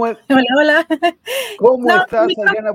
Hola, 0.00 0.16
hola. 0.56 0.86
¿Cómo 1.58 1.90
estás, 1.90 2.28
Adriana? 2.46 2.72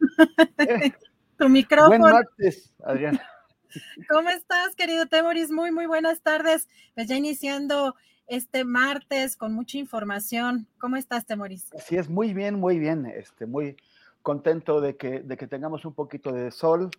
tu 1.38 1.48
micrófono. 1.48 1.88
Buen 1.88 2.00
martes, 2.00 2.74
Adriana. 2.82 3.22
¿Cómo 4.08 4.28
estás, 4.30 4.74
querido 4.74 5.06
Temoris? 5.06 5.52
Muy, 5.52 5.70
muy 5.70 5.86
buenas 5.86 6.20
tardes. 6.20 6.68
Pues 6.96 7.06
ya 7.06 7.14
iniciando 7.14 7.94
este 8.26 8.64
martes 8.64 9.36
con 9.36 9.54
mucha 9.54 9.78
información. 9.78 10.66
¿Cómo 10.78 10.96
estás, 10.96 11.26
Temoris? 11.26 11.70
Sí, 11.78 11.96
es 11.96 12.08
muy 12.08 12.34
bien, 12.34 12.58
muy 12.58 12.80
bien. 12.80 13.06
Este, 13.06 13.46
muy 13.46 13.76
contento 14.22 14.80
de 14.80 14.96
que, 14.96 15.20
de 15.20 15.36
que 15.36 15.46
tengamos 15.46 15.84
un 15.84 15.94
poquito 15.94 16.32
de 16.32 16.50
sol 16.50 16.90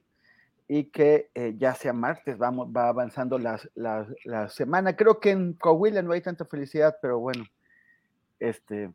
y 0.69 0.85
que 0.85 1.31
eh, 1.35 1.55
ya 1.57 1.75
sea 1.75 1.91
martes, 1.91 2.37
vamos, 2.37 2.69
va 2.73 2.87
avanzando 2.87 3.37
la, 3.37 3.59
la, 3.73 4.07
la 4.23 4.47
semana. 4.47 4.95
Creo 4.95 5.19
que 5.19 5.31
en 5.31 5.51
Coahuila 5.53 6.01
no 6.01 6.13
hay 6.13 6.21
tanta 6.21 6.45
felicidad, 6.45 6.95
pero 7.01 7.19
bueno, 7.19 7.43
este, 8.39 8.93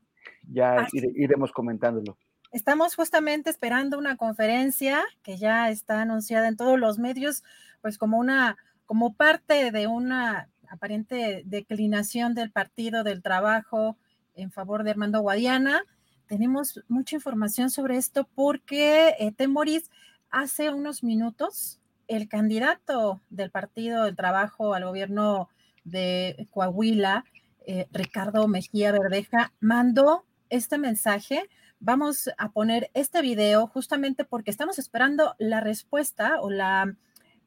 ya 0.49 0.87
ire, 0.93 1.11
iremos 1.15 1.53
comentándolo. 1.53 2.17
Estamos 2.53 2.97
justamente 2.97 3.49
esperando 3.49 3.99
una 3.99 4.17
conferencia 4.17 5.05
que 5.23 5.37
ya 5.37 5.71
está 5.71 6.03
anunciada 6.03 6.49
en 6.49 6.57
todos 6.57 6.79
los 6.79 6.99
medios, 6.99 7.45
pues 7.81 7.97
como 7.97 8.19
una, 8.19 8.57
como 8.87 9.15
parte 9.15 9.71
de 9.71 9.87
una 9.87 10.49
aparente 10.69 11.43
declinación 11.45 12.35
del 12.35 12.51
Partido 12.51 13.05
del 13.05 13.23
Trabajo 13.23 13.97
en 14.35 14.51
favor 14.51 14.83
de 14.83 14.91
Armando 14.91 15.21
Guadiana. 15.21 15.85
Tenemos 16.27 16.83
mucha 16.89 17.17
información 17.17 17.71
sobre 17.71 17.97
esto 17.97 18.29
porque 18.35 19.15
eh, 19.19 19.33
Temoris 19.33 19.91
hace 20.31 20.71
unos 20.71 21.03
minutos 21.03 21.81
el 22.09 22.29
candidato 22.29 23.21
del 23.31 23.53
Partido 23.53 24.05
del 24.05 24.17
Trabajo 24.17 24.75
al 24.75 24.85
gobierno 24.85 25.49
de 25.85 26.49
Coahuila, 26.51 27.25
eh, 27.67 27.87
Ricardo 27.93 28.49
Mejía 28.49 28.91
Verdeja, 28.91 29.53
mandó 29.61 30.25
este 30.51 30.79
mensaje. 30.79 31.49
Vamos 31.79 32.29
a 32.37 32.51
poner 32.51 32.91
este 32.93 33.23
video 33.23 33.67
justamente 33.67 34.25
porque 34.25 34.51
estamos 34.51 34.79
esperando 34.79 35.35
la 35.39 35.61
respuesta 35.61 36.41
o 36.41 36.51
la, 36.51 36.95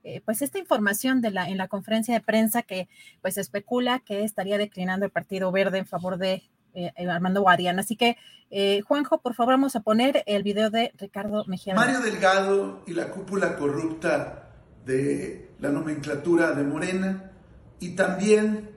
eh, 0.04 0.22
pues 0.26 0.42
esta 0.42 0.58
información 0.58 1.22
de 1.22 1.32
la, 1.32 1.48
en 1.48 1.58
la 1.58 1.68
conferencia 1.68 2.14
de 2.16 2.22
prensa 2.22 2.64
que 2.64 2.90
pues 3.22 3.38
especula 3.38 4.00
que 4.00 4.24
estaría 4.24 4.58
declinando 4.58 5.06
el 5.06 5.12
Partido 5.12 5.52
Verde 5.52 5.78
en 5.78 5.86
favor 5.86 6.18
de 6.18 6.44
eh, 6.74 6.92
Armando 7.08 7.42
Guadiana. 7.42 7.82
Así 7.82 7.96
que, 7.96 8.18
eh, 8.50 8.82
Juanjo, 8.82 9.22
por 9.22 9.36
favor, 9.36 9.54
vamos 9.54 9.76
a 9.76 9.82
poner 9.82 10.24
el 10.26 10.42
video 10.42 10.72
de 10.72 10.92
Ricardo 10.98 11.46
Mejía. 11.46 11.76
Mario 11.76 12.00
Delgado 12.00 12.84
y 12.88 12.94
la 12.94 13.12
cúpula 13.12 13.56
corrupta 13.56 14.50
de 14.84 15.52
la 15.60 15.70
nomenclatura 15.70 16.52
de 16.54 16.64
Morena 16.64 17.32
y 17.80 17.96
también 17.96 18.72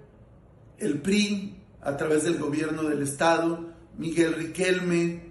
el 0.78 1.00
PRI 1.00 1.56
a 1.80 1.96
través 1.96 2.24
del 2.24 2.38
gobierno 2.38 2.82
del 2.82 3.02
Estado 3.02 3.75
Miguel 3.98 4.34
Riquelme, 4.34 5.22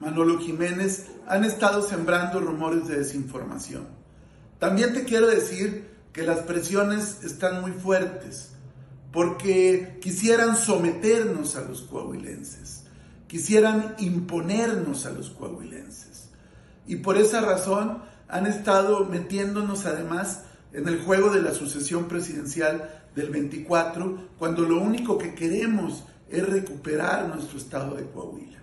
Manolo 0.00 0.38
Jiménez 0.38 1.06
han 1.26 1.44
estado 1.44 1.82
sembrando 1.82 2.40
rumores 2.40 2.88
de 2.88 2.98
desinformación. 2.98 3.86
También 4.58 4.92
te 4.92 5.04
quiero 5.04 5.28
decir 5.28 5.88
que 6.12 6.22
las 6.22 6.40
presiones 6.40 7.22
están 7.22 7.60
muy 7.60 7.72
fuertes 7.72 8.50
porque 9.12 9.98
quisieran 10.00 10.56
someternos 10.56 11.56
a 11.56 11.62
los 11.62 11.82
coahuilenses, 11.82 12.82
quisieran 13.28 13.94
imponernos 13.98 15.06
a 15.06 15.10
los 15.10 15.30
coahuilenses. 15.30 16.28
Y 16.86 16.96
por 16.96 17.16
esa 17.16 17.40
razón 17.40 18.02
han 18.28 18.46
estado 18.46 19.04
metiéndonos 19.04 19.86
además 19.86 20.42
en 20.72 20.88
el 20.88 21.00
juego 21.00 21.30
de 21.30 21.40
la 21.40 21.54
sucesión 21.54 22.08
presidencial 22.08 22.90
del 23.14 23.30
24, 23.30 24.28
cuando 24.38 24.62
lo 24.62 24.80
único 24.82 25.16
que 25.16 25.34
queremos 25.34 26.04
es 26.30 26.46
recuperar 26.48 27.28
nuestro 27.28 27.58
estado 27.58 27.96
de 27.96 28.04
Coahuila. 28.04 28.58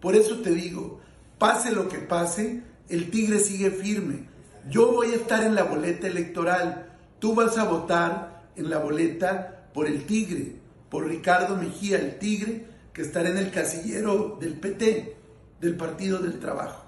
Por 0.00 0.16
eso 0.16 0.40
te 0.40 0.50
digo, 0.50 1.00
pase 1.38 1.72
lo 1.72 1.88
que 1.88 1.98
pase, 1.98 2.62
el 2.88 3.10
tigre 3.10 3.38
sigue 3.38 3.70
firme. 3.70 4.28
Yo 4.68 4.92
voy 4.92 5.12
a 5.12 5.16
estar 5.16 5.42
en 5.44 5.54
la 5.54 5.64
boleta 5.64 6.06
electoral, 6.06 6.92
tú 7.18 7.34
vas 7.34 7.56
a 7.58 7.64
votar 7.64 8.44
en 8.56 8.70
la 8.70 8.78
boleta 8.78 9.68
por 9.72 9.86
el 9.86 10.04
tigre, 10.06 10.56
por 10.90 11.06
Ricardo 11.06 11.56
Mejía, 11.56 11.98
el 11.98 12.18
tigre, 12.18 12.66
que 12.92 13.02
estará 13.02 13.28
en 13.28 13.38
el 13.38 13.50
casillero 13.50 14.38
del 14.40 14.54
PT, 14.54 15.16
del 15.60 15.76
Partido 15.76 16.18
del 16.18 16.38
Trabajo. 16.38 16.83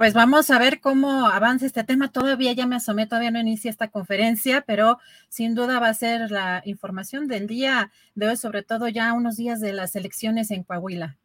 Pues 0.00 0.14
vamos 0.14 0.50
a 0.50 0.58
ver 0.58 0.80
cómo 0.80 1.26
avanza 1.26 1.66
este 1.66 1.84
tema. 1.84 2.10
Todavía 2.10 2.54
ya 2.54 2.66
me 2.66 2.76
asomé, 2.76 3.06
todavía 3.06 3.30
no 3.30 3.38
inicia 3.38 3.70
esta 3.70 3.88
conferencia, 3.88 4.64
pero 4.66 4.96
sin 5.28 5.54
duda 5.54 5.78
va 5.78 5.88
a 5.88 5.92
ser 5.94 6.30
la 6.30 6.62
información 6.64 7.28
del 7.28 7.46
día 7.46 7.92
de 8.14 8.28
hoy, 8.28 8.38
sobre 8.38 8.62
todo 8.62 8.88
ya 8.88 9.12
unos 9.12 9.36
días 9.36 9.60
de 9.60 9.74
las 9.74 9.94
elecciones 9.96 10.50
en 10.52 10.62
Coahuila. 10.62 11.18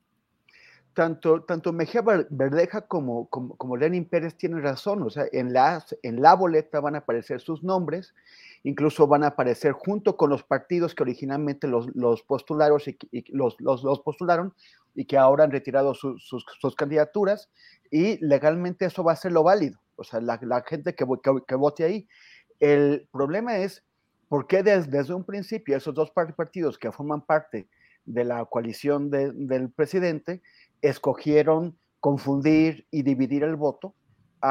Tanto, 0.94 1.44
tanto 1.44 1.72
Mejía 1.72 2.02
Verdeja 2.30 2.82
como, 2.82 3.30
como, 3.30 3.56
como 3.56 3.78
Lenin 3.78 4.04
Pérez 4.04 4.36
tienen 4.36 4.62
razón, 4.62 5.04
o 5.04 5.10
sea, 5.10 5.24
en, 5.32 5.54
las, 5.54 5.96
en 6.04 6.22
la 6.22 6.34
boleta 6.36 6.82
van 6.82 6.96
a 6.96 6.98
aparecer 6.98 7.40
sus 7.40 7.64
nombres, 7.64 8.14
incluso 8.66 9.06
van 9.06 9.24
a 9.24 9.28
aparecer 9.28 9.74
junto 9.74 10.18
con 10.18 10.32
los 10.32 10.44
partidos 10.44 10.96
que 10.96 11.04
originalmente 11.04 11.68
los, 11.68 11.88
los 11.96 12.24
postularon, 12.24 12.82
y, 13.12 13.24
los, 13.32 13.56
los, 13.62 14.00
postularon 14.00 14.56
y 14.96 15.06
que 15.06 15.20
ahora 15.20 15.44
han 15.44 15.52
retirado 15.52 15.94
su, 15.94 16.18
sus, 16.18 16.44
sus 16.60 16.76
candidaturas 16.76 17.50
y 17.92 18.18
legalmente 18.26 18.86
eso 18.86 19.04
va 19.04 19.12
a 19.12 19.18
ser 19.18 19.34
lo 19.34 19.44
válido, 19.44 19.80
o 19.96 20.04
sea, 20.04 20.20
la, 20.20 20.40
la 20.42 20.64
gente 20.64 20.96
que, 20.96 21.06
que, 21.48 21.56
vote 21.56 21.84
ahí. 21.84 22.08
El 22.60 23.08
problema 23.12 23.58
es 23.58 23.84
por 24.30 24.48
qué 24.48 24.64
desde, 24.64 25.14
un 25.14 25.24
principio 25.24 25.78
esos 25.78 25.94
dos 25.94 26.10
partidos 26.10 26.80
que 26.80 26.92
forman 26.92 27.22
parte 27.22 27.68
de 28.06 28.24
la 28.24 28.46
coalición 28.46 29.12
de, 29.12 29.32
del 29.32 29.70
presidente 29.70 30.42
escogieron 30.82 31.78
confundir 32.00 32.88
y 32.90 33.04
dividir 33.04 33.44
el 33.44 33.58
voto 33.58 33.94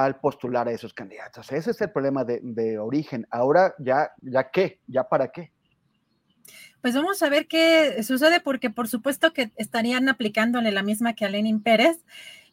al 0.02 0.18
postular 0.18 0.66
a 0.68 0.72
esos 0.72 0.92
candidatos. 0.92 1.52
Ese 1.52 1.70
es 1.70 1.80
el 1.80 1.90
problema 1.90 2.24
de, 2.24 2.78
origen. 2.78 3.26
Ahora 3.30 3.74
ya, 3.78 4.10
ya 4.20 4.50
qué, 4.50 4.80
ya 4.86 5.08
para 5.08 5.28
qué. 5.28 5.52
Pues 6.80 6.94
vamos 6.94 7.22
a 7.22 7.28
ver 7.28 7.46
qué 7.46 8.02
sucede, 8.02 8.40
porque 8.40 8.70
por 8.70 8.88
supuesto 8.88 9.32
que 9.32 9.52
estarían 9.56 10.08
aplicándole 10.08 10.72
la 10.72 10.82
misma 10.82 11.14
que 11.14 11.24
a 11.24 11.28
Lenin 11.28 11.62
Pérez, 11.62 12.04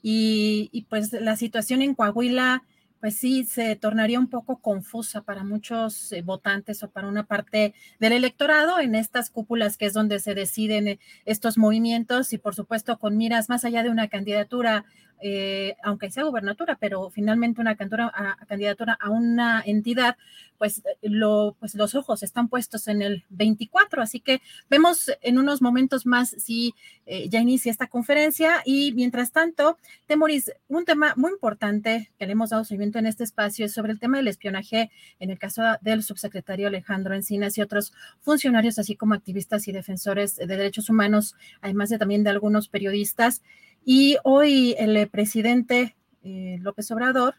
y, 0.01 0.69
y 0.71 0.83
pues 0.83 1.13
la 1.13 1.35
situación 1.35 1.81
en 1.81 1.95
Coahuila 1.95 2.63
pues 3.01 3.17
sí, 3.17 3.45
se 3.45 3.75
tornaría 3.75 4.19
un 4.19 4.29
poco 4.29 4.61
confusa 4.61 5.23
para 5.23 5.43
muchos 5.43 6.11
eh, 6.13 6.21
votantes 6.21 6.83
o 6.83 6.91
para 6.91 7.07
una 7.07 7.25
parte 7.25 7.73
del 7.99 8.13
electorado 8.13 8.79
en 8.79 8.93
estas 8.93 9.31
cúpulas 9.31 9.75
que 9.75 9.87
es 9.87 9.93
donde 9.93 10.19
se 10.19 10.35
deciden 10.35 10.87
eh, 10.87 10.99
estos 11.25 11.57
movimientos 11.57 12.31
y 12.31 12.37
por 12.37 12.53
supuesto 12.53 12.99
con 12.99 13.17
miras 13.17 13.49
más 13.49 13.65
allá 13.65 13.81
de 13.81 13.89
una 13.89 14.07
candidatura 14.07 14.85
eh, 15.23 15.75
aunque 15.83 16.09
sea 16.09 16.23
gubernatura, 16.23 16.77
pero 16.79 17.11
finalmente 17.11 17.61
una 17.61 17.75
candidatura 17.75 18.97
a, 18.99 19.09
una 19.11 19.61
entidad, 19.63 20.17
pues, 20.57 20.79
eh, 20.79 20.97
lo, 21.03 21.55
pues 21.59 21.75
los 21.75 21.93
ojos 21.93 22.23
están 22.23 22.47
puestos 22.47 22.87
en 22.87 23.03
el 23.03 23.23
24. 23.29 24.01
Así 24.01 24.19
que 24.19 24.41
vemos 24.69 25.11
en 25.21 25.37
unos 25.37 25.61
momentos 25.61 26.07
más 26.07 26.29
si 26.29 26.73
eh, 27.05 27.29
ya 27.29 27.39
inicia 27.39 27.71
esta 27.71 27.85
conferencia. 27.85 28.63
Y 28.65 28.93
mientras 28.93 29.31
tanto, 29.31 29.77
Temoris, 30.07 30.51
un 30.67 30.85
tema 30.85 31.13
muy 31.15 31.31
importante 31.31 32.11
que 32.17 32.25
le 32.25 32.31
hemos 32.31 32.49
dado 32.49 32.63
seguimiento 32.63 32.97
en 32.97 33.05
este 33.05 33.23
espacio 33.23 33.65
es 33.65 33.73
sobre 33.73 33.91
el 33.91 33.99
tema 33.99 34.17
del 34.17 34.27
espionaje 34.27 34.89
en 35.19 35.29
el 35.29 35.37
caso 35.37 35.61
del 35.81 36.01
subsecretario 36.01 36.67
Alejandro 36.67 37.13
Encinas 37.13 37.57
y 37.57 37.61
otros 37.61 37.93
funcionarios, 38.21 38.79
así 38.79 38.95
como 38.95 39.13
activistas 39.13 39.67
y 39.67 39.71
defensores 39.71 40.35
de 40.35 40.47
derechos 40.47 40.89
humanos, 40.89 41.35
además 41.61 41.89
de 41.89 41.99
también 41.99 42.23
de 42.23 42.31
algunos 42.31 42.69
periodistas. 42.69 43.43
Y 43.83 44.17
hoy 44.23 44.75
el 44.77 44.95
eh, 44.95 45.07
presidente 45.07 45.95
eh, 46.23 46.57
López 46.61 46.91
Obrador 46.91 47.35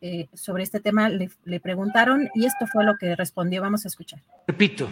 eh, 0.00 0.28
sobre 0.34 0.62
este 0.62 0.80
tema 0.80 1.08
le, 1.08 1.60
preguntaron 1.60 2.28
y 2.34 2.46
esto 2.46 2.66
fue 2.66 2.84
lo 2.84 2.96
que 2.98 3.14
respondió. 3.16 3.62
Vamos 3.62 3.84
a 3.84 3.88
escuchar. 3.88 4.20
Repito, 4.46 4.88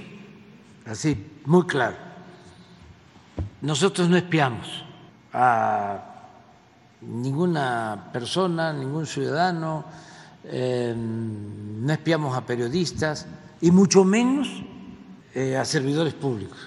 así, 0.86 1.16
muy 1.46 1.66
claro. 1.66 1.96
Nosotros 3.62 4.08
no 4.08 4.16
espiamos 4.16 4.84
a 5.32 6.28
ninguna 7.00 8.10
persona, 8.12 8.72
ningún 8.72 9.06
ciudadano, 9.06 9.84
no 10.44 11.92
espiamos 11.92 12.36
a 12.36 12.44
periodistas 12.44 13.26
y 13.60 13.70
mucho 13.70 14.04
menos 14.04 14.48
a 15.58 15.64
servidores 15.64 16.14
públicos, 16.14 16.58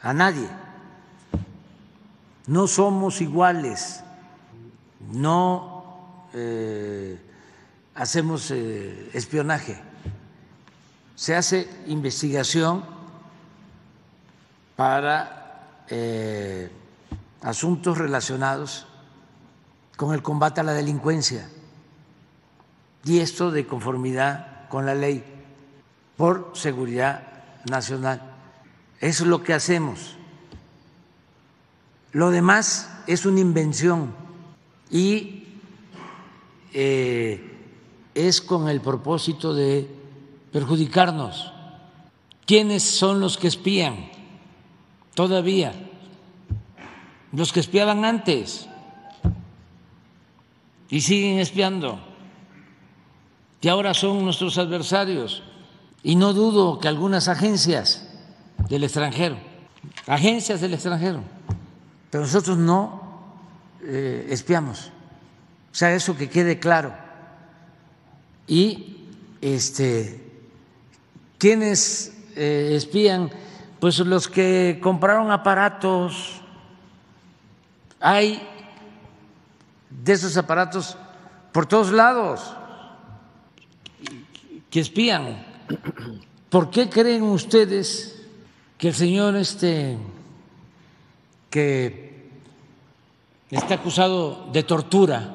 a 0.00 0.14
nadie 0.14 0.48
no 2.46 2.66
somos 2.66 3.20
iguales, 3.20 4.02
no 5.12 6.26
eh, 6.34 7.18
hacemos 7.94 8.50
eh, 8.50 9.10
espionaje, 9.12 9.80
se 11.14 11.36
hace 11.36 11.68
investigación 11.86 12.84
para 14.76 15.84
eh, 15.88 16.70
asuntos 17.42 17.98
relacionados 17.98 18.86
con 19.96 20.14
el 20.14 20.22
combate 20.22 20.60
a 20.60 20.64
la 20.64 20.72
delincuencia 20.72 21.48
y 23.04 23.18
esto 23.18 23.50
de 23.50 23.66
conformidad 23.66 24.68
con 24.68 24.86
la 24.86 24.94
ley 24.94 25.24
por 26.16 26.52
seguridad 26.54 27.22
nacional. 27.68 28.22
Eso 29.00 29.24
es 29.24 29.28
lo 29.30 29.42
que 29.42 29.54
hacemos. 29.54 30.16
Lo 32.12 32.30
demás 32.30 32.90
es 33.06 33.26
una 33.26 33.40
invención 33.40 34.14
y 34.90 35.44
eh, 36.72 37.58
es 38.14 38.40
con 38.40 38.68
el 38.68 38.80
propósito 38.80 39.54
de 39.54 39.88
perjudicarnos. 40.52 41.52
¿Quiénes 42.46 42.82
son 42.82 43.20
los 43.20 43.38
que 43.38 43.48
espían 43.48 44.10
todavía? 45.14 45.72
Los 47.32 47.52
que 47.52 47.60
espiaban 47.60 48.04
antes 48.04 48.68
y 50.88 51.00
siguen 51.00 51.38
espiando 51.38 52.10
y 53.60 53.68
ahora 53.68 53.94
son 53.94 54.24
nuestros 54.24 54.58
adversarios. 54.58 55.42
Y 56.02 56.16
no 56.16 56.32
dudo 56.32 56.78
que 56.78 56.88
algunas 56.88 57.28
agencias 57.28 58.08
del 58.68 58.84
extranjero, 58.84 59.36
agencias 60.06 60.62
del 60.62 60.72
extranjero, 60.72 61.22
pero 62.10 62.24
nosotros 62.24 62.58
no 62.58 63.10
eh, 63.82 64.26
espiamos. 64.30 64.90
O 65.72 65.74
sea, 65.74 65.94
eso 65.94 66.16
que 66.16 66.28
quede 66.28 66.58
claro. 66.58 66.92
Y 68.46 69.06
este, 69.40 70.20
¿quiénes 71.38 72.12
eh, 72.34 72.72
espían? 72.74 73.30
Pues 73.78 73.98
los 74.00 74.28
que 74.28 74.80
compraron 74.82 75.30
aparatos. 75.30 76.40
Hay 78.00 78.42
de 79.88 80.12
esos 80.12 80.36
aparatos 80.36 80.96
por 81.52 81.66
todos 81.66 81.92
lados 81.92 82.56
que 84.68 84.80
espían. 84.80 85.46
¿Por 86.48 86.70
qué 86.70 86.88
creen 86.88 87.22
ustedes 87.22 88.20
que 88.78 88.88
el 88.88 88.94
señor 88.94 89.36
este 89.36 89.96
que 91.50 92.30
está 93.50 93.74
acusado 93.74 94.48
de 94.52 94.62
tortura. 94.62 95.34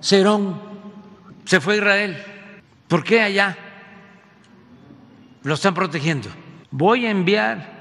Cerón 0.00 0.58
se 1.44 1.60
fue 1.60 1.74
a 1.74 1.76
Israel. 1.76 2.24
¿Por 2.88 3.04
qué 3.04 3.20
allá 3.20 3.56
lo 5.42 5.54
están 5.54 5.74
protegiendo? 5.74 6.28
Voy 6.70 7.06
a 7.06 7.10
enviar 7.10 7.76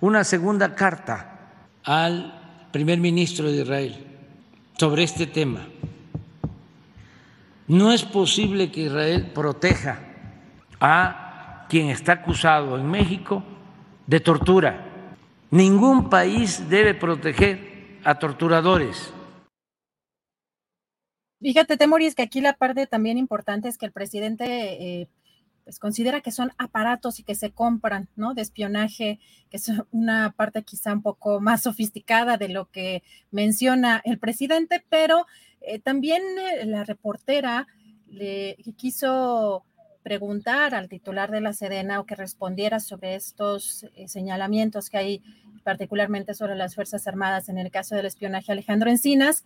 una 0.00 0.24
segunda 0.24 0.74
carta 0.74 1.52
al 1.84 2.68
primer 2.72 2.98
ministro 2.98 3.50
de 3.50 3.62
Israel 3.62 4.06
sobre 4.78 5.04
este 5.04 5.26
tema. 5.26 5.66
No 7.68 7.92
es 7.92 8.02
posible 8.02 8.70
que 8.72 8.82
Israel 8.82 9.30
proteja 9.32 10.00
a 10.80 11.66
quien 11.68 11.88
está 11.88 12.12
acusado 12.12 12.76
en 12.76 12.90
México 12.90 13.44
de 14.06 14.20
tortura 14.20 14.91
Ningún 15.52 16.08
país 16.08 16.70
debe 16.70 16.94
proteger 16.94 18.00
a 18.04 18.18
torturadores. 18.18 19.12
Fíjate, 21.42 21.76
Temoris, 21.76 22.14
que 22.14 22.22
aquí 22.22 22.40
la 22.40 22.54
parte 22.54 22.86
también 22.86 23.18
importante 23.18 23.68
es 23.68 23.76
que 23.76 23.84
el 23.84 23.92
presidente 23.92 24.46
eh, 24.46 25.08
pues 25.64 25.78
considera 25.78 26.22
que 26.22 26.32
son 26.32 26.52
aparatos 26.56 27.18
y 27.18 27.22
que 27.22 27.34
se 27.34 27.50
compran, 27.50 28.08
¿no? 28.16 28.32
De 28.32 28.40
espionaje, 28.40 29.20
que 29.50 29.58
es 29.58 29.70
una 29.90 30.32
parte 30.34 30.62
quizá 30.62 30.94
un 30.94 31.02
poco 31.02 31.38
más 31.38 31.64
sofisticada 31.64 32.38
de 32.38 32.48
lo 32.48 32.70
que 32.70 33.02
menciona 33.30 34.00
el 34.06 34.18
presidente, 34.18 34.82
pero 34.88 35.26
eh, 35.60 35.78
también 35.78 36.22
eh, 36.38 36.64
la 36.64 36.84
reportera 36.84 37.66
le 38.06 38.56
quiso 38.78 39.66
preguntar 40.02 40.74
al 40.74 40.88
titular 40.88 41.30
de 41.30 41.40
la 41.40 41.52
Sedena 41.52 42.00
o 42.00 42.06
que 42.06 42.14
respondiera 42.14 42.80
sobre 42.80 43.14
estos 43.14 43.86
señalamientos 44.06 44.90
que 44.90 44.98
hay 44.98 45.22
particularmente 45.62 46.34
sobre 46.34 46.56
las 46.56 46.74
Fuerzas 46.74 47.06
Armadas 47.06 47.48
en 47.48 47.58
el 47.58 47.70
caso 47.70 47.94
del 47.94 48.06
espionaje 48.06 48.52
Alejandro 48.52 48.90
Encinas, 48.90 49.44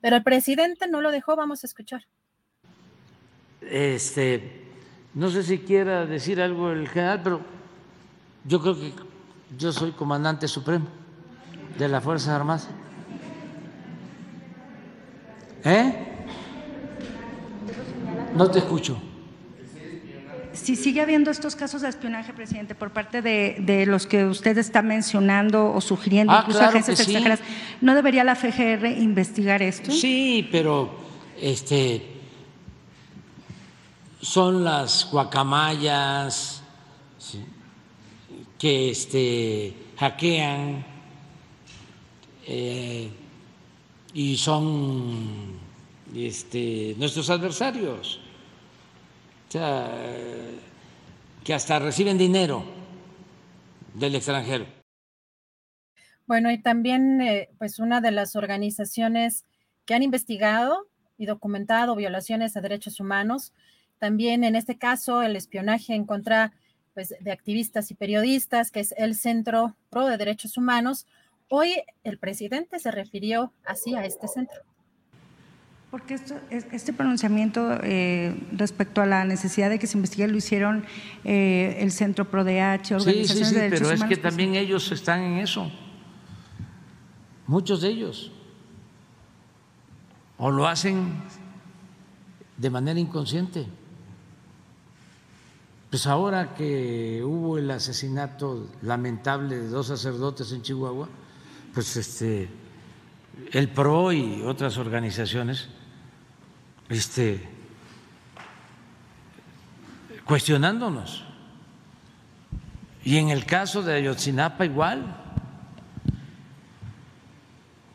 pero 0.00 0.16
el 0.16 0.22
presidente 0.22 0.86
no 0.88 1.00
lo 1.00 1.10
dejó, 1.10 1.36
vamos 1.36 1.64
a 1.64 1.66
escuchar. 1.66 2.02
Este, 3.62 4.62
no 5.14 5.30
sé 5.30 5.42
si 5.42 5.58
quiera 5.58 6.04
decir 6.06 6.40
algo 6.40 6.70
el 6.70 6.88
general, 6.88 7.22
pero 7.22 7.40
yo 8.44 8.60
creo 8.60 8.78
que 8.78 8.92
yo 9.56 9.72
soy 9.72 9.92
comandante 9.92 10.46
supremo 10.48 10.86
de 11.78 11.88
las 11.88 12.04
Fuerzas 12.04 12.28
Armadas. 12.28 12.68
¿Eh? 15.64 15.94
No 18.34 18.50
te 18.50 18.58
escucho 18.58 19.00
si 20.54 20.76
sigue 20.76 21.00
habiendo 21.00 21.30
estos 21.30 21.56
casos 21.56 21.82
de 21.82 21.88
espionaje, 21.88 22.32
presidente, 22.32 22.74
por 22.74 22.92
parte 22.92 23.22
de, 23.22 23.84
los 23.86 24.06
que 24.06 24.24
usted 24.24 24.56
está 24.58 24.82
mencionando 24.82 25.72
o 25.72 25.80
sugiriendo, 25.80 26.32
ah, 26.32 26.40
incluso 26.40 26.64
agencias 26.64 27.00
extranjeras, 27.00 27.40
¿no 27.80 27.94
debería 27.94 28.24
la 28.24 28.34
FGR 28.34 28.86
investigar 28.98 29.62
esto? 29.62 29.90
Sí, 29.90 30.48
pero 30.50 30.94
este 31.40 32.10
son 34.20 34.64
las 34.64 35.10
guacamayas 35.10 36.62
que 38.58 38.90
este, 38.90 39.74
hackean 39.98 40.84
eh, 42.46 43.10
y 44.14 44.36
son 44.38 45.58
este, 46.14 46.94
nuestros 46.96 47.28
adversarios 47.28 48.23
que 51.44 51.54
hasta 51.54 51.78
reciben 51.78 52.18
dinero 52.18 52.64
del 53.94 54.14
extranjero. 54.14 54.66
Bueno, 56.26 56.50
y 56.50 56.58
también, 56.58 57.20
eh, 57.20 57.50
pues, 57.58 57.78
una 57.78 58.00
de 58.00 58.10
las 58.10 58.34
organizaciones 58.34 59.44
que 59.84 59.94
han 59.94 60.02
investigado 60.02 60.88
y 61.18 61.26
documentado 61.26 61.94
violaciones 61.94 62.56
a 62.56 62.60
derechos 62.60 62.98
humanos, 62.98 63.52
también 63.98 64.42
en 64.42 64.56
este 64.56 64.78
caso 64.78 65.22
el 65.22 65.36
espionaje 65.36 65.94
en 65.94 66.04
contra 66.04 66.52
pues, 66.94 67.14
de 67.20 67.30
activistas 67.30 67.90
y 67.90 67.94
periodistas, 67.94 68.70
que 68.70 68.80
es 68.80 68.94
el 68.96 69.14
Centro 69.14 69.76
Pro 69.90 70.06
de 70.06 70.16
Derechos 70.16 70.56
Humanos. 70.56 71.06
Hoy 71.48 71.82
el 72.04 72.18
presidente 72.18 72.78
se 72.78 72.90
refirió 72.90 73.52
así 73.64 73.94
a 73.94 74.04
este 74.04 74.28
centro. 74.28 74.62
Porque 75.94 76.14
esto, 76.14 76.34
este 76.50 76.92
pronunciamiento 76.92 77.78
eh, 77.84 78.34
respecto 78.50 79.00
a 79.00 79.06
la 79.06 79.24
necesidad 79.24 79.70
de 79.70 79.78
que 79.78 79.86
se 79.86 79.96
investigue 79.96 80.26
lo 80.26 80.36
hicieron 80.36 80.84
eh, 81.22 81.76
el 81.78 81.92
Centro 81.92 82.28
ProDH, 82.28 82.96
organizaciones 82.96 83.28
sí, 83.28 83.44
sí, 83.44 83.44
sí, 83.44 83.54
pero 83.70 83.92
es 83.92 84.02
que 84.02 84.16
también 84.16 84.56
ellos 84.56 84.90
están 84.90 85.20
en 85.20 85.38
eso, 85.38 85.70
muchos 87.46 87.80
de 87.80 87.90
ellos, 87.90 88.32
o 90.36 90.50
lo 90.50 90.66
hacen 90.66 91.12
de 92.56 92.70
manera 92.70 92.98
inconsciente. 92.98 93.64
Pues 95.90 96.08
ahora 96.08 96.56
que 96.56 97.22
hubo 97.24 97.56
el 97.56 97.70
asesinato 97.70 98.68
lamentable 98.82 99.58
de 99.58 99.68
dos 99.68 99.86
sacerdotes 99.86 100.50
en 100.50 100.60
Chihuahua, 100.62 101.08
pues 101.72 101.96
este 101.96 102.48
el 103.52 103.68
PRO 103.68 104.12
y 104.12 104.42
otras 104.42 104.76
organizaciones 104.76 105.68
este, 106.88 107.48
cuestionándonos. 110.24 111.24
Y 113.04 113.18
en 113.18 113.28
el 113.28 113.44
caso 113.44 113.82
de 113.82 113.94
Ayotzinapa 113.94 114.64
igual, 114.64 115.16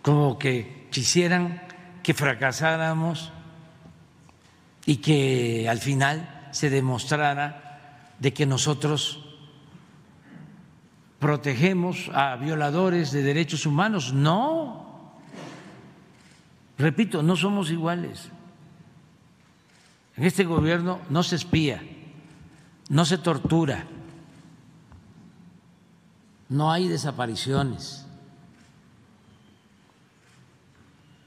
como 0.02 0.38
que 0.38 0.88
quisieran 0.92 1.62
que 2.04 2.14
fracasáramos 2.14 3.32
y 4.86 4.98
que 4.98 5.68
al 5.70 5.80
final 5.80 6.50
se 6.52 6.70
demostrara 6.70 8.14
de 8.20 8.34
que 8.34 8.46
nosotros 8.46 9.26
protegemos 11.20 12.10
a 12.14 12.36
violadores 12.38 13.12
de 13.12 13.24
derechos 13.24 13.66
humanos. 13.66 14.14
No, 14.14 15.14
repito, 16.78 17.22
no 17.22 17.36
somos 17.36 17.72
iguales. 17.72 18.32
En 20.20 20.26
este 20.26 20.44
gobierno 20.44 21.00
no 21.10 21.24
se 21.24 21.38
espía, 21.38 21.82
no 22.90 23.06
se 23.06 23.18
tortura, 23.18 23.88
no 26.50 26.70
hay 26.70 26.90
desapariciones, 26.90 28.06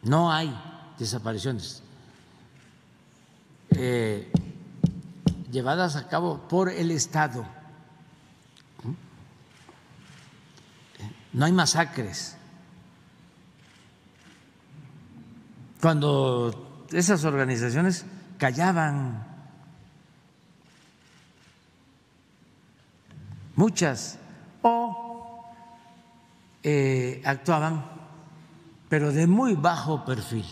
no 0.03 0.31
hay 0.31 0.55
desapariciones 0.99 1.83
eh, 3.71 4.31
llevadas 5.51 5.97
a 5.97 6.07
cabo 6.07 6.47
por 6.47 6.69
el 6.69 6.91
Estado. 6.91 7.47
No 11.33 11.47
hay 11.47 11.53
masacres. 11.53 12.37
Cuando 15.81 16.85
esas 16.93 17.25
organizaciones 17.25 18.05
callaban. 18.43 19.25
Muchas. 23.55 24.19
O 24.63 25.45
eh, 26.65 27.23
actuaban, 27.25 27.85
pero 28.89 29.13
de 29.13 29.29
muy 29.29 29.55
bajo 29.55 30.05
perfil. 30.05 30.45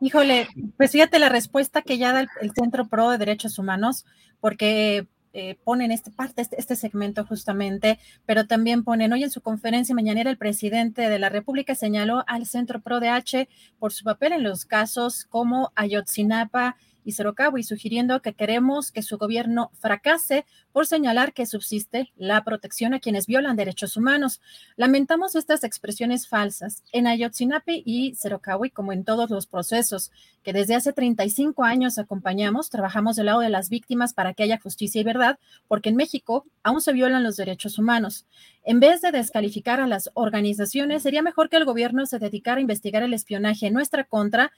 Híjole, 0.00 0.48
pues 0.78 0.92
fíjate 0.92 1.18
la 1.18 1.28
respuesta 1.28 1.82
que 1.82 1.98
ya 1.98 2.14
da 2.14 2.20
el, 2.20 2.52
Centro 2.54 2.86
Pro 2.86 3.10
de 3.10 3.18
Derechos 3.18 3.58
Humanos, 3.58 4.06
porque 4.40 5.06
eh, 5.34 5.56
ponen 5.64 5.92
este 5.92 6.10
parte, 6.10 6.42
este, 6.42 6.58
este, 6.58 6.76
segmento 6.76 7.24
justamente, 7.24 7.98
pero 8.26 8.46
también 8.46 8.84
ponen 8.84 9.12
hoy 9.12 9.24
en 9.24 9.30
su 9.30 9.40
conferencia 9.40 9.94
mañanera 9.94 10.30
el 10.30 10.36
presidente 10.36 11.08
de 11.08 11.18
la 11.18 11.30
República 11.30 11.74
señaló 11.74 12.24
al 12.26 12.46
Centro 12.46 12.80
Pro 12.80 12.96
H 12.96 13.48
por 13.78 13.92
su 13.92 14.04
papel 14.04 14.32
en 14.32 14.42
los 14.42 14.64
casos 14.64 15.24
como 15.24 15.72
Ayotzinapa 15.74 16.76
y 17.04 17.12
y 17.12 17.62
sugiriendo 17.62 18.20
que 18.22 18.32
queremos 18.34 18.90
que 18.92 19.02
su 19.02 19.18
gobierno 19.18 19.70
fracase 19.78 20.44
por 20.72 20.86
señalar 20.86 21.32
que 21.32 21.46
subsiste 21.46 22.12
la 22.16 22.42
protección 22.44 22.94
a 22.94 23.00
quienes 23.00 23.26
violan 23.26 23.56
derechos 23.56 23.96
humanos. 23.96 24.40
Lamentamos 24.76 25.34
estas 25.36 25.64
expresiones 25.64 26.26
falsas 26.26 26.82
en 26.92 27.06
Ayotzinapa 27.06 27.72
y 27.72 28.14
Cerocahui, 28.14 28.70
como 28.70 28.92
en 28.92 29.04
todos 29.04 29.30
los 29.30 29.46
procesos 29.46 30.10
que 30.42 30.52
desde 30.52 30.74
hace 30.74 30.92
35 30.92 31.64
años 31.64 31.98
acompañamos, 31.98 32.70
trabajamos 32.70 33.16
del 33.16 33.26
lado 33.26 33.40
de 33.40 33.50
las 33.50 33.68
víctimas 33.68 34.14
para 34.14 34.34
que 34.34 34.42
haya 34.42 34.58
justicia 34.58 35.00
y 35.00 35.04
verdad, 35.04 35.38
porque 35.68 35.90
en 35.90 35.96
México 35.96 36.46
aún 36.62 36.80
se 36.80 36.92
violan 36.92 37.22
los 37.22 37.36
derechos 37.36 37.78
humanos. 37.78 38.26
En 38.64 38.80
vez 38.80 39.00
de 39.00 39.12
descalificar 39.12 39.80
a 39.80 39.86
las 39.86 40.10
organizaciones, 40.14 41.02
sería 41.02 41.22
mejor 41.22 41.48
que 41.48 41.56
el 41.56 41.64
gobierno 41.64 42.06
se 42.06 42.18
dedicara 42.18 42.58
a 42.58 42.62
investigar 42.62 43.02
el 43.02 43.14
espionaje 43.14 43.66
en 43.66 43.74
nuestra 43.74 44.04
contra 44.04 44.52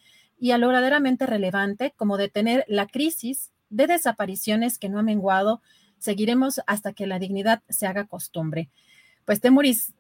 y 0.44 0.50
a 0.50 0.58
lo 0.58 0.66
verdaderamente 0.68 1.24
relevante 1.24 1.94
como 1.96 2.18
detener 2.18 2.66
la 2.68 2.86
crisis 2.86 3.50
de 3.70 3.86
desapariciones 3.86 4.78
que 4.78 4.90
no 4.90 4.98
ha 4.98 5.02
menguado. 5.02 5.62
Seguiremos 5.96 6.60
hasta 6.66 6.92
que 6.92 7.06
la 7.06 7.18
dignidad 7.18 7.62
se 7.70 7.86
haga 7.86 8.04
costumbre. 8.04 8.68
Pues 9.24 9.40
Temuris, 9.40 9.94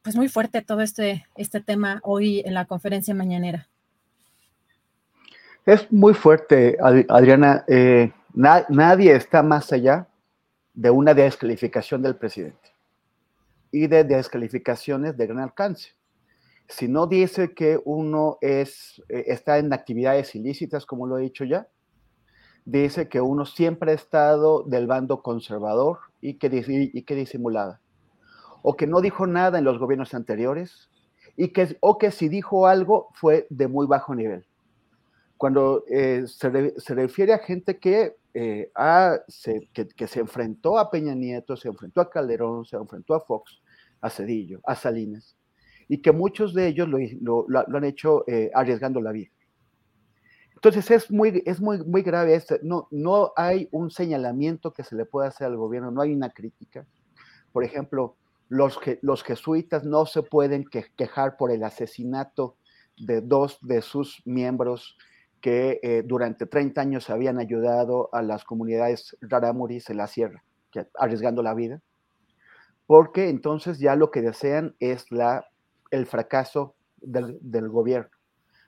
pues 0.00 0.16
muy 0.16 0.30
fuerte 0.30 0.62
todo 0.62 0.80
este, 0.80 1.26
este 1.36 1.60
tema 1.60 2.00
hoy 2.02 2.40
en 2.46 2.54
la 2.54 2.64
conferencia 2.64 3.14
mañanera. 3.14 3.68
Es 5.66 5.92
muy 5.92 6.14
fuerte, 6.14 6.78
Adriana. 6.80 7.66
Eh, 7.68 8.10
nadie 8.32 9.14
está 9.14 9.42
más 9.42 9.70
allá 9.70 10.08
de 10.72 10.88
una 10.88 11.12
descalificación 11.12 12.00
del 12.00 12.16
presidente 12.16 12.70
y 13.70 13.86
de 13.86 14.04
descalificaciones 14.04 15.14
de 15.18 15.26
gran 15.26 15.40
alcance 15.40 15.90
si 16.70 16.86
no 16.86 17.08
dice 17.08 17.52
que 17.52 17.80
uno 17.84 18.38
eh, 18.40 18.64
está 19.08 19.58
en 19.58 19.72
actividades 19.72 20.34
ilícitas, 20.36 20.86
como 20.86 21.06
lo 21.06 21.18
he 21.18 21.22
dicho 21.22 21.44
ya, 21.44 21.66
dice 22.64 23.08
que 23.08 23.20
uno 23.20 23.44
siempre 23.44 23.90
ha 23.90 23.94
estado 23.94 24.62
del 24.62 24.86
bando 24.86 25.20
conservador 25.20 25.98
y 26.20 26.34
que, 26.34 26.48
disimulada, 26.48 27.80
o 28.62 28.76
que 28.76 28.86
no 28.86 29.00
dijo 29.00 29.26
nada 29.26 29.58
en 29.58 29.64
los 29.64 29.78
gobiernos 29.78 30.14
anteriores, 30.14 30.88
y 31.36 31.48
que, 31.48 31.76
o 31.80 31.98
que 31.98 32.12
si 32.12 32.28
dijo 32.28 32.66
algo 32.66 33.08
fue 33.14 33.46
de 33.50 33.66
muy 33.66 33.86
bajo 33.86 34.14
nivel. 34.14 34.46
Cuando 35.38 35.84
eh, 35.88 36.24
se, 36.26 36.50
refiere 36.94 37.32
a 37.32 37.38
gente 37.38 37.78
que, 37.78 38.16
eh, 38.34 38.70
que, 39.72 39.88
que 39.88 40.06
se 40.06 40.20
enfrentó 40.20 40.78
a 40.78 40.90
Peña 40.90 41.14
Nieto, 41.14 41.56
se 41.56 41.68
enfrentó 41.68 42.00
a 42.00 42.10
Calderón, 42.10 42.64
se 42.64 42.76
enfrentó 42.76 43.14
a 43.14 43.20
Fox, 43.20 43.60
a 44.02 44.10
Cedillo, 44.10 44.60
a 44.64 44.76
Salinas, 44.76 45.36
y 45.90 45.98
que 45.98 46.12
muchos 46.12 46.54
de 46.54 46.68
ellos 46.68 46.88
lo, 46.88 47.46
han 47.76 47.84
hecho 47.84 48.22
eh, 48.28 48.48
arriesgando 48.54 49.00
la 49.00 49.10
vida. 49.10 49.32
Entonces 50.54 50.88
es 50.88 51.10
muy, 51.10 51.42
es 51.44 51.60
muy, 51.60 51.84
muy 51.84 52.02
grave 52.02 52.36
esto. 52.36 52.54
No, 52.62 52.86
no 52.92 53.32
hay 53.34 53.68
un 53.72 53.90
señalamiento 53.90 54.72
que 54.72 54.84
se 54.84 54.94
le 54.94 55.04
pueda 55.04 55.26
hacer 55.26 55.48
al 55.48 55.56
gobierno, 55.56 55.90
no 55.90 56.00
hay 56.00 56.14
una 56.14 56.30
crítica. 56.30 56.86
Por 57.50 57.64
ejemplo, 57.64 58.14
los, 58.48 58.78
los 59.02 59.24
jesuitas 59.24 59.82
no 59.82 60.06
se 60.06 60.22
pueden 60.22 60.64
quejar 60.96 61.36
por 61.36 61.50
el 61.50 61.64
asesinato 61.64 62.56
de 62.96 63.20
dos 63.20 63.58
de 63.60 63.82
sus 63.82 64.22
miembros 64.24 64.96
que 65.40 65.80
eh, 65.82 66.04
durante 66.06 66.46
30 66.46 66.80
años 66.80 67.10
habían 67.10 67.40
ayudado 67.40 68.10
a 68.12 68.22
las 68.22 68.44
comunidades 68.44 69.16
raramuris 69.22 69.90
en 69.90 69.96
la 69.96 70.06
sierra, 70.06 70.44
arriesgando 70.96 71.42
la 71.42 71.54
vida, 71.54 71.82
porque 72.86 73.28
entonces 73.28 73.80
ya 73.80 73.96
lo 73.96 74.12
que 74.12 74.22
desean 74.22 74.76
es 74.78 75.10
la 75.10 75.50
el 75.90 76.06
fracaso 76.06 76.74
del, 77.00 77.68
gobierno. 77.68 78.10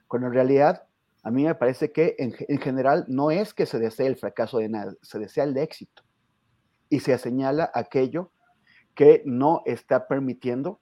Cuando 0.07 0.27
en 0.27 0.33
realidad 0.33 0.83
a 1.23 1.31
mí 1.31 1.45
me 1.45 1.55
parece 1.55 1.91
que 1.91 2.15
en, 2.19 2.33
general 2.59 3.05
no 3.07 3.31
es 3.31 3.53
que 3.53 3.65
se 3.65 3.79
desee 3.79 4.07
el 4.07 4.17
fracaso 4.17 4.57
de 4.57 4.69
nada, 4.69 4.93
se 5.01 5.19
desea 5.19 5.45
el 5.45 5.57
éxito. 5.57 6.03
Y 6.89 6.99
se 6.99 7.17
señala 7.17 7.71
aquello 7.73 8.31
que 8.93 9.23
no 9.25 9.63
está 9.65 10.07
permitiendo 10.07 10.79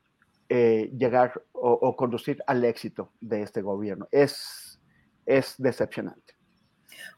eh, 0.50 0.92
llegar 0.98 1.42
o, 1.54 1.96
conducir 1.96 2.44
al 2.48 2.66
éxito 2.66 3.14
de 3.22 3.44
este 3.44 3.62
gobierno. 3.62 4.08
Es, 4.12 4.82
es 5.26 5.56
decepcionante. 5.58 6.34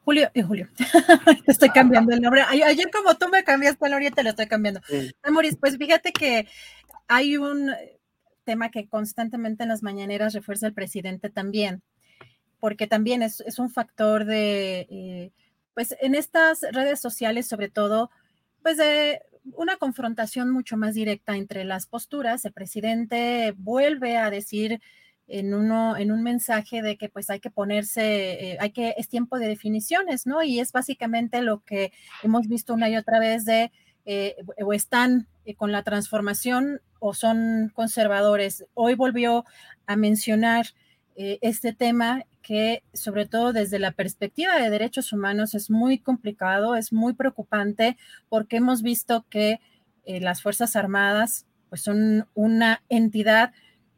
Julio, 0.03 0.29
eh, 0.33 0.43
Julio, 0.43 0.69
te 1.45 1.51
estoy 1.51 1.69
cambiando 1.69 2.13
el 2.13 2.21
nombre. 2.21 2.41
Ayer 2.41 2.91
como 2.91 3.15
tú 3.15 3.29
me 3.29 3.43
cambiaste 3.43 3.85
el 3.85 3.91
nombre, 3.91 4.11
te 4.11 4.23
lo 4.23 4.29
estoy 4.29 4.47
cambiando. 4.47 4.81
Sí. 4.87 5.15
pues 5.59 5.77
fíjate 5.77 6.11
que 6.11 6.47
hay 7.07 7.37
un, 7.37 7.71
tema 8.43 8.69
que 8.69 8.87
constantemente 8.87 9.63
en 9.63 9.69
las 9.69 9.83
mañaneras 9.83 10.33
refuerza 10.33 10.67
el 10.67 10.73
presidente 10.73 11.29
también, 11.29 11.81
porque 12.59 12.87
también 12.87 13.23
es, 13.23 13.41
un 13.59 13.69
factor 13.69 14.25
de, 14.25 14.87
eh, 14.89 15.31
pues 15.73 15.95
en 16.01 16.15
estas 16.15 16.61
redes 16.71 16.99
sociales 16.99 17.47
sobre 17.47 17.69
todo, 17.69 18.09
pues 18.61 18.77
de 18.77 19.21
una 19.53 19.77
confrontación 19.77 20.49
mucho 20.51 20.77
más 20.77 20.93
directa 20.95 21.35
entre 21.35 21.65
las 21.65 21.85
posturas. 21.85 22.45
El 22.45 22.53
presidente 22.53 23.53
vuelve 23.57 24.17
a 24.17 24.29
decir 24.29 24.79
en 25.27 25.53
uno, 25.53 25.97
en 25.97 26.11
un 26.11 26.23
mensaje 26.23 26.81
de 26.81 26.97
que 26.97 27.09
pues 27.09 27.29
hay 27.29 27.39
que 27.39 27.49
ponerse, 27.49 28.51
eh, 28.51 28.57
hay 28.59 28.71
que, 28.71 28.93
es 28.97 29.07
tiempo 29.07 29.39
de 29.39 29.47
definiciones, 29.47 30.25
¿no? 30.25 30.43
Y 30.43 30.59
es 30.59 30.71
básicamente 30.71 31.41
lo 31.41 31.61
que 31.63 31.91
hemos 32.23 32.47
visto 32.47 32.73
una 32.73 32.89
y 32.89 32.97
otra 32.97 33.19
vez 33.19 33.45
de, 33.45 33.71
eh, 34.05 34.35
o 34.63 34.73
están 34.73 35.27
eh, 35.45 35.55
con 35.55 35.71
la 35.71 35.83
transformación 35.83 36.81
o 36.99 37.13
son 37.13 37.71
conservadores. 37.73 38.65
Hoy 38.73 38.95
volvió 38.95 39.45
a 39.85 39.95
mencionar 39.95 40.67
este 41.15 41.73
tema 41.73 42.23
que 42.41 42.81
sobre 42.91 43.27
todo 43.27 43.53
desde 43.53 43.77
la 43.77 43.91
perspectiva 43.91 44.55
de 44.57 44.71
derechos 44.71 45.13
humanos 45.13 45.53
es 45.53 45.69
muy 45.69 45.99
complicado, 45.99 46.75
es 46.75 46.91
muy 46.91 47.13
preocupante 47.13 47.97
porque 48.29 48.57
hemos 48.57 48.81
visto 48.81 49.23
que 49.29 49.59
las 50.07 50.41
Fuerzas 50.41 50.75
Armadas 50.75 51.45
pues 51.69 51.81
son 51.81 52.27
una 52.33 52.81
entidad 52.89 53.51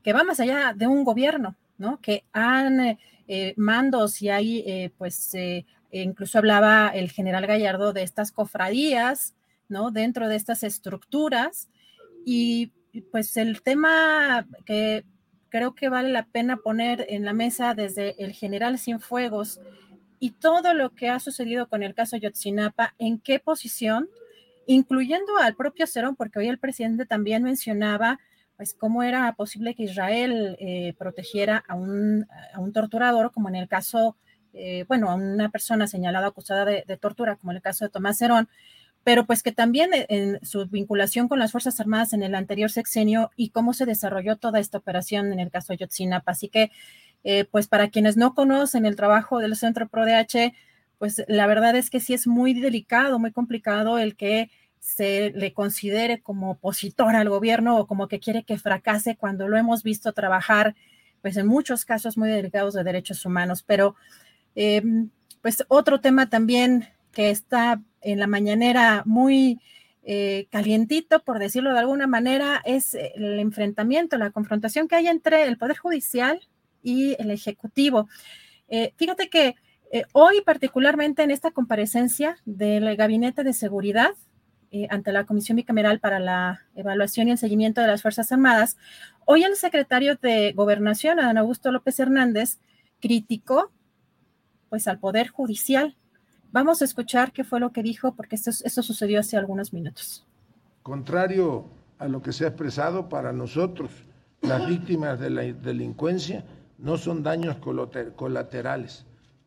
que 0.05 0.13
va 0.13 0.23
más 0.23 0.39
allá 0.39 0.73
de 0.73 0.85
un 0.85 1.03
gobierno, 1.03 1.55
¿no? 1.79 1.99
Que 1.99 2.23
han 2.31 2.79
eh, 2.79 2.99
eh, 3.27 3.53
mandos 3.57 4.21
y 4.21 4.29
hay, 4.29 4.59
eh, 4.59 4.91
pues, 4.99 5.35
incluso 5.91 6.37
hablaba 6.37 6.89
el 6.89 7.11
general 7.11 7.47
Gallardo 7.47 7.91
de 7.91 8.03
estas 8.03 8.31
cofradías, 8.31 9.33
¿no? 9.69 9.91
Dentro 9.91 10.27
de 10.27 10.35
estas 10.35 10.63
estructuras. 10.63 11.69
Y 12.25 12.71
pues 13.11 13.37
el 13.37 13.61
tema 13.61 14.47
que 14.65 15.05
creo 15.49 15.75
que 15.75 15.89
vale 15.89 16.09
la 16.09 16.25
pena 16.25 16.57
poner 16.57 17.05
en 17.09 17.25
la 17.25 17.33
mesa 17.33 17.73
desde 17.73 18.21
el 18.23 18.33
general 18.33 18.77
Cienfuegos 18.77 19.59
y 20.19 20.31
todo 20.31 20.73
lo 20.73 20.95
que 20.95 21.09
ha 21.09 21.19
sucedido 21.19 21.67
con 21.67 21.83
el 21.83 21.93
caso 21.93 22.17
Yotzinapa, 22.17 22.95
en 22.97 23.19
qué 23.19 23.39
posición, 23.39 24.09
incluyendo 24.65 25.37
al 25.37 25.55
propio 25.55 25.87
Cerón, 25.87 26.15
porque 26.15 26.39
hoy 26.39 26.47
el 26.47 26.59
presidente 26.59 27.05
también 27.05 27.43
mencionaba 27.43 28.19
pues 28.57 28.73
cómo 28.73 29.03
era 29.03 29.33
posible 29.33 29.75
que 29.75 29.83
Israel 29.83 30.55
eh, 30.59 30.93
protegiera 30.97 31.63
a 31.67 31.75
un, 31.75 32.25
torturador, 32.73 33.31
como 33.31 33.49
en 33.49 33.55
el 33.55 33.67
caso, 33.67 34.15
eh, 34.53 34.85
bueno, 34.87 35.09
a 35.09 35.15
una 35.15 35.49
persona 35.49 35.87
señalada 35.87 36.27
acusada 36.27 36.65
de, 36.65 36.97
tortura, 36.99 37.35
como 37.35 37.51
en 37.51 37.57
el 37.57 37.61
caso 37.61 37.85
de 37.85 37.91
Tomás 37.91 38.21
Herón, 38.21 38.47
pero 39.05 39.27
pues 39.27 39.43
que 39.43 39.51
también 39.51 39.91
en 39.93 40.43
su 40.43 40.65
vinculación 40.65 41.27
con 41.27 41.37
las 41.37 41.51
Fuerzas 41.51 41.79
Armadas 41.79 42.11
en 42.13 42.23
el 42.23 42.33
anterior 42.33 42.71
sexenio 42.71 43.29
y 43.35 43.49
cómo 43.51 43.75
se 43.75 43.85
desarrolló 43.85 44.35
toda 44.35 44.59
esta 44.59 44.79
operación 44.79 45.31
en 45.31 45.39
el 45.39 45.51
caso 45.51 45.73
de 45.73 45.77
Yotzinapa. 45.77 46.31
Así 46.31 46.49
que, 46.49 46.71
eh, 47.23 47.45
pues 47.45 47.67
para 47.67 47.89
quienes 47.89 48.17
no 48.17 48.33
conocen 48.33 48.87
el 48.87 48.95
trabajo 48.95 49.37
del 49.37 49.55
Centro 49.55 49.87
ProDH, 49.87 50.53
pues 50.97 51.23
la 51.27 51.45
verdad 51.45 51.75
es 51.75 51.91
que 51.91 51.99
sí 51.99 52.15
es 52.15 52.25
muy 52.25 52.55
delicado, 52.55 53.19
muy 53.19 53.31
complicado 53.31 53.99
el 53.99 54.15
que 54.15 54.49
se 54.79 55.29
le 55.35 55.53
considere 55.53 56.23
como 56.23 56.49
opositor 56.51 57.15
al 57.15 57.29
gobierno 57.29 57.77
o 57.77 57.85
como 57.85 58.07
que 58.07 58.19
quiere 58.19 58.43
que 58.43 58.57
fracase 58.57 59.17
cuando 59.17 59.47
lo 59.47 59.55
hemos 59.55 59.83
visto 59.83 60.13
trabajar, 60.13 60.73
pues 61.21 61.37
en 61.37 61.45
muchos 61.45 61.85
casos 61.85 62.17
muy 62.17 62.29
delicados 62.29 62.73
de 62.73 62.83
derechos 62.83 63.23
humanos. 63.23 63.61
Pero, 63.61 63.95
em, 64.55 65.11
pues 65.43 65.63
otro 65.67 66.01
tema 66.01 66.27
también 66.27 66.87
que 67.11 67.29
está 67.29 67.83
en 68.05 68.19
la 68.19 68.27
mañanera 68.27 69.03
muy 69.05 69.59
eh, 70.03 70.47
calientito, 70.51 71.21
por 71.23 71.39
decirlo 71.39 71.73
de 71.73 71.79
alguna 71.79 72.05
manera, 72.05 72.61
es 72.63 72.93
el 72.93 73.39
enfrentamiento, 73.39 74.17
la 74.17 74.29
confrontación 74.29 74.87
que 74.87 74.95
hay 74.95 75.07
entre 75.07 75.43
el 75.43 75.57
Poder 75.57 75.77
Judicial 75.77 76.39
y 76.83 77.15
el 77.19 77.31
Ejecutivo. 77.31 78.07
Eh, 78.67 78.93
fíjate 78.97 79.29
que 79.29 79.55
eh, 79.91 80.03
hoy, 80.13 80.41
particularmente 80.41 81.23
en 81.23 81.31
esta 81.31 81.49
comparecencia 81.49 82.37
del 82.45 82.95
Gabinete 82.95 83.43
de 83.43 83.53
Seguridad, 83.53 84.11
ante 84.89 85.13
la 85.13 85.25
Comisión 85.25 85.55
Bicameral 85.55 86.01
para 86.01 86.19
la 86.19 86.65
Evaluación 86.75 87.29
y 87.29 87.31
el 87.31 87.37
Seguimiento 87.37 87.79
de 87.79 87.87
las 87.87 88.01
Fuerzas 88.01 88.29
Armadas, 88.33 88.75
hoy 89.23 89.43
el 89.43 89.55
secretario 89.55 90.17
de 90.17 90.51
Gobernación, 90.51 91.17
Adán 91.17 91.37
Augusto 91.37 91.71
López 91.71 91.97
Hernández, 91.97 92.59
criticó 92.99 93.71
pues 94.67 94.89
al 94.89 94.99
Poder 94.99 95.29
Judicial. 95.29 95.95
Vamos 96.55 96.81
a 96.81 96.85
escuchar 96.85 97.33
qué 97.33 97.43
fue 97.43 97.59
lo 97.59 97.71
que 97.71 97.83
dijo, 97.83 98.15
porque 98.15 98.35
esto, 98.35 98.49
esto 98.49 98.81
sucedió 98.81 99.19
hace 99.19 99.35
algunos 99.35 99.73
minutos. 99.73 100.25
Contrario 100.83 101.65
a 101.99 102.07
lo 102.07 102.21
que 102.21 102.31
se 102.31 102.45
ha 102.45 102.47
expresado 102.47 103.09
para 103.09 103.33
nosotros, 103.33 103.91
las 104.41 104.65
víctimas 104.67 105.19
de 105.19 105.29
la 105.29 105.41
delincuencia 105.41 106.45
no 106.77 106.97
son 106.97 107.23
daños 107.23 107.57
colaterales 108.15 109.05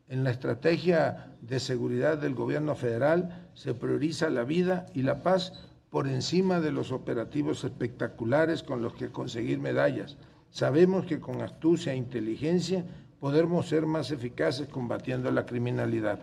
en 0.08 0.24
la 0.24 0.30
estrategia 0.30 1.34
de 1.42 1.60
seguridad 1.60 2.16
del 2.16 2.34
gobierno 2.34 2.74
federal 2.74 3.48
se 3.52 3.74
prioriza 3.74 4.30
la 4.30 4.42
vida 4.42 4.86
y 4.94 5.02
la 5.02 5.22
paz 5.22 5.52
por 5.90 6.08
encima 6.08 6.60
de 6.60 6.72
los 6.72 6.92
operativos 6.92 7.64
espectaculares 7.64 8.62
con 8.62 8.80
los 8.80 8.94
que 8.94 9.10
conseguir 9.10 9.58
medallas. 9.58 10.16
Sabemos 10.50 11.04
que 11.04 11.20
con 11.20 11.42
astucia 11.42 11.92
e 11.92 11.96
inteligencia 11.96 12.86
podemos 13.20 13.68
ser 13.68 13.84
más 13.84 14.10
eficaces 14.10 14.68
combatiendo 14.68 15.30
la 15.30 15.44
criminalidad. 15.44 16.20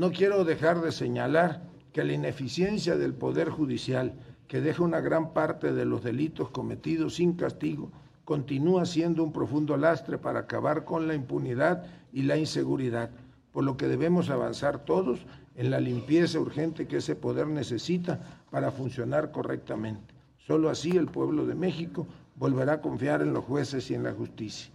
No 0.00 0.12
quiero 0.12 0.46
dejar 0.46 0.80
de 0.80 0.92
señalar 0.92 1.60
que 1.92 2.04
la 2.04 2.14
ineficiencia 2.14 2.96
del 2.96 3.12
Poder 3.12 3.50
Judicial, 3.50 4.14
que 4.48 4.62
deja 4.62 4.82
una 4.82 5.02
gran 5.02 5.34
parte 5.34 5.74
de 5.74 5.84
los 5.84 6.02
delitos 6.02 6.48
cometidos 6.48 7.16
sin 7.16 7.34
castigo, 7.34 7.92
continúa 8.24 8.86
siendo 8.86 9.22
un 9.22 9.30
profundo 9.30 9.76
lastre 9.76 10.16
para 10.16 10.40
acabar 10.40 10.86
con 10.86 11.06
la 11.06 11.12
impunidad 11.12 11.84
y 12.14 12.22
la 12.22 12.38
inseguridad, 12.38 13.10
por 13.52 13.62
lo 13.64 13.76
que 13.76 13.88
debemos 13.88 14.30
avanzar 14.30 14.86
todos 14.86 15.20
en 15.54 15.70
la 15.70 15.80
limpieza 15.80 16.40
urgente 16.40 16.86
que 16.88 16.96
ese 16.96 17.14
poder 17.14 17.48
necesita 17.48 18.20
para 18.50 18.70
funcionar 18.70 19.30
correctamente. 19.30 20.14
Solo 20.38 20.70
así 20.70 20.96
el 20.96 21.08
pueblo 21.08 21.44
de 21.44 21.56
México 21.56 22.06
volverá 22.36 22.72
a 22.72 22.80
confiar 22.80 23.20
en 23.20 23.34
los 23.34 23.44
jueces 23.44 23.90
y 23.90 23.96
en 23.96 24.04
la 24.04 24.14
justicia. 24.14 24.72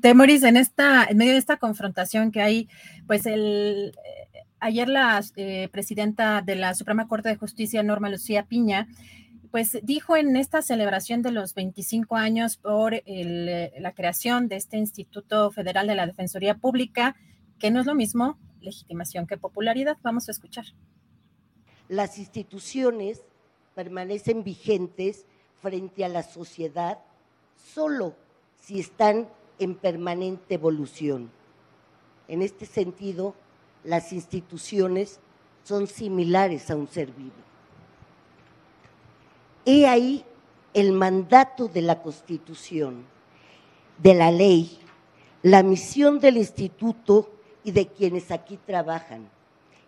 Temoris, 0.00 0.42
en 0.42 0.56
esta, 0.56 1.04
en 1.04 1.16
medio 1.16 1.32
de 1.32 1.38
esta 1.38 1.56
confrontación 1.56 2.30
que 2.32 2.42
hay, 2.42 2.68
pues 3.06 3.26
el 3.26 3.92
ayer 4.60 4.88
la 4.88 5.22
eh, 5.36 5.68
presidenta 5.70 6.40
de 6.40 6.56
la 6.56 6.74
Suprema 6.74 7.06
Corte 7.06 7.28
de 7.28 7.36
Justicia, 7.36 7.82
Norma 7.82 8.08
Lucía 8.08 8.46
Piña, 8.46 8.88
pues 9.50 9.78
dijo 9.82 10.16
en 10.16 10.36
esta 10.36 10.62
celebración 10.62 11.22
de 11.22 11.30
los 11.30 11.54
25 11.54 12.16
años 12.16 12.56
por 12.56 12.94
la 13.06 13.92
creación 13.92 14.48
de 14.48 14.56
este 14.56 14.78
Instituto 14.78 15.50
Federal 15.52 15.86
de 15.86 15.94
la 15.94 16.06
Defensoría 16.06 16.56
Pública, 16.56 17.14
que 17.60 17.70
no 17.70 17.80
es 17.80 17.86
lo 17.86 17.94
mismo 17.94 18.38
legitimación 18.64 19.26
que 19.26 19.36
popularidad. 19.36 19.96
Vamos 20.02 20.28
a 20.28 20.32
escuchar. 20.32 20.64
Las 21.88 22.18
instituciones 22.18 23.22
permanecen 23.74 24.42
vigentes 24.42 25.26
frente 25.60 26.04
a 26.04 26.08
la 26.08 26.22
sociedad 26.22 26.98
solo 27.74 28.16
si 28.60 28.80
están 28.80 29.28
en 29.58 29.74
permanente 29.74 30.54
evolución. 30.54 31.30
En 32.28 32.42
este 32.42 32.66
sentido, 32.66 33.34
las 33.84 34.12
instituciones 34.12 35.20
son 35.62 35.86
similares 35.86 36.70
a 36.70 36.76
un 36.76 36.88
ser 36.88 37.10
vivo. 37.12 37.32
He 39.64 39.86
ahí 39.86 40.24
el 40.74 40.92
mandato 40.92 41.68
de 41.68 41.82
la 41.82 42.02
Constitución, 42.02 43.04
de 43.98 44.14
la 44.14 44.30
ley, 44.30 44.78
la 45.42 45.62
misión 45.62 46.18
del 46.18 46.36
instituto 46.36 47.30
y 47.62 47.72
de 47.72 47.86
quienes 47.86 48.30
aquí 48.30 48.58
trabajan. 48.66 49.28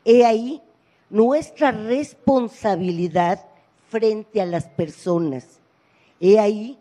He 0.04 0.24
ahí 0.24 0.62
nuestra 1.10 1.72
responsabilidad 1.72 3.44
frente 3.88 4.40
a 4.40 4.46
las 4.46 4.66
personas. 4.66 5.60
He 6.20 6.38
ahí 6.38 6.78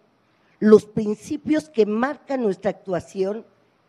los 0.59 0.85
principios 0.85 1.69
que 1.69 1.85
marcan 1.85 2.43
nuestra 2.43 2.71
actuación 2.71 3.45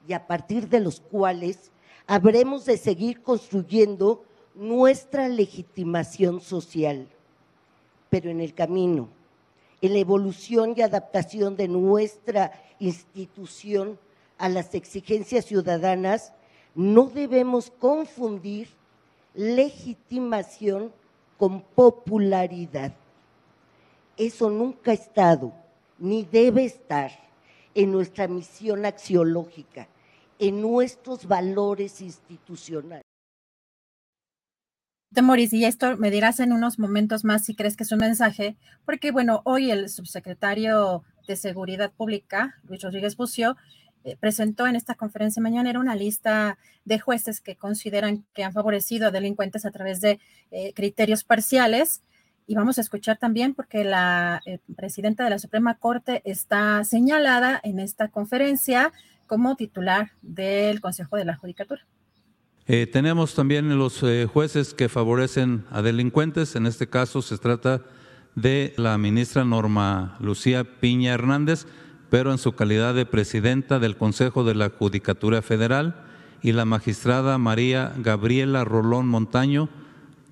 y 0.08 0.12
a 0.12 0.26
partir 0.26 0.68
de 0.68 0.80
los 0.80 1.00
cuales 1.00 1.70
habremos 2.06 2.64
de 2.64 2.76
seguir 2.76 3.22
construyendo 3.22 4.24
nuestra 4.54 5.28
legitimación 5.28 6.40
social 6.40 7.08
pero 8.08 8.30
en 8.30 8.40
el 8.40 8.54
camino, 8.54 9.08
en 9.80 9.92
la 9.92 9.98
evolución 9.98 10.74
y 10.76 10.82
adaptación 10.82 11.56
de 11.56 11.68
nuestra 11.68 12.52
institución 12.78 13.98
a 14.38 14.48
las 14.48 14.74
exigencias 14.74 15.44
ciudadanas, 15.46 16.32
no 16.74 17.06
debemos 17.06 17.70
confundir 17.70 18.68
legitimación 19.34 20.92
con 21.38 21.60
popularidad. 21.60 22.92
Eso 24.16 24.50
nunca 24.50 24.92
ha 24.92 24.94
estado 24.94 25.52
ni 25.98 26.24
debe 26.24 26.64
estar 26.64 27.10
en 27.74 27.92
nuestra 27.92 28.28
misión 28.28 28.86
axiológica, 28.86 29.88
en 30.38 30.60
nuestros 30.60 31.26
valores 31.26 32.00
institucionales. 32.00 33.02
Moris, 35.22 35.52
y 35.52 35.64
esto 35.64 35.96
me 35.96 36.10
dirás 36.10 36.40
en 36.40 36.52
unos 36.52 36.78
momentos 36.78 37.24
más 37.24 37.44
si 37.44 37.54
crees 37.54 37.76
que 37.76 37.84
es 37.84 37.92
un 37.92 38.00
mensaje, 38.00 38.56
porque 38.84 39.12
bueno, 39.12 39.40
hoy 39.44 39.70
el 39.70 39.88
subsecretario 39.88 41.04
de 41.26 41.36
Seguridad 41.36 41.92
Pública, 41.92 42.56
Luis 42.68 42.82
Rodríguez 42.82 43.16
Bucio, 43.16 43.56
eh, 44.04 44.16
presentó 44.18 44.66
en 44.66 44.76
esta 44.76 44.94
conferencia 44.94 45.42
mañana 45.42 45.80
una 45.80 45.96
lista 45.96 46.58
de 46.84 46.98
jueces 46.98 47.40
que 47.40 47.56
consideran 47.56 48.24
que 48.34 48.44
han 48.44 48.52
favorecido 48.52 49.08
a 49.08 49.10
delincuentes 49.10 49.64
a 49.64 49.70
través 49.70 50.00
de 50.00 50.20
eh, 50.50 50.72
criterios 50.74 51.24
parciales 51.24 52.02
Y 52.46 52.54
vamos 52.54 52.78
a 52.78 52.80
escuchar 52.80 53.18
también 53.18 53.54
porque 53.54 53.84
la 53.84 54.40
eh, 54.46 54.60
presidenta 54.76 55.24
de 55.24 55.30
la 55.30 55.38
Suprema 55.38 55.74
Corte 55.74 56.22
está 56.24 56.84
señalada 56.84 57.60
en 57.64 57.80
esta 57.80 58.08
conferencia 58.08 58.92
como 59.26 59.56
titular 59.56 60.12
del 60.22 60.80
Consejo 60.80 61.16
de 61.16 61.24
la 61.24 61.36
Judicatura. 61.36 61.84
Eh, 62.66 62.86
tenemos 62.86 63.34
también 63.34 63.76
los 63.78 64.02
eh, 64.02 64.26
jueces 64.32 64.74
que 64.74 64.88
favorecen 64.88 65.64
a 65.70 65.82
delincuentes. 65.82 66.56
En 66.56 66.66
este 66.66 66.88
caso 66.88 67.22
se 67.22 67.38
trata 67.38 67.82
de 68.34 68.74
la 68.76 68.98
ministra 68.98 69.44
Norma 69.44 70.16
Lucía 70.20 70.64
Piña 70.80 71.14
Hernández, 71.14 71.66
pero 72.10 72.32
en 72.32 72.38
su 72.38 72.52
calidad 72.52 72.94
de 72.94 73.06
presidenta 73.06 73.78
del 73.78 73.96
Consejo 73.96 74.44
de 74.44 74.54
la 74.54 74.68
Judicatura 74.70 75.42
Federal, 75.42 76.02
y 76.42 76.52
la 76.52 76.64
magistrada 76.64 77.38
María 77.38 77.92
Gabriela 77.96 78.64
Rolón 78.64 79.08
Montaño, 79.08 79.68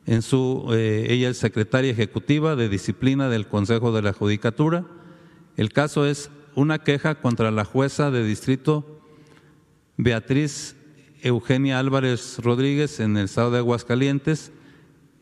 en 0.07 0.23
su, 0.23 0.69
eh, 0.73 1.07
ella 1.09 1.31
es 1.31 1.39
secretaria 1.39 1.91
ejecutiva 1.91 2.57
de 2.57 2.69
disciplina 2.69 3.29
del 3.29 3.47
Consejo 3.47 3.93
de 3.93 4.03
la 4.03 4.13
Judicatura. 4.13 4.85
El 5.57 5.73
caso 5.73 6.07
es 6.07 6.31
una 6.55 6.79
queja 6.79 7.17
contra 7.17 7.51
la 7.51 7.65
jueza 7.65 8.11
de 8.11 8.25
distrito 8.25 9.01
Beatriz 9.97 10.77
Eugenia 11.23 11.79
Álvarez 11.79 12.39
Rodríguez 12.43 13.01
en 13.01 13.17
el 13.17 13.25
estado 13.25 13.51
de 13.51 13.59
Aguascalientes. 13.59 14.53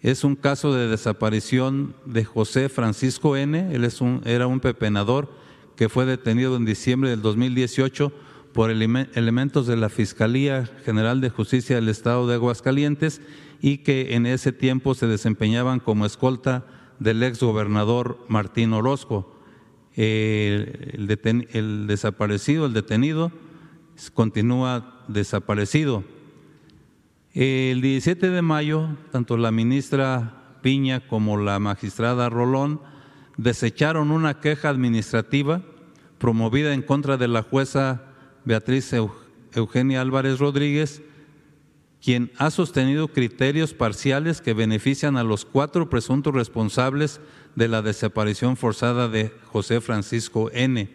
Es 0.00 0.24
un 0.24 0.34
caso 0.34 0.74
de 0.74 0.88
desaparición 0.88 1.94
de 2.04 2.24
José 2.24 2.68
Francisco 2.68 3.36
N. 3.36 3.72
Él 3.72 3.84
es 3.84 4.00
un, 4.00 4.20
era 4.24 4.48
un 4.48 4.58
pepenador 4.58 5.30
que 5.76 5.88
fue 5.88 6.06
detenido 6.06 6.56
en 6.56 6.64
diciembre 6.64 7.10
del 7.10 7.22
2018 7.22 8.12
por 8.52 8.70
elementos 8.70 9.66
de 9.66 9.76
la 9.76 9.88
Fiscalía 9.88 10.68
General 10.84 11.20
de 11.20 11.30
Justicia 11.30 11.76
del 11.76 11.88
Estado 11.88 12.26
de 12.26 12.34
Aguascalientes 12.34 13.20
y 13.62 13.78
que 13.78 14.16
en 14.16 14.26
ese 14.26 14.52
tiempo 14.52 14.94
se 14.94 15.06
desempeñaban 15.06 15.78
como 15.78 16.04
escolta 16.04 16.66
del 16.98 17.22
ex 17.22 17.40
gobernador 17.40 18.18
Martín 18.28 18.72
Orozco. 18.72 19.32
El, 19.94 21.08
el, 21.52 21.86
desaparecido, 21.86 22.66
el 22.66 22.72
detenido, 22.72 23.30
continúa 24.14 25.04
desaparecido. 25.06 26.02
El 27.34 27.80
17 27.80 28.30
de 28.30 28.42
mayo, 28.42 28.88
tanto 29.12 29.36
la 29.36 29.52
ministra 29.52 30.58
Piña 30.60 31.06
como 31.06 31.36
la 31.36 31.58
magistrada 31.58 32.28
Rolón 32.28 32.80
desecharon 33.36 34.10
una 34.10 34.40
queja 34.40 34.68
administrativa 34.68 35.62
promovida 36.18 36.74
en 36.74 36.82
contra 36.82 37.16
de 37.16 37.28
la 37.28 37.42
jueza 37.42 38.02
Beatriz 38.44 38.92
Eugenia 39.54 40.00
Álvarez 40.00 40.38
Rodríguez, 40.38 41.02
quien 42.02 42.32
ha 42.36 42.50
sostenido 42.50 43.08
criterios 43.08 43.74
parciales 43.74 44.40
que 44.40 44.54
benefician 44.54 45.16
a 45.16 45.22
los 45.22 45.44
cuatro 45.44 45.88
presuntos 45.88 46.34
responsables 46.34 47.20
de 47.54 47.68
la 47.68 47.80
desaparición 47.80 48.56
forzada 48.56 49.08
de 49.08 49.32
José 49.46 49.80
Francisco 49.80 50.50
N. 50.52 50.90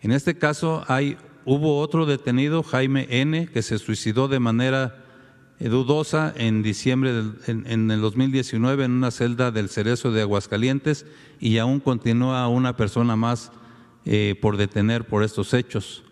En 0.00 0.12
este 0.12 0.38
caso 0.38 0.84
hay, 0.86 1.16
hubo 1.44 1.80
otro 1.80 2.06
detenido, 2.06 2.62
Jaime 2.62 3.08
N., 3.10 3.48
que 3.48 3.62
se 3.62 3.78
suicidó 3.78 4.28
de 4.28 4.38
manera 4.38 5.04
dudosa 5.58 6.32
en 6.36 6.62
diciembre 6.62 7.12
del, 7.12 7.34
en, 7.46 7.90
el 7.90 8.00
2019 8.00 8.84
en 8.84 8.92
una 8.92 9.10
celda 9.10 9.50
del 9.50 9.68
Cerezo 9.68 10.12
de 10.12 10.22
Aguascalientes 10.22 11.04
y 11.40 11.58
aún 11.58 11.80
continúa 11.80 12.46
una 12.48 12.76
persona 12.76 13.16
más 13.16 13.50
eh, 14.04 14.36
por 14.40 14.56
detener 14.56 15.04
por 15.04 15.24
estos 15.24 15.52
hechos. 15.52 16.04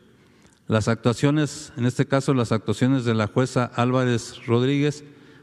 Las 0.71 0.87
actuaciones, 0.87 1.73
en 1.77 1.85
este 1.85 2.07
caso 2.07 2.33
las 2.33 2.53
actuaciones 2.53 3.05
de 3.05 3.13
la 3.13 3.27
jueza 3.27 3.65
Álvarez 3.75 4.47
Rodríguez, 4.47 5.03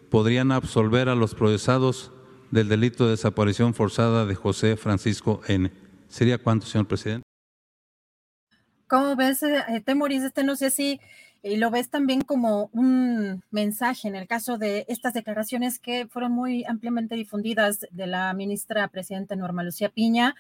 podrían 0.10 0.54
absolver 0.54 1.10
a 1.10 1.16
los 1.16 1.36
procesados 1.36 2.14
del 2.50 2.70
delito 2.70 3.04
de 3.04 3.10
desaparición 3.12 3.74
forzada 3.74 4.26
de 4.26 4.36
José 4.36 4.78
Francisco 4.78 5.42
N. 5.50 5.70
¿Sería 6.08 6.38
cuánto, 6.38 6.66
señor 6.66 6.88
presidente? 6.88 7.24
¿Cómo 8.88 9.18
ves, 9.18 9.44
eh, 9.44 9.84
Temoris? 9.84 10.24
Este 10.24 10.46
no 10.46 10.56
sé 10.56 10.70
si 10.72 11.02
eh, 11.44 11.58
lo 11.58 11.72
ves 11.72 11.90
también 11.90 12.22
como 12.22 12.70
un 12.72 13.44
mensaje 13.52 14.08
en 14.08 14.16
el 14.16 14.30
caso 14.30 14.58
de 14.58 14.86
estas 14.88 15.14
declaraciones 15.14 15.78
que 15.78 16.08
fueron 16.08 16.32
muy 16.32 16.64
ampliamente 16.64 17.16
difundidas 17.16 17.86
de 17.92 18.08
la 18.08 18.34
ministra 18.34 18.88
presidenta 18.88 19.36
Norma 19.36 19.64
Lucía 19.64 19.90
Piña 19.90 20.36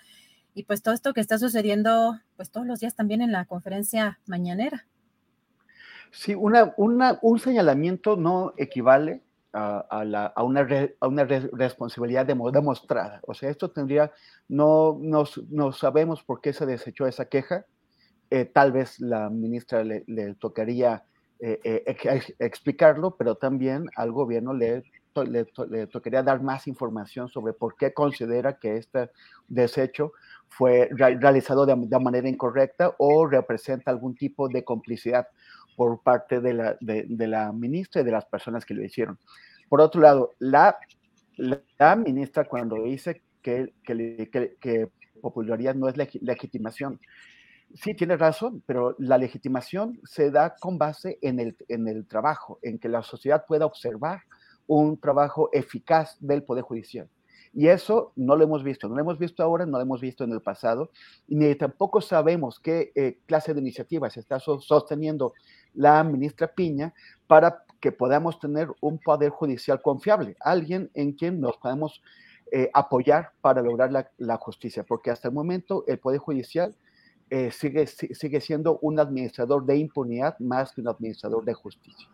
y 0.58 0.63
pues 0.63 0.82
todo 0.82 0.96
esto 0.96 1.13
que 1.13 1.22
está 1.22 1.38
sucediendo 1.38 2.20
pues 2.36 2.50
todos 2.50 2.65
los 2.65 2.80
días 2.80 2.96
también 2.96 3.22
en 3.22 3.32
la 3.32 3.46
conferencia 3.46 4.20
mañanera. 4.26 4.88
Sí, 6.10 6.34
una, 6.34 6.74
un 6.78 7.39
señalamiento 7.39 8.15
no 8.15 8.54
equivale 8.58 9.22
a, 9.54 10.43
una, 10.43 10.63
responsabilidad 10.63 12.26
demostrada. 12.26 13.22
O 13.28 13.36
sea, 13.36 13.52
esto 13.52 13.70
tendría, 13.70 14.12
no, 14.48 15.00
no, 15.00 15.72
sabemos 15.74 16.24
por 16.24 16.41
qué 16.41 16.54
se 16.54 16.65
desechó 16.65 17.06
esa 17.06 17.26
queja. 17.26 17.67
Eh, 18.32 18.46
tal 18.46 18.72
vez 18.72 19.00
la 19.00 19.30
ministra 19.30 19.84
le, 19.84 20.04
tocaría 20.39 21.04
eh, 21.39 21.60
eh, 21.63 22.22
explicarlo, 22.39 23.15
pero 23.15 23.36
también 23.36 23.86
al 23.96 24.12
gobierno 24.12 24.54
le, 24.54 24.84
le, 25.24 25.88
tocaría 25.88 26.24
dar 26.24 26.41
más 26.41 26.67
información 26.67 27.30
sobre 27.30 27.54
por 27.54 27.76
qué 27.76 27.93
considera 27.93 28.58
que 28.60 28.78
este 28.78 29.10
desecho 29.48 30.13
fue 30.50 30.90
realizado 30.92 31.66
de, 31.66 32.00
manera 32.00 32.28
incorrecta 32.28 32.94
o 32.98 33.28
representa 33.28 33.92
algún 33.92 34.16
tipo 34.16 34.50
de 34.50 34.64
complicidad 34.64 35.28
por 35.76 36.02
parte 36.02 36.40
de 36.42 36.54
la, 37.28 37.52
ministra 37.52 38.02
y 38.02 38.06
de 38.06 38.12
las 38.12 38.26
personas 38.26 38.66
que 38.66 38.74
lo 38.74 38.84
hicieron. 38.84 39.20
Por 39.70 39.82
otro 39.82 40.02
lado, 40.02 40.34
la, 40.40 40.78
ministra 41.98 42.46
cuando 42.46 42.84
dice 42.84 43.22
que, 43.42 43.72
popularidad 45.22 45.76
no 45.76 45.88
es 45.90 45.96
legitimación, 46.22 47.00
sí 47.74 47.94
tiene 47.94 48.18
razón, 48.18 48.64
pero 48.66 48.96
la 48.98 49.18
legitimación 49.18 50.00
se 50.04 50.32
da 50.32 50.56
con 50.56 50.78
base 50.78 51.20
en 51.22 51.40
el 51.88 52.08
trabajo, 52.08 52.60
en 52.62 52.80
que 52.80 52.90
la 52.90 53.04
sociedad 53.04 53.46
pueda 53.48 53.66
observar 53.66 54.22
un 54.68 55.00
trabajo 55.00 55.50
eficaz 55.54 56.18
del 56.20 56.44
Poder 56.44 56.64
Judicial. 56.64 57.10
Y 57.58 57.70
eso 57.70 58.12
no 58.15 58.36
lo 58.36 58.43
hemos 58.43 58.63
visto, 58.63 58.88
no 58.88 58.93
lo 58.93 59.02
hemos 59.02 59.17
visto 59.17 59.41
ahora, 59.41 59.65
no 59.65 59.80
lo 59.80 59.82
hemos 59.82 60.00
visto 60.00 60.24
en 60.24 60.32
el 60.32 60.41
pasado, 60.41 60.91
ni 61.28 61.56
tampoco 61.56 62.02
sabemos 62.02 62.60
qué 62.60 62.91
eh, 62.93 63.17
clase 63.26 63.56
de 63.56 63.62
iniciativas 63.62 64.15
está 64.15 64.39
sosteniendo 64.39 65.34
la 65.74 66.04
ministra 66.04 66.54
Piña 66.54 66.93
para 67.26 67.63
que 67.80 67.91
podamos 67.91 68.39
tener 68.39 68.67
un 68.80 69.00
poder 69.00 69.32
judicial 69.32 69.82
confiable, 69.82 70.36
alguien 70.39 70.91
en 70.93 71.13
quien 71.13 71.41
nos 71.41 71.58
podemos 71.58 72.04
eh, 72.52 72.70
apoyar 72.76 73.32
para 73.41 73.63
lograr 73.63 73.91
la, 74.20 74.38
justicia, 74.38 74.84
porque 74.84 75.10
hasta 75.10 75.30
el 75.30 75.34
momento 75.34 75.84
el 75.88 75.98
poder 75.98 76.20
judicial 76.20 76.76
eh, 77.32 77.50
sigue, 77.50 77.88
sigue 77.88 78.39
siendo 78.39 78.78
un 78.84 79.00
administrador 79.00 79.65
de 79.65 79.78
impunidad 79.78 80.38
más 80.38 80.74
que 80.74 80.82
un 80.82 80.89
administrador 80.89 81.43
de 81.43 81.56
justicia. 81.56 82.08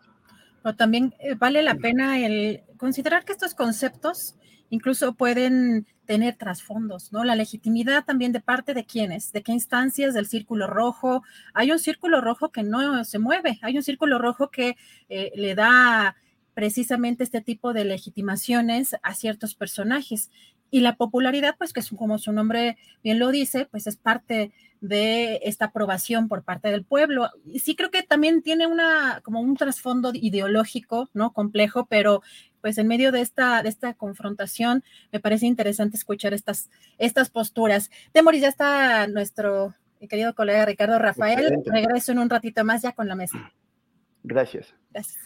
Pero 0.62 0.74
también 0.74 1.14
vale 1.38 1.62
la 1.62 1.74
pena 1.74 2.24
el 2.24 2.62
considerar 2.78 3.26
que 3.26 3.32
estos 3.32 3.54
conceptos 3.54 4.38
incluso 4.70 5.14
pueden 5.14 5.86
tener 6.04 6.36
trasfondos, 6.36 7.12
¿no? 7.12 7.24
La 7.24 7.34
legitimidad 7.34 8.04
también 8.04 8.32
de 8.32 8.40
parte 8.40 8.74
de 8.74 8.84
quiénes, 8.84 9.32
de 9.32 9.42
qué 9.42 9.52
instancias 9.52 10.14
del 10.14 10.26
círculo 10.26 10.66
rojo. 10.66 11.22
Hay 11.54 11.70
un 11.70 11.78
círculo 11.78 12.20
rojo 12.20 12.50
que 12.50 12.62
no 12.62 13.04
se 13.04 13.18
mueve, 13.18 13.58
hay 13.62 13.76
un 13.76 13.82
círculo 13.82 14.18
rojo 14.18 14.50
que 14.50 14.76
eh, 15.08 15.32
le 15.34 15.54
da 15.54 16.16
precisamente 16.54 17.24
este 17.24 17.40
tipo 17.40 17.72
de 17.72 17.84
legitimaciones 17.84 18.96
a 19.02 19.14
ciertos 19.14 19.54
personajes. 19.54 20.30
Y 20.70 20.80
la 20.80 20.96
popularidad, 20.96 21.54
pues 21.56 21.72
que 21.72 21.80
es 21.80 21.90
como 21.90 22.18
su 22.18 22.32
nombre 22.32 22.76
bien 23.02 23.18
lo 23.18 23.30
dice, 23.30 23.66
pues 23.66 23.86
es 23.86 23.96
parte 23.96 24.52
de 24.80 25.40
esta 25.44 25.66
aprobación 25.66 26.28
por 26.28 26.42
parte 26.42 26.68
del 26.70 26.84
pueblo. 26.84 27.30
Y 27.46 27.60
sí 27.60 27.74
creo 27.76 27.90
que 27.90 28.02
también 28.02 28.42
tiene 28.42 28.66
una, 28.66 29.20
como 29.22 29.40
un 29.40 29.56
trasfondo 29.56 30.10
ideológico, 30.14 31.08
¿no? 31.14 31.32
Complejo, 31.32 31.86
pero 31.86 32.22
pues 32.64 32.78
en 32.78 32.88
medio 32.88 33.12
de 33.12 33.20
esta, 33.20 33.62
de 33.62 33.68
esta 33.68 33.92
confrontación 33.92 34.82
me 35.12 35.20
parece 35.20 35.44
interesante 35.44 35.98
escuchar 35.98 36.32
estas, 36.32 36.70
estas 36.96 37.28
posturas. 37.28 37.90
Temoris, 38.12 38.40
ya 38.40 38.48
está 38.48 39.06
nuestro 39.06 39.74
querido 40.08 40.34
colega 40.34 40.64
Ricardo 40.64 40.98
Rafael. 40.98 41.62
Regreso 41.66 42.12
en 42.12 42.20
un 42.20 42.30
ratito 42.30 42.64
más 42.64 42.80
ya 42.80 42.92
con 42.92 43.06
la 43.06 43.16
mesa. 43.16 43.52
Gracias. 44.22 44.74
Gracias. 44.90 45.22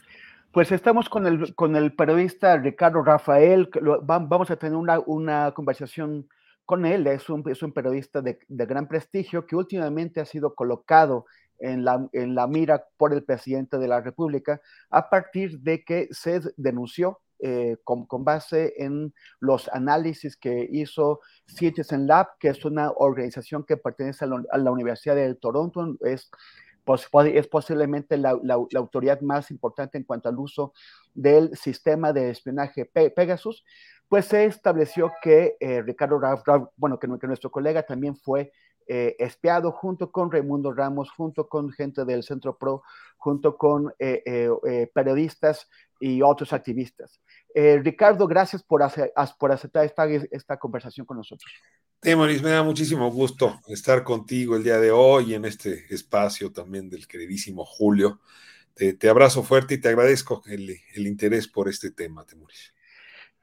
Pues 0.51 0.73
estamos 0.73 1.09
con 1.09 1.29
el, 1.29 1.55
con 1.55 1.77
el 1.77 1.93
periodista 1.93 2.57
Ricardo 2.57 3.05
Rafael. 3.05 3.71
Vamos 4.03 4.51
a 4.51 4.57
tener 4.57 4.75
una, 4.75 4.99
una 4.99 5.53
conversación 5.53 6.29
con 6.65 6.87
él. 6.87 7.07
Es 7.07 7.31
un, 7.31 7.49
es 7.49 7.63
un 7.63 7.73
periodista 7.73 8.21
de, 8.21 8.41
de, 8.49 8.67
gran 8.67 8.89
prestigio 8.89 9.47
que 9.47 9.55
últimamente 9.55 10.21
ha 10.21 10.25
sido 10.25 10.57
colocado 10.57 11.27
en 11.61 11.85
la, 11.85 12.09
en 12.13 12.35
la 12.35 12.49
mira 12.49 12.85
por 12.97 13.13
el 13.13 13.23
presidente 13.23 13.79
de 13.79 13.87
la 13.87 14.01
República 14.01 14.61
a 14.91 15.09
partir 15.09 15.61
de 15.61 15.85
que 15.85 16.09
se 16.11 16.41
denunció 16.57 17.21
eh, 17.41 17.77
con, 17.85 18.07
con, 18.07 18.25
base 18.25 18.75
en 18.79 19.15
los 19.41 19.69
análisis 19.69 20.37
que 20.37 20.69
hizo 20.71 21.21
Citizen 21.47 22.07
Lab, 22.07 22.27
que 22.39 22.49
es 22.49 22.65
una 22.65 22.91
organización 22.91 23.65
que 23.65 23.77
pertenece 23.77 24.25
a 24.25 24.29
la, 24.29 24.43
a 24.51 24.59
la 24.59 24.71
Universidad 24.71 25.17
de 25.17 25.35
Toronto, 25.35 25.97
es 26.01 26.31
es 26.95 27.47
posiblemente 27.49 28.17
la, 28.17 28.39
autoridad 28.77 29.21
más 29.21 29.51
importante 29.51 29.99
en 29.99 30.05
cuanto 30.05 30.29
al 30.29 30.39
uso 30.39 30.73
del 31.15 31.55
sistema 31.57 32.13
de 32.13 32.31
espionaje 32.31 32.85
Pegasus, 32.87 33.65
pues 34.09 34.27
se 34.27 34.47
estableció 34.47 35.13
que 35.23 35.57
eh, 35.61 35.83
Ricardo 35.83 36.19
Raff, 36.19 36.43
bueno, 36.77 36.99
que, 36.99 37.07
nuestro 37.07 37.51
colega 37.51 37.83
también 37.83 38.17
fue 38.17 38.53
eh, 38.89 39.15
espiado 39.19 39.71
junto 39.71 40.11
con 40.11 40.33
Raimundo 40.33 40.73
Ramos, 40.73 41.11
junto 41.11 41.49
con 41.49 41.71
gente 41.71 42.05
del 42.05 42.23
Centro 42.23 42.57
PRO, 42.57 42.83
junto 43.17 43.57
con 43.57 43.93
periodistas 44.95 45.69
y 46.01 46.23
otros 46.23 46.53
activistas. 46.53 47.21
Ricardo, 47.55 48.27
gracias 48.27 48.63
por, 48.63 48.83
por 49.39 49.53
aceptar 49.53 49.85
esta, 49.85 50.07
esta 50.07 50.57
conversación 50.57 51.05
con 51.07 51.17
nosotros. 51.17 51.53
Temoris, 52.01 52.43
me 52.43 52.51
da 52.51 52.63
muchísimo 52.63 53.11
gusto 53.11 53.61
estar 53.67 54.05
contigo 54.05 54.55
el 54.55 54.63
día 54.63 54.79
de 54.79 54.93
hoy 54.93 55.35
en 55.35 55.45
este 55.45 55.93
espacio 55.93 56.53
también 56.53 56.89
del 56.89 57.09
queridísimo 57.09 57.65
Julio. 57.65 58.21
Te, 58.79 59.09
abrazo 59.09 59.43
fuerte 59.43 59.75
y 59.75 59.79
te 59.79 59.89
agradezco 59.89 60.41
el, 60.47 60.79
interés 60.95 61.49
por 61.49 61.69
este 61.69 61.91
tema, 61.91 62.25
Temoris. 62.25 62.73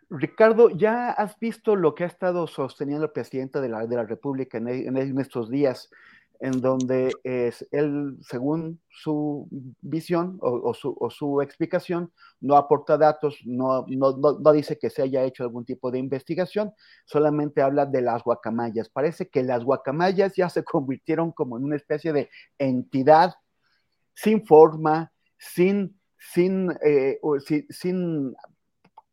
Ricardo, 0.09 0.69
¿ya 0.69 1.11
has 1.11 1.39
visto 1.39 1.75
lo 1.75 1.95
que 1.95 2.03
ha 2.03 2.07
estado 2.07 2.47
sosteniendo 2.47 3.05
el 3.05 3.11
presidente 3.11 3.61
de 3.61 3.69
la, 3.69 3.85
de 3.85 3.95
la 3.95 4.03
República 4.03 4.57
en, 4.57 5.19
estos 5.19 5.49
días, 5.49 5.89
en 6.39 6.61
donde 6.61 7.11
es 7.23 7.67
él, 7.71 8.17
según 8.21 8.81
su 8.89 9.47
visión 9.81 10.37
o, 10.41 10.73
su, 10.73 11.41
explicación, 11.41 12.11
no 12.39 12.55
aporta 12.55 12.97
datos, 12.97 13.39
no, 13.45 13.85
no, 13.87 14.53
dice 14.53 14.77
que 14.77 14.89
se 14.89 15.01
haya 15.01 15.23
hecho 15.23 15.43
algún 15.43 15.65
tipo 15.65 15.91
de 15.91 15.99
investigación, 15.99 16.73
solamente 17.05 17.61
habla 17.61 17.85
de 17.85 18.01
las 18.01 18.23
guacamayas. 18.23 18.89
Parece 18.89 19.29
que 19.29 19.43
las 19.43 19.63
guacamayas 19.63 20.35
ya 20.35 20.49
se 20.49 20.63
convirtieron 20.65 21.31
como 21.31 21.57
en 21.57 21.63
una 21.63 21.77
especie 21.77 22.13
de 22.13 22.29
entidad 22.59 23.33
sin 24.13 24.45
forma, 24.45 25.11
sin, 25.37 25.99
sin, 26.17 26.71
eh, 26.83 27.19
sin, 27.69 28.35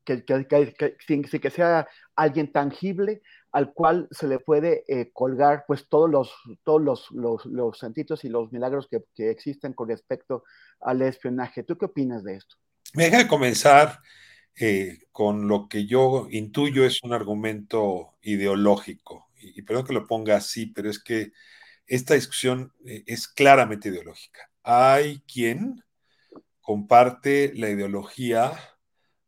que, 0.04 0.24
que, 0.24 1.50
sea 1.50 1.88
alguien 2.16 2.52
tangible 2.52 3.22
al 3.52 3.72
cual 3.72 4.08
se 4.10 4.26
le 4.26 4.38
puede 4.38 4.84
eh, 4.88 5.10
colgar 5.12 5.64
pues 5.66 5.88
todos 5.88 6.10
los, 6.10 6.32
todos 6.64 6.80
los, 6.80 7.10
los, 7.10 7.44
los 7.46 7.78
santitos 7.78 8.24
y 8.24 8.28
los 8.28 8.52
milagros 8.52 8.88
que, 8.88 9.02
que, 9.14 9.30
existen 9.30 9.74
con 9.74 9.88
respecto 9.88 10.44
al 10.80 11.02
espionaje. 11.02 11.62
¿Tú 11.62 11.76
qué 11.76 11.86
opinas 11.86 12.24
de 12.24 12.36
esto? 12.36 12.56
Me 12.94 13.04
deja 13.04 13.28
comenzar 13.28 14.00
eh, 14.58 15.00
con 15.12 15.48
lo 15.48 15.68
que 15.68 15.86
yo 15.86 16.28
intuyo 16.30 16.84
es 16.84 17.02
un 17.02 17.12
argumento 17.12 18.14
ideológico. 18.22 19.28
Y, 19.38 19.60
y, 19.60 19.62
perdón 19.62 19.86
que 19.86 19.94
lo 19.94 20.06
ponga 20.06 20.36
así, 20.36 20.66
pero 20.66 20.88
es 20.88 20.98
que 20.98 21.32
esta 21.86 22.14
discusión 22.14 22.72
es 22.84 23.28
claramente 23.28 23.88
ideológica. 23.88 24.50
Hay 24.62 25.20
quien 25.20 25.82
comparte 26.62 27.52
la 27.54 27.68
ideología 27.68 28.52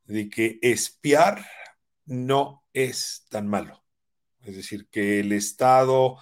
de 0.04 0.28
que 0.28 0.58
espiar 0.62 1.46
no 2.06 2.64
es 2.72 3.26
tan 3.30 3.48
malo. 3.48 3.84
Es 4.42 4.56
decir, 4.56 4.88
que 4.90 5.20
el 5.20 5.32
Estado 5.32 6.18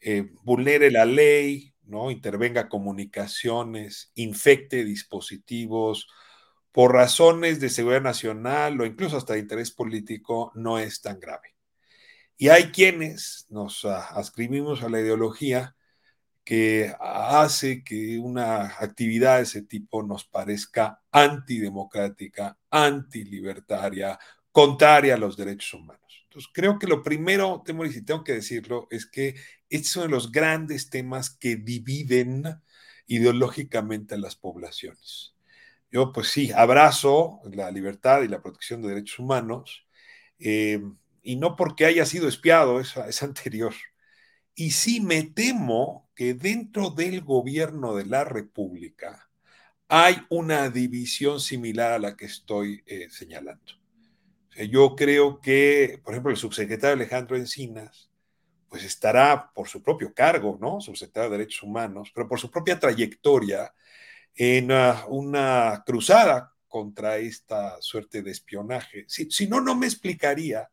eh, 0.00 0.30
vulnere 0.42 0.90
la 0.90 1.04
ley, 1.04 1.74
¿no? 1.84 2.10
intervenga 2.10 2.68
comunicaciones, 2.68 4.12
infecte 4.14 4.84
dispositivos 4.84 6.08
por 6.72 6.92
razones 6.92 7.60
de 7.60 7.68
seguridad 7.68 8.02
nacional 8.02 8.80
o 8.80 8.86
incluso 8.86 9.16
hasta 9.16 9.34
de 9.34 9.40
interés 9.40 9.70
político, 9.70 10.52
no 10.54 10.78
es 10.78 11.00
tan 11.02 11.20
grave. 11.20 11.54
Y 12.36 12.48
hay 12.48 12.72
quienes 12.72 13.46
nos 13.50 13.84
ascribimos 13.84 14.82
a 14.82 14.88
la 14.88 15.00
ideología 15.00 15.76
que 16.44 16.94
hace 17.00 17.84
que 17.84 18.18
una 18.18 18.64
actividad 18.78 19.36
de 19.36 19.44
ese 19.44 19.62
tipo 19.62 20.02
nos 20.02 20.24
parezca 20.24 21.00
antidemocrática, 21.12 22.58
antilibertaria, 22.70 24.18
contraria 24.50 25.14
a 25.14 25.18
los 25.18 25.36
derechos 25.36 25.74
humanos. 25.74 26.24
Entonces, 26.24 26.50
creo 26.52 26.78
que 26.78 26.86
lo 26.86 27.02
primero, 27.02 27.62
temo 27.64 27.84
y 27.84 28.04
tengo 28.04 28.24
que 28.24 28.34
decirlo, 28.34 28.88
es 28.90 29.06
que 29.06 29.36
este 29.68 29.88
es 29.88 29.96
uno 29.96 30.06
de 30.06 30.10
los 30.10 30.32
grandes 30.32 30.90
temas 30.90 31.30
que 31.30 31.56
dividen 31.56 32.44
ideológicamente 33.06 34.14
a 34.14 34.18
las 34.18 34.36
poblaciones. 34.36 35.34
Yo, 35.90 36.12
pues 36.12 36.28
sí, 36.28 36.50
abrazo 36.52 37.40
la 37.52 37.70
libertad 37.70 38.22
y 38.22 38.28
la 38.28 38.42
protección 38.42 38.82
de 38.82 38.88
derechos 38.88 39.18
humanos, 39.18 39.86
eh, 40.38 40.82
y 41.22 41.36
no 41.36 41.54
porque 41.54 41.84
haya 41.84 42.06
sido 42.06 42.28
espiado, 42.28 42.80
es 42.80 43.22
anterior. 43.22 43.74
Y 44.54 44.70
sí 44.72 45.00
me 45.00 45.22
temo 45.22 46.10
que 46.14 46.34
dentro 46.34 46.90
del 46.90 47.22
gobierno 47.22 47.94
de 47.94 48.06
la 48.06 48.24
República 48.24 49.30
hay 49.88 50.16
una 50.30 50.70
división 50.70 51.40
similar 51.40 51.92
a 51.92 51.98
la 51.98 52.16
que 52.16 52.26
estoy 52.26 52.82
eh, 52.86 53.08
señalando. 53.10 53.72
yo 54.70 54.94
creo 54.96 55.40
que, 55.40 56.00
por 56.04 56.14
ejemplo, 56.14 56.30
el 56.30 56.38
subsecretario 56.38 56.94
Alejandro 56.94 57.36
Encinas, 57.36 58.10
pues 58.68 58.84
estará 58.84 59.50
por 59.54 59.68
su 59.68 59.82
propio 59.82 60.14
cargo, 60.14 60.56
¿no? 60.60 60.80
Subsecretario 60.80 61.30
de 61.30 61.38
Derechos 61.38 61.62
Humanos, 61.62 62.10
pero 62.14 62.26
por 62.28 62.40
su 62.40 62.50
propia 62.50 62.78
trayectoria 62.78 63.74
en 64.34 64.72
ah, 64.72 65.04
una 65.08 65.82
cruzada 65.84 66.54
contra 66.68 67.18
esta 67.18 67.80
suerte 67.82 68.22
de 68.22 68.30
espionaje. 68.30 69.04
si 69.06 69.46
no, 69.46 69.60
no 69.60 69.74
me 69.76 69.86
explicaría 69.86 70.70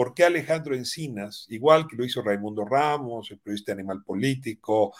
¿Por 0.00 0.14
qué 0.14 0.24
Alejandro 0.24 0.74
Encinas, 0.74 1.44
igual 1.50 1.86
que 1.86 1.94
lo 1.94 2.06
hizo 2.06 2.22
Raimundo 2.22 2.64
Ramos, 2.64 3.30
el 3.30 3.38
periodista 3.38 3.72
animal 3.72 4.02
político, 4.02 4.94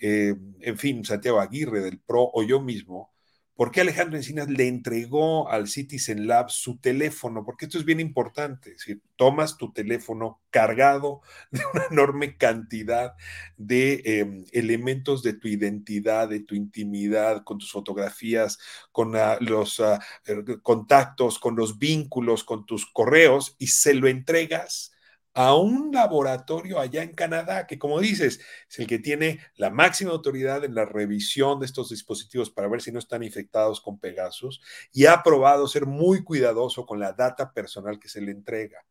eh, 0.00 0.34
en 0.60 0.78
fin, 0.78 1.04
Santiago 1.04 1.40
Aguirre 1.40 1.82
del 1.82 2.00
PRO 2.00 2.30
o 2.32 2.42
yo 2.42 2.62
mismo, 2.62 3.12
¿Por 3.56 3.70
qué 3.70 3.80
Alejandro 3.80 4.18
Encinas 4.18 4.50
le 4.50 4.68
entregó 4.68 5.48
al 5.48 5.66
Citizen 5.66 6.26
Lab 6.26 6.50
su 6.50 6.76
teléfono? 6.76 7.42
Porque 7.42 7.64
esto 7.64 7.78
es 7.78 7.86
bien 7.86 8.00
importante. 8.00 8.72
Es 8.72 8.76
decir, 8.78 9.00
tomas 9.16 9.56
tu 9.56 9.72
teléfono 9.72 10.42
cargado 10.50 11.22
de 11.50 11.62
una 11.72 11.84
enorme 11.90 12.36
cantidad 12.36 13.14
de 13.56 14.02
em, 14.04 14.44
elementos 14.52 15.22
de 15.22 15.32
tu 15.32 15.48
identidad, 15.48 16.28
de 16.28 16.40
tu 16.40 16.54
intimidad, 16.54 17.44
con 17.44 17.56
tus 17.56 17.72
fotografías, 17.72 18.58
con 18.92 19.14
los 19.40 19.80
ah, 19.80 20.00
er, 20.26 20.44
contactos, 20.62 21.38
con 21.38 21.56
los 21.56 21.78
vínculos, 21.78 22.44
con 22.44 22.66
tus 22.66 22.84
correos 22.84 23.56
y 23.58 23.68
se 23.68 23.94
lo 23.94 24.06
entregas 24.06 24.92
a 25.36 25.54
un 25.54 25.92
laboratorio 25.92 26.80
allá 26.80 27.02
en 27.02 27.12
Canadá, 27.12 27.66
que 27.66 27.78
como 27.78 28.00
dices, 28.00 28.40
es 28.70 28.78
el 28.78 28.86
que 28.86 28.98
tiene 28.98 29.40
la 29.56 29.68
máxima 29.68 30.12
autoridad 30.12 30.64
en 30.64 30.74
la 30.74 30.86
revisión 30.86 31.60
de 31.60 31.66
estos 31.66 31.90
dispositivos 31.90 32.48
para 32.48 32.68
ver 32.68 32.80
si 32.80 32.90
no 32.90 32.98
están 32.98 33.22
infectados 33.22 33.82
con 33.82 33.98
Pegasus 34.00 34.62
y 34.94 35.04
ha 35.04 35.22
probado 35.22 35.68
ser 35.68 35.84
muy 35.84 36.24
cuidadoso 36.24 36.86
con 36.86 37.00
la 37.00 37.12
data 37.12 37.52
personal 37.52 37.98
que 37.98 38.08
se 38.08 38.22
le 38.22 38.32
entrega. 38.32 38.86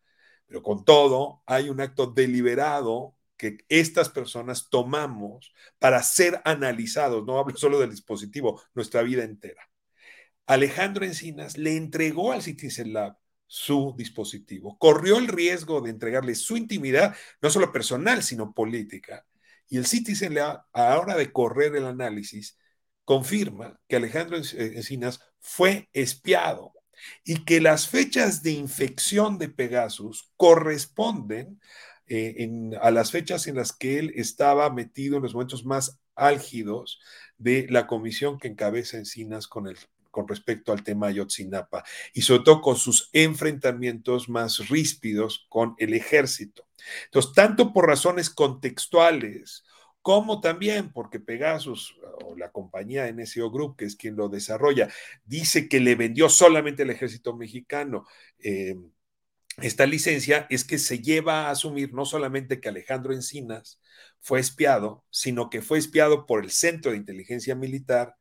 Pero 0.45 0.61
con 0.61 0.85
todo, 0.85 1.41
hay 1.47 1.69
un 1.69 1.81
acto 1.81 2.05
deliberado 2.05 3.15
que 3.37 3.57
estas 3.67 4.09
personas 4.09 4.69
tomamos 4.69 5.51
para 5.79 6.03
ser 6.03 6.41
analizados, 6.45 7.25
no 7.25 7.39
hablo 7.39 7.57
solo 7.57 7.79
del 7.79 7.89
dispositivo, 7.89 8.61
nuestra 8.75 9.01
vida 9.01 9.23
entera. 9.23 9.67
Alejandro 10.45 11.05
Encinas 11.05 11.57
le 11.57 11.75
entregó 11.75 12.33
al 12.33 12.43
Citizen 12.43 12.93
Lab 12.93 13.17
su 13.55 13.95
dispositivo. 13.97 14.77
Corrió 14.77 15.17
el 15.17 15.29
riesgo 15.29 15.79
de 15.79 15.89
entregarle 15.89 16.35
su 16.35 16.57
intimidad, 16.57 17.15
no 17.41 17.49
solo 17.49 17.71
personal, 17.71 18.21
sino 18.21 18.53
política. 18.53 19.25
Y 19.69 19.77
el 19.77 19.85
Citizen 19.85 20.37
a 20.37 20.65
la 20.73 20.99
hora 20.99 21.15
de 21.15 21.31
correr 21.31 21.73
el 21.73 21.85
análisis, 21.85 22.57
confirma 23.05 23.79
que 23.87 23.95
Alejandro 23.95 24.35
Encinas 24.35 25.21
fue 25.39 25.87
espiado 25.93 26.73
y 27.23 27.45
que 27.45 27.61
las 27.61 27.87
fechas 27.87 28.43
de 28.43 28.51
infección 28.51 29.37
de 29.37 29.47
Pegasus 29.47 30.33
corresponden 30.35 31.61
eh, 32.07 32.49
a 32.81 32.91
las 32.91 33.11
fechas 33.11 33.47
en 33.47 33.55
las 33.55 33.71
que 33.71 33.99
él 33.99 34.11
estaba 34.15 34.69
metido 34.69 35.15
en 35.15 35.23
los 35.23 35.33
momentos 35.33 35.63
más 35.63 35.97
álgidos 36.13 36.99
de 37.37 37.67
la 37.69 37.87
comisión 37.87 38.37
que 38.37 38.49
encabeza 38.49 38.97
Encinas 38.97 39.47
con 39.47 39.67
el 39.67 39.77
con 40.15 40.29
respecto 40.29 40.71
al 40.71 40.81
tema 40.81 41.07
Ayotzinapa 41.07 41.83
y 42.13 42.21
sobre 42.21 42.43
todo 42.43 42.61
con 42.61 42.77
sus 42.77 43.09
enfrentamientos 43.11 44.29
más 44.29 44.69
ríspidos 44.69 45.45
con 45.49 45.75
el 45.77 45.93
ejército. 45.93 46.69
Entonces, 47.03 47.33
tanto 47.33 47.73
por 47.73 47.85
razones 47.85 48.29
contextuales 48.29 49.65
como 50.01 50.39
también 50.39 50.93
porque 50.93 51.19
Pegasus 51.19 51.97
o 52.23 52.37
la 52.37 52.49
compañía 52.49 53.11
NSO 53.11 53.51
Group, 53.51 53.75
que 53.75 53.83
es 53.83 53.97
quien 53.97 54.15
lo 54.15 54.29
desarrolla, 54.29 54.87
dice 55.25 55.67
que 55.67 55.81
le 55.81 55.95
vendió 55.95 56.29
solamente 56.29 56.83
al 56.83 56.91
ejército 56.91 57.35
mexicano. 57.35 58.05
Eh, 58.39 58.77
esta 59.57 59.85
licencia 59.85 60.47
es 60.49 60.63
que 60.63 60.77
se 60.77 60.99
lleva 60.99 61.47
a 61.47 61.49
asumir 61.49 61.93
no 61.93 62.05
solamente 62.05 62.61
que 62.61 62.69
Alejandro 62.69 63.13
Encinas 63.13 63.81
fue 64.21 64.39
espiado, 64.39 65.03
sino 65.09 65.49
que 65.49 65.61
fue 65.61 65.77
espiado 65.77 66.25
por 66.25 66.41
el 66.41 66.51
Centro 66.51 66.91
de 66.91 66.97
Inteligencia 66.97 67.55
Militar, 67.55 68.15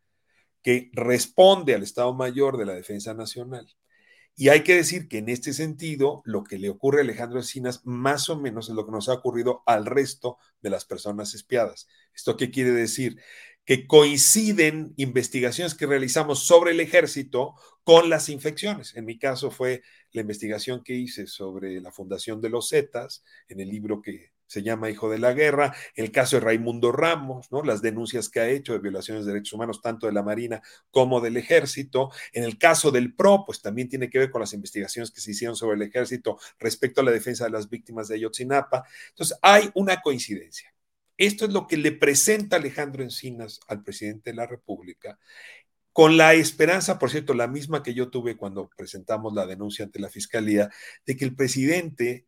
que 0.64 0.90
responde 0.94 1.74
al 1.74 1.84
Estado 1.84 2.12
Mayor 2.14 2.56
de 2.56 2.66
la 2.66 2.74
Defensa 2.74 3.14
Nacional. 3.14 3.68
Y 4.34 4.48
hay 4.48 4.64
que 4.64 4.74
decir 4.74 5.06
que 5.06 5.18
en 5.18 5.28
este 5.28 5.52
sentido, 5.52 6.22
lo 6.24 6.42
que 6.42 6.58
le 6.58 6.70
ocurre 6.70 6.98
a 6.98 7.02
Alejandro 7.04 7.38
Encinas 7.38 7.82
más 7.84 8.28
o 8.30 8.40
menos 8.40 8.68
es 8.68 8.74
lo 8.74 8.84
que 8.84 8.90
nos 8.90 9.08
ha 9.08 9.12
ocurrido 9.12 9.62
al 9.66 9.86
resto 9.86 10.38
de 10.60 10.70
las 10.70 10.84
personas 10.84 11.34
espiadas. 11.34 11.86
¿Esto 12.12 12.36
qué 12.36 12.50
quiere 12.50 12.72
decir? 12.72 13.20
que 13.64 13.86
coinciden 13.86 14.92
investigaciones 14.96 15.74
que 15.74 15.86
realizamos 15.86 16.40
sobre 16.46 16.72
el 16.72 16.80
ejército 16.80 17.54
con 17.82 18.10
las 18.10 18.28
infecciones. 18.28 18.94
En 18.94 19.06
mi 19.06 19.18
caso 19.18 19.50
fue 19.50 19.82
la 20.12 20.20
investigación 20.20 20.82
que 20.84 20.94
hice 20.94 21.26
sobre 21.26 21.80
la 21.80 21.90
fundación 21.90 22.42
de 22.42 22.50
los 22.50 22.68
Zetas, 22.68 23.24
en 23.48 23.60
el 23.60 23.70
libro 23.70 24.02
que 24.02 24.33
se 24.54 24.62
llama 24.62 24.88
Hijo 24.88 25.10
de 25.10 25.18
la 25.18 25.32
Guerra, 25.32 25.74
el 25.96 26.12
caso 26.12 26.36
de 26.36 26.40
Raimundo 26.40 26.92
Ramos, 26.92 27.50
¿no? 27.50 27.62
las 27.62 27.82
denuncias 27.82 28.28
que 28.28 28.40
ha 28.40 28.48
hecho 28.48 28.72
de 28.72 28.78
violaciones 28.78 29.26
de 29.26 29.32
derechos 29.32 29.52
humanos 29.52 29.80
tanto 29.80 30.06
de 30.06 30.12
la 30.12 30.22
Marina 30.22 30.62
como 30.90 31.20
del 31.20 31.36
Ejército. 31.36 32.10
En 32.32 32.44
el 32.44 32.56
caso 32.56 32.90
del 32.90 33.14
PRO, 33.14 33.44
pues 33.44 33.60
también 33.60 33.88
tiene 33.88 34.08
que 34.08 34.18
ver 34.18 34.30
con 34.30 34.40
las 34.40 34.52
investigaciones 34.52 35.10
que 35.10 35.20
se 35.20 35.32
hicieron 35.32 35.56
sobre 35.56 35.76
el 35.76 35.82
Ejército 35.82 36.38
respecto 36.58 37.00
a 37.00 37.04
la 37.04 37.10
defensa 37.10 37.44
de 37.44 37.50
las 37.50 37.68
víctimas 37.68 38.08
de 38.08 38.14
Ayotzinapa. 38.14 38.84
Entonces, 39.10 39.36
hay 39.42 39.70
una 39.74 40.00
coincidencia. 40.00 40.72
Esto 41.16 41.44
es 41.44 41.52
lo 41.52 41.66
que 41.66 41.76
le 41.76 41.92
presenta 41.92 42.56
Alejandro 42.56 43.02
Encinas 43.02 43.60
al 43.68 43.82
presidente 43.82 44.30
de 44.30 44.36
la 44.36 44.46
República, 44.46 45.18
con 45.92 46.16
la 46.16 46.34
esperanza, 46.34 46.98
por 46.98 47.10
cierto, 47.10 47.34
la 47.34 47.46
misma 47.46 47.82
que 47.82 47.94
yo 47.94 48.10
tuve 48.10 48.36
cuando 48.36 48.68
presentamos 48.76 49.32
la 49.32 49.46
denuncia 49.46 49.84
ante 49.84 50.00
la 50.00 50.08
Fiscalía, 50.08 50.70
de 51.06 51.16
que 51.16 51.24
el 51.24 51.36
presidente, 51.36 52.26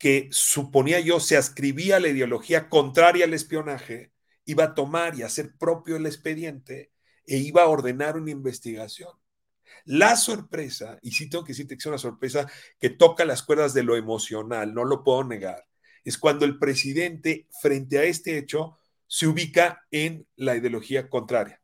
que 0.00 0.28
suponía 0.32 0.98
yo 0.98 1.20
se 1.20 1.36
ascribía 1.36 1.96
a 1.96 2.00
la 2.00 2.08
ideología 2.08 2.70
contraria 2.70 3.26
al 3.26 3.34
espionaje, 3.34 4.12
iba 4.46 4.64
a 4.64 4.74
tomar 4.74 5.14
y 5.14 5.22
hacer 5.22 5.54
propio 5.58 5.96
el 5.96 6.06
expediente 6.06 6.90
e 7.26 7.36
iba 7.36 7.62
a 7.62 7.68
ordenar 7.68 8.16
una 8.16 8.30
investigación. 8.30 9.10
La 9.84 10.16
sorpresa, 10.16 10.98
y 11.02 11.12
sí 11.12 11.28
tengo 11.28 11.44
que 11.44 11.52
decirte 11.52 11.76
que 11.76 11.80
es 11.80 11.86
una 11.86 11.98
sorpresa 11.98 12.50
que 12.80 12.88
toca 12.88 13.26
las 13.26 13.42
cuerdas 13.42 13.74
de 13.74 13.82
lo 13.82 13.94
emocional, 13.94 14.72
no 14.72 14.84
lo 14.84 15.04
puedo 15.04 15.22
negar, 15.22 15.66
es 16.02 16.16
cuando 16.16 16.46
el 16.46 16.58
presidente, 16.58 17.46
frente 17.60 17.98
a 17.98 18.04
este 18.04 18.38
hecho, 18.38 18.78
se 19.06 19.26
ubica 19.26 19.86
en 19.90 20.26
la 20.34 20.56
ideología 20.56 21.10
contraria. 21.10 21.60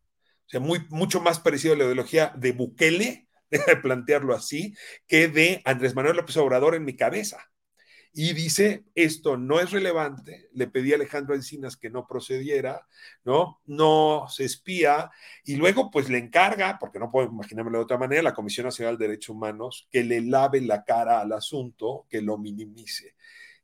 O 0.47 0.49
sea, 0.51 0.61
muy, 0.61 0.87
mucho 0.91 1.23
más 1.23 1.41
parecido 1.41 1.73
a 1.73 1.79
la 1.79 1.85
ideología 1.85 2.35
de 2.37 2.53
Bukele, 2.53 3.29
de 3.51 3.77
plantearlo 3.77 4.35
así, 4.35 4.75
que 5.07 5.29
de 5.29 5.63
Andrés 5.65 5.95
Manuel 5.95 6.17
López 6.17 6.37
Obrador 6.37 6.75
en 6.75 6.85
mi 6.85 6.97
cabeza. 6.97 7.39
Y 8.13 8.33
dice, 8.33 8.85
esto 8.95 9.37
no 9.37 9.61
es 9.61 9.71
relevante, 9.71 10.49
le 10.53 10.67
pedí 10.69 10.93
a 10.93 10.97
Alejandro 10.97 11.35
Encinas 11.35 11.77
que 11.77 11.91
no 11.91 12.07
procediera, 12.07 12.87
¿no? 13.25 13.61
No 13.67 14.27
se 14.29 14.45
espía, 14.45 15.11
y 15.45 15.57
luego 15.57 15.91
pues 15.91 16.09
le 16.09 16.19
encarga, 16.19 16.79
porque 16.79 16.99
no 16.99 17.11
puedo 17.11 17.29
imaginármelo 17.29 17.79
de 17.79 17.85
otra 17.85 17.99
manera, 17.99 18.23
la 18.23 18.35
Comisión 18.35 18.65
Nacional 18.65 18.97
de 18.97 19.09
Derechos 19.09 19.31
Humanos, 19.31 19.87
que 19.91 20.03
le 20.03 20.21
lave 20.23 20.61
la 20.63 20.85
cara 20.85 21.21
al 21.21 21.33
asunto, 21.33 22.07
que 22.09 22.23
lo 22.23 22.39
minimice. 22.39 23.15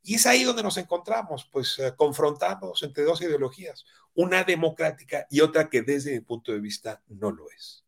Y 0.03 0.17
es 0.17 0.27
ahí 0.27 0.43
donde 0.43 0.63
nos 0.63 0.77
encontramos, 0.79 1.49
pues 1.51 1.79
eh, 1.79 1.95
confrontamos 1.97 2.83
entre 2.83 3.05
dos 3.05 3.23
ideologías, 3.23 3.85
una 4.15 4.45
democrática 4.45 5.27
y 5.31 5.41
otra 5.41 5.71
que 5.71 5.83
desde 5.83 6.13
mi 6.13 6.21
punto 6.21 6.53
de 6.53 6.61
vista 6.61 7.03
no 7.09 7.31
lo 7.31 7.49
es. 7.51 7.85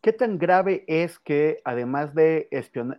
¿Qué 0.00 0.12
tan 0.12 0.36
grave 0.36 0.84
es 0.88 1.20
que 1.20 1.60
además 1.64 2.12
de, 2.12 2.48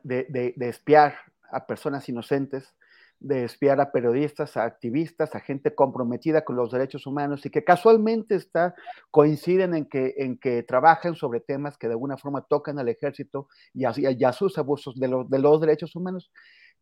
de, 0.04 0.54
espiar 0.58 1.15
a 1.54 1.66
personas 1.66 2.08
inocentes, 2.10 2.74
de 3.20 3.46
espiar 3.46 3.80
a 3.80 3.92
periodistas, 3.92 4.58
a 4.58 4.66
activistas, 4.66 5.34
a 5.34 5.39
gente 5.39 5.74
comprometida 5.74 6.44
con 6.44 6.58
los 6.58 6.72
derechos 6.72 7.08
humanos 7.08 7.46
y 7.46 7.50
que 7.50 7.63
casualmente 7.63 8.36
está, 8.36 8.76
coinciden 9.12 9.76
en 9.76 9.86
que, 9.86 10.13
en 10.18 10.38
que 10.38 10.63
trabajan 10.63 11.16
sobre 11.16 11.39
temas 11.39 11.78
que 11.78 11.88
de 11.88 11.94
alguna 11.94 12.18
forma 12.18 12.42
tocan 12.42 12.80
al 12.80 12.89
ejército 12.89 13.48
y 13.74 13.86
a, 13.86 14.34
sus 14.34 14.58
abusos 14.58 15.00
de, 15.00 15.08
de 15.30 15.39
los 15.39 15.62
derechos 15.62 15.96
humanos, 15.96 16.32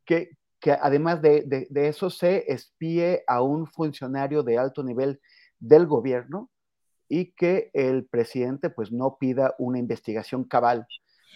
que, 0.04 0.32
que 0.62 0.72
además 0.72 1.22
de, 1.22 1.68
eso 1.74 2.10
se 2.10 2.52
espíe 2.52 3.24
a 3.28 3.42
un 3.42 3.68
funcionario 3.68 4.44
de 4.44 4.58
alto 4.58 4.84
nivel 4.84 5.20
del 5.60 5.88
gobierno 5.88 6.50
y 7.10 7.34
que 7.34 7.72
el 7.74 8.06
presidente 8.06 8.70
pues 8.70 8.92
no 8.92 9.18
pida 9.20 9.56
una 9.58 9.80
investigación 9.80 10.44
cabal 10.44 10.88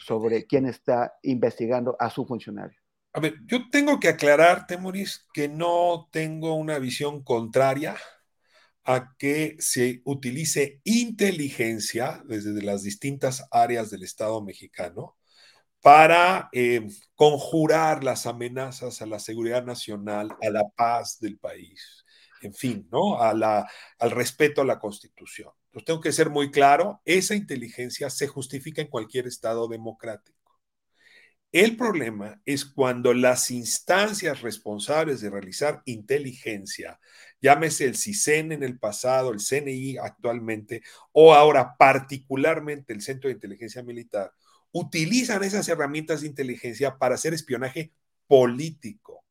sobre 0.06 0.45
quién 0.45 0.67
está 0.67 1.15
investigando 1.24 1.95
a 2.00 2.10
su 2.10 2.26
funcionario. 2.26 2.80
A 3.15 3.21
ver, 3.21 3.36
yo 3.45 3.69
tengo 3.69 3.97
que 4.01 4.10
aclararte, 4.10 4.78
Maurice, 4.78 5.21
que 5.34 5.47
no 5.47 6.10
tengo 6.12 6.56
una 6.56 6.80
visión 6.80 7.23
contraria 7.23 7.95
a 8.84 9.15
que 9.17 9.56
se 9.60 10.01
utilice 10.04 10.82
inteligencia 10.84 12.21
desde 12.25 12.62
las 12.62 12.84
distintas 12.84 13.47
áreas 13.51 13.89
del 13.89 14.04
Estado 14.04 14.43
mexicano 14.43 15.15
para 15.82 16.49
eh, 16.51 16.89
conjurar 17.15 18.04
las 18.04 18.25
amenazas 18.25 19.01
a 19.01 19.06
la 19.06 19.19
seguridad 19.19 19.63
nacional, 19.65 20.32
a 20.41 20.49
la 20.49 20.63
paz 20.75 21.17
del 21.21 21.38
país, 21.39 22.06
en 22.41 22.54
fin, 22.54 22.88
¿no? 22.91 23.21
Al 23.21 24.12
respeto 24.12 24.62
a 24.62 24.65
la 24.65 24.80
Constitución. 24.80 25.51
Entonces, 25.67 25.86
tengo 25.86 26.01
que 26.01 26.12
ser 26.12 26.30
muy 26.30 26.51
claro, 26.51 27.01
esa 27.06 27.34
inteligencia 27.36 28.10
se 28.10 28.28
justifica 28.28 28.82
en 28.82 28.89
cualquier 28.89 29.25
Estado 29.28 29.69
democrático. 29.69 30.35
El 31.56 31.78
problema 31.78 32.41
es 32.44 32.65
cuando 32.65 33.13
las 33.13 33.50
instancias 33.50 34.41
responsables 34.41 35.22
de 35.22 35.30
realizar 35.30 35.82
inteligencia, 35.86 37.00
llámese 37.39 37.86
el 37.86 37.96
CISEN 37.96 38.52
en 38.52 38.62
el 38.62 38.78
pasado, 38.78 39.32
el 39.32 39.39
CNI 39.39 39.96
actualmente, 39.96 40.84
o 41.13 41.34
ahora 41.34 41.78
particularmente 41.78 42.91
el 42.91 43.02
Centro 43.02 43.30
de 43.30 43.36
Inteligencia 43.36 43.82
Militar, 43.84 44.34
utilizan 44.74 45.46
esas 45.46 45.70
herramientas 45.70 46.20
de 46.20 46.28
inteligencia 46.28 46.98
para 46.98 47.15
hacer 47.15 47.34
espionaje 47.34 47.94
político. 48.28 49.24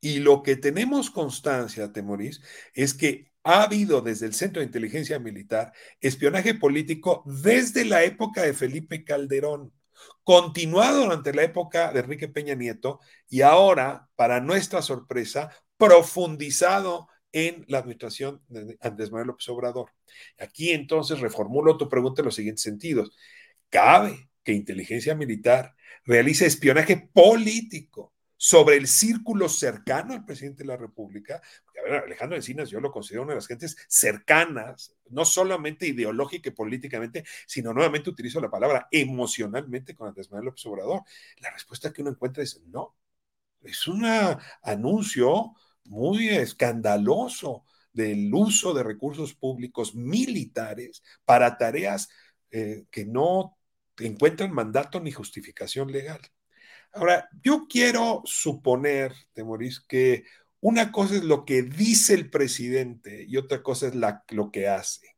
Y 0.00 0.20
lo 0.20 0.44
que 0.44 0.54
tenemos 0.54 1.10
constancia, 1.10 1.92
Temorís, 1.92 2.40
es 2.72 2.94
que 2.94 3.32
ha 3.42 3.64
habido 3.64 4.00
desde 4.00 4.26
el 4.26 4.34
Centro 4.34 4.60
de 4.60 4.66
Inteligencia 4.66 5.18
Militar 5.18 5.72
espionaje 6.00 6.54
político 6.54 7.24
desde 7.26 7.84
la 7.84 8.04
época 8.04 8.42
de 8.42 8.54
Felipe 8.54 9.02
Calderón, 9.02 9.72
continuado 10.24 11.04
durante 11.04 11.32
la 11.32 11.42
época 11.42 11.92
de 11.92 12.00
Enrique 12.00 12.28
Peña 12.28 12.54
Nieto 12.54 13.00
y 13.28 13.42
ahora, 13.42 14.08
para 14.16 14.40
nuestra 14.40 14.82
sorpresa, 14.82 15.50
profundizado 15.76 17.08
en 17.32 17.64
la 17.68 17.78
administración 17.78 18.42
de 18.48 18.76
Andrés 18.80 19.10
Manuel 19.10 19.28
López 19.28 19.48
Obrador. 19.48 19.92
Aquí 20.38 20.70
entonces 20.70 21.20
reformulo 21.20 21.76
tu 21.76 21.88
pregunta 21.88 22.22
en 22.22 22.26
los 22.26 22.34
siguientes 22.34 22.62
sentidos. 22.62 23.12
¿Cabe 23.70 24.30
que 24.42 24.52
inteligencia 24.52 25.14
militar 25.14 25.74
realice 26.04 26.46
espionaje 26.46 27.10
político 27.12 28.14
sobre 28.38 28.76
el 28.76 28.86
círculo 28.86 29.48
cercano 29.48 30.14
al 30.14 30.24
presidente 30.24 30.62
de 30.62 30.68
la 30.68 30.76
República. 30.76 31.42
A 31.78 31.82
ver, 31.82 32.04
Alejandro 32.04 32.36
Encinas 32.36 32.70
yo 32.70 32.80
lo 32.80 32.92
considero 32.92 33.24
una 33.24 33.32
de 33.32 33.38
las 33.38 33.48
gentes 33.48 33.76
cercanas, 33.88 34.96
no 35.10 35.24
solamente 35.24 35.86
ideológica 35.88 36.48
y 36.48 36.52
políticamente, 36.52 37.24
sino 37.46 37.74
nuevamente 37.74 38.10
utilizo 38.10 38.40
la 38.40 38.50
palabra 38.50 38.88
emocionalmente 38.90 39.94
con 39.94 40.08
Andrés 40.08 40.30
Manuel 40.30 40.46
López 40.46 40.64
Obrador. 40.66 41.02
La 41.40 41.50
respuesta 41.50 41.92
que 41.92 42.00
uno 42.00 42.12
encuentra 42.12 42.42
es 42.42 42.62
no. 42.68 42.96
Es 43.62 43.88
un 43.88 44.04
anuncio 44.62 45.54
muy 45.84 46.28
escandaloso 46.28 47.64
del 47.92 48.32
uso 48.32 48.72
de 48.72 48.84
recursos 48.84 49.34
públicos 49.34 49.94
militares 49.96 51.02
para 51.24 51.58
tareas 51.58 52.08
eh, 52.50 52.84
que 52.90 53.04
no 53.04 53.58
encuentran 53.98 54.52
mandato 54.52 55.00
ni 55.00 55.10
justificación 55.10 55.90
legal. 55.90 56.20
Ahora, 56.92 57.28
yo 57.42 57.66
quiero 57.68 58.22
suponer, 58.24 59.14
Temoris, 59.32 59.80
que 59.80 60.24
una 60.60 60.90
cosa 60.90 61.16
es 61.16 61.24
lo 61.24 61.44
que 61.44 61.62
dice 61.62 62.14
el 62.14 62.30
presidente 62.30 63.24
y 63.28 63.36
otra 63.36 63.62
cosa 63.62 63.88
es 63.88 63.94
lo 64.30 64.50
que 64.50 64.68
hace. 64.68 65.16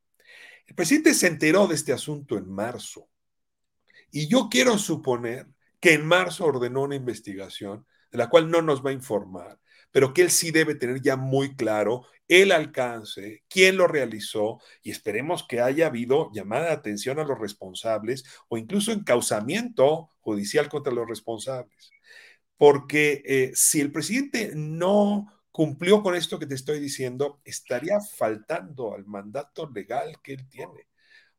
El 0.67 0.75
presidente 0.75 1.15
se 1.15 1.27
enteró 1.27 1.67
de 1.67 1.75
este 1.75 1.93
asunto 1.93 2.37
en 2.37 2.49
marzo 2.49 3.09
y 4.11 4.29
yo 4.29 4.49
quiero 4.51 4.79
suponer 4.79 5.47
que 5.81 5.95
en 5.95 6.07
marzo 6.07 6.45
ordenó 6.45 6.83
una 6.83 6.97
investigación 6.97 7.87
de 8.13 8.19
la 8.19 8.29
cual 8.29 8.51
no 8.51 8.61
nos 8.61 8.85
va 8.85 8.91
a 8.91 8.95
informar, 8.95 9.59
pero 9.91 10.15
que 10.15 10.23
él 10.23 10.31
sí 10.31 10.51
debe 10.51 10.75
tener 10.75 11.01
ya 11.01 11.17
muy 11.17 11.57
claro 11.57 12.07
el 12.29 12.53
alcance, 12.53 13.43
quién 13.49 13.77
lo 13.77 13.89
realizó 13.89 14.61
y 14.83 14.93
esperemos 14.93 15.45
que 15.49 15.61
haya 15.61 15.87
habido 15.87 16.31
llamada 16.33 16.67
de 16.67 16.73
atención 16.73 17.19
a 17.19 17.25
los 17.25 17.39
responsables 17.39 18.25
o 18.49 18.57
incluso 18.57 18.93
encausamiento 18.93 20.11
judicial 20.21 20.69
contra 20.69 20.93
los 20.93 21.09
responsables. 21.09 21.91
Porque 22.57 23.23
eh, 23.25 23.51
si 23.55 23.81
el 23.81 23.91
presidente 23.91 24.53
no 24.55 25.27
cumplió 25.51 26.03
con 26.03 26.15
esto 26.15 26.39
que 26.39 26.47
te 26.47 26.55
estoy 26.55 26.79
diciendo, 26.79 27.41
estaría 27.45 27.99
faltando 28.01 28.95
al 28.95 29.07
mandato 29.07 29.69
legal 29.69 30.17
que 30.23 30.35
él 30.35 30.49
tiene. 30.49 30.87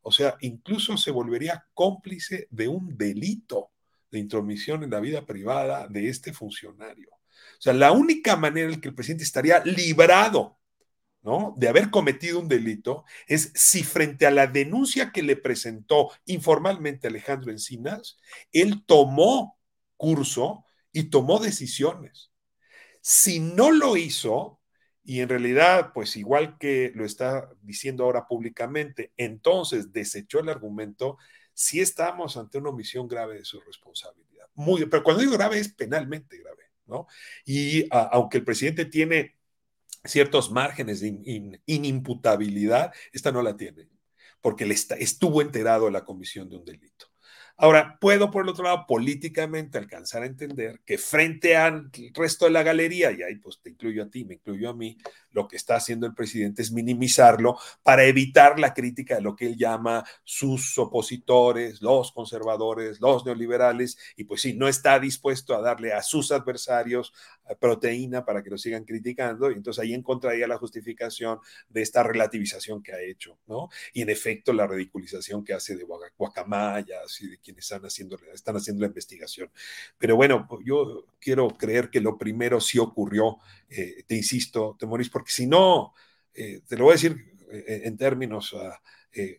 O 0.01 0.11
sea, 0.11 0.35
incluso 0.41 0.97
se 0.97 1.11
volvería 1.11 1.65
cómplice 1.73 2.47
de 2.49 2.67
un 2.67 2.97
delito 2.97 3.71
de 4.11 4.19
intromisión 4.19 4.83
en 4.83 4.89
la 4.89 4.99
vida 4.99 5.25
privada 5.25 5.87
de 5.87 6.09
este 6.09 6.33
funcionario. 6.33 7.20
O 7.61 7.63
sea, 7.63 7.73
la 7.73 7.91
única 7.91 8.35
manera 8.35 8.73
en 8.73 8.81
que 8.81 8.87
el 8.87 8.95
presidente 8.95 9.23
estaría 9.23 9.63
librado 9.63 10.57
¿no? 11.21 11.53
de 11.59 11.67
haber 11.67 11.91
cometido 11.91 12.39
un 12.39 12.47
delito 12.47 13.05
es 13.27 13.51
si 13.53 13.83
frente 13.83 14.25
a 14.25 14.31
la 14.31 14.47
denuncia 14.47 15.11
que 15.11 15.21
le 15.21 15.35
presentó 15.35 16.09
informalmente 16.25 17.07
Alejandro 17.07 17.51
Encinas, 17.51 18.17
él 18.51 18.83
tomó 18.87 19.59
curso 19.95 20.65
y 20.91 21.11
tomó 21.11 21.37
decisiones. 21.37 22.31
Si 22.99 23.39
no 23.39 23.71
lo 23.71 23.95
hizo, 23.95 24.59
y 25.03 25.19
en 25.19 25.29
realidad, 25.29 25.91
pues 25.93 26.15
igual 26.17 26.57
que 26.57 26.91
lo 26.95 27.05
está 27.05 27.47
diciendo 27.61 28.05
ahora 28.05 28.25
públicamente, 28.27 29.13
entonces 29.17 29.93
desechó 29.93 30.39
el 30.39 30.49
argumento, 30.49 31.19
si 31.53 31.79
estamos 31.79 32.37
ante 32.37 32.57
una 32.57 32.71
omisión 32.71 33.07
grave 33.07 33.35
de 33.35 33.45
su 33.45 33.61
responsabilidad. 33.61 34.47
Muy, 34.55 34.83
pero 34.87 35.03
cuando 35.03 35.21
digo 35.21 35.33
grave 35.33 35.59
es 35.59 35.71
penalmente 35.71 36.39
grave, 36.39 36.60
Y 37.45 37.87
aunque 37.91 38.37
el 38.37 38.43
presidente 38.43 38.85
tiene 38.85 39.35
ciertos 40.03 40.51
márgenes 40.51 40.99
de 41.01 41.61
inimputabilidad, 41.65 42.93
esta 43.13 43.31
no 43.31 43.41
la 43.41 43.55
tiene, 43.55 43.89
porque 44.41 44.65
le 44.65 44.73
estuvo 44.73 45.41
enterado 45.41 45.85
de 45.85 45.91
la 45.91 46.03
comisión 46.03 46.49
de 46.49 46.57
un 46.57 46.65
delito. 46.65 47.07
Ahora, 47.57 47.99
puedo, 48.01 48.31
por 48.31 48.43
el 48.43 48.49
otro 48.49 48.63
lado, 48.63 48.85
políticamente 48.87 49.77
alcanzar 49.77 50.23
a 50.23 50.25
entender 50.25 50.81
que 50.83 50.97
frente 50.97 51.55
al 51.55 51.91
resto 52.13 52.45
de 52.45 52.51
la 52.51 52.63
galería, 52.63 53.11
y 53.11 53.21
ahí 53.21 53.35
pues 53.35 53.61
te 53.61 53.69
incluyo 53.69 54.01
a 54.01 54.09
ti, 54.09 54.25
me 54.25 54.35
incluyo 54.35 54.69
a 54.69 54.73
mí, 54.73 54.97
lo 55.31 55.47
que 55.47 55.55
está 55.55 55.75
haciendo 55.75 56.05
el 56.07 56.13
presidente 56.13 56.61
es 56.61 56.71
minimizarlo 56.71 57.57
para 57.83 58.03
evitar 58.05 58.59
la 58.59 58.73
crítica 58.73 59.15
de 59.15 59.21
lo 59.21 59.35
que 59.35 59.47
él 59.47 59.57
llama 59.57 60.03
sus 60.23 60.77
opositores, 60.77 61.81
los 61.81 62.11
conservadores, 62.11 62.99
los 63.01 63.25
neoliberales, 63.25 63.97
y 64.15 64.25
pues 64.25 64.41
sí, 64.41 64.53
no 64.53 64.67
está 64.67 64.99
dispuesto 64.99 65.55
a 65.55 65.61
darle 65.61 65.93
a 65.93 66.01
sus 66.01 66.31
adversarios 66.31 67.13
eh, 67.49 67.55
proteína 67.59 68.25
para 68.25 68.43
que 68.43 68.49
lo 68.49 68.57
sigan 68.57 68.83
criticando, 68.83 69.51
y 69.51 69.55
entonces 69.55 69.83
ahí 69.83 69.93
encontraría 69.93 70.47
la 70.47 70.57
justificación 70.57 71.39
de 71.69 71.81
esta 71.81 72.03
relativización 72.03 72.81
que 72.83 72.93
ha 72.93 73.01
hecho, 73.01 73.37
¿no? 73.47 73.69
Y 73.93 74.01
en 74.01 74.09
efecto, 74.09 74.53
la 74.53 74.67
ridiculización 74.67 75.43
que 75.43 75.53
hace 75.53 75.75
de 75.75 75.85
guacamayas 76.17 77.21
y 77.21 77.29
de 77.29 77.37
quienes 77.39 77.65
están 77.65 77.83
haciendo, 77.83 78.17
están 78.33 78.57
haciendo 78.57 78.81
la 78.81 78.87
investigación. 78.87 79.51
Pero 79.97 80.15
bueno, 80.15 80.47
yo 80.63 81.05
quiero 81.19 81.49
creer 81.49 81.89
que 81.89 82.01
lo 82.01 82.17
primero 82.17 82.59
sí 82.59 82.79
ocurrió, 82.79 83.37
eh, 83.73 84.03
te 84.05 84.15
insisto, 84.15 84.75
Temoris, 84.77 85.09
porque 85.09 85.31
si 85.31 85.47
no, 85.47 85.93
eh, 86.33 86.61
te 86.67 86.75
lo 86.75 86.85
voy 86.85 86.91
a 86.91 86.95
decir 86.95 87.15
eh, 87.49 87.83
en 87.85 87.95
términos 87.95 88.53
ah, 88.57 88.81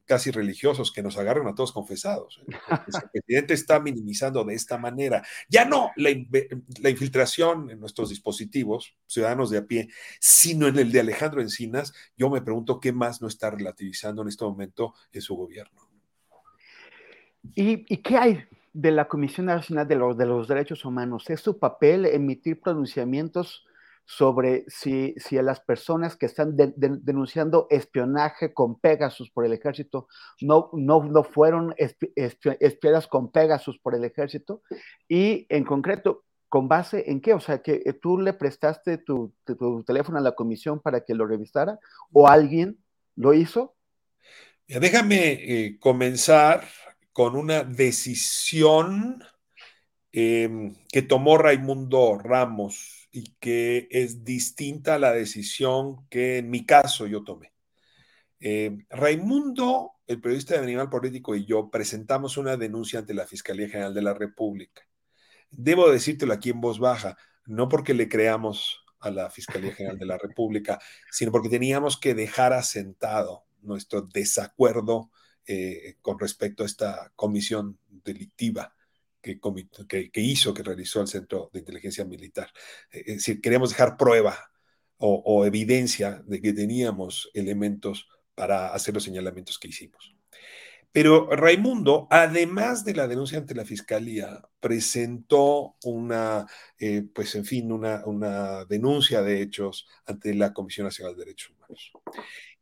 casi 0.07 0.30
religiosos, 0.30 0.91
que 0.91 1.03
nos 1.03 1.18
agarren 1.18 1.47
a 1.47 1.55
todos 1.55 1.72
confesados. 1.72 2.43
el 2.49 3.11
presidente 3.11 3.53
está 3.53 3.78
minimizando 3.78 4.43
de 4.45 4.55
esta 4.55 4.78
manera, 4.78 5.22
ya 5.49 5.66
no 5.66 5.91
la, 5.97 6.11
infiltración 6.11 7.70
en 7.70 7.80
nuestros 7.80 8.09
dispositivos, 8.09 8.97
ciudadanos 9.07 9.51
de 9.51 9.59
a 9.59 9.66
pie, 9.66 9.89
sino 10.18 10.66
en 10.66 10.78
el 10.78 10.93
de 10.93 11.01
Alejandro 11.01 11.43
Encinas, 11.43 11.93
yo 12.16 12.30
me 12.30 12.41
pregunto 12.41 12.80
qué 12.80 12.93
más 12.93 13.20
no 13.20 13.28
está 13.28 13.51
relativizando 13.51 14.22
en 14.22 14.28
este 14.28 14.45
momento 14.45 14.95
en 15.12 15.20
su 15.20 15.37
gobierno. 15.37 15.80
¿Y, 17.55 17.85
qué 17.99 18.16
hay 18.16 18.45
de 18.72 18.93
la 18.93 19.09
Comisión 19.09 19.47
Nacional 19.47 19.87
de 19.89 19.97
los 19.97 20.49
Derechos 20.49 20.87
Humanos? 20.87 21.28
¿Es 21.28 21.41
su 21.41 21.59
papel 21.59 22.07
emitir 22.07 22.61
pronunciamientos 22.61 23.66
sobre 24.05 24.64
si, 24.68 25.14
si 25.16 25.38
a 25.38 25.42
las 25.42 25.61
personas 25.61 26.16
que 26.16 26.26
están 26.26 26.57
denunciando 26.57 27.66
espionaje 27.70 28.53
con 28.53 28.78
Pegasus 28.78 29.30
por 29.30 29.46
el 29.46 29.53
ejército 29.53 30.09
no, 30.40 30.70
no, 30.72 31.05
no 31.05 31.24
fueron 31.24 31.74
espiadas 31.76 33.07
con 33.07 33.30
Pegasus 33.30 33.78
por 33.78 33.94
el 33.94 34.05
ejército? 34.05 34.62
Y 35.09 35.46
en 35.48 35.64
concreto, 35.64 36.24
¿con 36.48 36.68
base 36.68 37.11
en 37.11 37.20
qué? 37.20 37.32
O 37.32 37.40
sea, 37.40 37.62
que 37.62 37.82
eh, 37.84 37.92
tú 37.94 38.18
le 38.18 38.34
prestaste 38.34 38.98
tu, 38.98 39.32
tu, 39.44 39.82
teléfono 39.84 40.18
a 40.18 40.22
la 40.22 40.32
comisión 40.32 40.80
para 40.80 41.05
que 41.05 41.14
lo 41.14 41.26
revisara 41.26 41.78
o 42.12 42.28
alguien 42.28 42.78
lo 43.16 43.32
hizo? 43.34 43.74
Déjame 44.66 45.32
eh, 45.32 45.78
comenzar 45.78 46.64
con 47.12 47.36
una 47.36 47.62
decisión 47.62 49.22
em, 50.12 50.74
que 50.90 51.03
tomó 51.03 51.38
Raimundo 51.38 52.18
Ramos 52.18 53.01
y 53.12 53.34
que 53.38 53.88
es 53.90 54.24
distinta 54.24 54.94
a 54.94 54.98
la 54.98 55.12
decisión 55.12 56.08
que 56.08 56.38
en 56.38 56.50
mi 56.50 56.64
caso 56.64 57.06
yo 57.06 57.22
tomé. 57.22 57.52
Em, 58.40 58.86
Raimundo, 58.90 59.92
el 60.06 60.20
periodista 60.20 60.54
de 60.54 60.60
Animal 60.62 60.88
Político 60.88 61.36
y 61.36 61.44
yo 61.44 61.70
presentamos 61.70 62.36
una 62.38 62.56
denuncia 62.56 63.00
ante 63.00 63.14
la 63.14 63.26
Fiscalía 63.26 63.68
General 63.68 63.94
de 63.94 64.02
la 64.02 64.14
República. 64.14 64.82
Debo 65.50 65.90
decírtelo 65.90 66.32
aquí 66.32 66.50
en 66.50 66.60
voz 66.60 66.78
baja, 66.78 67.16
no 67.46 67.68
porque 67.68 67.94
le 67.94 68.08
creamos 68.08 68.82
a 68.98 69.10
la 69.10 69.30
Fiscalía 69.30 69.74
General 69.74 69.98
de 69.98 70.06
la 70.06 70.18
República, 70.18 70.80
sino 71.10 71.30
porque 71.30 71.50
teníamos 71.50 71.98
que 71.98 72.14
dejar 72.14 72.52
asentado 72.52 73.44
nuestro 73.60 74.02
desacuerdo 74.02 75.10
eh, 75.46 75.96
con 76.00 76.18
respecto 76.18 76.62
a 76.62 76.66
esta 76.66 77.12
comisión 77.14 77.78
delictiva 77.88 78.74
que, 79.23 80.20
hizo, 80.20 80.53
que 80.53 80.62
realizó 80.62 81.01
el 81.01 81.09
Centro 81.09 81.51
de 81.53 81.61
Inteligencia 81.61 82.05
Militar. 82.05 82.51
Eh, 82.91 83.05
es 83.07 83.16
decir, 83.16 83.41
queríamos 83.41 83.70
dejar 83.70 83.97
prueba 83.97 84.37
o, 85.05 85.45
evidencia 85.45 86.23
de 86.27 86.41
que 86.41 86.53
teníamos 86.53 87.29
elementos 87.35 88.09
para 88.37 88.73
hacer 88.73 88.95
los 88.95 89.03
señalamientos 89.03 89.59
que 89.59 89.66
hicimos. 89.66 90.14
Pero 90.93 91.29
Raimundo, 91.31 92.07
además 92.11 92.85
de 92.85 92.95
la 92.95 93.09
denuncia 93.09 93.39
ante 93.39 93.55
la 93.55 93.64
Fiscalía, 93.64 94.43
presentó 94.61 95.77
una, 95.83 96.47
eh, 96.79 97.03
pues 97.12 97.35
en 97.35 97.45
fin, 97.45 97.73
una, 97.73 98.05
una, 98.07 98.64
denuncia 98.66 99.23
de 99.23 99.43
hechos 99.43 99.89
ante 100.07 100.35
la 100.35 100.53
Comisión 100.53 100.85
Nacional 100.85 101.16
de 101.16 101.25
Derechos 101.25 101.51
Humanos. 101.51 101.93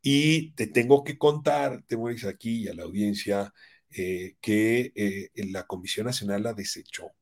Y 0.01 0.53
te 0.53 0.67
tengo 0.67 1.05
que 1.05 1.19
contar, 1.19 1.83
te 1.83 1.97
mueres 1.97 2.25
aquí 2.25 2.63
y 2.65 2.69
a 2.69 2.75
la 2.75 2.85
audiencia, 2.85 3.53
eh, 3.93 4.37
que 4.41 4.93
eh, 4.95 5.31
la 5.51 5.67
Comisión 5.67 6.07
Nacional 6.07 6.43
la 6.43 6.53
desechó. 6.53 7.13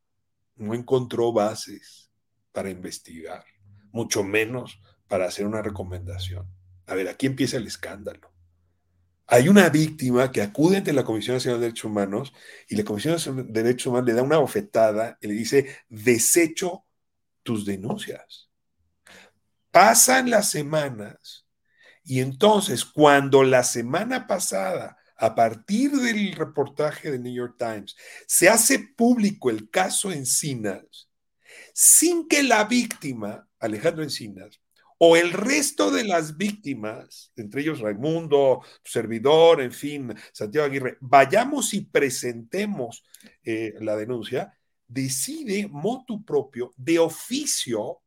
No 0.57 0.75
encontró 0.75 1.33
bases 1.33 2.11
para 2.53 2.71
investigar, 2.71 3.45
mucho 3.93 4.23
menos 4.23 4.81
para 5.07 5.27
hacer 5.27 5.47
una 5.47 5.63
recomendación. 5.63 6.47
A 6.87 6.95
ver, 6.95 7.09
aquí 7.09 7.27
empieza 7.27 7.57
el 7.57 7.67
escándalo. 7.67 8.33
Hay 9.27 9.49
una 9.49 9.69
víctima 9.69 10.33
que 10.33 10.43
acude 10.43 10.79
ante 10.79 10.93
la 10.93 11.05
Comisión 11.05 11.37
Nacional 11.37 11.61
de 11.61 11.67
Derechos 11.67 11.85
Humanos 11.85 12.33
y 12.69 12.77
la 12.77 12.85
Comisión 12.85 13.15
Nacional 13.15 13.47
de 13.47 13.63
Derechos 13.63 13.87
Humanos 13.87 14.07
le 14.07 14.15
da 14.15 14.23
una 14.23 14.39
bofetada 14.39 15.19
y 15.21 15.29
le 15.29 15.35
dice, 15.35 15.77
desecho 15.89 16.85
tus 17.43 17.67
denuncias. 17.67 18.51
Pasan 19.71 20.31
las 20.31 20.51
semanas 20.51 21.47
y 22.09 22.21
entonces, 22.21 22.87
cuando 22.87 23.43
la 23.43 23.63
semana 23.63 24.27
pasada, 24.27 24.98
a 25.19 25.35
partir 25.35 25.91
del 25.91 26.33
reportaje 26.33 27.11
de 27.11 27.19
New 27.19 27.35
York 27.35 27.57
Times, 27.59 27.97
se 28.27 28.49
hace 28.49 28.79
público 28.79 29.51
el 29.51 29.69
caso 29.69 30.13
Encinas, 30.13 31.11
sin 31.75 32.29
que 32.29 32.43
la 32.43 32.65
víctima, 32.65 33.49
Alejandro 33.59 34.05
Encinas, 34.05 34.61
o 34.99 35.17
el 35.17 35.33
resto 35.33 35.91
de 35.91 36.05
las 36.05 36.37
víctimas, 36.37 37.33
entre 37.37 37.63
ellos 37.63 37.81
Raimundo, 37.81 38.63
servidor, 38.85 39.61
en 39.61 39.73
fin, 39.73 40.15
Santiago 40.33 40.67
Aguirre, 40.67 40.99
vayamos 41.01 41.73
y 41.75 41.83
presentemos 41.83 43.05
eh, 43.45 43.75
la 43.81 43.97
denuncia, 43.97 44.57
decide 44.87 45.69
motu 45.69 46.25
propio, 46.25 46.73
de 46.77 46.99
oficio, 46.99 48.01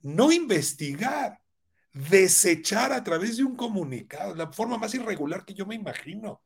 no 0.00 0.32
investigar 0.32 1.38
desechar 1.92 2.92
a 2.92 3.02
través 3.02 3.36
de 3.36 3.44
un 3.44 3.56
comunicado, 3.56 4.34
la 4.34 4.52
forma 4.52 4.78
más 4.78 4.94
irregular 4.94 5.44
que 5.44 5.54
yo 5.54 5.66
me 5.66 5.74
imagino. 5.74 6.42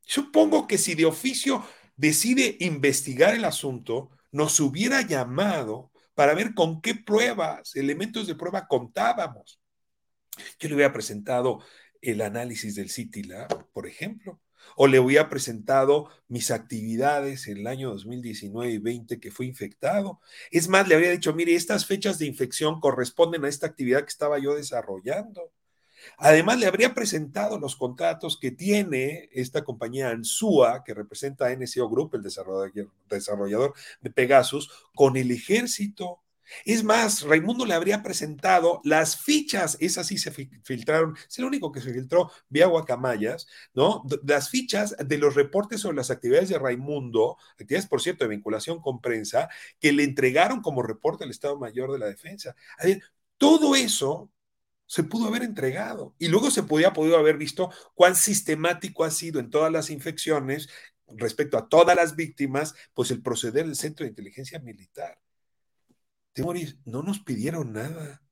Supongo 0.00 0.66
que 0.66 0.78
si 0.78 0.94
de 0.94 1.06
oficio 1.06 1.64
decide 1.96 2.56
investigar 2.60 3.34
el 3.34 3.44
asunto, 3.44 4.10
nos 4.32 4.58
hubiera 4.60 5.02
llamado 5.02 5.90
para 6.14 6.34
ver 6.34 6.54
con 6.54 6.80
qué 6.80 6.94
pruebas, 6.94 7.74
elementos 7.76 8.26
de 8.26 8.34
prueba 8.34 8.66
contábamos. 8.66 9.60
Yo 10.58 10.68
le 10.68 10.74
hubiera 10.74 10.92
presentado 10.92 11.60
el 12.00 12.20
análisis 12.20 12.74
del 12.74 12.90
CITILA, 12.90 13.48
por 13.72 13.86
ejemplo, 13.86 14.40
o 14.76 14.86
le 14.86 15.00
hubiera 15.00 15.28
presentado 15.28 16.08
mis 16.28 16.50
actividades 16.50 17.46
en 17.48 17.58
el 17.58 17.66
año 17.66 17.90
2019 17.90 18.72
y 18.72 18.78
20 18.78 19.20
que 19.20 19.30
fue 19.30 19.46
infectado. 19.46 20.20
Es 20.50 20.68
más, 20.68 20.88
le 20.88 20.94
habría 20.94 21.10
dicho, 21.10 21.32
mire, 21.34 21.54
estas 21.54 21.86
fechas 21.86 22.18
de 22.18 22.26
infección 22.26 22.80
corresponden 22.80 23.44
a 23.44 23.48
esta 23.48 23.66
actividad 23.66 24.00
que 24.00 24.10
estaba 24.10 24.38
yo 24.38 24.54
desarrollando. 24.54 25.52
Además, 26.18 26.58
le 26.58 26.66
habría 26.66 26.94
presentado 26.94 27.58
los 27.58 27.76
contratos 27.76 28.38
que 28.38 28.50
tiene 28.50 29.28
esta 29.32 29.64
compañía 29.64 30.10
ANSUA, 30.10 30.84
que 30.84 30.94
representa 30.94 31.46
a 31.46 31.52
NCO 31.52 31.88
Group, 31.88 32.14
el 32.14 32.22
desarrollador 33.08 33.74
de 34.00 34.10
Pegasus, 34.10 34.70
con 34.94 35.16
el 35.16 35.30
ejército. 35.30 36.23
Es 36.64 36.84
más, 36.84 37.22
Raimundo 37.22 37.66
le 37.66 37.74
habría 37.74 38.02
presentado 38.02 38.80
las 38.84 39.16
fichas, 39.16 39.76
esas 39.80 40.06
sí 40.06 40.18
se 40.18 40.30
filtraron, 40.30 41.16
es 41.28 41.38
el 41.38 41.44
único 41.44 41.72
que 41.72 41.80
se 41.80 41.92
filtró 41.92 42.30
vía 42.48 42.66
Guacamayas, 42.66 43.46
¿no? 43.74 44.04
Las 44.24 44.50
fichas 44.50 44.96
de 44.98 45.18
los 45.18 45.34
reportes 45.34 45.80
sobre 45.80 45.96
las 45.96 46.10
actividades 46.10 46.48
de 46.48 46.58
Raimundo, 46.58 47.36
actividades, 47.52 47.86
por 47.88 48.00
cierto, 48.02 48.24
de 48.24 48.30
vinculación 48.30 48.80
con 48.80 49.00
prensa, 49.00 49.48
que 49.80 49.92
le 49.92 50.04
entregaron 50.04 50.60
como 50.62 50.82
reporte 50.82 51.24
al 51.24 51.30
Estado 51.30 51.58
Mayor 51.58 51.92
de 51.92 51.98
la 51.98 52.06
Defensa. 52.06 52.54
todo 53.38 53.74
eso 53.74 54.30
se 54.86 55.02
pudo 55.04 55.28
haber 55.28 55.42
entregado 55.42 56.14
y 56.18 56.28
luego 56.28 56.50
se 56.50 56.62
podía 56.62 56.88
haber 56.88 57.38
visto 57.38 57.70
cuán 57.94 58.14
sistemático 58.16 59.04
ha 59.04 59.10
sido 59.10 59.40
en 59.40 59.50
todas 59.50 59.72
las 59.72 59.90
infecciones 59.90 60.68
respecto 61.08 61.58
a 61.58 61.68
todas 61.68 61.96
las 61.96 62.16
víctimas, 62.16 62.74
pues 62.94 63.10
el 63.10 63.22
proceder 63.22 63.66
del 63.66 63.76
Centro 63.76 64.04
de 64.04 64.10
Inteligencia 64.10 64.58
Militar. 64.60 65.18
Temoris, 66.34 66.76
no 66.84 67.02
nos 67.02 67.20
pidieron 67.20 67.72
nada. 67.72 68.22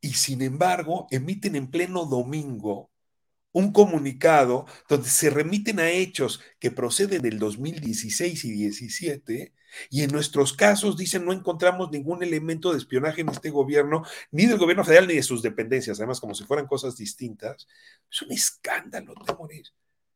y 0.00 0.14
sin 0.14 0.42
embargo 0.42 1.06
emiten 1.10 1.56
en 1.56 1.70
pleno 1.70 2.04
domingo 2.06 2.90
un 3.52 3.72
comunicado 3.72 4.66
donde 4.88 5.08
se 5.08 5.30
remiten 5.30 5.80
a 5.80 5.90
hechos 5.90 6.40
que 6.60 6.70
proceden 6.70 7.22
del 7.22 7.38
2016 7.38 8.44
y 8.44 8.50
17 8.52 9.54
y 9.90 10.02
en 10.02 10.10
nuestros 10.12 10.52
casos 10.52 10.96
dicen 10.96 11.24
no 11.24 11.32
encontramos 11.32 11.90
ningún 11.90 12.22
elemento 12.22 12.72
de 12.72 12.78
espionaje 12.78 13.22
en 13.22 13.30
este 13.30 13.50
gobierno, 13.50 14.04
ni 14.30 14.46
del 14.46 14.58
gobierno 14.58 14.84
federal 14.84 15.08
ni 15.08 15.14
de 15.14 15.22
sus 15.22 15.42
dependencias, 15.42 15.98
además 15.98 16.20
como 16.20 16.34
si 16.34 16.44
fueran 16.44 16.66
cosas 16.66 16.96
distintas. 16.98 17.66
Es 18.10 18.22
un 18.22 18.32
escándalo, 18.32 19.14
Temoris. 19.24 19.72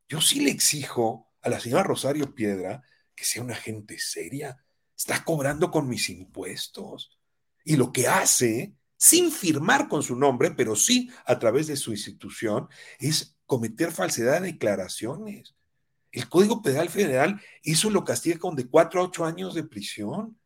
Yo 0.09 0.21
sí 0.21 0.41
le 0.41 0.51
exijo 0.51 1.31
a 1.41 1.49
la 1.49 1.61
señora 1.61 1.83
Rosario 1.83 2.35
Piedra 2.35 2.83
que 3.14 3.25
sea 3.25 3.43
una 3.43 3.55
gente 3.55 3.99
seria. 3.99 4.62
Está 5.01 5.25
cobrando 5.25 5.71
con 5.71 5.89
mis 5.89 6.11
impuestos. 6.11 7.11
Y 7.65 7.77
lo 7.77 7.91
que 7.91 8.07
hace 8.07 8.75
sin 8.99 9.33
firmar 9.33 9.89
con 9.89 10.03
su 10.03 10.15
nombre, 10.15 10.51
pero 10.51 10.77
sí 10.77 11.11
a 11.25 11.39
través 11.39 11.69
de 11.69 11.77
su 11.77 11.93
institución, 11.93 12.69
es 12.99 13.35
cometer 13.47 13.93
falsedad 13.93 14.43
de 14.43 14.53
declaraciones. 14.53 15.55
El 16.13 16.29
Código 16.29 16.61
Penal 16.61 16.91
Federal 16.91 17.41
eso 17.63 17.89
lo 17.89 18.05
castiga 18.05 18.39
con 18.39 18.55
de 18.57 18.69
cuatro 18.69 19.01
a 19.01 19.05
ocho 19.05 19.25
años 19.25 19.55
de 19.55 19.65
prisión. 19.65 20.39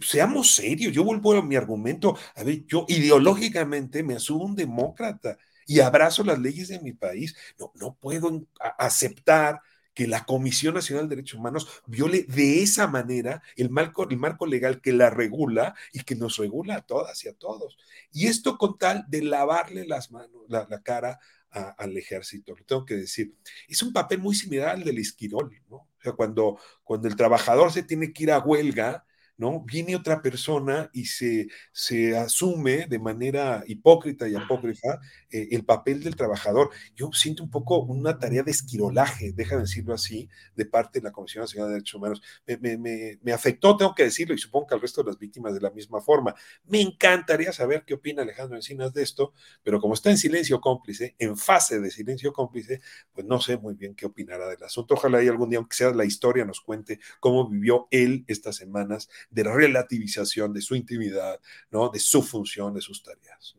seamos 0.00 0.54
serios, 0.54 0.94
yo 0.94 1.04
vuelvo 1.04 1.34
a 1.34 1.42
mi 1.42 1.56
argumento. 1.56 2.16
A 2.36 2.42
ver, 2.42 2.64
yo 2.64 2.86
ideológicamente 2.88 4.02
me 4.02 4.14
asumo 4.14 4.44
un 4.44 4.56
demócrata 4.56 5.36
y 5.66 5.80
abrazo 5.80 6.24
las 6.24 6.38
leyes 6.38 6.68
de 6.68 6.80
mi 6.80 6.94
país. 6.94 7.36
No, 7.58 7.72
no 7.74 7.94
puedo 7.94 8.46
aceptar 8.78 9.60
que 9.94 10.06
la 10.06 10.24
Comisión 10.24 10.74
Nacional 10.74 11.08
de 11.08 11.16
Derechos 11.16 11.38
Humanos 11.38 11.82
viole 11.86 12.24
de 12.28 12.62
esa 12.62 12.86
manera 12.86 13.42
el 13.56 13.70
marco, 13.70 14.08
el 14.08 14.16
marco 14.16 14.46
legal 14.46 14.80
que 14.80 14.92
la 14.92 15.10
regula 15.10 15.74
y 15.92 16.00
que 16.00 16.14
nos 16.14 16.36
regula 16.36 16.76
a 16.76 16.82
todas 16.82 17.24
y 17.24 17.28
a 17.28 17.34
todos. 17.34 17.76
Y 18.12 18.26
esto 18.26 18.56
con 18.56 18.78
tal 18.78 19.04
de 19.08 19.22
lavarle 19.22 19.86
las 19.86 20.10
manos, 20.10 20.42
la, 20.48 20.66
cara 20.82 21.18
al 21.50 21.96
ejército, 21.96 22.54
lo 22.56 22.64
tengo 22.64 22.84
que 22.84 22.96
decir. 22.96 23.34
Es 23.68 23.82
un 23.82 23.92
papel 23.92 24.20
muy 24.20 24.34
similar 24.34 24.70
al 24.70 24.84
del 24.84 24.98
esquirol, 24.98 25.50
¿no? 25.68 25.76
O 25.76 26.02
sea, 26.02 26.12
cuando, 26.12 26.58
cuando 26.84 27.08
el 27.08 27.16
trabajador 27.16 27.72
se 27.72 27.82
tiene 27.82 28.12
que 28.12 28.22
ir 28.22 28.32
a 28.32 28.38
huelga, 28.38 29.04
¿no? 29.36 29.60
Viene 29.60 29.96
otra 29.96 30.22
persona 30.22 30.90
y 30.92 31.06
se, 31.06 31.48
se 31.72 32.16
asume 32.16 32.86
de 32.86 32.98
manera 32.98 33.64
hipócrita 33.66 34.28
y 34.28 34.34
apócrifa 34.34 35.00
eh, 35.30 35.48
el 35.52 35.64
papel 35.64 36.02
del 36.02 36.16
trabajador. 36.16 36.70
Yo 36.96 37.10
siento 37.12 37.42
un 37.42 37.50
poco 37.50 37.80
una 37.80 38.18
tarea 38.18 38.42
de 38.42 38.50
esquirolaje, 38.50 39.32
déjame 39.32 39.62
decirlo 39.62 39.94
así, 39.94 40.28
de 40.56 40.66
parte 40.66 41.00
de 41.00 41.04
la 41.04 41.12
Comisión 41.12 41.42
Nacional 41.42 41.68
de 41.68 41.74
Derechos 41.74 41.94
Humanos. 41.94 42.22
Me, 42.46 42.76
me, 42.78 43.18
me, 43.22 43.32
afectó, 43.32 43.76
tengo 43.76 43.94
que 43.94 44.04
decirlo, 44.04 44.34
y 44.34 44.38
supongo 44.38 44.68
que 44.68 44.74
al 44.74 44.80
resto 44.80 45.02
de 45.02 45.10
las 45.10 45.18
víctimas 45.18 45.54
de 45.54 45.60
la 45.60 45.70
misma 45.70 46.00
forma. 46.00 46.34
Me 46.64 46.80
encantaría 46.80 47.52
saber 47.52 47.84
qué 47.86 47.94
opina 47.94 48.22
Alejandro 48.22 48.56
Encinas 48.56 48.92
de 48.92 49.02
esto, 49.02 49.32
pero 49.62 49.80
como 49.80 49.94
está 49.94 50.10
en 50.10 50.18
silencio 50.18 50.60
cómplice, 50.60 51.14
en 51.18 51.36
fase 51.36 51.80
de 51.80 51.90
silencio 51.90 52.32
cómplice, 52.32 52.80
pues 53.12 53.26
no 53.26 53.40
sé 53.40 53.56
muy 53.56 53.74
bien 53.74 53.94
qué 53.94 54.06
opinará 54.06 54.48
del 54.48 54.62
asunto. 54.62 54.94
Ojalá 54.94 55.22
y 55.22 55.28
algún 55.28 55.50
día, 55.50 55.58
aunque 55.58 55.76
sea 55.76 55.90
la 55.90 56.04
historia, 56.04 56.44
nos 56.44 56.60
cuente 56.60 57.00
cómo 57.20 57.48
vivió 57.48 57.88
él 57.90 58.24
estas 58.26 58.56
semanas 58.56 59.08
de 59.30 59.44
relativización 59.44 60.52
de 60.52 60.60
su 60.60 60.74
intimidad, 60.74 61.40
¿no? 61.70 61.88
de 61.88 61.98
su 61.98 62.22
función, 62.22 62.74
de 62.74 62.80
sus 62.80 63.02
tareas. 63.02 63.56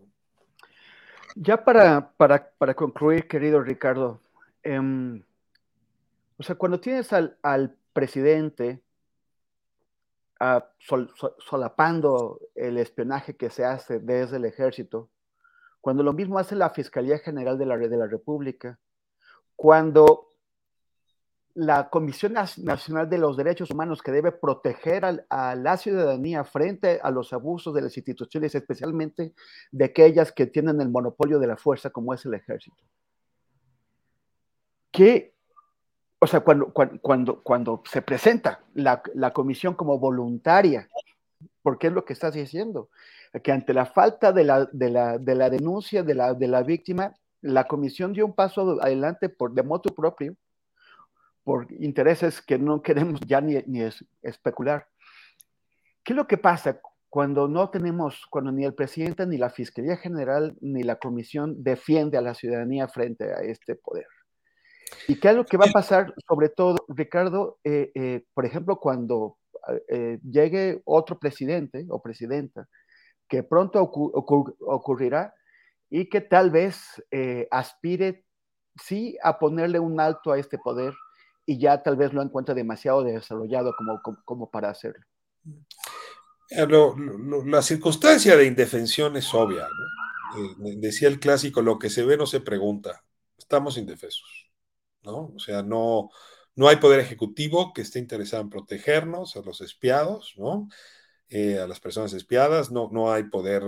Ya 1.36 1.64
para, 1.64 2.12
para, 2.18 2.74
concluir, 2.76 3.28
querido 3.28 3.62
Ricardo, 3.62 4.22
em, 4.64 5.24
o 6.38 6.44
sea, 6.44 6.56
cuando 6.56 6.80
tienes 6.80 7.14
al, 7.14 7.78
presidente 7.94 8.82
solapando 11.38 12.40
el 12.56 12.78
espionaje 12.78 13.36
que 13.36 13.50
se 13.50 13.66
hace 13.66 14.00
desde 14.00 14.38
el 14.38 14.46
ejército, 14.46 15.10
cuando 15.82 16.04
lo 16.04 16.14
mismo 16.14 16.40
hace 16.40 16.56
la 16.56 16.70
Fiscalía 16.70 17.20
General 17.20 17.58
de 17.58 17.66
la, 17.66 17.78
de 17.78 17.98
la 17.98 18.08
República, 18.08 18.80
cuando 19.56 20.31
la 21.56 21.90
Comisión 21.90 22.34
Nacional 22.34 23.10
de 23.10 23.18
los 23.18 23.38
Derechos 23.38 23.72
Humanos 23.72 24.02
que 24.02 24.12
debe 24.12 24.32
proteger 24.32 25.04
a, 25.30 25.56
la 25.56 25.78
ciudadanía 25.78 26.44
frente 26.44 27.00
a 27.02 27.12
los 27.12 27.34
abusos 27.34 27.74
de 27.74 27.82
las 27.82 27.96
instituciones, 27.98 28.56
especialmente 28.56 29.34
de 29.72 29.86
aquellas 29.86 30.32
que 30.32 30.48
tienen 30.48 30.80
el 30.82 30.90
monopolio 30.90 31.40
de 31.40 31.48
la 31.48 31.58
fuerza 31.58 31.90
como 31.90 32.14
es 32.14 32.26
el 32.26 32.34
ejército. 32.34 32.84
Que, 34.92 35.34
o 36.20 36.28
sea, 36.28 36.42
cuando, 36.42 36.74
cuando, 36.74 37.42
cuando 37.42 37.84
se 37.90 38.02
presenta 38.02 38.62
la, 38.74 39.02
comisión 39.34 39.74
como 39.74 40.00
voluntaria, 40.00 40.88
porque 41.62 41.88
es 41.88 41.94
lo 41.94 42.06
que 42.06 42.14
estás 42.14 42.34
diciendo, 42.34 42.90
que 43.44 43.52
ante 43.52 43.74
la 43.74 43.86
falta 43.86 44.32
de 44.32 44.44
la, 44.44 44.66
de 44.66 44.90
la, 44.90 45.18
de 45.18 45.36
la 45.36 45.50
denuncia 45.50 46.04
de 46.04 46.16
la, 46.16 46.34
de 46.34 46.48
la 46.48 46.64
víctima, 46.64 47.14
la 47.42 47.66
comisión 47.66 48.14
dio 48.14 48.26
un 48.26 48.34
paso 48.34 48.82
adelante 48.82 49.30
por 49.30 49.54
de 49.54 49.64
moto 49.64 49.94
propio 49.96 50.36
por 51.44 51.72
intereses 51.72 52.42
que 52.42 52.58
no 52.58 52.82
queremos 52.84 53.22
ya 53.22 53.42
ni, 53.42 53.56
ni 53.68 53.88
especular. 54.22 54.88
¿Qué 56.04 56.14
es 56.14 56.18
lo 56.18 56.28
que 56.28 56.38
pasa 56.38 56.82
cuando 57.10 57.48
no 57.48 57.70
tenemos, 57.70 58.26
cuando 58.30 58.52
ni 58.52 58.66
el 58.66 58.74
presidente, 58.74 59.28
ni 59.28 59.38
la 59.38 59.50
Fiscalía 59.50 59.98
General, 59.98 60.56
ni 60.62 60.84
la 60.84 60.96
Comisión 60.96 61.62
defiende 61.64 62.18
a 62.18 62.22
la 62.22 62.34
ciudadanía 62.34 62.88
frente 62.88 63.26
a 63.34 63.42
este 63.42 63.76
poder? 63.76 64.08
¿Y 65.08 65.20
qué 65.20 65.30
es 65.30 65.36
lo 65.36 65.46
que 65.46 65.58
va 65.58 65.66
a 65.66 65.72
pasar, 65.72 66.14
sobre 66.28 66.50
todo, 66.50 66.86
Ricardo, 66.88 67.60
eh, 67.64 67.92
eh, 67.96 68.26
por 68.34 68.46
ejemplo, 68.46 68.80
cuando 68.80 69.38
eh, 69.90 70.20
llegue 70.24 70.82
otro 70.86 71.20
presidente 71.20 71.86
o 71.90 72.02
presidenta, 72.02 72.68
que 73.28 73.44
pronto 73.44 73.82
ocurrirá 73.82 75.34
y 75.90 76.10
que 76.10 76.20
tal 76.20 76.52
vez 76.52 77.02
aspire, 77.50 78.26
sí, 78.76 79.18
a 79.24 79.40
ponerle 79.40 79.80
un 79.80 80.02
alto 80.02 80.34
a 80.34 80.38
este 80.38 80.58
poder, 80.58 80.94
y 81.46 81.60
ya 81.60 81.82
tal 81.82 81.96
vez 81.96 82.14
lo 82.14 82.22
encuentra 82.22 82.54
demasiado 82.54 83.04
desarrollado 83.04 83.74
como, 83.78 84.02
como, 84.26 84.50
para 84.50 84.70
hacerlo. 84.70 85.06
Eh, 86.50 86.68
la 87.46 87.62
circunstancia 87.62 88.36
de 88.36 88.46
indefensión 88.46 89.16
es 89.18 89.34
obvia. 89.34 89.68
Eh, 90.38 90.76
decía 90.78 91.08
el 91.08 91.20
clásico, 91.20 91.62
lo 91.62 91.80
que 91.80 91.90
se 91.90 92.04
ve 92.04 92.18
no 92.18 92.26
se 92.26 92.42
pregunta. 92.42 93.04
Estamos 93.38 93.78
indefensos. 93.78 94.52
¿no? 95.04 95.34
O 95.36 95.40
sea, 95.40 95.64
no, 95.64 96.10
no 96.56 96.68
hay 96.68 96.78
poder 96.78 97.00
ejecutivo 97.00 97.74
que 97.74 97.82
esté 97.82 98.00
interesado 98.00 98.44
en 98.44 98.50
protegernos 98.50 99.36
a 99.36 99.42
los 99.42 99.62
espiados, 99.62 100.34
¿no? 100.38 100.68
Eh, 101.30 101.60
a 101.60 101.68
las 101.68 101.80
personas 101.80 102.12
espiadas, 102.14 102.72
no, 102.72 102.90
no 102.92 103.12
hay 103.12 103.24
poder 103.24 103.64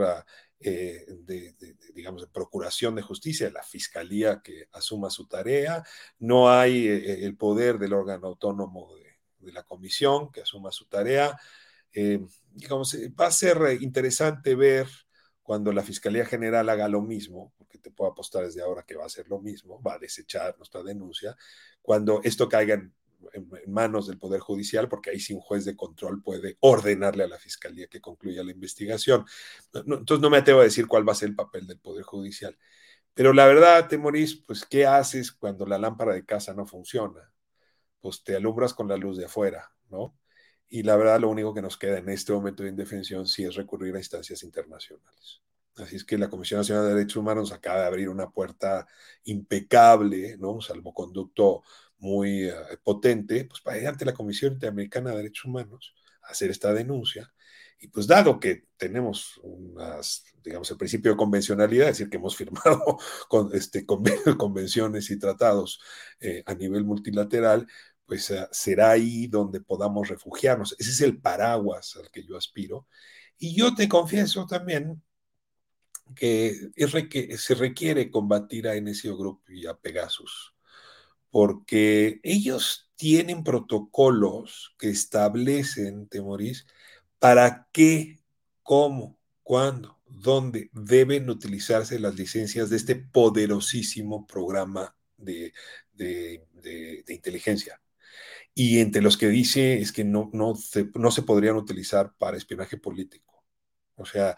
eh, 0.64 1.06
de, 1.08 1.56
digamos, 1.94 2.22
de 2.22 2.28
procuración 2.28 2.96
de 2.96 3.02
justicia, 3.02 3.48
de 3.48 3.54
la 3.54 3.64
fiscalía 3.64 4.42
que 4.44 4.68
asuma 4.72 5.10
su 5.10 5.28
tarea, 5.28 5.84
no 6.20 6.50
hay 6.50 6.88
eh, 6.88 7.26
el 7.26 7.36
poder 7.36 7.78
del 7.78 7.94
órgano 7.94 8.28
autónomo 8.28 8.96
de, 8.96 9.04
la 9.52 9.64
comisión 9.64 10.32
que 10.32 10.42
asuma 10.42 10.72
su 10.72 10.86
tarea. 10.86 11.38
Eh, 11.92 12.26
digamos, 12.54 12.96
va 13.20 13.28
a 13.28 13.32
ser 13.32 13.78
interesante 13.82 14.56
ver 14.56 14.88
cuando 15.42 15.74
la 15.74 15.84
Fiscalía 15.84 16.26
General 16.26 16.70
haga 16.70 16.88
lo 16.88 17.02
mismo, 17.02 17.54
porque 17.58 17.78
te 17.78 17.92
puedo 17.92 18.10
apostar 18.10 18.46
desde 18.46 18.62
ahora 18.62 18.84
que 18.84 18.96
va 18.96 19.04
a 19.04 19.08
hacer 19.08 19.28
lo 19.28 19.42
mismo, 19.42 19.82
va 19.82 19.96
a 19.96 20.00
desechar 20.00 20.56
nuestra 20.58 20.82
denuncia, 20.82 21.36
cuando 21.82 22.22
esto 22.24 22.48
caiga 22.48 22.76
en 22.76 22.94
en, 23.34 23.50
manos 23.68 24.08
del 24.08 24.18
Poder 24.18 24.40
Judicial, 24.42 24.90
porque 24.90 25.12
ahí 25.12 25.20
sí 25.20 25.34
un 25.34 25.42
juez 25.42 25.66
de 25.66 25.76
control 25.76 26.22
puede 26.22 26.58
ordenarle 26.60 27.24
a 27.24 27.28
la 27.28 27.38
Fiscalía 27.38 27.88
que 27.88 28.02
concluya 28.02 28.44
la 28.44 28.52
investigación. 28.52 29.26
entonces 29.74 30.20
no 30.20 30.30
me 30.30 30.38
atrevo 30.38 30.62
a 30.62 30.64
decir 30.64 30.88
cuál 30.88 31.08
va 31.08 31.14
a 31.14 31.16
ser 31.16 31.30
el 31.30 31.36
papel 31.36 31.68
del 31.68 31.80
Poder 31.80 32.04
Judicial. 32.04 32.58
Pero 33.14 33.34
la 33.34 33.46
verdad, 33.46 33.88
Temorís, 33.88 34.36
pues, 34.36 34.66
¿qué 34.66 34.86
haces 34.86 35.32
cuando 35.32 35.66
la 35.66 35.78
lámpara 35.78 36.14
de 36.14 36.26
casa 36.26 36.54
no 36.54 36.66
funciona? 36.66 37.32
Pues 38.02 38.24
te 38.24 38.36
alumbras 38.36 38.74
con 38.74 38.88
la 38.88 38.98
luz 38.98 39.18
de 39.18 39.26
afuera, 39.26 39.72
¿no? 39.90 40.18
Y 40.70 40.84
la 40.84 40.96
verdad, 40.98 41.20
lo 41.22 41.30
único 41.30 41.54
que 41.54 41.62
nos 41.62 41.78
queda 41.78 42.00
en 42.00 42.10
este 42.10 42.34
momento 42.34 42.64
de 42.64 42.70
indefensión 42.70 43.28
sí 43.28 43.44
es 43.44 43.56
recurrir 43.56 43.96
a 43.96 44.00
instancias 44.00 44.44
internacionales. 44.44 45.42
Así 45.78 45.96
es 45.96 46.04
que 46.04 46.18
la 46.18 46.30
Comisión 46.30 46.60
Nacional 46.60 46.86
de 46.86 46.94
Derechos 46.96 47.18
Humanos 47.18 47.52
acaba 47.52 47.82
de 47.82 47.88
abrir 47.88 48.10
una 48.10 48.30
puerta 48.30 48.88
impecable, 49.24 50.38
¿no? 50.38 50.52
Un 50.52 50.62
salvoconducto 50.62 51.64
muy 51.98 52.44
eh, 52.50 52.54
potente, 52.84 53.46
pues 53.46 53.62
para 53.62 53.80
ir 53.80 53.88
ante 53.88 54.06
la 54.06 54.14
Comisión 54.14 54.54
Interamericana 54.54 55.12
de 55.12 55.18
Derechos 55.18 55.46
Humanos 55.46 55.96
a 56.24 56.32
hacer 56.32 56.52
esta 56.52 56.74
denuncia. 56.74 57.34
Y 57.80 57.88
pues 57.88 58.08
dado 58.08 58.40
que 58.40 58.68
tenemos 58.78 59.40
unas, 59.44 60.24
digamos, 60.44 60.70
el 60.72 60.78
principio 60.78 61.12
de 61.12 61.18
convencionalidad, 61.18 61.90
es 61.90 61.98
decir, 61.98 62.10
que 62.10 62.18
hemos 62.18 62.36
firmado 62.38 62.98
con, 63.28 63.50
este, 63.56 63.86
convenciones 64.38 65.10
y 65.10 65.20
tratados 65.20 65.82
eh, 66.20 66.44
a 66.46 66.54
nivel 66.54 66.86
multilateral, 66.86 67.68
pues 68.06 68.30
eh, 68.32 68.48
será 68.52 68.92
ahí 68.92 69.28
donde 69.28 69.62
podamos 69.62 70.08
refugiarnos. 70.10 70.76
Ese 70.80 70.92
es 70.92 71.02
el 71.02 71.20
paraguas 71.20 71.96
al 71.98 72.12
que 72.12 72.24
yo 72.24 72.38
aspiro. 72.38 72.88
Y 73.38 73.56
yo 73.56 73.76
te 73.76 73.90
confieso 73.90 74.46
también 74.46 75.02
que, 76.16 76.72
se 77.38 77.56
requiere 77.56 78.12
combatir 78.12 78.68
a 78.68 78.80
NSO 78.80 79.18
Group 79.18 79.42
y 79.50 79.66
a 79.68 79.74
Pegasus 79.76 80.54
porque 81.34 82.20
ellos 82.22 82.92
tienen 82.96 83.44
protocolos 83.44 84.76
que 84.78 84.92
establecen, 84.92 86.08
Temorís, 86.08 86.68
para 87.18 87.68
qué, 87.72 88.20
cómo, 88.62 89.18
cuándo, 89.42 90.00
donde 90.06 90.70
deben 90.74 91.32
utilizarse 91.32 91.98
las 91.98 92.14
licencias 92.14 92.70
de 92.70 92.78
este 92.78 92.96
poderosísimo 92.96 94.28
programa 94.28 94.96
de, 95.18 95.54
inteligencia. 97.08 97.82
Y 98.54 98.78
entre 98.78 99.02
los 99.02 99.18
que 99.18 99.30
dice 99.30 99.82
es 99.82 99.92
que 99.92 100.04
no, 100.04 100.30
no, 100.34 100.54
no 100.94 101.10
se 101.10 101.22
podrían 101.24 101.56
utilizar 101.56 102.14
para 102.20 102.38
espionaje 102.38 102.78
político. 102.78 103.33
O 103.96 104.06
sea, 104.06 104.36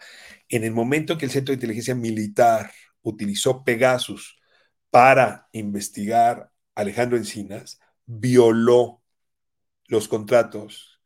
en 0.48 0.64
el 0.64 0.72
momento 0.72 1.18
que 1.18 1.24
el 1.26 1.30
Centro 1.30 1.52
de 1.52 1.56
Inteligencia 1.56 1.94
Militar 1.94 2.70
utilizó 3.02 3.64
Pegasus 3.64 4.38
para 4.90 5.48
investigar 5.52 6.50
a 6.74 6.80
Alejandro 6.80 7.16
Encinas, 7.16 7.80
violó 8.06 9.02
los 9.88 10.08
contratos 10.08 11.00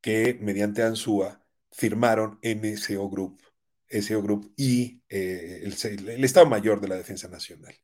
que 0.00 0.38
mediante 0.40 0.82
ANSUA 0.82 1.40
firmaron 1.70 2.38
MSO 2.42 3.08
Group, 3.08 3.40
SO 3.88 4.22
Group 4.22 4.52
y 4.56 5.02
eh, 5.08 5.62
el, 5.64 6.24
Estado 6.24 6.46
Mayor 6.46 6.80
de 6.80 6.88
la 6.88 6.96
Defensa 6.96 7.28
Nacional. 7.28 7.74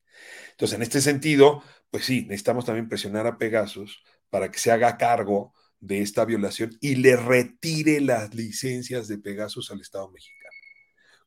Entonces, 0.52 0.76
en 0.76 0.82
este 0.82 1.00
sentido, 1.00 1.62
pues 1.90 2.04
sí, 2.04 2.22
necesitamos 2.22 2.64
también 2.64 2.88
presionar 2.88 3.26
a 3.26 3.38
Pegasus 3.38 4.02
para 4.28 4.50
que 4.50 4.58
se 4.58 4.70
haga 4.70 4.96
cargo 4.96 5.54
de 5.80 6.02
esta 6.02 6.24
violación 6.24 6.76
y 6.80 6.96
le 6.96 7.16
retire 7.16 8.00
las 8.00 8.34
licencias 8.34 9.08
de 9.08 9.18
Pegasus 9.18 9.70
al 9.70 9.80
Estado 9.80 10.10
mexicano. 10.10 10.40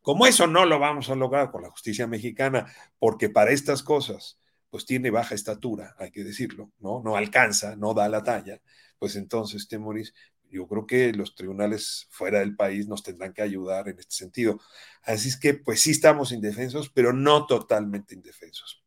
Como 0.01 0.28
eso 0.28 0.47
no 0.47 0.66
lo 0.66 0.80
vamos 0.80 1.10
a 1.10 1.16
lograr 1.16 1.51
con 1.51 1.64
la 1.64 1.70
justicia 1.70 2.08
mexicana, 2.08 2.72
porque 2.99 3.30
para 3.30 3.51
estas 3.51 3.84
cosas, 3.84 4.39
pues 4.70 4.86
tiene 4.86 5.12
baja 5.12 5.34
estatura, 5.34 5.95
hay 5.97 6.12
que 6.12 6.24
decirlo, 6.24 6.72
¿no? 6.80 7.01
No 7.04 7.16
alcanza, 7.16 7.76
no 7.76 7.93
da 7.93 8.10
la 8.10 8.24
talla, 8.24 8.62
pues 8.99 9.16
entonces, 9.16 9.68
Temoris, 9.68 10.14
yo 10.49 10.68
creo 10.68 10.86
que 10.86 11.14
los 11.14 11.36
tribunales 11.36 12.08
fuera 12.12 12.39
del 12.39 12.56
país 12.56 12.88
nos 12.88 13.01
tendrán 13.01 13.34
que 13.34 13.41
ayudar 13.41 13.89
en 13.89 13.97
este 13.97 14.16
sentido. 14.16 14.60
Así 15.01 15.30
es 15.30 15.38
que, 15.38 15.56
pues 15.56 15.82
sí 15.82 15.91
estamos 15.91 16.32
indefensos, 16.32 16.89
pero 16.89 17.12
no 17.12 17.47
totalmente 17.47 18.14
indefensos. 18.14 18.84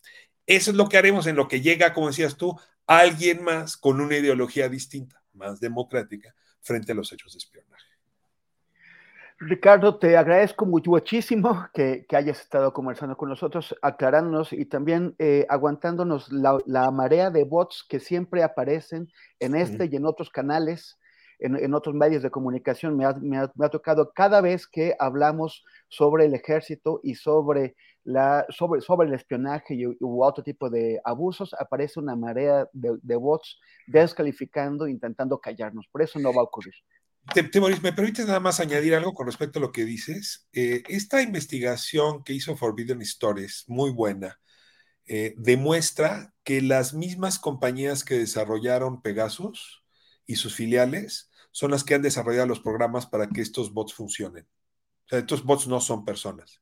Eso 0.46 0.70
es 0.70 0.76
lo 0.76 0.88
que 0.88 0.96
haremos 0.96 1.26
en 1.26 1.36
lo 1.36 1.48
que 1.48 1.60
llega, 1.60 1.92
como 1.92 2.06
decías 2.06 2.36
tú, 2.36 2.58
alguien 2.86 3.42
más 3.42 3.76
con 3.76 4.00
una 4.00 4.16
ideología 4.16 4.68
distinta, 4.68 5.22
más 5.36 5.60
democrática, 5.60 6.34
frente 6.60 6.92
a 6.92 6.94
los 6.94 7.12
hechos 7.12 7.32
de 7.32 7.38
espionaje. 7.38 7.86
Ricardo, 9.38 9.98
te 9.98 10.16
agradezco 10.16 10.64
muchísimo 10.64 11.68
que, 11.74 12.06
hayas 12.10 12.40
estado 12.40 12.72
conversando 12.72 13.18
con 13.18 13.28
nosotros, 13.28 13.76
aclarándonos 13.82 14.52
y 14.54 14.64
también 14.64 15.14
eh, 15.18 15.44
aguantándonos 15.50 16.32
la, 16.32 16.90
marea 16.90 17.30
de 17.30 17.44
bots 17.44 17.84
que 17.86 18.00
siempre 18.00 18.42
aparecen 18.42 19.12
en 19.38 19.54
este 19.54 19.90
y 19.92 19.96
en 19.96 20.06
otros 20.06 20.30
canales, 20.30 20.98
en, 21.38 21.74
otros 21.74 21.94
medios 21.94 22.22
de 22.22 22.30
comunicación. 22.30 22.96
Me 22.96 23.04
ha, 23.06 23.68
tocado 23.68 24.12
cada 24.12 24.40
vez 24.40 24.66
que 24.66 24.94
hablamos 24.98 25.64
sobre 25.88 26.26
el 26.26 26.34
ejército 26.34 27.00
y 27.02 27.14
sobre, 27.14 27.76
la, 28.04 28.46
sobre, 28.48 28.80
sobre 28.80 29.08
el 29.08 29.14
espionaje 29.14 29.74
y, 29.74 29.86
u 29.86 30.22
otro 30.22 30.42
tipo 30.42 30.70
de 30.70 31.00
abusos, 31.04 31.54
aparece 31.58 32.00
una 32.00 32.16
marea 32.16 32.68
de, 32.72 32.96
de 33.02 33.16
bots 33.16 33.58
descalificando, 33.86 34.88
intentando 34.88 35.38
callarnos. 35.38 35.86
Por 35.90 36.02
eso 36.02 36.18
no 36.18 36.32
va 36.32 36.40
a 36.40 36.44
ocurrir. 36.44 36.74
Temoris, 37.34 37.82
¿me 37.82 37.92
permites 37.92 38.26
nada 38.26 38.40
más 38.40 38.60
añadir 38.60 38.94
algo 38.94 39.12
con 39.12 39.26
respecto 39.26 39.58
a 39.58 39.62
lo 39.62 39.72
que 39.72 39.84
dices? 39.84 40.48
Eh, 40.52 40.82
esta 40.88 41.22
investigación 41.22 42.22
que 42.22 42.32
hizo 42.32 42.56
Forbidden 42.56 43.02
Stories, 43.02 43.64
muy 43.66 43.90
buena, 43.90 44.38
eh, 45.06 45.34
demuestra 45.36 46.34
que 46.44 46.62
las 46.62 46.94
mismas 46.94 47.38
compañías 47.38 48.04
que 48.04 48.18
desarrollaron 48.18 49.02
Pegasus 49.02 49.84
y 50.26 50.36
sus 50.36 50.54
filiales 50.54 51.30
son 51.50 51.70
las 51.70 51.84
que 51.84 51.94
han 51.94 52.02
desarrollado 52.02 52.46
los 52.46 52.60
programas 52.60 53.06
para 53.06 53.28
que 53.28 53.40
estos 53.40 53.72
bots 53.72 53.94
funcionen. 53.94 54.46
O 55.06 55.08
sea, 55.08 55.18
estos 55.20 55.44
bots 55.44 55.68
no 55.68 55.80
son 55.80 56.04
personas. 56.04 56.60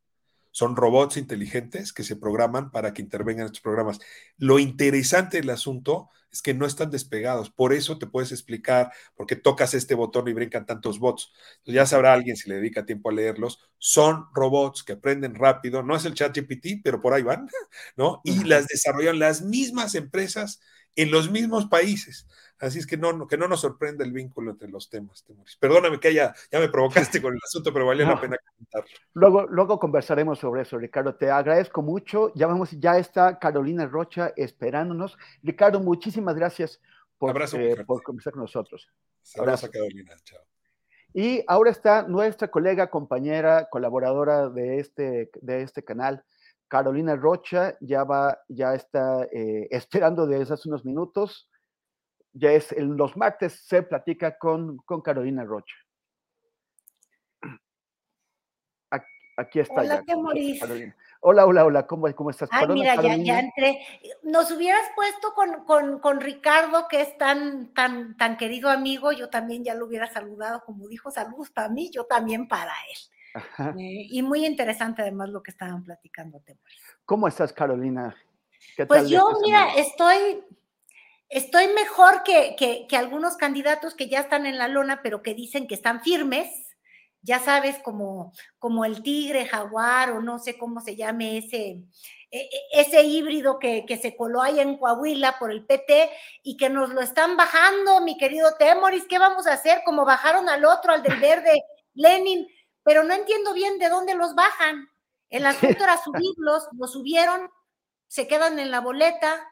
Son 0.51 0.77
robots 0.77 1.17
inteligentes 1.17 1.93
que 1.93 2.05
se 2.05 2.15
programan 2.15 2.71
para 2.71 2.95
que 2.95 3.03
intervengan 3.03 3.47
estos 3.47 3.61
programas. 3.61 3.99
Lo 4.37 4.61
interesante 4.61 5.39
del 5.39 5.51
asunto 5.51 6.11
es 6.31 6.43
que 6.43 6.55
no 6.55 6.65
están 6.65 6.91
despegados. 6.91 7.51
Por 7.51 7.73
eso 7.73 7.99
te 7.99 8.07
puedes 8.07 8.31
explicar 8.31 8.93
por 9.17 9.27
qué 9.27 9.35
tocas 9.35 9.75
este 9.75 9.95
botón 9.95 10.29
y 10.29 10.33
brincan 10.33 10.67
tantos 10.67 11.01
bots. 11.01 11.33
ya 11.65 11.87
sabrá 11.87 12.13
alguien 12.13 12.37
si 12.37 12.49
le 12.49 12.57
dedica 12.57 12.87
tiempo 12.87 13.11
a 13.11 13.13
leerlos. 13.13 13.69
Son 13.79 14.27
robots 14.33 14.85
que 14.85 14.93
aprenden 14.93 15.35
rápido. 15.35 15.83
No 15.83 15.97
es 15.97 16.05
el 16.05 16.15
chat 16.15 16.37
GPT, 16.37 16.83
pero 16.85 17.01
por 17.01 17.15
ahí 17.15 17.23
van, 17.23 17.49
¿no? 17.97 18.21
Y 18.23 18.45
las 18.45 18.69
desarrollan 18.69 19.19
las 19.19 19.43
mismas 19.43 19.97
empresas 19.97 20.61
en 20.97 21.11
los 21.11 21.31
mismos 21.31 21.67
países. 21.67 22.29
Así 22.61 22.79
es 22.79 22.87
que 22.87 22.97
no, 22.97 23.27
que 23.27 23.37
no 23.37 23.49
nos 23.49 23.61
sorprenda 23.61 24.05
el 24.05 24.13
vínculo 24.13 24.53
entre 24.53 24.69
los 24.69 24.89
temas, 24.89 25.25
Perdóname 25.59 25.99
que 25.99 26.09
haya, 26.09 26.35
ya 26.51 26.61
me 26.61 26.69
provocaste 26.69 27.21
con 27.21 27.35
el 27.35 27.41
asunto, 27.45 27.73
pero 27.73 27.87
vale 27.87 28.05
la 28.05 28.21
pena 28.21 28.37
comentarlo. 28.39 28.89
Luego, 29.15 29.47
luego 29.49 29.79
conversaremos 29.79 30.39
sobre 30.39 30.63
eso, 30.63 30.79
Ricardo. 30.79 31.15
Te 31.15 31.31
agradezco 31.31 31.83
mucho. 31.83 32.33
Ya 32.35 32.47
vamos, 32.47 32.71
ya 32.73 32.99
está 32.99 33.39
Carolina 33.39 33.87
Rocha 33.87 34.33
esperándonos. 34.37 35.19
Ricardo, 35.43 35.81
muchísimas 35.81 36.37
gracias 36.37 36.81
por, 37.19 37.37
eh, 37.55 37.85
por 37.85 38.03
conversar 38.03 38.33
con 38.33 38.43
nosotros. 38.43 38.89
Abrazo, 39.37 39.69
Carolina. 39.71 40.15
Chao. 40.25 40.41
Y 41.13 41.45
ahora 41.47 41.71
está 41.71 42.03
nuestra 42.03 42.49
colega, 42.49 42.91
compañera, 42.91 43.69
colaboradora 43.71 44.49
de 44.49 44.81
este, 44.81 45.31
de 45.41 45.63
este 45.63 45.85
canal, 45.85 46.25
Carolina 46.67 47.15
Rocha, 47.15 47.77
ya 47.81 48.03
va, 48.03 48.41
ya 48.49 48.75
está 48.75 49.23
eh, 49.33 49.69
esperando 49.71 50.27
desde 50.27 50.55
hace 50.55 50.69
unos 50.69 50.85
minutos 50.85 51.49
ya 52.35 52.51
es 52.51 52.73
en 52.73 52.97
los 52.97 53.17
martes 53.17 53.65
se 53.65 53.83
platica 53.83 54.37
con, 54.39 54.77
con 54.79 55.01
Carolina 55.01 55.45
Rocha. 55.45 55.77
Aquí, 59.37 59.59
está. 59.59 59.81
Hola, 59.81 60.05
ya, 60.07 60.61
Carolina. 60.61 60.97
Hola, 61.21 61.47
hola, 61.47 61.65
hola, 61.65 61.87
¿cómo, 61.87 62.15
cómo 62.15 62.31
estás? 62.31 62.49
Ay, 62.53 62.69
mira, 62.69 62.95
ya, 63.03 63.17
ya, 63.17 63.41
entré. 63.41 63.81
Nos 64.23 64.51
hubieras 64.53 64.83
puesto 64.95 65.33
con, 65.35 65.65
con, 65.65 65.99
con, 65.99 66.21
Ricardo, 66.21 66.87
que 66.89 67.01
es 67.01 67.17
tan, 67.19 67.73
tan, 67.75 68.17
tan 68.17 68.37
querido 68.37 68.69
amigo, 68.69 69.11
yo 69.11 69.31
también 69.31 69.65
ya 69.65 69.75
lo 69.75 69.87
hubiera 69.87 70.07
saludado, 70.07 70.63
como 70.65 70.87
dijo, 70.87 71.11
saludos 71.11 71.51
para 71.51 71.69
mí, 71.69 71.91
yo 71.91 72.05
también 72.05 72.47
para 72.47 72.73
él. 72.91 72.99
Eh, 73.81 74.07
y 74.11 74.23
muy 74.23 74.47
interesante 74.47 75.03
además 75.03 75.31
lo 75.31 75.43
que 75.43 75.51
estaban 75.51 75.83
platicando. 75.83 76.41
¿Cómo 77.05 77.27
estás, 77.27 77.53
Carolina? 77.53 78.15
pues 78.87 79.09
yo, 79.09 79.33
mira, 79.43 79.75
estoy 79.75 80.45
estoy 81.29 81.69
mejor 81.69 82.23
que, 82.23 82.57
que, 82.57 82.97
algunos 82.97 83.37
candidatos 83.37 83.95
que 83.95 84.09
ya 84.09 84.21
están 84.21 84.47
en 84.47 84.59
la 84.59 84.69
lona, 84.69 85.01
pero 85.03 85.23
que 85.23 85.35
dicen 85.35 85.67
que 85.67 85.75
están 85.75 86.03
firmes, 86.03 86.49
ya 87.23 87.39
sabes, 87.39 87.79
como, 87.79 88.33
como 88.59 88.85
el 88.85 89.03
tigre, 89.03 89.47
jaguar 89.47 90.13
o 90.13 90.21
no 90.21 90.39
sé 90.39 90.59
cómo 90.59 90.81
se 90.81 90.95
llame 90.95 91.39
ese, 91.39 91.83
e, 92.31 92.39
e, 92.39 92.81
ese 92.81 93.03
híbrido 93.03 93.59
que, 93.59 93.85
que, 93.87 93.97
se 93.97 94.17
coló 94.17 94.43
ahí 94.43 94.61
en 94.61 94.77
Coahuila 94.77 95.39
por 95.39 95.51
el 95.51 95.65
PT 95.65 96.11
y 96.43 96.57
que 96.57 96.69
nos 96.69 96.91
lo 96.91 97.01
están 97.01 97.37
bajando, 97.37 98.01
mi 98.03 98.19
querido 98.19 98.55
Temoris, 98.59 99.07
¿qué 99.09 99.19
vamos 99.19 99.47
a 99.47 99.55
hacer? 99.55 99.83
Como 99.85 100.05
bajaron 100.05 100.49
al 100.49 100.65
otro, 100.65 100.93
al 100.93 101.03
del 101.03 101.19
verde, 101.19 101.63
Lenin, 101.95 102.47
pero 102.83 103.05
no 103.05 103.15
entiendo 103.15 103.55
bien 103.55 103.79
de 103.79 103.89
dónde 103.89 104.15
los 104.15 104.35
bajan. 104.35 104.89
El 105.31 105.47
asunto 105.47 105.83
era 105.83 105.97
subirlos, 106.05 106.69
los 106.73 106.93
subieron, 106.93 107.51
se 108.07 108.29
quedan 108.29 108.59
en 108.59 108.71
la 108.71 108.81
boleta, 108.81 109.49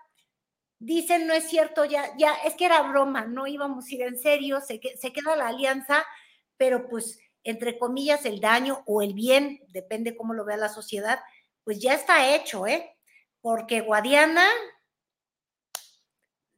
dicen 0.83 1.27
no 1.27 1.33
es 1.33 1.49
cierto, 1.49 1.85
ya, 1.85 2.17
ya, 2.19 2.35
es 2.45 2.55
que 2.55 2.67
era 2.67 2.83
broma, 2.83 3.25
no 3.25 3.47
íbamos 3.47 3.87
a 3.87 3.95
ir 3.95 4.03
en 4.03 4.19
serio, 4.19 4.61
se, 4.61 4.81
se 4.99 5.13
queda 5.13 5.37
la 5.37 5.49
alianza, 5.49 6.05
pero 6.57 6.89
pues 6.89 7.19
entre 7.45 7.79
comillas 7.79 8.25
el 8.25 8.41
daño 8.41 8.83
o 8.87 9.03
el 9.03 9.15
bien, 9.15 9.61
depende 9.69 10.17
cómo 10.17 10.35
lo 10.35 10.45
vea 10.45 10.57
la 10.57 10.69
sociedad, 10.69 11.21
pues 11.65 11.81
ya 11.81 11.95
está 11.95 12.35
hecho, 12.35 12.67
¿eh? 12.67 12.97
Porque 13.41 13.81
Guadiana, 13.81 14.47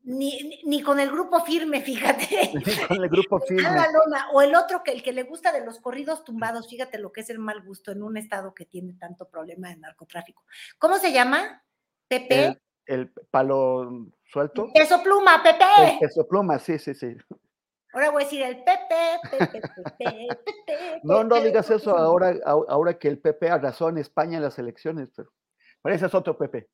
ni, 0.03 0.61
ni, 0.65 0.83
con 0.83 1.01
el 1.01 1.11
grupo 1.11 1.43
firme, 1.45 1.81
fíjate. 1.81 2.53
con 2.89 3.03
el 3.03 3.09
grupo 3.09 3.41
firme. 3.49 3.69
o 4.33 4.43
el 4.43 4.55
otro 4.55 4.83
que 4.83 4.93
el 4.93 5.03
que 5.03 5.13
le 5.13 5.23
gusta 5.23 5.53
de 5.53 5.65
los 5.65 5.81
corridos 5.81 6.25
tumbados, 6.25 6.69
fíjate 6.69 6.99
lo 6.99 7.13
que 7.13 7.23
es 7.23 7.31
el 7.31 7.39
mal 7.39 7.63
gusto 7.63 7.93
en 7.93 8.03
un 8.03 8.17
estado 8.17 8.55
que 8.55 8.67
tiene 8.67 8.95
tanto 8.95 9.29
problema 9.29 9.69
de 9.69 9.77
narcotráfico. 9.77 10.45
¿Cómo 10.79 10.99
se 10.99 11.13
llama? 11.13 11.63
Pepe 12.09 12.61
el 12.87 13.11
palo 13.31 14.09
suelto. 14.25 14.71
Peso 14.73 15.03
pluma, 15.03 15.43
Pepe. 15.43 15.99
peso 16.01 16.27
pluma, 16.27 16.59
sí, 16.59 16.79
sí, 16.79 16.95
sí. 16.95 17.17
Ahora 17.93 18.11
voy 18.11 18.23
a 18.23 18.27
decir 18.27 18.43
el 18.43 18.65
Pepe, 18.65 19.21
Pepe, 19.31 19.61
Pepe, 19.61 20.29
Pepe. 20.45 21.01
No, 21.05 21.23
no 21.23 21.41
digas 21.41 21.71
eso 21.71 21.97
ahora, 21.97 22.35
ahora 22.45 22.99
que 22.99 23.07
el 23.07 23.21
Pepe 23.21 23.49
arrasó 23.49 23.89
en 23.89 23.99
España 23.99 24.39
en 24.39 24.43
las 24.43 24.59
elecciones, 24.59 25.11
pero 25.15 25.33
parece 25.81 26.07
es 26.07 26.15
otro 26.15 26.37
Pepe. 26.37 26.69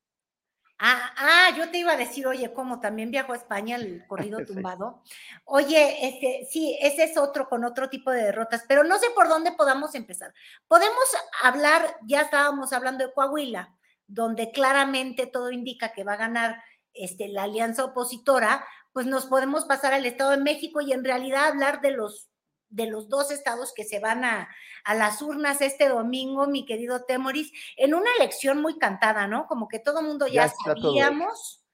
Ah, 0.83 1.13
ah, 1.15 1.55
yo 1.55 1.69
te 1.69 1.77
iba 1.77 1.91
a 1.91 1.97
decir, 1.97 2.25
oye, 2.25 2.51
como 2.53 2.79
también 2.79 3.11
viajó 3.11 3.33
a 3.33 3.35
España 3.35 3.75
el 3.75 4.03
corrido 4.07 4.43
tumbado. 4.43 5.03
Oye, 5.45 6.07
este, 6.07 6.47
sí, 6.49 6.75
ese 6.81 7.03
es 7.03 7.17
otro 7.17 7.47
con 7.47 7.63
otro 7.63 7.87
tipo 7.87 8.09
de 8.09 8.23
derrotas, 8.23 8.65
pero 8.67 8.83
no 8.83 8.97
sé 8.97 9.11
por 9.13 9.29
dónde 9.29 9.51
podamos 9.51 9.93
empezar. 9.93 10.33
Podemos 10.67 11.05
hablar, 11.43 11.97
ya 12.07 12.21
estábamos 12.21 12.73
hablando 12.73 13.05
de 13.05 13.13
Coahuila, 13.13 13.75
donde 14.07 14.51
claramente 14.51 15.27
todo 15.27 15.51
indica 15.51 15.93
que 15.93 16.03
va 16.03 16.13
a 16.13 16.17
ganar 16.17 16.63
este, 16.93 17.27
la 17.29 17.43
alianza 17.43 17.85
opositora, 17.85 18.65
pues 18.93 19.05
nos 19.05 19.25
podemos 19.25 19.65
pasar 19.65 19.93
al 19.93 20.05
Estado 20.05 20.31
de 20.31 20.37
México 20.37 20.81
y 20.81 20.91
en 20.91 21.03
realidad 21.03 21.47
hablar 21.47 21.81
de 21.81 21.91
los 21.91 22.27
de 22.71 22.85
los 22.85 23.09
dos 23.09 23.31
estados 23.31 23.73
que 23.75 23.83
se 23.83 23.99
van 23.99 24.23
a, 24.23 24.49
a, 24.85 24.95
las 24.95 25.21
urnas 25.21 25.59
este 25.61 25.89
domingo, 25.89 26.47
mi 26.47 26.65
querido 26.65 27.03
Temoris, 27.03 27.51
en 27.75 27.93
una 27.93 28.09
elección 28.17 28.61
muy 28.61 28.79
cantada, 28.79 29.27
¿no? 29.27 29.45
Como 29.47 29.67
que 29.67 29.79
todo 29.79 29.99
el 29.99 30.05
mundo 30.05 30.25
ya, 30.25 30.47
ya 30.47 30.53
sabíamos 30.63 31.65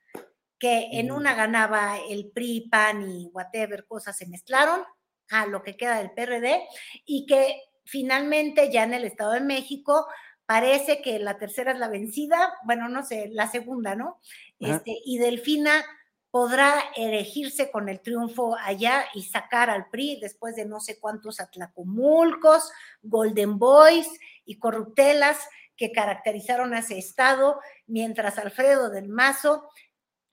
que 0.59 0.89
en 0.93 1.11
una 1.11 1.35
ganaba 1.35 1.97
el 2.09 2.31
PRI, 2.31 2.67
PAN 2.71 3.09
y 3.09 3.27
whatever, 3.27 3.85
cosas 3.85 4.17
se 4.17 4.25
mezclaron 4.25 4.83
a 5.29 5.45
lo 5.45 5.61
que 5.61 5.77
queda 5.77 5.97
del 5.97 6.11
PRD 6.11 6.67
y 7.05 7.25
que 7.25 7.61
finalmente 7.85 8.71
ya 8.71 8.83
en 8.83 8.93
el 8.93 9.05
Estado 9.05 9.33
de 9.33 9.41
México 9.41 10.07
parece 10.47 11.01
que 11.01 11.19
la 11.19 11.37
tercera 11.37 11.73
es 11.73 11.77
la 11.77 11.89
vencida, 11.89 12.55
bueno, 12.63 12.89
no 12.89 13.03
sé, 13.03 13.29
la 13.31 13.47
segunda, 13.51 13.95
¿no? 13.95 14.19
Este, 14.59 14.97
y 15.05 15.19
Delfina 15.19 15.85
podrá 16.31 16.81
elegirse 16.95 17.69
con 17.69 17.89
el 17.89 17.99
triunfo 17.99 18.55
allá 18.57 19.05
y 19.13 19.23
sacar 19.23 19.69
al 19.69 19.89
PRI 19.89 20.19
después 20.21 20.55
de 20.55 20.65
no 20.65 20.79
sé 20.79 20.99
cuántos 20.99 21.41
atlacomulcos, 21.41 22.71
Golden 23.01 23.59
Boys 23.59 24.07
y 24.45 24.57
corruptelas 24.57 25.37
que 25.75 25.91
caracterizaron 25.91 26.73
a 26.73 26.79
ese 26.79 26.97
estado, 26.97 27.59
mientras 27.85 28.37
Alfredo 28.37 28.89
del 28.89 29.09
Mazo, 29.09 29.69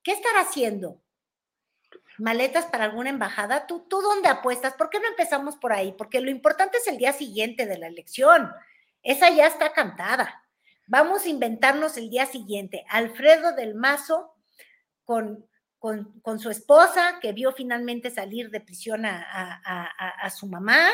¿qué 0.05 0.13
estará 0.13 0.43
haciendo? 0.43 1.03
¿Maletas 2.19 2.67
para 2.67 2.85
alguna 2.85 3.11
embajada? 3.11 3.67
¿Tú, 3.67 3.85
¿Tú 3.89 4.01
dónde 4.01 4.29
apuestas? 4.29 4.75
¿Por 4.75 4.91
qué 4.91 5.01
no 5.01 5.09
empezamos 5.09 5.57
por 5.57 5.73
ahí? 5.73 5.93
Porque 5.99 6.21
lo 6.21 6.31
importante 6.31 6.79
es 6.79 6.87
el 6.87 6.99
día 6.99 7.13
siguiente 7.13 7.67
de 7.67 7.79
la 7.79 7.89
elección. 7.89 8.53
Esa 9.05 9.29
ya 9.31 9.47
está 9.47 9.73
cantada. 9.73 10.43
Vamos 10.87 11.25
a 11.25 11.29
inventarnos 11.29 11.97
el 11.99 12.11
día 12.11 12.27
siguiente. 12.27 12.85
Alfredo 12.89 13.53
del 13.53 13.75
Mazo 13.75 14.35
con, 15.05 15.47
con, 15.79 16.39
su 16.39 16.49
esposa, 16.51 17.19
que 17.21 17.33
vio 17.33 17.53
finalmente 17.53 18.11
salir 18.11 18.51
de 18.51 18.63
prisión 18.63 19.05
a, 19.05 20.31
su 20.35 20.47
mamá. 20.47 20.89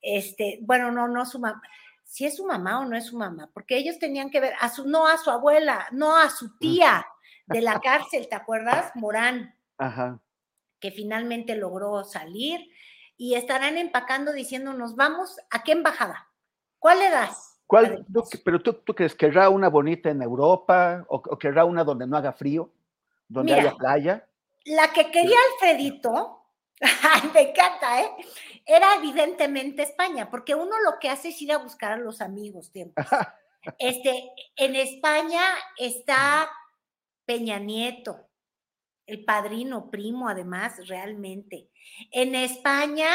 Este, 0.00 0.58
bueno, 0.62 0.90
no, 0.90 1.06
no 1.06 1.26
su 1.26 1.38
mamá. 1.38 1.60
Si 2.04 2.24
es 2.24 2.36
su 2.36 2.46
mamá 2.46 2.80
o 2.80 2.86
no 2.86 2.96
es 2.96 3.06
su 3.06 3.16
mamá, 3.16 3.50
porque 3.52 3.76
ellos 3.76 3.98
tenían 3.98 4.30
que 4.30 4.40
ver 4.40 4.54
a 4.58 4.68
su, 4.68 4.88
no 4.88 5.06
a 5.06 5.16
su 5.18 5.30
abuela, 5.30 5.86
no 5.92 6.16
a 6.16 6.28
su 6.28 6.56
tía 6.58 7.06
de 7.46 7.60
la 7.60 7.78
cárcel, 7.80 8.28
¿te 8.28 8.34
acuerdas? 8.34 8.90
Morán. 8.94 9.54
Ajá. 9.78 10.20
Que 10.80 10.90
finalmente 10.90 11.54
logró 11.54 12.02
salir 12.04 12.68
y 13.16 13.34
estarán 13.34 13.76
empacando 13.76 14.32
diciéndonos, 14.32 14.96
vamos, 14.96 15.36
¿a 15.50 15.62
qué 15.62 15.72
embajada? 15.72 16.30
¿Cuál 16.78 17.00
le 17.00 17.10
das? 17.10 17.49
¿Cuál, 17.70 18.04
pero 18.44 18.60
tú, 18.60 18.72
tú 18.72 18.92
crees, 18.92 19.14
¿querrá 19.14 19.48
una 19.48 19.68
bonita 19.68 20.10
en 20.10 20.22
Europa 20.22 21.04
o, 21.06 21.22
querrá 21.38 21.64
una 21.64 21.84
donde 21.84 22.04
no 22.04 22.16
haga 22.16 22.32
frío, 22.32 22.68
donde 23.28 23.54
haya 23.54 23.76
playa? 23.76 24.26
La 24.64 24.92
que 24.92 25.08
quería 25.12 25.36
Alfredito, 25.52 26.42
me 27.32 27.50
encanta, 27.50 28.02
¿eh? 28.02 28.10
Era 28.66 28.96
evidentemente 28.96 29.84
España, 29.84 30.28
porque 30.28 30.56
uno 30.56 30.72
lo 30.84 30.98
que 30.98 31.10
hace 31.10 31.28
es 31.28 31.40
ir 31.42 31.52
a 31.52 31.58
buscar 31.58 31.92
a 31.92 31.96
los 31.96 32.20
amigos 32.20 32.72
tiempos. 32.72 33.06
Este, 33.78 34.32
en 34.56 34.74
España 34.74 35.42
está 35.78 36.50
Peña 37.24 37.60
Nieto, 37.60 38.26
el 39.06 39.24
padrino 39.24 39.92
primo, 39.92 40.28
además, 40.28 40.88
realmente. 40.88 41.68
En 42.10 42.34
España 42.34 43.10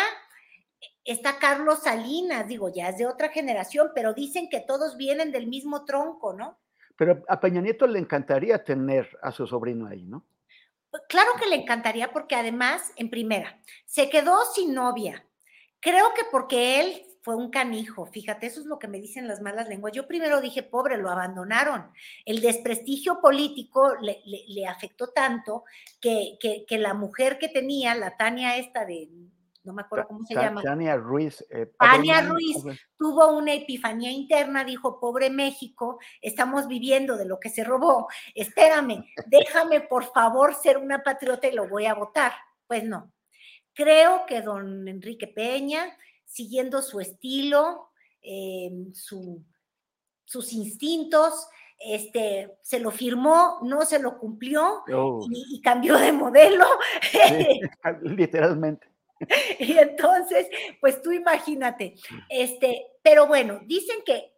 está 1.03 1.39
Carlos 1.39 1.83
Salinas, 1.83 2.47
digo, 2.47 2.71
ya 2.73 2.89
es 2.89 2.97
de 2.97 3.05
otra 3.05 3.29
generación, 3.29 3.91
pero 3.93 4.13
dicen 4.13 4.49
que 4.49 4.59
todos 4.59 4.97
vienen 4.97 5.31
del 5.31 5.47
mismo 5.47 5.85
tronco, 5.85 6.33
¿no? 6.33 6.59
Pero 6.97 7.23
a 7.27 7.39
Peña 7.39 7.61
Nieto 7.61 7.87
le 7.87 7.99
encantaría 7.99 8.63
tener 8.63 9.09
a 9.21 9.31
su 9.31 9.45
sobrino 9.45 9.87
ahí, 9.87 10.03
¿no? 10.03 10.25
Pues, 10.95 11.03
claro 11.09 11.31
que 11.37 11.47
le 11.47 11.55
encantaría 11.55 12.13
porque 12.13 12.35
además, 12.35 12.93
en 12.95 13.09
primera, 13.09 13.59
se 13.85 14.09
quedó 14.09 14.45
sin 14.53 14.73
novia. 14.73 15.25
Creo 15.81 16.13
que 16.15 16.21
porque 16.31 16.79
él 16.79 17.05
fue 17.21 17.35
un 17.35 17.49
canijo, 17.49 18.05
fíjate, 18.05 18.45
eso 18.45 18.61
es 18.61 18.65
lo 18.65 18.79
que 18.79 18.87
me 18.87 19.01
dicen 19.01 19.27
las 19.27 19.41
malas 19.41 19.67
lenguas. 19.67 19.93
Yo 19.93 20.07
primero 20.07 20.39
dije, 20.41 20.63
pobre, 20.63 20.95
lo 20.97 21.09
abandonaron. 21.09 21.91
El 22.23 22.39
desprestigio 22.39 23.19
político 23.19 23.95
le, 23.99 24.67
afectó 24.67 25.07
tanto 25.07 25.65
que, 25.99 26.37
que, 26.39 26.77
la 26.77 26.93
mujer 26.93 27.39
que 27.39 27.49
tenía, 27.49 27.95
la 27.95 28.15
Tania 28.15 28.57
esta 28.57 28.85
de 28.85 29.09
no 29.65 29.73
me 29.73 29.81
acuerdo 29.81 30.07
cómo 30.07 30.25
se 30.25 30.35
llama. 30.35 30.61
Tania 30.61 30.95
Ruiz. 30.95 31.43
Eh, 31.49 31.71
Tania 31.77 32.21
Ruiz 32.21 32.57
tuvo 32.97 33.35
una 33.35 33.53
epifanía 33.53 34.11
interna, 34.11 34.63
dijo, 34.63 34.99
pobre 34.99 35.29
México, 35.29 35.99
estamos 36.21 36.67
viviendo 36.67 37.17
de 37.17 37.25
lo 37.25 37.39
que 37.39 37.49
se 37.49 37.63
robó, 37.63 38.07
espérame, 38.33 39.03
déjame 39.27 39.81
por 39.81 40.05
favor 40.11 40.53
ser 40.55 40.77
una 40.77 41.03
patriota 41.03 41.47
y 41.47 41.53
lo 41.53 41.67
voy 41.67 41.85
a 41.85 41.95
votar. 41.95 42.31
Pues 42.67 42.83
no. 42.83 43.11
Creo 43.73 44.25
que 44.25 44.41
don 44.41 44.87
Enrique 44.87 45.27
Peña, 45.27 45.97
siguiendo 46.23 46.81
su 46.81 46.99
estilo, 46.99 47.89
em, 48.21 48.93
sus 48.93 50.53
instintos, 50.53 51.49
este, 51.77 52.57
se 52.61 52.79
lo 52.79 52.89
firmó, 52.91 53.59
no 53.63 53.85
se 53.85 53.99
lo 53.99 54.17
cumplió 54.17 54.83
oh. 54.93 55.27
y, 55.29 55.61
cambió 55.61 55.97
de 55.97 56.11
modelo. 56.11 56.65
literalmente. 58.01 58.94
y 59.59 59.77
entonces, 59.77 60.47
pues 60.81 61.01
tú 61.01 61.11
imagínate, 61.11 61.95
este, 62.29 62.85
pero 63.01 63.27
bueno, 63.27 63.59
dicen 63.65 63.97
que 64.05 64.33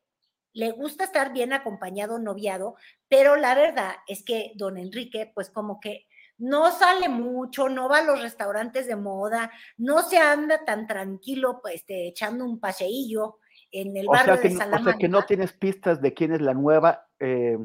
le 0.53 0.71
gusta 0.71 1.03
estar 1.03 1.33
bien 1.33 1.53
acompañado, 1.53 2.19
noviado, 2.19 2.75
pero 3.07 3.35
la 3.35 3.53
verdad 3.55 3.95
es 4.07 4.23
que 4.23 4.53
don 4.55 4.77
Enrique, 4.77 5.31
pues 5.33 5.49
como 5.49 5.79
que 5.79 6.07
no 6.39 6.71
sale 6.71 7.09
mucho, 7.09 7.69
no 7.69 7.89
va 7.89 7.99
a 7.99 8.03
los 8.03 8.21
restaurantes 8.21 8.87
de 8.87 8.95
moda, 8.95 9.51
no 9.77 10.01
se 10.03 10.17
anda 10.17 10.63
tan 10.65 10.87
tranquilo, 10.87 11.59
pues, 11.61 11.75
este, 11.75 12.07
echando 12.07 12.45
un 12.45 12.59
paseillo 12.59 13.37
en 13.71 13.97
el 13.97 14.07
barrio 14.07 14.37
de 14.37 14.51
Salamanca. 14.51 14.81
O 14.81 14.83
sea 14.83 14.99
que 14.99 15.09
no 15.09 15.23
tienes 15.23 15.53
pistas 15.53 16.01
de 16.01 16.13
quién 16.13 16.33
es 16.33 16.41
la 16.41 16.53
nueva 16.53 17.07
eh, 17.19 17.57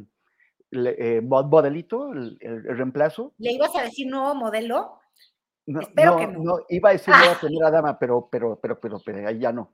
eh, 0.73 1.21
modelito, 1.23 2.13
el, 2.13 2.39
reemplazo. 2.41 3.35
¿Le 3.39 3.53
ibas 3.53 3.75
a 3.77 3.83
decir 3.83 4.07
nuevo 4.07 4.35
modelo? 4.35 5.02
No, 5.67 5.81
Espero 5.81 6.17
que 6.17 6.27
no. 6.27 6.59
Iba 6.69 6.91
a 6.91 6.93
decir 6.93 7.15
nueva 7.15 7.39
primera 7.41 7.71
dama, 7.71 7.99
pero, 7.99 8.29
pero, 8.31 8.59
pero, 8.61 8.81
pero, 8.81 9.01
pero 9.05 9.29
ahí 9.29 9.39
ya 9.39 9.53
no. 9.53 9.73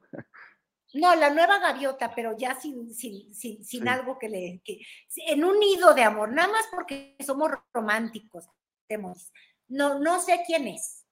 No, 0.95 1.15
la 1.15 1.31
nueva 1.31 1.59
gaviota, 1.59 2.15
pero 2.15 2.37
ya 2.37 2.55
sin, 2.55 2.95
sin, 2.95 3.35
sin, 3.35 3.65
sin 3.65 3.89
algo 3.89 4.19
que 4.19 4.29
le. 4.29 4.63
Que, 4.65 4.81
en 5.27 5.45
un 5.45 5.59
nido 5.59 5.95
de 5.95 6.03
amor, 6.03 6.33
nada 6.33 6.49
más 6.49 6.67
porque 6.71 7.17
somos 7.25 7.51
románticos. 7.73 8.49
No, 9.69 9.99
no 9.99 10.19
sé 10.21 10.43
quién 10.47 10.67
es. 10.67 11.07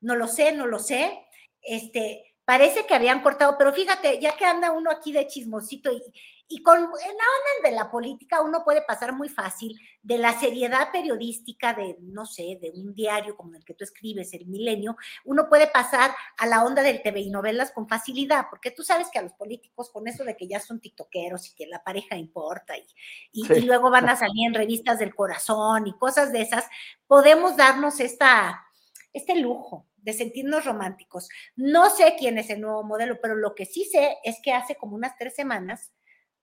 No 0.00 0.16
lo 0.16 0.28
sé, 0.28 0.52
no 0.52 0.66
lo 0.66 0.78
sé. 0.78 1.26
Este, 1.62 2.36
parece 2.44 2.86
que 2.86 2.94
habían 2.94 3.22
cortado, 3.22 3.56
pero 3.58 3.72
fíjate, 3.72 4.20
ya 4.20 4.36
que 4.36 4.44
anda 4.44 4.70
uno 4.72 4.90
aquí 4.90 5.12
de 5.12 5.26
chismosito 5.26 5.90
y, 5.92 6.02
y 6.48 6.62
con 6.62 6.78
en 6.78 6.84
la 6.84 7.68
de 7.68 7.74
la 7.74 7.90
política 7.90 8.40
uno 8.40 8.62
puede 8.64 8.82
pasar 8.82 9.12
muy 9.12 9.28
fácil 9.28 9.80
de 10.02 10.18
la 10.18 10.38
seriedad 10.38 10.92
periodística 10.92 11.74
de, 11.74 11.96
no 12.00 12.26
sé, 12.26 12.58
de 12.60 12.70
un 12.74 12.94
diario 12.94 13.36
como 13.36 13.56
el 13.56 13.64
que 13.64 13.74
tú 13.74 13.82
escribes, 13.82 14.32
El 14.32 14.46
Milenio, 14.46 14.96
uno 15.24 15.48
puede 15.48 15.66
pasar 15.66 16.14
a 16.38 16.46
la 16.46 16.64
onda 16.64 16.82
del 16.82 17.02
TV 17.02 17.20
y 17.20 17.30
novelas 17.30 17.72
con 17.72 17.88
facilidad, 17.88 18.46
porque 18.48 18.70
tú 18.70 18.84
sabes 18.84 19.08
que 19.10 19.18
a 19.18 19.22
los 19.22 19.32
políticos 19.32 19.90
con 19.90 20.06
eso 20.06 20.22
de 20.24 20.36
que 20.36 20.46
ya 20.46 20.60
son 20.60 20.80
tiktokeros 20.80 21.48
y 21.48 21.54
que 21.54 21.66
la 21.66 21.82
pareja 21.82 22.16
importa 22.16 22.76
y, 22.76 22.86
y, 23.32 23.62
luego 23.62 23.90
van 23.90 24.08
a 24.08 24.16
salir 24.16 24.46
en 24.46 24.54
revistas 24.54 24.98
del 25.00 25.14
corazón 25.14 25.86
y 25.86 25.98
cosas 25.98 26.32
de 26.32 26.42
esas, 26.42 26.66
podemos 27.06 27.56
darnos 27.56 27.98
esta, 27.98 28.64
este 29.12 29.40
lujo 29.40 29.86
de 29.96 30.12
sentirnos 30.12 30.64
románticos. 30.64 31.28
No 31.56 31.90
sé 31.90 32.14
quién 32.16 32.38
es 32.38 32.48
el 32.50 32.60
nuevo 32.60 32.84
modelo, 32.84 33.18
pero 33.20 33.34
lo 33.34 33.56
que 33.56 33.66
sí 33.66 33.84
sé 33.84 34.18
es 34.22 34.36
que 34.40 34.52
hace 34.52 34.76
como 34.76 34.94
unas 34.94 35.16
tres 35.18 35.34
semanas 35.34 35.90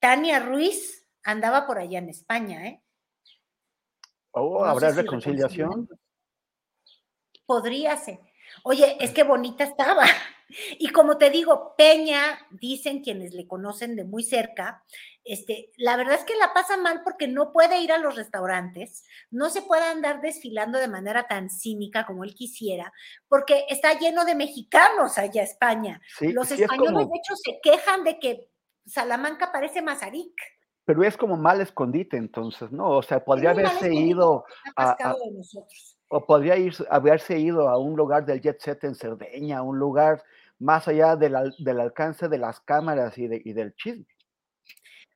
Tania 0.04 0.42
Ruiz 0.42 1.08
andaba 1.24 1.66
por 1.66 1.80
allá 1.80 2.00
en 2.00 2.10
España, 2.10 2.68
¿eh? 2.68 2.84
Oh, 4.32 4.66
¿habrá 4.66 4.92
reconciliación? 4.92 5.88
Podría 7.46 7.96
ser. 7.96 8.20
Oye, 8.66 8.98
es 9.00 9.12
que 9.12 9.24
bonita 9.24 9.64
estaba. 9.64 10.04
Y 10.78 10.90
como 10.90 11.18
te 11.18 11.32
digo, 11.32 11.74
Peña, 11.76 12.38
dicen 12.52 13.02
quienes 13.02 13.34
le 13.34 13.48
conocen 13.48 13.96
de 13.96 14.04
muy 14.04 14.24
cerca, 14.24 14.84
este, 15.24 15.72
la 15.78 15.96
verdad 15.96 16.14
es 16.14 16.26
que 16.26 16.36
la 16.36 16.54
pasa 16.54 16.78
mal 16.78 17.02
porque 17.04 17.28
no 17.28 17.52
puede 17.52 17.80
ir 17.80 17.92
a 17.92 17.98
los 17.98 18.16
restaurantes, 18.16 19.04
no 19.32 19.50
se 19.50 19.64
puede 19.64 19.86
andar 19.86 20.22
desfilando 20.22 20.78
de 20.78 20.90
manera 20.90 21.28
tan 21.28 21.50
cínica 21.50 22.06
como 22.06 22.24
él 22.24 22.36
quisiera, 22.36 22.94
porque 23.28 23.66
está 23.68 23.98
lleno 23.98 24.26
de 24.26 24.36
mexicanos 24.36 25.18
allá 25.18 25.42
en 25.42 25.48
España. 25.48 26.02
los 26.20 26.52
españoles, 26.52 27.08
de 27.08 27.18
hecho, 27.18 27.36
se 27.36 27.60
quejan 27.64 28.04
de 28.04 28.20
que 28.20 28.53
Salamanca 28.86 29.52
parece 29.52 29.82
Mazarik. 29.82 30.34
Pero 30.86 31.04
es 31.04 31.16
como 31.16 31.38
mal 31.38 31.62
escondite, 31.62 32.18
entonces, 32.18 32.72
¿no? 32.72 32.90
O 32.90 33.02
sea, 33.02 33.24
podría 33.24 33.52
haberse 33.52 33.94
ido 33.94 34.46
a, 34.76 35.16
o 36.10 36.26
podría 36.26 36.58
ir, 36.58 36.76
haberse 36.90 37.40
ido 37.40 37.70
a 37.70 37.78
un 37.78 37.96
lugar 37.96 38.26
del 38.26 38.42
jet 38.42 38.60
set 38.60 38.84
en 38.84 38.94
Cerdeña, 38.94 39.62
un 39.62 39.80
lugar 39.80 40.24
más 40.60 40.88
allá 40.88 41.16
del, 41.16 41.36
alcance 41.80 42.28
de 42.28 42.38
las 42.38 42.60
cámaras 42.60 43.18
y, 43.18 43.28
y 43.32 43.54
del 43.54 43.74
chisme. 43.76 44.06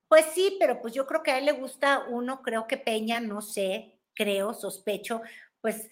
Pues 0.07 0.25
sí, 0.27 0.55
pero 0.59 0.81
pues 0.81 0.93
yo 0.93 1.05
creo 1.05 1.21
que 1.21 1.31
a 1.31 1.37
él 1.37 1.45
le 1.45 1.51
gusta 1.51 2.05
uno, 2.09 2.41
creo 2.41 2.65
que 2.65 2.77
Peña, 2.77 3.19
no 3.19 3.41
sé, 3.41 3.99
creo, 4.15 4.53
sospecho, 4.53 5.21
pues 5.61 5.89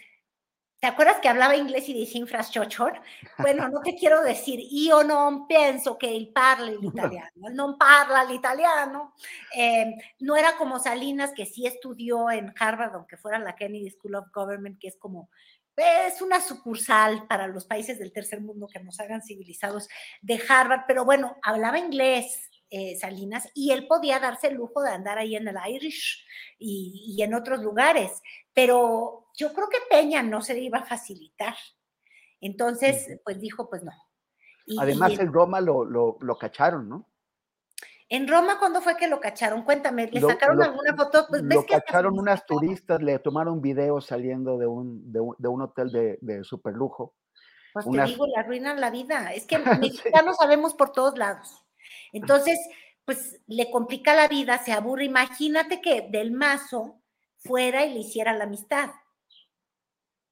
¿Te 0.85 0.91
acuerdas 0.91 1.17
que 1.19 1.29
hablaba 1.29 1.55
inglés 1.55 1.89
y 1.89 1.99
decía 1.99 2.21
infrastructure? 2.21 3.01
Bueno, 3.39 3.67
no 3.69 3.81
te 3.81 3.95
quiero 3.95 4.21
decir, 4.21 4.59
io 4.69 5.01
non 5.03 5.47
penso 5.49 5.97
que 5.97 6.15
él 6.15 6.29
parle 6.29 6.77
l'italiano, 6.77 7.49
no 7.57 7.73
parla 7.75 8.21
l'italiano. 8.23 9.15
Eh, 9.57 9.95
no 10.19 10.37
era 10.37 10.55
como 10.57 10.77
Salinas, 10.77 11.33
que 11.33 11.47
sí 11.47 11.65
estudió 11.65 12.29
en 12.29 12.53
Harvard, 12.59 12.93
aunque 12.93 13.17
fuera 13.17 13.39
la 13.39 13.55
Kennedy 13.55 13.89
School 13.89 14.13
of 14.13 14.29
Government, 14.31 14.77
que 14.77 14.89
es 14.89 14.97
como, 14.97 15.31
es 15.75 16.21
una 16.21 16.39
sucursal 16.39 17.25
para 17.25 17.47
los 17.47 17.65
países 17.65 17.97
del 17.97 18.13
tercer 18.13 18.41
mundo 18.41 18.67
que 18.71 18.79
nos 18.79 18.99
hagan 18.99 19.23
civilizados 19.23 19.89
de 20.21 20.39
Harvard, 20.47 20.81
pero 20.85 21.03
bueno, 21.03 21.35
hablaba 21.41 21.79
inglés, 21.79 22.51
eh, 22.77 22.97
Salinas 22.97 23.49
y 23.53 23.71
él 23.71 23.87
podía 23.87 24.19
darse 24.19 24.47
el 24.47 24.55
lujo 24.55 24.81
de 24.81 24.89
andar 24.89 25.17
ahí 25.17 25.37
en 25.37 25.47
el 25.47 25.55
Irish 25.65 26.25
y, 26.59 27.17
en 27.23 27.33
otros 27.33 27.61
lugares, 27.61 28.21
pero 28.53 29.27
yo 29.37 29.53
creo 29.53 29.69
que 29.69 29.77
Peña 29.89 30.21
no 30.21 30.41
se 30.41 30.55
le 30.55 30.59
iba 30.59 30.79
a 30.79 30.85
facilitar. 30.85 31.55
Entonces, 32.41 33.17
pues 33.23 33.39
dijo, 33.39 33.69
pues 33.69 33.81
no. 33.85 33.93
Además, 34.77 35.17
en 35.17 35.31
Roma 35.31 35.61
lo, 35.61 35.85
lo, 35.85 36.37
cacharon, 36.37 36.89
¿no? 36.89 37.09
En 38.09 38.27
Roma, 38.27 38.59
¿cuándo 38.59 38.81
fue 38.81 38.97
que 38.97 39.07
lo 39.07 39.21
cacharon? 39.21 39.63
Cuéntame, 39.63 40.07
¿le 40.07 40.19
sacaron 40.19 40.61
alguna 40.61 40.97
foto? 40.97 41.27
Pues 41.29 41.43
lo 41.43 41.65
cacharon 41.65 42.19
unas 42.19 42.45
turistas, 42.45 43.01
le 43.01 43.19
tomaron 43.19 43.61
videos 43.61 44.05
saliendo 44.05 44.57
de 44.57 44.67
un, 44.67 45.13
de 45.13 45.47
un, 45.47 45.61
hotel 45.61 45.93
de, 45.93 46.17
de 46.19 46.43
super 46.43 46.73
lujo. 46.73 47.15
Pues 47.71 47.85
te 47.89 48.03
digo, 48.03 48.27
le 48.27 48.35
arruinan 48.35 48.81
la 48.81 48.89
vida. 48.89 49.31
Es 49.33 49.45
que 49.47 49.59
mexicanos 49.79 50.35
sabemos 50.35 50.73
por 50.73 50.91
todos 50.91 51.17
lados. 51.17 51.64
Entonces, 52.15 52.57
pues 53.03 53.41
le 53.47 53.69
complica 53.69 54.15
la 54.15 54.27
vida, 54.27 54.57
se 54.57 54.71
aburre. 54.71 55.05
Imagínate 55.05 55.81
que 55.81 56.07
del 56.09 56.31
mazo 56.31 57.01
fuera 57.37 57.85
y 57.85 57.93
le 57.93 57.99
hiciera 57.99 58.33
la 58.33 58.45
amistad. 58.45 58.89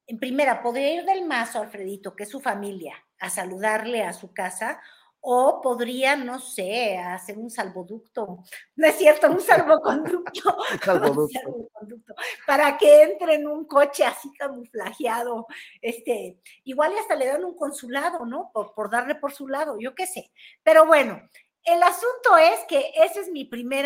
En 0.07 0.17
primera, 0.19 0.61
podría 0.61 0.93
ir 0.93 1.05
del 1.05 1.25
mazo, 1.25 1.59
Alfredito, 1.59 2.15
que 2.15 2.23
es 2.23 2.29
su 2.29 2.39
familia, 2.39 2.95
a 3.19 3.29
saludarle 3.29 4.03
a 4.03 4.13
su 4.13 4.33
casa, 4.33 4.81
o 5.25 5.61
podría, 5.61 6.17
no 6.17 6.39
sé, 6.39 6.97
hacer 6.97 7.37
un 7.37 7.49
salvoducto, 7.49 8.43
no 8.75 8.87
es 8.87 8.95
cierto, 8.95 9.29
un 9.29 9.39
salvoconducto, 9.39 10.57
un 11.17 11.29
salvoconducto 11.29 12.15
para 12.45 12.77
que 12.77 13.03
entre 13.03 13.35
en 13.35 13.47
un 13.47 13.65
coche 13.65 14.05
así 14.05 14.31
camuflajeado, 14.37 15.47
este, 15.81 16.39
igual 16.63 16.93
y 16.93 16.99
hasta 16.99 17.15
le 17.15 17.27
dan 17.27 17.45
un 17.45 17.55
consulado, 17.55 18.25
¿no? 18.25 18.51
Por, 18.53 18.73
por 18.73 18.89
darle 18.89 19.15
por 19.15 19.33
su 19.33 19.47
lado, 19.47 19.77
yo 19.79 19.95
qué 19.95 20.07
sé. 20.07 20.31
Pero 20.61 20.85
bueno, 20.85 21.21
el 21.65 21.81
asunto 21.83 22.37
es 22.37 22.59
que 22.67 22.91
ese 22.95 23.21
es 23.21 23.31
mi 23.31 23.45
primer 23.45 23.85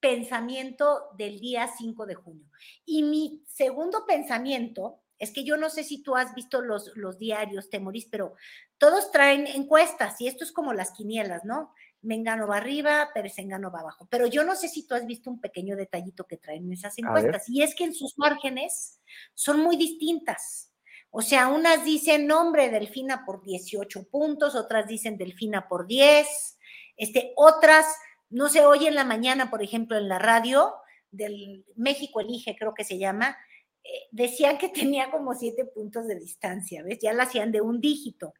pensamiento 0.00 1.08
del 1.16 1.40
día 1.40 1.68
5 1.68 2.06
de 2.06 2.14
junio. 2.14 2.46
Y 2.84 3.02
mi 3.02 3.42
segundo 3.46 4.06
pensamiento 4.06 5.00
es 5.18 5.32
que 5.32 5.44
yo 5.44 5.56
no 5.56 5.68
sé 5.68 5.82
si 5.82 6.02
tú 6.02 6.16
has 6.16 6.34
visto 6.34 6.62
los, 6.62 6.92
los 6.96 7.18
diarios, 7.18 7.70
Temoris, 7.70 8.06
pero 8.06 8.34
todos 8.78 9.10
traen 9.10 9.46
encuestas 9.48 10.20
y 10.20 10.28
esto 10.28 10.44
es 10.44 10.52
como 10.52 10.72
las 10.72 10.92
quinielas, 10.92 11.44
¿no? 11.44 11.74
Mengano 12.00 12.46
va 12.46 12.58
arriba, 12.58 13.10
Pérez 13.12 13.38
Engano 13.38 13.72
va 13.72 13.80
abajo. 13.80 14.06
Pero 14.08 14.26
yo 14.26 14.44
no 14.44 14.54
sé 14.54 14.68
si 14.68 14.86
tú 14.86 14.94
has 14.94 15.04
visto 15.04 15.30
un 15.30 15.40
pequeño 15.40 15.74
detallito 15.74 16.24
que 16.24 16.36
traen 16.36 16.72
esas 16.72 16.96
encuestas 16.98 17.48
y 17.48 17.62
es 17.62 17.74
que 17.74 17.84
en 17.84 17.94
sus 17.94 18.16
márgenes 18.16 19.00
son 19.34 19.60
muy 19.60 19.76
distintas. 19.76 20.72
O 21.10 21.22
sea, 21.22 21.48
unas 21.48 21.84
dicen 21.84 22.26
nombre 22.26 22.70
Delfina 22.70 23.24
por 23.24 23.42
18 23.42 24.08
puntos, 24.08 24.54
otras 24.54 24.86
dicen 24.86 25.16
Delfina 25.16 25.66
por 25.66 25.86
10, 25.86 26.57
este, 26.98 27.32
otras, 27.36 27.86
no 28.28 28.48
se 28.48 28.66
oye 28.66 28.88
en 28.88 28.94
la 28.94 29.04
mañana, 29.04 29.48
por 29.50 29.62
ejemplo, 29.62 29.96
en 29.96 30.08
la 30.08 30.18
radio 30.18 30.74
del 31.10 31.64
México 31.76 32.20
Elige, 32.20 32.56
creo 32.58 32.74
que 32.74 32.84
se 32.84 32.98
llama, 32.98 33.38
eh, 33.84 34.08
decían 34.10 34.58
que 34.58 34.68
tenía 34.68 35.10
como 35.10 35.34
siete 35.34 35.64
puntos 35.64 36.06
de 36.06 36.18
distancia, 36.18 36.82
¿ves? 36.82 36.98
Ya 37.00 37.12
la 37.12 37.22
hacían 37.22 37.52
de 37.52 37.60
un 37.60 37.80
dígito. 37.80 38.34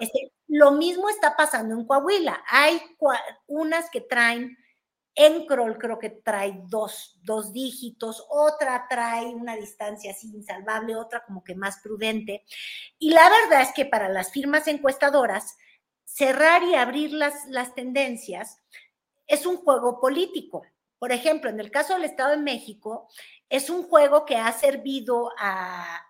Este, 0.00 0.32
lo 0.48 0.72
mismo 0.72 1.08
está 1.10 1.36
pasando 1.36 1.74
en 1.74 1.84
Coahuila. 1.84 2.42
Hay 2.48 2.80
unas 3.46 3.90
que 3.90 4.00
traen, 4.00 4.56
Encrol 5.16 5.78
creo 5.78 5.98
que 5.98 6.10
trae 6.10 6.60
dos, 6.66 7.18
dos 7.22 7.52
dígitos, 7.52 8.24
otra 8.30 8.86
trae 8.88 9.26
una 9.26 9.56
distancia 9.56 10.12
así 10.12 10.28
insalvable, 10.28 10.96
otra 10.96 11.24
como 11.24 11.44
que 11.44 11.54
más 11.54 11.78
prudente. 11.82 12.44
Y 12.98 13.10
la 13.10 13.28
verdad 13.28 13.62
es 13.62 13.72
que 13.74 13.84
para 13.84 14.08
las 14.08 14.32
firmas 14.32 14.66
encuestadoras, 14.66 15.56
cerrar 16.04 16.62
y 16.62 16.74
abrir 16.74 17.12
las, 17.12 17.46
las 17.46 17.74
tendencias 17.74 18.62
es 19.26 19.46
un 19.46 19.56
juego 19.56 20.00
político. 20.00 20.62
Por 20.98 21.12
ejemplo, 21.12 21.50
en 21.50 21.60
el 21.60 21.70
caso 21.70 21.94
del 21.94 22.04
Estado 22.04 22.30
de 22.30 22.42
México, 22.42 23.08
es 23.48 23.70
un 23.70 23.82
juego 23.84 24.24
que 24.24 24.36
ha 24.36 24.50
servido 24.52 25.30
a, 25.38 26.00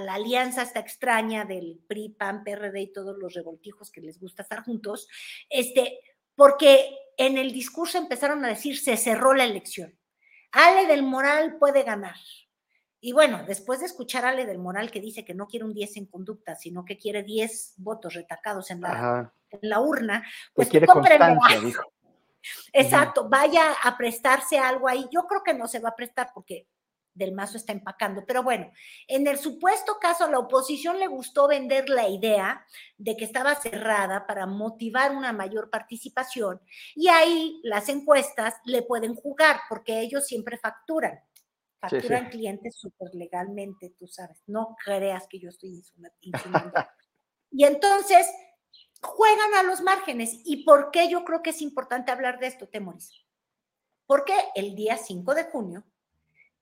la 0.00 0.14
alianza 0.14 0.62
esta 0.62 0.80
extraña 0.80 1.44
del 1.44 1.80
PRI, 1.88 2.10
PAN, 2.10 2.44
PRD 2.44 2.80
y 2.80 2.92
todos 2.92 3.16
los 3.18 3.34
revoltijos 3.34 3.90
que 3.90 4.00
les 4.00 4.20
gusta 4.20 4.42
estar 4.42 4.62
juntos, 4.62 5.08
este, 5.48 6.00
porque 6.34 6.94
en 7.16 7.38
el 7.38 7.52
discurso 7.52 7.98
empezaron 7.98 8.44
a 8.44 8.48
decir 8.48 8.78
se 8.78 8.96
cerró 8.96 9.34
la 9.34 9.44
elección. 9.44 9.98
Ale 10.52 10.86
del 10.86 11.02
Moral 11.02 11.56
puede 11.58 11.82
ganar. 11.82 12.16
Y 13.00 13.12
bueno, 13.12 13.44
después 13.46 13.80
de 13.80 13.86
escuchar 13.86 14.24
a 14.24 14.30
Ale 14.30 14.44
del 14.44 14.58
Moral 14.58 14.90
que 14.90 15.00
dice 15.00 15.24
que 15.24 15.34
no 15.34 15.46
quiere 15.46 15.64
un 15.64 15.72
10 15.72 15.96
en 15.98 16.06
conducta, 16.06 16.56
sino 16.56 16.84
que 16.84 16.98
quiere 16.98 17.22
10 17.22 17.74
votos 17.76 18.14
retacados 18.14 18.70
en 18.70 18.80
la, 18.80 19.32
en 19.50 19.68
la 19.68 19.80
urna, 19.80 20.24
pues 20.52 20.68
quiere 20.68 20.86
constancia, 20.86 21.60
dijo. 21.60 21.82
Exacto, 22.72 23.28
vaya 23.28 23.72
a 23.82 23.96
prestarse 23.96 24.58
algo 24.58 24.88
ahí. 24.88 25.08
Yo 25.12 25.26
creo 25.26 25.42
que 25.42 25.54
no 25.54 25.68
se 25.68 25.80
va 25.80 25.90
a 25.90 25.96
prestar 25.96 26.30
porque 26.34 26.66
del 27.18 27.32
mazo 27.32 27.56
está 27.56 27.72
empacando. 27.72 28.24
Pero 28.24 28.42
bueno, 28.42 28.70
en 29.08 29.26
el 29.26 29.38
supuesto 29.38 29.98
caso, 30.00 30.24
a 30.24 30.30
la 30.30 30.38
oposición 30.38 30.98
le 30.98 31.08
gustó 31.08 31.48
vender 31.48 31.88
la 31.88 32.08
idea 32.08 32.64
de 32.96 33.16
que 33.16 33.24
estaba 33.24 33.56
cerrada 33.56 34.26
para 34.26 34.46
motivar 34.46 35.10
una 35.14 35.32
mayor 35.32 35.68
participación 35.68 36.60
y 36.94 37.08
ahí 37.08 37.60
las 37.64 37.88
encuestas 37.88 38.54
le 38.64 38.82
pueden 38.82 39.14
jugar 39.14 39.60
porque 39.68 40.00
ellos 40.00 40.26
siempre 40.26 40.58
facturan 40.58 41.20
facturan 41.80 42.28
clientes 42.28 42.76
súper 42.76 43.14
legalmente, 43.14 43.94
tú 43.98 44.06
sabes, 44.06 44.42
no 44.46 44.76
creas 44.84 45.26
que 45.28 45.38
yo 45.38 45.48
estoy 45.48 45.82
insinuando. 46.20 46.72
y 47.50 47.64
entonces 47.64 48.26
juegan 49.00 49.54
a 49.54 49.62
los 49.62 49.80
márgenes. 49.80 50.40
¿Y 50.44 50.64
por 50.64 50.90
qué 50.90 51.08
yo 51.08 51.24
creo 51.24 51.42
que 51.42 51.50
es 51.50 51.62
importante 51.62 52.10
hablar 52.10 52.38
de 52.38 52.48
esto, 52.48 52.68
Temoris? 52.68 53.10
Porque 54.06 54.34
el 54.54 54.74
día 54.74 54.96
5 54.96 55.34
de 55.34 55.44
junio, 55.44 55.84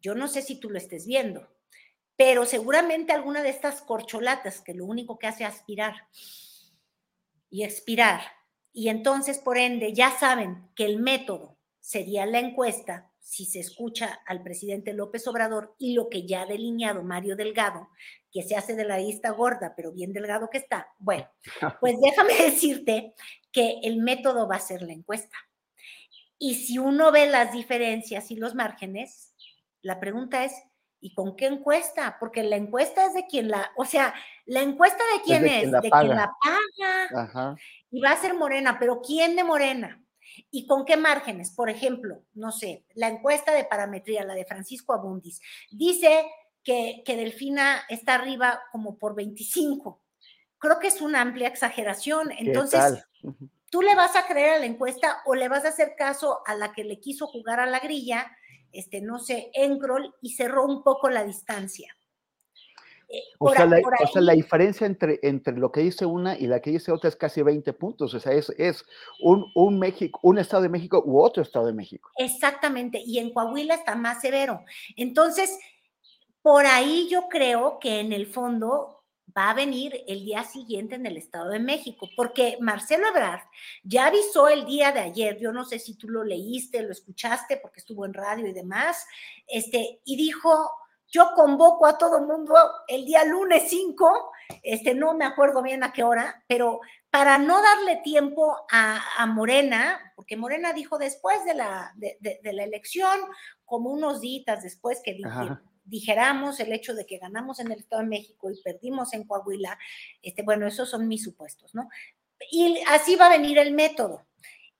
yo 0.00 0.14
no 0.14 0.28
sé 0.28 0.42
si 0.42 0.58
tú 0.60 0.68
lo 0.70 0.78
estés 0.78 1.06
viendo, 1.06 1.48
pero 2.16 2.44
seguramente 2.44 3.12
alguna 3.12 3.42
de 3.42 3.50
estas 3.50 3.82
corcholatas 3.82 4.60
que 4.60 4.74
lo 4.74 4.84
único 4.84 5.18
que 5.18 5.26
hace 5.26 5.44
es 5.44 5.50
aspirar 5.50 6.08
y 7.48 7.62
expirar, 7.64 8.20
y 8.72 8.88
entonces 8.88 9.38
por 9.38 9.56
ende 9.56 9.94
ya 9.94 10.10
saben 10.18 10.68
que 10.74 10.84
el 10.84 10.98
método 10.98 11.56
sería 11.80 12.26
la 12.26 12.40
encuesta 12.40 13.12
si 13.26 13.44
se 13.44 13.58
escucha 13.58 14.20
al 14.24 14.40
presidente 14.44 14.92
López 14.92 15.26
Obrador 15.26 15.74
y 15.78 15.94
lo 15.94 16.08
que 16.08 16.28
ya 16.28 16.42
ha 16.42 16.46
delineado 16.46 17.02
Mario 17.02 17.34
Delgado, 17.34 17.88
que 18.30 18.44
se 18.44 18.54
hace 18.54 18.76
de 18.76 18.84
la 18.84 18.98
lista 18.98 19.30
gorda, 19.30 19.74
pero 19.76 19.90
bien 19.90 20.12
delgado 20.12 20.48
que 20.48 20.58
está, 20.58 20.94
bueno, 20.98 21.28
pues 21.80 21.96
déjame 22.00 22.34
decirte 22.50 23.14
que 23.50 23.80
el 23.82 23.96
método 23.96 24.46
va 24.46 24.56
a 24.56 24.60
ser 24.60 24.82
la 24.82 24.92
encuesta. 24.92 25.36
Y 26.38 26.54
si 26.54 26.78
uno 26.78 27.10
ve 27.10 27.26
las 27.26 27.52
diferencias 27.52 28.30
y 28.30 28.36
los 28.36 28.54
márgenes, 28.54 29.34
la 29.82 29.98
pregunta 29.98 30.44
es, 30.44 30.52
¿y 31.00 31.12
con 31.12 31.34
qué 31.34 31.46
encuesta? 31.46 32.18
Porque 32.20 32.44
la 32.44 32.56
encuesta 32.56 33.06
es 33.06 33.14
de 33.14 33.26
quien 33.26 33.48
la, 33.48 33.72
o 33.76 33.84
sea, 33.84 34.14
la 34.44 34.62
encuesta 34.62 35.02
de 35.14 35.22
quién 35.24 35.46
es, 35.46 35.72
de 35.72 35.90
quien 35.90 36.08
la 36.10 36.32
paga. 36.40 37.56
Y 37.90 38.00
va 38.00 38.12
a 38.12 38.20
ser 38.20 38.34
Morena, 38.34 38.78
pero 38.78 39.00
¿quién 39.00 39.34
de 39.34 39.42
Morena? 39.42 40.00
¿Y 40.56 40.66
con 40.66 40.86
qué 40.86 40.96
márgenes? 40.96 41.50
Por 41.50 41.68
ejemplo, 41.68 42.22
no 42.32 42.50
sé, 42.50 42.86
la 42.94 43.08
encuesta 43.08 43.52
de 43.52 43.66
parametría, 43.66 44.24
la 44.24 44.32
de 44.32 44.46
Francisco 44.46 44.94
Abundis, 44.94 45.42
dice 45.70 46.24
que, 46.64 47.02
Delfina 47.06 47.82
está 47.90 48.14
arriba 48.14 48.62
como 48.72 48.96
por 48.96 49.14
25. 49.14 50.00
Creo 50.56 50.78
que 50.78 50.86
es 50.86 51.02
una 51.02 51.20
amplia 51.20 51.48
exageración. 51.48 52.32
Entonces, 52.38 53.04
¿tú 53.70 53.82
le 53.82 53.94
vas 53.94 54.16
a 54.16 54.26
creer 54.26 54.54
a 54.54 54.58
la 54.60 54.64
encuesta 54.64 55.18
o 55.26 55.34
le 55.34 55.50
vas 55.50 55.66
a 55.66 55.68
hacer 55.68 55.92
caso 55.94 56.38
a 56.46 56.54
la 56.54 56.72
que 56.72 56.84
le 56.84 57.00
quiso 57.00 57.26
jugar 57.26 57.60
a 57.60 57.66
la 57.66 57.80
grilla, 57.80 58.34
este, 58.72 59.02
no 59.02 59.18
sé, 59.18 59.50
Encrol, 59.52 60.14
y 60.22 60.36
cerró 60.36 60.64
un 60.64 60.82
poco 60.82 61.10
la 61.10 61.22
distancia? 61.22 61.94
O, 63.38 63.52
sea, 63.52 63.66
la, 63.66 64.32
diferencia 64.32 64.86
entre, 64.86 65.20
entre 65.22 65.56
lo 65.56 65.70
que 65.70 65.80
dice 65.80 66.06
una 66.06 66.36
y 66.36 66.46
la 66.46 66.60
que 66.60 66.70
dice 66.70 66.90
otra 66.90 67.08
es 67.08 67.16
casi 67.16 67.42
20 67.42 67.72
puntos. 67.74 68.12
O 68.14 68.20
sea, 68.20 68.32
es, 68.32 68.50
es 68.58 68.84
un, 69.20 69.46
un, 69.54 69.78
México, 69.78 70.18
un 70.22 70.38
Estado 70.38 70.64
de 70.64 70.68
México 70.68 71.02
u 71.06 71.20
otro 71.20 71.42
Estado 71.42 71.66
de 71.66 71.72
México. 71.72 72.10
Exactamente. 72.16 73.00
Y 73.04 73.18
en 73.18 73.32
Coahuila 73.32 73.74
está 73.74 73.94
más 73.94 74.20
severo. 74.20 74.64
Entonces, 74.96 75.56
por 76.42 76.66
ahí 76.66 77.08
yo 77.10 77.28
creo 77.28 77.78
que 77.78 78.00
en 78.00 78.12
el 78.12 78.26
fondo 78.26 78.96
va 79.36 79.50
a 79.50 79.54
venir 79.54 80.04
el 80.06 80.24
día 80.24 80.44
siguiente 80.44 80.94
en 80.94 81.04
el 81.04 81.16
Estado 81.16 81.50
de 81.50 81.58
México, 81.58 82.08
porque 82.16 82.56
Marcelo 82.60 83.08
Ebrard 83.08 83.42
ya 83.82 84.06
avisó 84.06 84.48
el 84.48 84.64
día 84.64 84.92
de 84.92 85.00
ayer, 85.00 85.38
yo 85.38 85.52
no 85.52 85.64
sé 85.64 85.78
si 85.78 85.94
tú 85.94 86.08
lo 86.08 86.24
leíste, 86.24 86.82
lo 86.82 86.92
escuchaste, 86.92 87.58
porque 87.58 87.80
estuvo 87.80 88.06
en 88.06 88.14
radio 88.14 88.46
y 88.46 88.52
demás, 88.52 89.06
este, 89.46 90.00
y 90.04 90.16
dijo, 90.16 90.70
yo 91.08 91.30
convoco 91.34 91.86
a 91.86 91.98
todo 91.98 92.18
el 92.18 92.26
mundo 92.26 92.54
el 92.88 93.04
día 93.04 93.24
lunes 93.24 93.64
5, 93.68 94.32
este, 94.62 94.94
no 94.94 95.14
me 95.14 95.24
acuerdo 95.24 95.62
bien 95.62 95.82
a 95.82 95.92
qué 95.92 96.02
hora, 96.02 96.44
pero 96.48 96.80
para 97.10 97.38
no 97.38 97.62
darle 97.62 97.96
tiempo 98.02 98.56
a, 98.70 99.26
Morena, 99.26 100.12
porque 100.16 100.36
Morena 100.36 100.72
dijo 100.72 100.98
después 100.98 101.44
de 101.44 101.54
la, 101.54 101.92
de, 101.96 102.18
la 102.42 102.64
elección, 102.64 103.18
como 103.64 103.90
unos 103.90 104.20
días 104.20 104.62
después 104.62 105.00
que 105.02 105.16
dijéramos 105.84 106.60
el 106.60 106.72
hecho 106.72 106.94
de 106.94 107.06
que 107.06 107.18
ganamos 107.18 107.60
en 107.60 107.72
el 107.72 107.78
Estado 107.78 108.02
de 108.02 108.08
México 108.08 108.50
y 108.50 108.60
perdimos 108.60 109.14
en 109.14 109.24
Coahuila, 109.24 109.78
este, 110.22 110.42
bueno, 110.42 110.66
esos 110.66 110.90
son 110.90 111.08
mis 111.08 111.22
supuestos, 111.22 111.74
¿no? 111.74 111.88
Y 112.50 112.82
así 112.88 113.16
va 113.16 113.26
a 113.26 113.36
venir 113.36 113.58
el 113.58 113.72
método. 113.72 114.26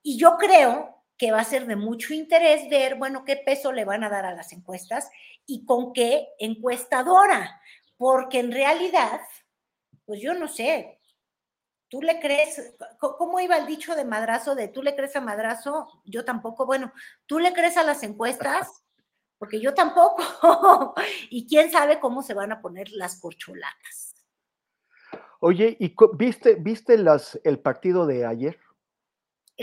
Y 0.03 0.19
yo 0.19 0.37
creo 0.37 1.03
que 1.17 1.33
va 1.33 1.41
a 1.41 1.45
ser 1.45 1.67
de 1.67 1.77
mucho 1.77 2.13
interés 2.13 2.69
ver, 2.69 2.97
bueno, 2.97 3.25
qué 3.25 3.37
peso 3.37 3.73
le 3.73 3.85
van 3.85 4.05
a 4.05 4.11
dar 4.11 4.27
a 4.27 4.35
las 4.35 4.53
encuestas 4.53 5.09
y 5.47 5.65
con 5.65 5.93
qué 5.93 6.29
encuestadora, 6.39 7.61
porque 7.97 8.41
en 8.41 8.53
realidad, 8.53 9.21
pues 10.05 10.21
yo 10.21 10.35
no 10.35 10.49
sé, 10.49 11.01
tú 11.89 12.03
le 12.03 12.21
crees, 12.21 12.75
¿cómo 12.99 13.41
iba 13.41 13.57
el 13.57 13.67
dicho 13.67 13.95
de 13.95 14.05
madrazo 14.05 14.55
de 14.55 14.69
tú 14.69 14.83
le 14.83 14.95
crees 14.95 15.17
a 15.17 15.21
madrazo? 15.21 16.03
Yo 16.05 16.25
tampoco, 16.25 16.67
bueno, 16.67 16.93
tú 17.27 17.39
le 17.39 17.53
crees 17.53 17.77
a 17.77 17.85
las 17.85 18.03
encuestas, 18.03 18.85
porque 19.39 19.61
yo 19.61 19.75
tampoco, 19.75 20.23
y 21.31 21.47
quién 21.47 21.71
sabe 21.71 22.01
cómo 22.01 22.23
se 22.23 22.35
van 22.35 22.53
a 22.53 22.61
poner 22.61 22.91
las 22.91 23.21
corcholatas. 23.21 24.15
Oye, 25.41 25.77
¿y 25.79 25.95
viste, 26.15 26.55
viste 26.55 26.97
las, 26.99 27.39
el 27.45 27.61
partido 27.61 28.07
de 28.07 28.25
ayer? 28.25 28.59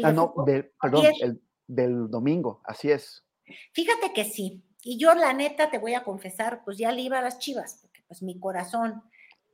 ah, 0.04 0.12
no, 0.12 0.34
perdón, 0.80 1.06
el 1.20 1.42
del 1.68 2.10
domingo, 2.10 2.62
así 2.64 2.92
es. 2.92 3.26
Fíjate 3.74 4.14
que 4.14 4.26
sí. 4.26 4.64
Y 4.84 4.98
yo, 4.98 5.14
la 5.14 5.34
neta, 5.34 5.70
te 5.70 5.78
voy 5.78 5.94
a 5.94 6.04
confesar, 6.04 6.62
pues 6.64 6.78
ya 6.78 6.92
le 6.92 7.02
iba 7.02 7.20
a 7.20 7.22
las 7.22 7.40
chivas, 7.40 7.80
porque 7.82 8.02
pues 8.08 8.22
mi 8.22 8.40
corazón 8.40 9.02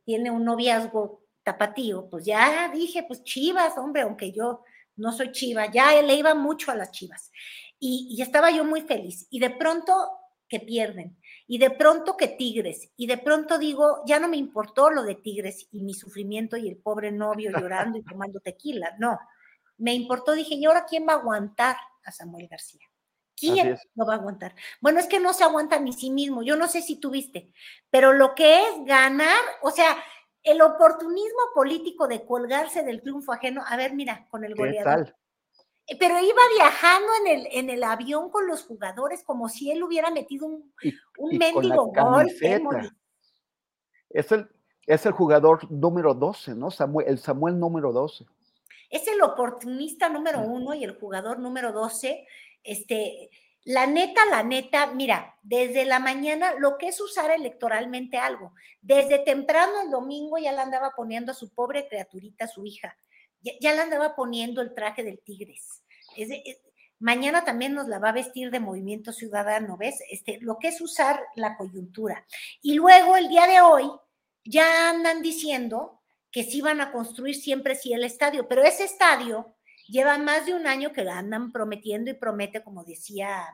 tiene 0.04 0.32
un 0.32 0.44
noviazgo 0.44 1.24
tapatío, 1.44 2.10
pues 2.10 2.26
ya 2.26 2.70
dije, 2.74 3.04
pues 3.04 3.24
chivas, 3.24 3.78
hombre, 3.78 4.02
aunque 4.02 4.32
yo 4.32 4.64
no 4.96 5.12
soy 5.12 5.32
chiva, 5.32 5.72
ya 5.72 6.02
le 6.02 6.16
iba 6.16 6.34
mucho 6.34 6.72
a 6.72 6.76
las 6.76 6.92
chivas. 6.92 7.32
Y, 7.80 8.08
y 8.12 8.22
estaba 8.22 8.52
yo 8.52 8.66
muy 8.66 8.82
feliz. 8.82 9.28
Y 9.30 9.40
de 9.40 9.52
pronto 9.52 9.94
que 10.48 10.60
pierden, 10.60 11.16
y 11.48 11.60
de 11.60 11.70
pronto 11.70 12.18
que 12.18 12.28
Tigres, 12.28 12.92
y 12.98 13.08
de 13.08 13.18
pronto 13.18 13.58
digo, 13.58 14.04
ya 14.06 14.20
no 14.20 14.28
me 14.28 14.38
importó 14.38 14.90
lo 14.90 15.04
de 15.04 15.16
Tigres 15.16 15.68
y 15.72 15.84
mi 15.84 15.94
sufrimiento 15.94 16.58
y 16.58 16.68
el 16.68 16.78
pobre 16.78 17.12
novio 17.12 17.52
llorando 17.52 17.98
y 17.98 18.04
tomando 18.04 18.40
tequila, 18.40 18.96
no, 19.00 19.18
me 19.78 19.94
importó, 19.94 20.34
dije, 20.34 20.56
¿y 20.56 20.66
ahora 20.66 20.86
quién 20.86 21.08
va 21.08 21.14
a 21.14 21.18
aguantar 21.18 21.78
a 22.04 22.12
Samuel 22.12 22.48
García? 22.48 22.89
¿Quién 23.40 23.78
lo 23.96 24.06
va 24.06 24.14
a 24.14 24.18
aguantar? 24.18 24.56
Bueno, 24.82 25.00
es 25.00 25.08
que 25.08 25.20
no 25.20 25.34
se 25.34 25.44
aguanta 25.44 25.80
ni 25.80 25.94
sí 25.94 26.12
mismo, 26.12 26.44
yo 26.44 26.56
no 26.56 26.68
sé 26.68 26.82
si 26.82 27.00
tuviste, 27.00 27.52
pero 27.90 28.14
lo 28.14 28.36
que 28.36 28.62
es 28.62 28.86
ganar, 28.86 29.40
o 29.62 29.72
sea, 29.72 29.98
el 30.44 30.62
oportunismo 30.62 31.40
político 31.54 32.08
de 32.08 32.26
colgarse 32.26 32.84
del 32.84 33.02
triunfo 33.02 33.34
ajeno, 33.34 33.64
a 33.66 33.76
ver, 33.78 33.94
mira, 33.94 34.28
con 34.30 34.44
el 34.44 34.56
goleador. 34.56 35.16
Eh, 35.88 35.98
pero 36.00 36.20
iba 36.20 36.42
viajando 36.56 37.08
en 37.22 37.28
el, 37.28 37.48
en 37.52 37.70
el 37.70 37.84
avión 37.84 38.30
con 38.30 38.48
los 38.48 38.64
jugadores 38.64 39.24
como 39.24 39.50
si 39.50 39.72
él 39.72 39.84
hubiera 39.84 40.12
metido 40.12 40.46
un, 40.46 40.74
un 41.18 41.38
mendigo 41.38 41.88
gol. 41.88 42.28
Es 44.10 44.32
el, 44.32 44.50
es 44.86 45.06
el 45.06 45.12
jugador 45.12 45.70
número 45.72 46.14
12, 46.14 46.56
¿no? 46.56 46.72
Samuel, 46.72 47.08
el 47.08 47.20
Samuel 47.20 47.60
número 47.60 47.92
12 47.92 48.26
es 48.90 49.08
el 49.08 49.22
oportunista 49.22 50.10
número 50.10 50.42
uno 50.42 50.74
y 50.74 50.84
el 50.84 50.98
jugador 51.00 51.40
número 51.40 51.72
12. 51.72 52.26
Este, 52.64 53.30
la 53.64 53.86
neta, 53.86 54.26
la 54.26 54.43
neta, 54.43 54.88
mira, 54.88 55.38
desde 55.41 55.86
la 55.86 55.99
mañana 55.99 56.53
lo 56.57 56.78
que 56.78 56.88
es 56.88 56.99
usar 57.01 57.32
electoralmente 57.32 58.18
algo. 58.18 58.53
Desde 58.82 59.20
temprano 59.20 59.82
el 59.84 59.91
domingo 59.91 60.38
ya 60.38 60.51
la 60.51 60.64
andaba 60.64 60.93
poniendo 60.95 61.32
a 61.32 61.36
su 61.36 61.53
pobre 61.53 61.88
criaturita, 61.88 62.47
su 62.47 62.66
hija. 62.66 62.97
Ya, 63.41 63.74
la 63.74 63.84
andaba 63.84 64.16
poniendo 64.16 64.62
el 64.62 64.74
traje 64.74 65.03
del 65.03 65.20
Tigres. 65.20 65.84
mañana 66.99 67.45
también 67.45 67.74
nos 67.74 67.88
la 67.88 67.99
va 67.99 68.10
a 68.10 68.14
vestir 68.14 68.51
de 68.51 68.60
movimiento 68.60 69.14
ciudadano, 69.14 69.78
¿ves? 69.78 70.01
Este, 70.10 70.39
lo 70.41 70.57
que 70.57 70.70
es 70.70 70.82
usar 70.82 71.22
la 71.36 71.55
coyuntura. 71.55 72.26
Y 72.62 72.74
luego 72.74 73.16
el 73.16 73.30
día 73.30 73.47
de 73.47 73.62
hoy 73.62 73.89
ya 74.43 74.89
andan 74.89 75.22
diciendo 75.22 76.01
que 76.32 76.43
sí 76.43 76.62
van 76.62 76.82
a 76.82 76.91
construir 76.91 77.36
siempre 77.36 77.76
sí 77.76 77.93
el 77.93 78.03
estadio, 78.03 78.47
pero 78.47 78.64
ese 78.64 78.84
estadio 78.84 79.55
lleva 79.90 80.18
más 80.18 80.46
de 80.46 80.54
un 80.54 80.68
año 80.68 80.92
que 80.94 81.02
andan 81.02 81.52
prometiendo 81.52 82.12
y 82.12 82.16
promete, 82.16 82.64
como 82.64 82.84
decía 82.84 83.46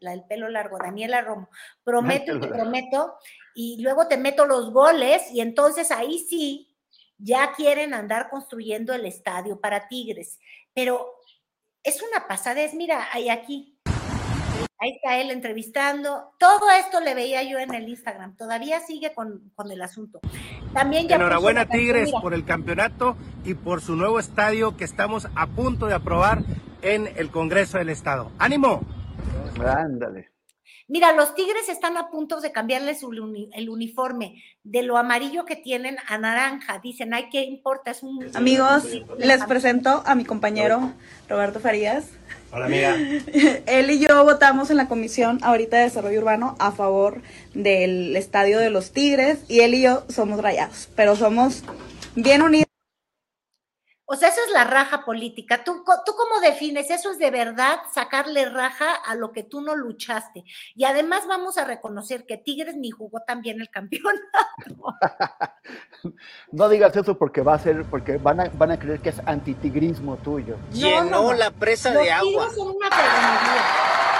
la 0.00 0.10
del 0.10 0.24
pelo 0.24 0.48
largo, 0.48 0.78
Daniela 0.78 1.22
Romo, 1.22 1.48
prometo 1.82 2.36
y 2.36 2.40
te 2.40 2.48
prometo, 2.48 3.14
y 3.54 3.82
luego 3.82 4.08
te 4.08 4.18
meto 4.18 4.44
los 4.44 4.70
goles, 4.70 5.30
y 5.32 5.40
entonces 5.40 5.90
ahí 5.90 6.18
sí 6.18 6.76
ya 7.18 7.52
quieren 7.54 7.94
andar 7.94 8.28
construyendo 8.28 8.92
el 8.92 9.06
estadio 9.06 9.58
para 9.58 9.88
Tigres. 9.88 10.38
Pero 10.74 11.14
es 11.82 12.02
una 12.02 12.28
pasadez, 12.28 12.74
mira, 12.74 13.08
hay 13.10 13.30
aquí, 13.30 13.76
Ahí 14.78 14.90
está 14.90 15.18
él 15.18 15.30
entrevistando. 15.30 16.34
Todo 16.38 16.70
esto 16.70 17.00
le 17.00 17.14
veía 17.14 17.42
yo 17.42 17.58
en 17.58 17.74
el 17.74 17.88
Instagram. 17.88 18.36
Todavía 18.36 18.80
sigue 18.80 19.14
con, 19.14 19.50
el 19.70 19.82
asunto. 19.82 20.20
También 20.76 21.08
ya 21.08 21.16
Enhorabuena 21.16 21.64
Tigres 21.64 22.12
por 22.20 22.34
el 22.34 22.44
campeonato 22.44 23.16
y 23.44 23.54
por 23.54 23.80
su 23.80 23.96
nuevo 23.96 24.18
estadio 24.20 24.76
que 24.76 24.84
estamos 24.84 25.26
a 25.34 25.46
punto 25.46 25.86
de 25.86 25.94
aprobar 25.94 26.42
en 26.82 27.08
el 27.16 27.30
Congreso 27.30 27.78
del 27.78 27.88
Estado. 27.88 28.30
¡Ánimo! 28.38 28.82
Ándale. 29.58 30.35
Mira, 30.88 31.12
los 31.12 31.34
Tigres 31.34 31.68
están 31.68 31.96
a 31.96 32.10
punto 32.10 32.40
de 32.40 32.52
cambiarles 32.52 33.00
el 33.02 33.68
uniforme 33.68 34.42
de 34.62 34.84
lo 34.84 34.96
amarillo 34.96 35.44
que 35.44 35.56
tienen 35.56 35.96
a 36.06 36.16
naranja. 36.16 36.78
Dicen, 36.80 37.12
ay, 37.12 37.28
¿qué 37.30 37.42
importa? 37.42 37.90
Es 37.90 38.04
un... 38.04 38.24
Amigos, 38.34 38.84
les 39.18 39.44
presento 39.44 40.04
a 40.06 40.14
mi 40.14 40.24
compañero 40.24 40.92
Roberto 41.28 41.58
Farías. 41.58 42.10
Hola, 42.52 42.66
amiga. 42.66 42.96
Él 43.66 43.90
y 43.90 43.98
yo 43.98 44.22
votamos 44.22 44.70
en 44.70 44.76
la 44.76 44.86
Comisión 44.86 45.40
ahorita 45.42 45.76
de 45.76 45.84
Desarrollo 45.84 46.20
Urbano 46.20 46.54
a 46.60 46.70
favor 46.70 47.20
del 47.52 48.14
Estadio 48.16 48.60
de 48.60 48.70
los 48.70 48.92
Tigres 48.92 49.40
y 49.48 49.60
él 49.60 49.74
y 49.74 49.82
yo 49.82 50.04
somos 50.08 50.40
rayados, 50.40 50.88
pero 50.94 51.16
somos 51.16 51.64
bien 52.14 52.42
unidos. 52.42 52.65
O 54.08 54.14
sea, 54.14 54.28
esa 54.28 54.40
es 54.46 54.52
la 54.52 54.62
raja 54.62 55.04
política. 55.04 55.64
¿Tú, 55.64 55.82
¿Tú 56.04 56.12
cómo 56.16 56.40
defines? 56.40 56.90
Eso 56.90 57.10
es 57.10 57.18
de 57.18 57.32
verdad 57.32 57.80
sacarle 57.92 58.48
raja 58.48 58.94
a 58.94 59.16
lo 59.16 59.32
que 59.32 59.42
tú 59.42 59.60
no 59.60 59.74
luchaste. 59.74 60.44
Y 60.76 60.84
además 60.84 61.26
vamos 61.26 61.58
a 61.58 61.64
reconocer 61.64 62.24
que 62.24 62.36
Tigres 62.36 62.76
ni 62.76 62.92
jugó 62.92 63.20
tan 63.26 63.40
bien 63.42 63.60
el 63.60 63.68
campeonato. 63.68 64.22
no 66.52 66.68
digas 66.68 66.94
eso 66.94 67.18
porque 67.18 67.40
va 67.40 67.54
a 67.54 67.58
ser, 67.58 67.84
porque 67.86 68.16
van 68.18 68.40
a, 68.40 68.48
van 68.50 68.70
a 68.70 68.78
creer 68.78 69.00
que 69.00 69.08
es 69.08 69.20
antitigrismo 69.26 70.16
tuyo. 70.18 70.56
Llenó 70.72 71.32
la 71.32 71.50
presa 71.50 71.90
de 71.90 72.08
agua. 72.12 72.30
Tigres 72.30 72.54
son 72.54 72.76
una 72.76 72.88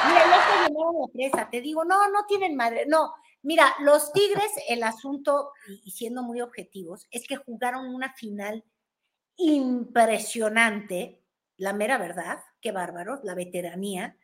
Mira, 0.08 0.20
ya 0.24 0.66
llenaron 0.66 0.94
la 1.00 1.12
presa. 1.12 1.48
Te 1.48 1.60
digo, 1.60 1.84
no, 1.84 2.08
no 2.10 2.26
tienen 2.26 2.56
madre. 2.56 2.86
No, 2.88 3.14
mira, 3.42 3.72
los 3.78 4.12
Tigres, 4.12 4.50
el 4.68 4.82
asunto, 4.82 5.52
y 5.68 5.92
siendo 5.92 6.24
muy 6.24 6.40
objetivos, 6.40 7.06
es 7.12 7.26
que 7.28 7.36
jugaron 7.36 7.94
una 7.94 8.12
final 8.14 8.64
impresionante, 9.36 11.22
la 11.56 11.72
mera 11.72 11.98
verdad, 11.98 12.38
qué 12.60 12.72
bárbaros, 12.72 13.20
la 13.24 13.34
veteranía, 13.34 14.16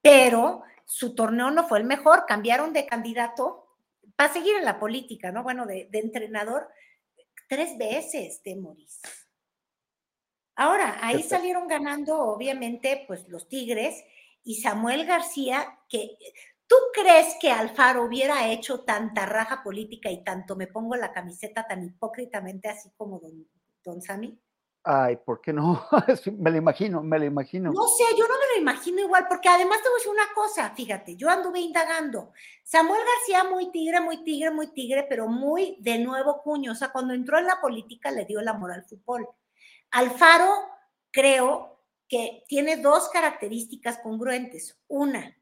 pero 0.00 0.62
su 0.84 1.14
torneo 1.14 1.50
no 1.50 1.66
fue 1.66 1.78
el 1.78 1.84
mejor, 1.84 2.26
cambiaron 2.26 2.72
de 2.72 2.86
candidato 2.86 3.66
para 4.14 4.32
seguir 4.32 4.56
en 4.56 4.64
la 4.64 4.78
política, 4.78 5.32
¿no? 5.32 5.42
Bueno, 5.42 5.66
de, 5.66 5.88
entrenador 5.92 6.68
tres 7.48 7.76
veces 7.76 8.42
de 8.42 8.56
Moris. 8.56 9.00
Ahora, 10.56 10.98
ahí 11.02 11.22
salieron 11.22 11.68
ganando, 11.68 12.18
obviamente, 12.18 13.04
pues 13.06 13.28
los 13.28 13.48
Tigres 13.48 14.02
y 14.42 14.54
Samuel 14.62 15.04
García, 15.04 15.78
que 15.88 16.16
¿tú 16.66 16.76
crees 16.94 17.34
que 17.40 17.50
Alfaro 17.50 18.04
hubiera 18.04 18.48
hecho 18.48 18.84
tanta 18.84 19.26
raja 19.26 19.62
política 19.62 20.10
y 20.10 20.24
tanto 20.24 20.56
me 20.56 20.66
pongo 20.66 20.96
la 20.96 21.12
camiseta 21.12 21.66
tan 21.66 21.84
hipócritamente 21.84 22.68
así 22.68 22.90
como 22.96 23.20
don, 23.20 23.46
don 23.84 24.00
Sami? 24.00 24.40
Ay, 24.88 25.16
¿por 25.16 25.40
qué 25.40 25.52
no? 25.52 25.84
me 26.38 26.48
lo 26.48 26.56
imagino, 26.58 27.02
me 27.02 27.18
lo 27.18 27.24
imagino. 27.24 27.72
No 27.72 27.88
sé, 27.88 28.04
yo 28.16 28.28
no 28.28 28.34
me 28.38 28.54
lo 28.54 28.60
imagino 28.60 29.00
igual, 29.00 29.26
porque 29.28 29.48
además 29.48 29.82
te 29.82 29.88
voy 29.88 29.96
a 29.96 29.98
decir 29.98 30.12
una 30.12 30.32
cosa, 30.32 30.70
fíjate, 30.76 31.16
yo 31.16 31.28
anduve 31.28 31.58
indagando. 31.58 32.32
Samuel 32.62 33.00
García, 33.04 33.50
muy 33.50 33.72
tigre, 33.72 34.00
muy 34.00 34.22
tigre, 34.22 34.52
muy 34.52 34.68
tigre, 34.68 35.04
pero 35.08 35.26
muy 35.26 35.76
de 35.80 35.98
nuevo 35.98 36.40
cuño. 36.40 36.70
O 36.70 36.74
sea, 36.76 36.92
cuando 36.92 37.14
entró 37.14 37.36
en 37.36 37.48
la 37.48 37.60
política 37.60 38.12
le 38.12 38.26
dio 38.26 38.38
el 38.38 38.46
amor 38.46 38.70
al 38.70 38.84
fútbol. 38.84 39.28
Alfaro, 39.90 40.52
creo 41.10 41.80
que 42.08 42.44
tiene 42.46 42.76
dos 42.76 43.08
características 43.08 43.98
congruentes. 43.98 44.78
Una, 44.86 45.36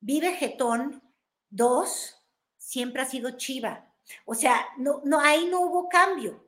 vive 0.00 0.32
jetón. 0.32 1.02
Dos, 1.50 2.16
siempre 2.56 3.02
ha 3.02 3.04
sido 3.04 3.32
chiva. 3.32 3.92
O 4.24 4.34
sea, 4.34 4.68
no, 4.78 5.02
no, 5.04 5.20
ahí 5.20 5.48
no 5.50 5.60
hubo 5.60 5.86
cambio. 5.90 6.46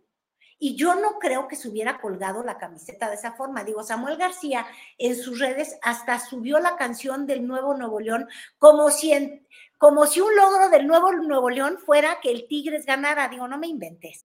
Y 0.64 0.76
yo 0.76 0.94
no 0.94 1.18
creo 1.18 1.48
que 1.48 1.56
se 1.56 1.68
hubiera 1.68 2.00
colgado 2.00 2.44
la 2.44 2.56
camiseta 2.56 3.08
de 3.08 3.16
esa 3.16 3.32
forma. 3.32 3.64
Digo, 3.64 3.82
Samuel 3.82 4.16
García 4.16 4.64
en 4.96 5.16
sus 5.16 5.40
redes 5.40 5.76
hasta 5.82 6.20
subió 6.20 6.60
la 6.60 6.76
canción 6.76 7.26
del 7.26 7.48
Nuevo 7.48 7.76
Nuevo 7.76 7.98
León 7.98 8.28
como 8.58 8.88
si, 8.90 9.42
como 9.76 10.06
si 10.06 10.20
un 10.20 10.36
logro 10.36 10.68
del 10.68 10.86
Nuevo 10.86 11.10
Nuevo 11.14 11.50
León 11.50 11.78
fuera 11.84 12.20
que 12.22 12.30
el 12.30 12.46
Tigres 12.46 12.86
ganara. 12.86 13.26
Digo, 13.26 13.48
no 13.48 13.58
me 13.58 13.66
inventes. 13.66 14.24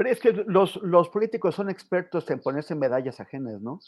Pero 0.00 0.12
es 0.12 0.18
que 0.20 0.32
los, 0.32 0.76
los 0.76 1.10
políticos 1.10 1.54
son 1.54 1.68
expertos 1.68 2.30
en 2.30 2.40
ponerse 2.40 2.74
medallas 2.74 3.20
ajenas, 3.20 3.60
¿no? 3.60 3.80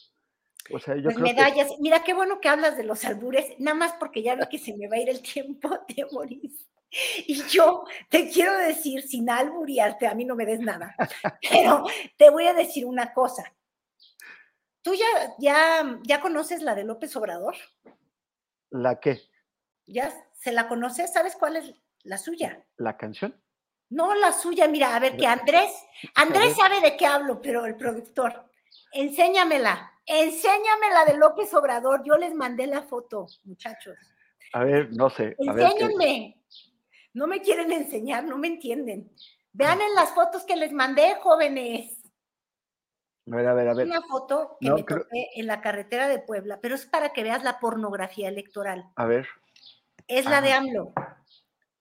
O 0.71 0.79
sea, 0.79 0.95
yo 0.97 1.05
Pues 1.05 1.17
creo 1.17 1.27
que- 1.29 1.33
medallas. 1.33 1.71
Mira 1.81 2.05
qué 2.05 2.13
bueno 2.13 2.39
que 2.39 2.51
hablas 2.51 2.77
de 2.77 2.85
los 2.85 3.03
albures, 3.07 3.59
nada 3.59 3.75
más 3.75 3.95
porque 3.95 4.23
ya 4.23 4.35
veo 4.35 4.47
que 4.51 4.59
se 4.59 4.77
me 4.77 4.89
va 4.89 4.97
a 4.97 4.99
ir 5.01 5.09
el 5.09 5.23
tiempo 5.23 5.71
de 5.89 6.07
morir. 6.13 6.53
Y 7.27 7.43
yo 7.45 7.85
te 8.11 8.29
quiero 8.29 8.59
decir, 8.59 9.01
sin 9.09 9.31
alburiarte, 9.31 10.07
a 10.07 10.13
mí 10.15 10.27
no 10.27 10.37
me 10.37 10.45
des 10.45 10.61
nada, 10.61 10.95
pero 11.51 11.87
te 12.19 12.29
voy 12.29 12.47
a 12.47 12.53
decir 12.53 12.85
una 12.85 13.15
cosa. 13.15 13.51
¿Tú 14.83 14.93
ya, 14.93 15.35
ya, 15.39 15.99
ya 16.03 16.21
conoces 16.21 16.61
la 16.61 16.75
de 16.75 16.85
López 16.85 17.17
Obrador? 17.17 17.55
¿La 18.69 19.01
qué? 19.01 19.19
¿Ya 19.87 20.13
se 20.35 20.53
la 20.53 20.69
conoces? 20.69 21.11
¿Sabes 21.11 21.37
cuál 21.37 21.57
es 21.57 21.73
la 22.03 22.19
suya? 22.19 22.67
¿La 22.77 22.99
canción? 22.99 23.42
No, 23.93 24.15
la 24.15 24.33
suya, 24.33 24.69
mira, 24.69 24.97
a 24.97 24.99
ver, 24.99 25.19
que 25.19 25.27
Andrés, 25.27 25.71
Andrés 26.15 26.57
sabe 26.57 26.81
de 26.81 26.97
qué 26.97 27.05
hablo, 27.05 27.43
pero 27.43 27.67
el 27.67 27.77
productor, 27.77 28.49
enséñamela, 28.91 29.93
enséñamela 30.07 31.05
de 31.07 31.19
López 31.19 31.53
Obrador, 31.53 32.03
yo 32.03 32.17
les 32.17 32.35
mandé 32.35 32.67
la 32.67 32.83
foto, 32.83 33.27
muchachos. 33.45 33.99
A 34.55 34.65
ver, 34.65 34.89
no 34.97 35.11
sé. 35.11 35.37
A 35.47 35.53
ver, 35.53 35.67
¿qué- 35.77 35.85
Enséñenme. 35.85 36.43
No 37.13 37.27
me 37.27 37.43
quieren 37.43 37.71
enseñar, 37.71 38.25
no 38.25 38.39
me 38.39 38.47
entienden. 38.49 39.13
Vean 39.53 39.83
en 39.83 39.95
las 39.95 40.11
fotos 40.15 40.45
que 40.45 40.57
les 40.57 40.73
mandé, 40.73 41.15
jóvenes. 41.17 41.99
a 43.31 43.37
ver, 43.37 43.47
a 43.47 43.53
ver, 43.55 43.69
a 43.69 43.75
ver. 43.75 43.87
Una 43.87 44.01
foto 44.01 44.57
que 44.59 44.69
No, 44.71 44.77
me 44.77 44.85
creo- 44.87 45.03
topé 45.03 45.29
en 45.39 45.47
la 45.47 45.61
carretera 45.61 46.09
de 46.09 46.19
Puebla, 46.19 46.59
pero 46.63 46.75
es 46.75 46.87
para 46.87 47.13
que 47.13 47.23
veas 47.23 47.45
la 47.45 47.61
pornografía 47.61 48.29
electoral. 48.31 48.87
A 48.97 49.05
ver. 49.05 49.29
Es 50.09 50.25
la 50.25 50.41
de. 50.41 50.53
AMLO. 50.55 50.95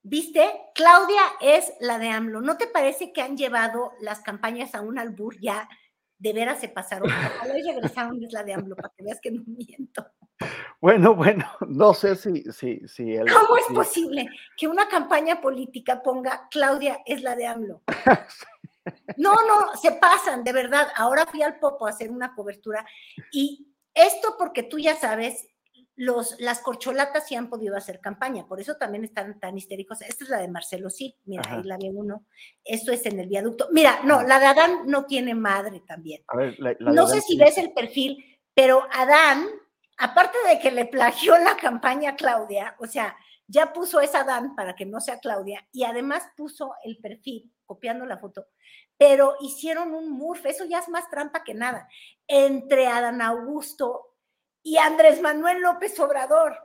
¿Viste? 0.04 0.50
Claudia 0.74 1.22
es 1.40 1.72
la 1.80 1.98
de 1.98 2.08
AMLO. 2.08 2.40
¿No 2.40 2.56
te 2.56 2.66
parece 2.66 3.12
que 3.12 3.22
han 3.22 3.36
llevado 3.36 3.92
las 4.00 4.20
campañas 4.20 4.74
a 4.74 4.80
un 4.80 4.98
albur 4.98 5.38
ya? 5.40 5.68
De 6.18 6.32
veras 6.32 6.60
se 6.60 6.68
pasaron. 6.68 7.08
Ojalá 7.10 7.58
y 7.58 7.62
regresaron 7.62 8.22
es 8.22 8.32
la 8.32 8.42
de 8.44 8.54
AMLO 8.54 8.76
para 8.76 8.92
que 8.96 9.04
veas 9.04 9.20
que 9.20 9.30
no 9.30 9.42
miento. 9.46 10.06
Bueno, 10.80 11.14
bueno, 11.14 11.44
no 11.68 11.94
sé 11.94 12.16
si, 12.16 12.42
si, 12.52 12.80
si 12.88 13.14
el- 13.14 13.32
¿Cómo 13.32 13.56
es 13.56 13.66
si- 13.66 13.74
posible 13.74 14.28
que 14.56 14.66
una 14.66 14.88
campaña 14.88 15.40
política 15.40 16.02
ponga 16.02 16.48
Claudia 16.50 17.00
es 17.06 17.22
la 17.22 17.36
de 17.36 17.46
AMLO? 17.46 17.82
No, 19.16 19.32
no, 19.46 19.76
se 19.80 19.92
pasan, 19.92 20.42
de 20.42 20.52
verdad. 20.52 20.88
Ahora 20.96 21.24
fui 21.26 21.40
al 21.40 21.60
Popo 21.60 21.86
a 21.86 21.90
hacer 21.90 22.10
una 22.10 22.34
cobertura 22.34 22.84
y 23.30 23.68
esto 23.94 24.34
porque 24.36 24.64
tú 24.64 24.80
ya 24.80 24.96
sabes, 24.96 25.46
los, 25.96 26.40
las 26.40 26.60
corcholatas 26.60 27.26
sí 27.28 27.34
han 27.34 27.50
podido 27.50 27.76
hacer 27.76 28.00
campaña, 28.00 28.46
por 28.46 28.60
eso 28.60 28.76
también 28.76 29.04
están 29.04 29.38
tan 29.38 29.56
histéricos. 29.58 30.00
Esta 30.02 30.24
es 30.24 30.30
la 30.30 30.38
de 30.38 30.48
Marcelo, 30.48 30.88
sí, 30.90 31.16
mira, 31.24 31.42
Ajá. 31.44 31.56
ahí 31.56 31.62
la 31.64 31.76
ve 31.76 31.90
uno. 31.92 32.26
Esto 32.64 32.92
es 32.92 33.04
en 33.06 33.20
el 33.20 33.28
viaducto. 33.28 33.68
Mira, 33.72 34.00
no, 34.04 34.22
la 34.22 34.38
de 34.38 34.46
Adán 34.46 34.86
no 34.86 35.04
tiene 35.04 35.34
madre 35.34 35.82
también. 35.86 36.22
A 36.28 36.36
ver, 36.36 36.58
la, 36.58 36.74
la 36.78 36.92
No 36.92 37.02
de 37.02 37.08
sé 37.08 37.12
Adán 37.14 37.22
si 37.22 37.32
sí. 37.34 37.38
ves 37.38 37.58
el 37.58 37.72
perfil, 37.72 38.24
pero 38.54 38.86
Adán, 38.92 39.46
aparte 39.98 40.38
de 40.48 40.58
que 40.60 40.70
le 40.70 40.86
plagió 40.86 41.36
la 41.38 41.56
campaña 41.56 42.10
a 42.10 42.16
Claudia, 42.16 42.74
o 42.78 42.86
sea, 42.86 43.16
ya 43.46 43.72
puso 43.72 44.00
esa 44.00 44.20
Adán 44.20 44.54
para 44.56 44.74
que 44.74 44.86
no 44.86 45.00
sea 45.00 45.18
Claudia, 45.20 45.68
y 45.72 45.84
además 45.84 46.24
puso 46.36 46.74
el 46.84 46.98
perfil, 46.98 47.52
copiando 47.66 48.06
la 48.06 48.16
foto, 48.18 48.46
pero 48.96 49.34
hicieron 49.40 49.94
un 49.94 50.10
murf, 50.10 50.46
eso 50.46 50.64
ya 50.64 50.78
es 50.78 50.88
más 50.88 51.10
trampa 51.10 51.44
que 51.44 51.52
nada, 51.52 51.86
entre 52.26 52.86
Adán 52.86 53.20
Augusto 53.20 54.11
y 54.62 54.78
Andrés 54.78 55.20
Manuel 55.20 55.60
López 55.60 55.98
Obrador. 56.00 56.56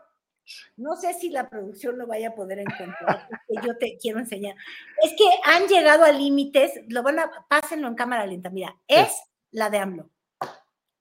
No 0.78 0.96
sé 0.96 1.14
si 1.14 1.30
la 1.30 1.50
producción 1.50 1.98
lo 1.98 2.08
vaya 2.08 2.30
a 2.30 2.36
poder 2.36 2.60
encontrar, 2.60 3.28
porque 3.30 3.68
yo 3.68 3.78
te 3.78 3.98
quiero 3.98 4.20
enseñar. 4.20 4.56
Es 5.04 5.12
que 5.12 5.26
han 5.44 5.68
llegado 5.68 6.06
a 6.06 6.12
límites, 6.12 6.72
lo 6.88 7.04
van 7.04 7.20
a, 7.20 7.30
pásenlo 7.50 7.88
en 7.88 7.96
cámara 7.96 8.26
lenta, 8.26 8.50
mira, 8.50 8.78
es 8.88 9.14
la 9.52 9.70
de 9.70 9.80
AMLO. 9.80 10.10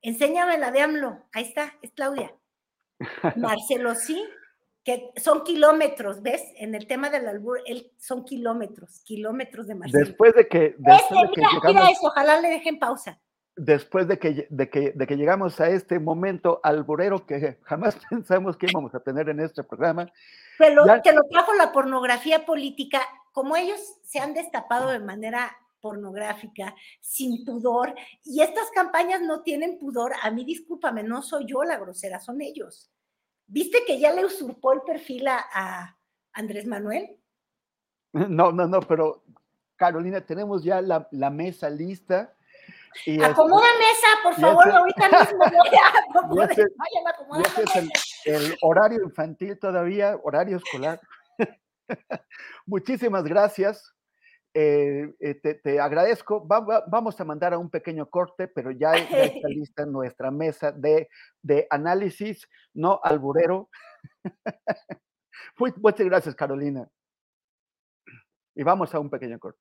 Enséñame 0.02 0.58
la 0.58 0.72
de 0.72 0.80
AMLO, 0.80 1.22
ahí 1.32 1.44
está, 1.44 1.74
es 1.80 1.92
Claudia. 1.92 2.34
Marcelo 3.36 3.94
sí, 3.94 4.24
que 4.86 5.12
son 5.16 5.42
kilómetros, 5.42 6.22
¿ves? 6.22 6.42
En 6.56 6.74
el 6.76 6.86
tema 6.86 7.10
del 7.10 7.26
albur, 7.26 7.60
él, 7.66 7.92
son 7.98 8.24
kilómetros, 8.24 9.00
kilómetros 9.04 9.66
de 9.66 9.74
Marcelo. 9.74 10.06
Después 10.06 10.34
de 10.34 10.46
que, 10.46 10.76
después 10.78 11.02
Este, 11.02 11.14
de 11.14 11.32
que 11.32 11.40
mira, 11.40 11.60
mira 11.64 11.90
eso, 11.90 12.06
ojalá 12.06 12.40
le 12.40 12.50
dejen 12.50 12.78
pausa. 12.78 13.20
Después 13.56 14.06
de 14.06 14.18
que, 14.18 14.46
de, 14.50 14.70
que, 14.70 14.92
de 14.92 15.06
que 15.06 15.16
llegamos 15.16 15.60
a 15.60 15.68
este 15.70 15.98
momento 15.98 16.60
alburero 16.62 17.24
que 17.26 17.58
jamás 17.62 17.96
pensamos 18.10 18.56
que 18.56 18.66
íbamos 18.70 18.94
a 18.94 19.00
tener 19.00 19.28
en 19.28 19.40
este 19.40 19.64
programa, 19.64 20.10
Pero 20.58 20.86
Ya- 20.86 21.02
te 21.02 21.12
lo 21.12 21.22
trajo 21.24 21.52
la 21.54 21.72
pornografía 21.72 22.44
política, 22.44 23.00
como 23.32 23.56
ellos 23.56 23.80
se 24.02 24.18
han 24.20 24.34
destapado 24.34 24.90
de 24.90 24.98
manera 25.00 25.56
pornográfica, 25.80 26.74
sin 27.00 27.44
pudor, 27.44 27.94
y 28.24 28.40
estas 28.42 28.70
campañas 28.74 29.20
no 29.20 29.42
tienen 29.42 29.78
pudor, 29.78 30.12
a 30.22 30.30
mí 30.30 30.44
discúlpame, 30.44 31.02
no 31.02 31.22
soy 31.22 31.46
yo 31.46 31.62
la 31.64 31.78
grosera, 31.78 32.18
son 32.20 32.40
ellos. 32.42 32.90
¿Viste 33.46 33.78
que 33.86 34.00
ya 34.00 34.12
le 34.12 34.24
usurpó 34.24 34.72
el 34.72 34.80
perfil 34.82 35.28
a, 35.28 35.44
a 35.52 35.96
Andrés 36.32 36.66
Manuel? 36.66 37.18
no, 38.12 38.52
no, 38.52 38.66
no, 38.66 38.80
pero 38.80 39.22
Carolina, 39.76 40.20
tenemos 40.22 40.64
ya 40.64 40.80
la, 40.80 41.06
la 41.12 41.30
mesa 41.30 41.70
lista. 41.70 42.34
Y 43.04 43.12
este- 43.14 43.24
Acomoda 43.26 43.66
mesa, 43.78 44.06
por 44.22 44.34
favor, 44.34 44.66
ese- 44.68 44.76
ahorita 44.76 45.08
mismo 45.08 45.38
voy 45.38 45.78
a 45.78 45.88
acomodar, 46.18 46.50
ese- 46.52 46.66
vayan 46.76 47.06
a 47.06 47.10
acomodar 47.10 47.42
y 47.42 47.46
ese 47.46 47.62
es 47.62 47.76
el, 47.76 48.34
el 48.34 48.58
horario 48.62 49.02
infantil 49.04 49.58
todavía, 49.58 50.16
horario 50.22 50.56
escolar. 50.56 51.00
Muchísimas 52.66 53.24
gracias. 53.24 53.92
eh, 54.58 55.12
eh, 55.20 55.34
te, 55.34 55.54
te 55.54 55.78
agradezco. 55.80 56.46
Va- 56.48 56.60
va- 56.60 56.84
vamos 56.88 57.20
a 57.20 57.24
mandar 57.24 57.52
a 57.52 57.58
un 57.58 57.68
pequeño 57.68 58.08
corte, 58.08 58.48
pero 58.48 58.70
ya, 58.70 58.96
ya 58.96 59.22
está 59.24 59.48
lista 59.48 59.84
nuestra 59.84 60.30
mesa 60.30 60.72
de, 60.72 61.08
de 61.42 61.66
análisis, 61.68 62.48
no 62.72 62.98
alburero. 63.02 63.68
Muchas 65.58 66.06
gracias, 66.06 66.34
Carolina. 66.34 66.88
Y 68.54 68.62
vamos 68.62 68.94
a 68.94 68.98
un 68.98 69.10
pequeño 69.10 69.38
corte. 69.38 69.60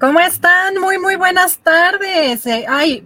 ¿Cómo 0.00 0.20
están? 0.20 0.76
Muy, 0.80 0.96
muy 0.98 1.16
buenas 1.16 1.58
tardes. 1.58 2.46
Eh, 2.46 2.66
ay, 2.68 3.04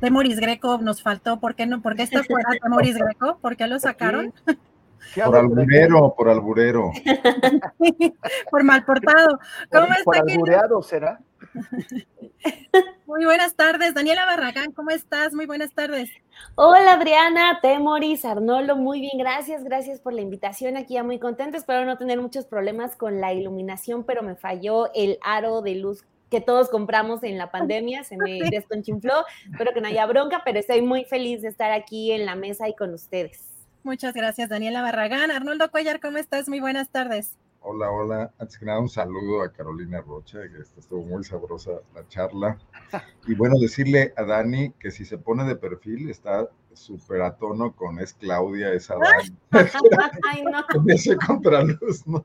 Temoris 0.00 0.38
Greco 0.38 0.76
nos 0.76 1.02
faltó. 1.02 1.40
¿Por 1.40 1.54
qué 1.54 1.64
no? 1.64 1.80
¿Por 1.80 1.96
qué 1.96 2.02
está 2.02 2.22
fuera 2.22 2.50
Temoris 2.62 2.98
Greco? 2.98 3.38
¿Por 3.40 3.56
qué 3.56 3.66
lo 3.66 3.80
sacaron? 3.80 4.34
Por 5.14 5.36
alburero, 5.36 6.14
por 6.16 6.30
alburero. 6.30 6.90
por 8.50 8.64
mal 8.64 8.84
portado. 8.86 9.38
¿Cómo 9.70 9.86
por, 9.86 10.16
está? 10.16 10.22
Por 10.22 10.30
albureado, 10.30 10.82
¿será? 10.82 11.20
Muy 13.06 13.24
buenas 13.24 13.54
tardes, 13.54 13.94
Daniela 13.94 14.24
Barragán, 14.24 14.72
¿cómo 14.72 14.90
estás? 14.90 15.34
Muy 15.34 15.44
buenas 15.44 15.72
tardes. 15.72 16.10
Hola 16.54 16.94
Adriana, 16.94 17.60
Temoris, 17.60 18.24
Arnolo, 18.24 18.76
muy 18.76 19.00
bien, 19.00 19.18
gracias, 19.18 19.62
gracias 19.62 20.00
por 20.00 20.14
la 20.14 20.22
invitación 20.22 20.76
aquí, 20.76 20.94
ya 20.94 21.04
muy 21.04 21.18
contenta, 21.18 21.58
espero 21.58 21.84
no 21.84 21.98
tener 21.98 22.20
muchos 22.20 22.46
problemas 22.46 22.96
con 22.96 23.20
la 23.20 23.32
iluminación, 23.34 24.04
pero 24.04 24.22
me 24.22 24.34
falló 24.34 24.90
el 24.94 25.18
aro 25.22 25.60
de 25.62 25.76
luz 25.76 26.04
que 26.30 26.40
todos 26.40 26.68
compramos 26.68 27.22
en 27.22 27.38
la 27.38 27.50
pandemia, 27.52 28.04
se 28.04 28.16
me 28.16 28.40
desconchinfló, 28.50 29.24
espero 29.50 29.72
que 29.72 29.80
no 29.80 29.88
haya 29.88 30.06
bronca, 30.06 30.42
pero 30.44 30.58
estoy 30.58 30.82
muy 30.82 31.04
feliz 31.04 31.42
de 31.42 31.48
estar 31.48 31.72
aquí 31.72 32.12
en 32.12 32.26
la 32.26 32.34
mesa 32.34 32.68
y 32.68 32.74
con 32.74 32.92
ustedes. 32.94 33.54
Muchas 33.82 34.14
gracias, 34.14 34.48
Daniela 34.48 34.80
Barragán. 34.80 35.30
Arnoldo 35.30 35.70
Cuellar, 35.70 36.00
¿cómo 36.00 36.16
estás? 36.16 36.48
Muy 36.48 36.60
buenas 36.60 36.88
tardes. 36.88 37.36
Hola, 37.60 37.90
hola. 37.90 38.30
Antes 38.38 38.58
que 38.58 38.66
nada, 38.66 38.78
un 38.78 38.90
saludo 38.90 39.42
a 39.42 39.50
Carolina 39.50 40.02
Rocha, 40.02 40.38
que 40.50 40.60
estuvo 40.78 41.02
muy 41.02 41.24
sabrosa 41.24 41.72
la 41.94 42.06
charla. 42.08 42.58
Y 43.26 43.34
bueno, 43.34 43.58
decirle 43.58 44.12
a 44.18 44.24
Dani 44.24 44.72
que 44.72 44.90
si 44.90 45.06
se 45.06 45.16
pone 45.16 45.44
de 45.44 45.56
perfil, 45.56 46.10
está 46.10 46.48
súper 46.74 47.22
a 47.22 47.36
tono 47.36 47.74
con 47.74 47.98
es 48.00 48.12
Claudia, 48.12 48.72
es 48.72 48.90
Adán. 48.90 49.38
Ay, 49.50 50.44
no. 50.52 50.62
Con 50.70 50.90
ese 50.90 51.16
contraluz, 51.16 52.06
¿no? 52.06 52.24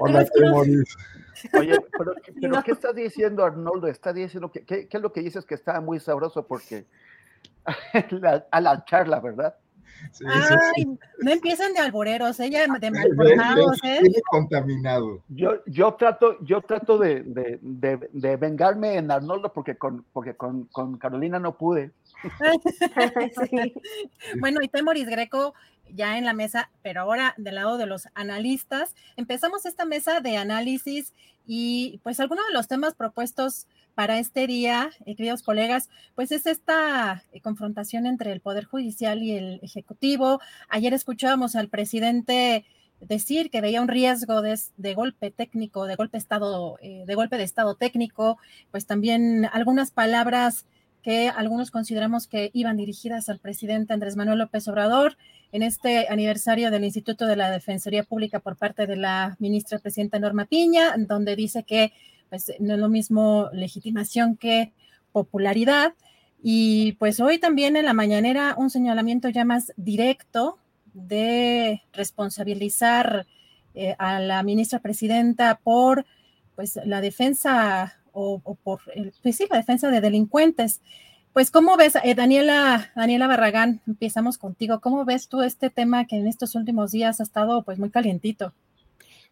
Hola. 0.00 0.26
Oye, 1.58 1.78
pero, 1.98 2.14
pero 2.40 2.62
¿qué 2.62 2.72
estás 2.72 2.94
diciendo, 2.94 3.44
Arnoldo? 3.44 3.86
Está 3.86 4.12
diciendo 4.12 4.50
que, 4.50 4.64
¿qué, 4.64 4.88
¿qué, 4.88 4.96
es 4.96 5.02
lo 5.02 5.12
que 5.12 5.20
dices 5.20 5.44
que 5.44 5.54
está 5.54 5.80
muy 5.80 6.00
sabroso? 6.00 6.46
Porque 6.46 6.86
la, 8.10 8.46
a 8.50 8.60
la 8.60 8.84
charla, 8.84 9.20
¿verdad? 9.20 9.56
Sí, 10.12 10.24
Ay, 10.28 10.56
sí, 10.76 10.98
no 11.20 11.30
empiecen 11.30 11.74
de 11.74 11.80
alboreros, 11.80 12.38
ella 12.40 12.66
de 12.78 12.90
malportados, 12.90 13.78
¿eh? 13.84 14.00
contaminado. 14.30 15.22
Yo, 15.28 15.64
yo 15.66 15.94
trato, 15.94 16.38
yo 16.42 16.62
trato 16.62 16.98
de, 16.98 17.22
de, 17.22 17.58
de, 17.62 18.08
de, 18.12 18.36
vengarme 18.36 18.96
en 18.96 19.10
Arnoldo 19.10 19.52
porque 19.52 19.76
con, 19.76 20.04
porque 20.12 20.34
con, 20.34 20.64
con 20.66 20.98
Carolina 20.98 21.38
no 21.38 21.56
pude. 21.56 21.92
bueno, 24.40 24.60
y 24.62 24.68
Temoris 24.68 25.06
Greco 25.06 25.54
ya 25.92 26.18
en 26.18 26.24
la 26.24 26.32
mesa, 26.32 26.70
pero 26.82 27.02
ahora 27.02 27.34
del 27.36 27.56
lado 27.56 27.76
de 27.76 27.86
los 27.86 28.08
analistas. 28.14 28.94
Empezamos 29.16 29.66
esta 29.66 29.84
mesa 29.84 30.20
de 30.20 30.36
análisis 30.36 31.12
y 31.46 32.00
pues 32.02 32.20
algunos 32.20 32.46
de 32.46 32.54
los 32.54 32.68
temas 32.68 32.94
propuestos 32.94 33.66
para 33.94 34.18
este 34.18 34.46
día, 34.46 34.90
eh, 35.06 35.14
queridos 35.14 35.42
colegas, 35.42 35.88
pues 36.14 36.32
es 36.32 36.46
esta 36.46 37.24
eh, 37.32 37.40
confrontación 37.40 38.06
entre 38.06 38.32
el 38.32 38.40
Poder 38.40 38.64
Judicial 38.64 39.22
y 39.22 39.32
el 39.32 39.60
Ejecutivo. 39.62 40.40
Ayer 40.68 40.92
escuchábamos 40.94 41.54
al 41.54 41.68
presidente 41.68 42.64
decir 43.00 43.50
que 43.50 43.60
veía 43.60 43.82
un 43.82 43.88
riesgo 43.88 44.42
de, 44.42 44.94
golpe 44.94 45.30
técnico, 45.30 45.86
de 45.86 45.96
golpe 45.96 46.18
estado, 46.18 46.78
eh, 46.80 47.04
de 47.06 47.14
golpe 47.14 47.36
de 47.36 47.44
estado 47.44 47.74
técnico, 47.74 48.38
pues 48.70 48.86
también 48.86 49.48
algunas 49.52 49.90
palabras 49.90 50.66
que 51.02 51.28
algunos 51.28 51.70
consideramos 51.70 52.26
que 52.26 52.50
iban 52.54 52.78
dirigidas 52.78 53.28
al 53.28 53.38
presidente 53.38 53.92
Andrés 53.92 54.16
Manuel 54.16 54.38
López 54.38 54.66
Obrador 54.68 55.18
en 55.52 55.62
este 55.62 56.08
aniversario 56.08 56.70
del 56.70 56.82
Instituto 56.82 57.26
de 57.26 57.36
la 57.36 57.50
Defensoría 57.50 58.04
Pública 58.04 58.40
por 58.40 58.56
parte 58.56 58.86
de 58.86 58.96
la 58.96 59.36
ministra 59.38 59.78
presidenta 59.78 60.18
Norma 60.18 60.46
Piña, 60.46 60.94
donde 60.96 61.36
dice 61.36 61.62
que 61.62 61.92
pues, 62.34 62.50
no 62.58 62.74
es 62.74 62.80
lo 62.80 62.88
mismo 62.88 63.48
legitimación 63.52 64.36
que 64.36 64.72
popularidad. 65.12 65.94
Y 66.42 66.94
pues 66.94 67.20
hoy 67.20 67.38
también 67.38 67.76
en 67.76 67.84
la 67.84 67.92
mañanera 67.92 68.56
un 68.58 68.70
señalamiento 68.70 69.28
ya 69.28 69.44
más 69.44 69.72
directo 69.76 70.58
de 70.94 71.82
responsabilizar 71.92 73.28
eh, 73.74 73.94
a 73.98 74.18
la 74.18 74.42
ministra 74.42 74.80
presidenta 74.80 75.60
por 75.62 76.06
pues 76.56 76.76
la 76.84 77.00
defensa 77.00 78.00
o, 78.10 78.40
por 78.40 78.80
el, 78.96 79.12
pues 79.22 79.36
sí, 79.36 79.46
la 79.48 79.58
defensa 79.58 79.88
de 79.90 80.00
delincuentes. 80.00 80.80
Pues, 81.32 81.52
¿cómo 81.52 81.76
ves, 81.76 81.96
eh, 82.02 82.16
Daniela, 82.16 82.90
Daniela 82.96 83.28
Barragán? 83.28 83.80
Empezamos 83.86 84.38
contigo. 84.38 84.80
¿Cómo 84.80 85.04
ves 85.04 85.28
tú 85.28 85.42
este 85.42 85.70
tema 85.70 86.04
que 86.06 86.16
en 86.16 86.26
estos 86.26 86.56
últimos 86.56 86.90
días 86.90 87.20
ha 87.20 87.22
estado 87.22 87.62
pues 87.62 87.78
muy 87.78 87.90
calientito? 87.90 88.52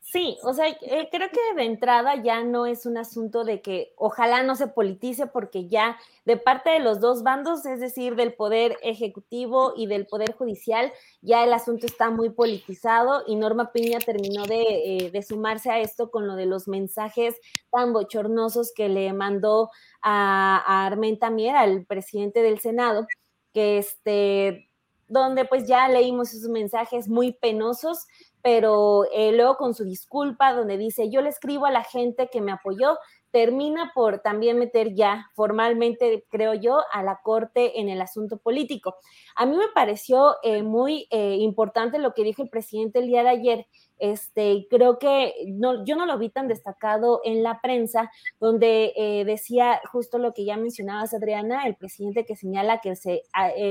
Sí, 0.05 0.37
o 0.43 0.53
sea, 0.53 0.67
eh, 0.69 1.09
creo 1.13 1.29
que 1.31 1.55
de 1.57 1.65
entrada 1.65 2.17
ya 2.17 2.43
no 2.43 2.67
es 2.67 2.87
un 2.87 2.99
asunto 2.99 3.45
de 3.45 3.63
que 3.63 3.95
ojalá 3.97 4.43
no 4.43 4.57
se 4.57 4.67
politice 4.67 5.29
porque 5.29 5.69
ya 5.69 5.97
de 6.25 6.37
parte 6.37 6.71
de 6.71 6.81
los 6.81 7.01
dos 7.01 7.23
bandos, 7.23 7.65
es 7.67 7.79
decir, 7.81 8.17
del 8.17 8.35
poder 8.35 8.77
ejecutivo 8.83 9.73
y 9.77 9.87
del 9.87 10.07
poder 10.07 10.35
judicial, 10.35 10.93
ya 11.23 11.45
el 11.45 11.53
asunto 11.53 11.87
está 11.87 12.11
muy 12.11 12.31
politizado 12.31 13.23
y 13.29 13.37
Norma 13.37 13.71
Piña 13.73 14.01
terminó 14.01 14.45
de, 14.45 14.63
eh, 15.07 15.11
de 15.13 15.23
sumarse 15.23 15.71
a 15.71 15.79
esto 15.79 16.11
con 16.11 16.27
lo 16.27 16.35
de 16.35 16.47
los 16.47 16.67
mensajes 16.67 17.37
tan 17.71 17.93
bochornosos 17.93 18.73
que 18.75 18.89
le 18.89 19.13
mandó 19.13 19.71
a, 20.03 20.63
a 20.67 20.87
Armenta 20.87 21.31
Mier, 21.31 21.55
al 21.55 21.87
presidente 21.87 22.43
del 22.43 22.59
Senado, 22.59 23.07
que 23.55 23.79
este 23.79 24.69
donde 25.09 25.45
pues 25.45 25.67
ya 25.69 25.89
leímos 25.89 26.33
esos 26.33 26.49
mensajes 26.49 27.07
muy 27.07 27.33
penosos, 27.33 28.07
pero 28.43 29.05
eh, 29.13 29.33
luego 29.33 29.57
con 29.57 29.73
su 29.75 29.85
disculpa, 29.85 30.53
donde 30.53 30.77
dice, 30.77 31.09
yo 31.11 31.23
le 31.23 31.29
escribo 31.29 31.67
a 31.67 31.71
la 31.71 31.85
gente 31.85 32.29
que 32.31 32.41
me 32.41 32.51
apoyó, 32.51 32.99
termina 33.31 33.93
por 33.95 34.19
también 34.19 34.59
meter 34.59 34.95
ya 34.95 35.31
formalmente, 35.35 36.27
creo 36.29 36.53
yo, 36.53 36.81
a 36.93 37.03
la 37.03 37.21
Corte 37.23 37.81
en 37.81 37.89
el 37.89 38.03
asunto 38.03 38.39
político. 38.39 38.97
A 39.37 39.47
mí 39.47 39.57
me 39.57 39.69
pareció 39.75 40.37
eh, 40.43 40.63
muy 40.63 41.07
eh, 41.11 41.37
importante 41.37 41.99
lo 41.99 42.13
que 42.13 42.25
dijo 42.25 42.43
el 42.43 42.51
presidente 42.51 42.99
el 42.99 43.07
día 43.07 43.23
de 43.23 43.31
ayer. 43.31 43.67
Este, 43.99 44.67
creo 44.69 44.99
que 44.99 45.33
no, 45.47 45.85
yo 45.85 45.95
no 45.95 46.05
lo 46.05 46.19
vi 46.19 46.29
tan 46.29 46.49
destacado 46.49 47.21
en 47.25 47.45
la 47.45 47.61
prensa, 47.61 48.11
donde 48.41 49.23
decía 49.25 49.81
justo 49.93 50.19
lo 50.19 50.35
que 50.35 50.45
ya 50.45 50.57
mencionabas, 50.57 51.15
Adriana, 51.15 51.67
el 51.67 51.77
presidente 51.77 52.27
que 52.27 52.35
señala 52.35 52.81
que 52.81 52.97
se, 52.97 53.23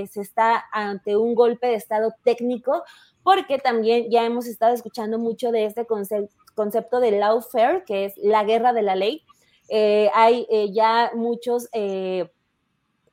se 0.10 0.22
está 0.22 0.64
ante 0.72 1.18
un 1.18 1.36
golpe 1.36 1.68
de 1.68 1.76
Estado 1.76 2.14
técnico, 2.24 2.82
porque 3.24 3.60
también 3.60 4.10
ya 4.10 4.26
hemos 4.26 4.48
estado 4.48 4.74
escuchando 4.74 5.20
mucho 5.20 5.52
de 5.52 5.66
este 5.66 5.86
concepto, 5.86 7.00
de 7.00 7.12
lawfare, 7.12 7.84
que 7.86 8.06
es 8.06 8.14
la 8.18 8.44
guerra 8.44 8.74
de 8.74 8.82
la 8.82 8.96
ley, 8.96 9.24
eh, 9.70 10.10
hay 10.14 10.48
eh, 10.50 10.72
ya 10.74 11.12
muchos 11.16 11.70
eh, 11.72 12.30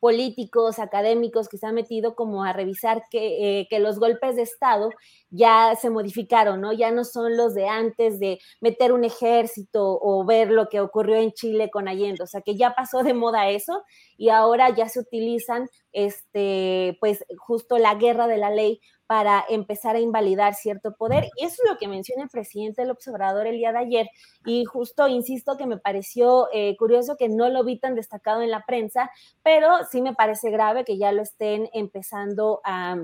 políticos, 0.00 0.78
académicos 0.78 1.48
que 1.48 1.58
se 1.58 1.66
han 1.66 1.74
metido 1.74 2.14
como 2.14 2.44
a 2.44 2.52
revisar 2.52 3.04
que, 3.10 3.66
los 3.80 3.98
golpes 3.98 4.36
de 4.36 4.42
Estado 4.42 4.90
ya 5.30 5.74
se 5.80 5.90
modificaron, 5.90 6.60
¿no? 6.60 6.72
Ya 6.72 6.90
no 6.90 7.04
son 7.04 7.36
los 7.36 7.54
de 7.54 7.68
antes 7.68 8.18
de 8.18 8.38
meter 8.60 8.92
un 8.92 9.04
ejército 9.04 9.98
o 10.00 10.24
ver 10.24 10.50
lo 10.50 10.68
que 10.68 10.80
ocurrió 10.80 11.16
en 11.16 11.32
Chile 11.32 11.70
con 11.70 11.88
Allende, 11.88 12.22
o 12.22 12.26
sea 12.26 12.40
que 12.40 12.56
ya 12.56 12.74
pasó 12.74 13.02
de 13.02 13.14
moda 13.14 13.48
eso 13.50 13.84
y 14.16 14.30
ahora 14.30 14.74
ya 14.74 14.88
se 14.88 15.00
utilizan, 15.00 15.68
este, 15.92 16.96
pues 17.00 17.24
justo 17.38 17.78
la 17.78 17.94
guerra 17.94 18.26
de 18.26 18.38
la 18.38 18.50
ley 18.50 18.80
para 19.06 19.42
empezar 19.48 19.96
a 19.96 20.00
invalidar 20.00 20.54
cierto 20.54 20.94
poder. 20.94 21.24
Y 21.36 21.46
eso 21.46 21.62
es 21.64 21.70
lo 21.70 21.78
que 21.78 21.88
menciona 21.88 22.24
el 22.24 22.28
presidente 22.28 22.84
López 22.84 23.08
Obrador 23.08 23.46
el 23.46 23.56
día 23.56 23.72
de 23.72 23.78
ayer. 23.78 24.10
Y 24.44 24.66
justo, 24.66 25.08
insisto, 25.08 25.56
que 25.56 25.66
me 25.66 25.78
pareció 25.78 26.48
eh, 26.52 26.76
curioso 26.76 27.16
que 27.16 27.30
no 27.30 27.48
lo 27.48 27.64
vi 27.64 27.78
tan 27.80 27.94
destacado 27.94 28.42
en 28.42 28.50
la 28.50 28.66
prensa, 28.66 29.10
pero 29.42 29.78
sí 29.90 30.02
me 30.02 30.14
parece 30.14 30.50
grave 30.50 30.84
que 30.84 30.98
ya 30.98 31.10
lo 31.12 31.22
estén 31.22 31.70
empezando 31.72 32.60
a, 32.64 32.98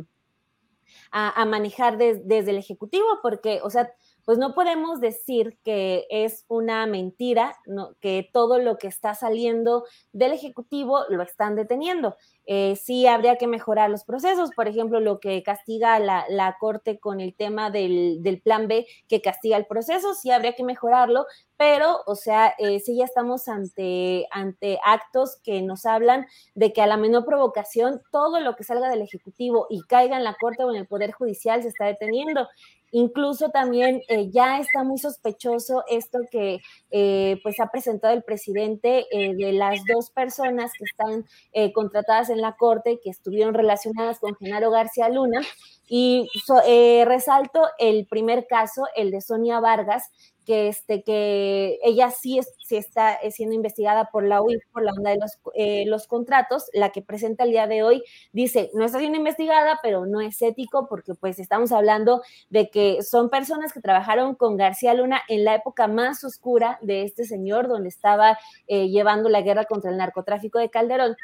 a, 1.10 1.44
manejar 1.44 1.98
de, 1.98 2.20
desde 2.24 2.50
el 2.50 2.58
Ejecutivo, 2.58 3.06
porque, 3.22 3.60
o 3.62 3.70
sea, 3.70 3.92
pues 4.24 4.38
no 4.38 4.54
podemos 4.54 5.00
decir 5.00 5.58
que 5.64 6.06
es 6.10 6.44
una 6.48 6.86
mentira, 6.86 7.56
¿no? 7.66 7.94
que 8.00 8.28
todo 8.32 8.58
lo 8.58 8.78
que 8.78 8.86
está 8.86 9.14
saliendo 9.14 9.84
del 10.12 10.32
Ejecutivo 10.32 11.00
lo 11.08 11.22
están 11.22 11.56
deteniendo. 11.56 12.16
Eh, 12.46 12.76
sí 12.76 13.06
habría 13.06 13.36
que 13.36 13.46
mejorar 13.46 13.90
los 13.90 14.04
procesos, 14.04 14.50
por 14.54 14.68
ejemplo, 14.68 15.00
lo 15.00 15.18
que 15.18 15.42
castiga 15.42 15.98
la, 15.98 16.24
la 16.28 16.56
Corte 16.58 16.98
con 16.98 17.20
el 17.20 17.34
tema 17.34 17.70
del, 17.70 18.22
del, 18.22 18.40
plan 18.40 18.68
B, 18.68 18.86
que 19.08 19.22
castiga 19.22 19.56
el 19.56 19.66
proceso, 19.66 20.14
sí 20.14 20.30
habría 20.30 20.54
que 20.54 20.64
mejorarlo, 20.64 21.26
pero, 21.56 22.00
o 22.06 22.14
sea, 22.14 22.54
eh, 22.58 22.80
sí 22.80 22.96
ya 22.96 23.04
estamos 23.04 23.48
ante, 23.48 24.26
ante 24.30 24.78
actos 24.84 25.36
que 25.42 25.62
nos 25.62 25.86
hablan 25.86 26.26
de 26.54 26.72
que 26.72 26.82
a 26.82 26.86
la 26.86 26.96
menor 26.96 27.24
provocación 27.24 28.02
todo 28.10 28.40
lo 28.40 28.56
que 28.56 28.64
salga 28.64 28.90
del 28.90 29.02
Ejecutivo 29.02 29.66
y 29.70 29.82
caiga 29.82 30.16
en 30.16 30.24
la 30.24 30.36
Corte 30.38 30.64
o 30.64 30.70
en 30.70 30.76
el 30.76 30.86
Poder 30.86 31.12
Judicial 31.12 31.62
se 31.62 31.68
está 31.68 31.86
deteniendo. 31.86 32.48
Incluso 32.96 33.48
también 33.48 34.02
eh, 34.06 34.30
ya 34.30 34.60
está 34.60 34.84
muy 34.84 34.98
sospechoso 34.98 35.82
esto 35.88 36.20
que 36.30 36.60
eh, 36.92 37.40
pues 37.42 37.58
ha 37.58 37.66
presentado 37.66 38.14
el 38.14 38.22
presidente 38.22 39.06
eh, 39.10 39.34
de 39.34 39.52
las 39.52 39.80
dos 39.92 40.10
personas 40.10 40.70
que 40.78 40.84
están 40.84 41.24
eh, 41.52 41.72
contratadas 41.72 42.30
en 42.35 42.43
la 42.43 42.56
Corte 42.56 43.01
que 43.02 43.11
estuvieron 43.11 43.55
relacionadas 43.55 44.19
con 44.20 44.36
Genaro 44.36 44.70
García 44.70 45.09
Luna. 45.09 45.40
Y 45.86 46.28
eh, 46.66 47.05
resalto 47.06 47.66
el 47.78 48.06
primer 48.06 48.47
caso, 48.47 48.85
el 48.97 49.11
de 49.11 49.20
Sonia 49.20 49.61
Vargas, 49.61 50.11
que, 50.47 50.69
este, 50.69 51.02
que 51.02 51.78
ella 51.82 52.11
sí, 52.11 52.39
es, 52.39 52.52
sí 52.59 52.77
está 52.77 53.15
eh, 53.15 53.31
siendo 53.31 53.55
investigada 53.55 54.11
por 54.11 54.24
la 54.24 54.43
UIF, 54.43 54.62
por 54.73 54.82
la 54.82 54.93
onda 54.93 55.11
de 55.11 55.19
los, 55.19 55.39
eh, 55.55 55.85
los 55.86 56.06
contratos, 56.06 56.65
la 56.73 56.90
que 56.90 57.01
presenta 57.02 57.44
el 57.44 57.51
día 57.51 57.66
de 57.66 57.82
hoy, 57.82 58.02
dice, 58.32 58.70
no 58.74 58.85
está 58.85 58.98
siendo 58.98 59.19
investigada, 59.19 59.78
pero 59.82 60.05
no 60.06 60.20
es 60.20 60.40
ético 60.43 60.86
porque 60.89 61.15
pues 61.15 61.39
estamos 61.39 61.73
hablando 61.73 62.23
de 62.51 62.69
que 62.70 63.02
son 63.02 63.31
personas 63.31 63.73
que 63.73 63.81
trabajaron 63.81 64.35
con 64.35 64.56
García 64.56 64.94
Luna 64.94 65.23
en 65.28 65.44
la 65.44 65.55
época 65.55 65.86
más 65.86 66.24
oscura 66.24 66.78
de 66.82 67.05
este 67.05 67.24
señor, 67.24 67.69
donde 67.69 67.89
estaba 67.89 68.39
llevando 68.66 69.28
la 69.28 69.43
guerra 69.43 69.65
contra 69.65 69.90
el 69.90 69.97
narcotráfico 69.97 70.59
de 70.59 70.70
Calderón. 70.70 71.16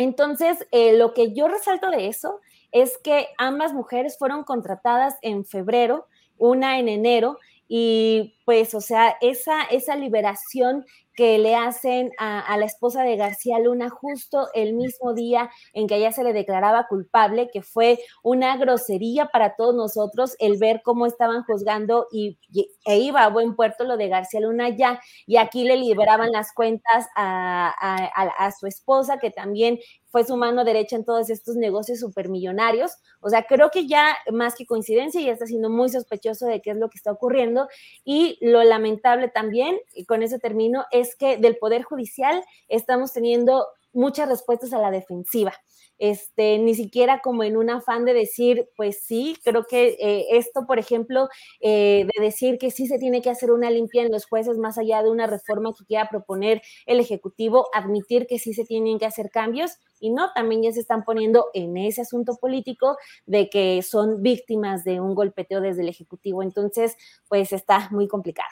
Entonces, 0.00 0.66
lo 0.72 1.12
que 1.12 1.34
yo 1.34 1.46
resalto 1.46 1.90
de 1.90 2.08
eso 2.08 2.40
es 2.72 2.96
que 2.96 3.28
ambas 3.36 3.74
mujeres 3.74 4.16
fueron 4.18 4.44
contratadas 4.44 5.16
en 5.20 5.44
febrero, 5.44 6.06
una 6.38 6.78
en 6.78 6.88
enero, 6.88 7.38
y 7.68 8.38
pues, 8.46 8.74
o 8.74 8.80
sea, 8.80 9.18
esa, 9.20 9.62
esa 9.64 9.96
liberación 9.96 10.86
que 11.14 11.38
le 11.38 11.56
hacen 11.56 12.10
a, 12.18 12.56
la 12.56 12.64
esposa 12.64 13.02
de 13.02 13.16
García 13.16 13.58
Luna 13.58 13.90
justo 13.90 14.48
el 14.54 14.74
mismo 14.74 15.12
día 15.14 15.50
en 15.72 15.86
que 15.86 15.96
ella 15.96 16.12
se 16.12 16.24
le 16.24 16.32
declaraba 16.32 16.86
culpable, 16.88 17.50
que 17.52 17.62
fue 17.62 17.98
una 18.22 18.56
grosería 18.56 19.26
para 19.26 19.56
todos 19.56 19.74
nosotros 19.74 20.36
el 20.38 20.58
ver 20.58 20.82
cómo 20.84 21.06
estaban 21.06 21.42
juzgando 21.44 22.06
y, 22.10 22.38
e 22.84 22.98
iba 22.98 23.24
a 23.24 23.28
buen 23.28 23.54
puerto 23.56 23.84
lo 23.84 23.96
de 23.96 24.08
García 24.08 24.40
Luna 24.40 24.68
ya, 24.70 25.00
y 25.26 25.36
aquí 25.36 25.64
le 25.64 25.76
liberaban 25.76 26.30
las 26.32 26.52
cuentas 26.52 27.06
a, 27.16 27.68
a 27.70 28.52
su 28.52 28.66
esposa, 28.66 29.18
que 29.18 29.30
también 29.30 29.78
fue 30.10 30.24
su 30.24 30.36
mano 30.36 30.64
derecha 30.64 30.96
en 30.96 31.04
todos 31.04 31.30
estos 31.30 31.56
negocios 31.56 32.00
supermillonarios. 32.00 32.92
O 33.20 33.30
sea, 33.30 33.44
creo 33.44 33.70
que 33.70 33.86
ya 33.86 34.16
más 34.32 34.56
que 34.56 34.66
coincidencia, 34.66 35.20
ya 35.20 35.32
está 35.32 35.46
siendo 35.46 35.70
muy 35.70 35.88
sospechoso 35.88 36.46
de 36.46 36.60
qué 36.60 36.70
es 36.70 36.76
lo 36.76 36.88
que 36.88 36.96
está 36.96 37.12
ocurriendo. 37.12 37.68
Y 38.04 38.38
lo 38.40 38.62
lamentable 38.64 39.28
también, 39.28 39.78
y 39.94 40.04
con 40.04 40.22
eso 40.22 40.38
termino, 40.38 40.84
es 40.90 40.99
que 41.16 41.36
del 41.36 41.56
Poder 41.56 41.82
Judicial 41.82 42.42
estamos 42.68 43.12
teniendo 43.12 43.66
muchas 43.92 44.28
respuestas 44.28 44.72
a 44.72 44.78
la 44.78 44.90
defensiva 44.90 45.52
este, 46.00 46.58
ni 46.58 46.74
siquiera 46.74 47.20
como 47.20 47.44
en 47.44 47.56
un 47.56 47.70
afán 47.70 48.04
de 48.06 48.14
decir, 48.14 48.68
pues 48.74 49.02
sí, 49.02 49.36
creo 49.44 49.64
que 49.68 49.98
eh, 50.00 50.26
esto, 50.30 50.66
por 50.66 50.78
ejemplo, 50.78 51.28
eh, 51.60 52.06
de 52.16 52.24
decir 52.24 52.58
que 52.58 52.70
sí 52.70 52.86
se 52.86 52.98
tiene 52.98 53.20
que 53.20 53.30
hacer 53.30 53.52
una 53.52 53.70
limpia 53.70 54.02
en 54.02 54.10
los 54.10 54.24
jueces 54.24 54.56
más 54.56 54.78
allá 54.78 55.02
de 55.02 55.10
una 55.10 55.26
reforma 55.26 55.72
que 55.78 55.84
quiera 55.84 56.08
proponer 56.08 56.62
el 56.86 57.00
Ejecutivo, 57.00 57.68
admitir 57.74 58.26
que 58.26 58.38
sí 58.38 58.54
se 58.54 58.64
tienen 58.64 58.98
que 58.98 59.06
hacer 59.06 59.30
cambios 59.30 59.72
y 60.00 60.10
no, 60.10 60.32
también 60.34 60.62
ya 60.62 60.72
se 60.72 60.80
están 60.80 61.04
poniendo 61.04 61.48
en 61.52 61.76
ese 61.76 62.00
asunto 62.00 62.38
político 62.40 62.96
de 63.26 63.50
que 63.50 63.82
son 63.82 64.22
víctimas 64.22 64.84
de 64.84 65.00
un 65.00 65.14
golpeteo 65.14 65.60
desde 65.60 65.82
el 65.82 65.90
Ejecutivo. 65.90 66.42
Entonces, 66.42 66.96
pues 67.28 67.52
está 67.52 67.88
muy 67.90 68.08
complicado. 68.08 68.48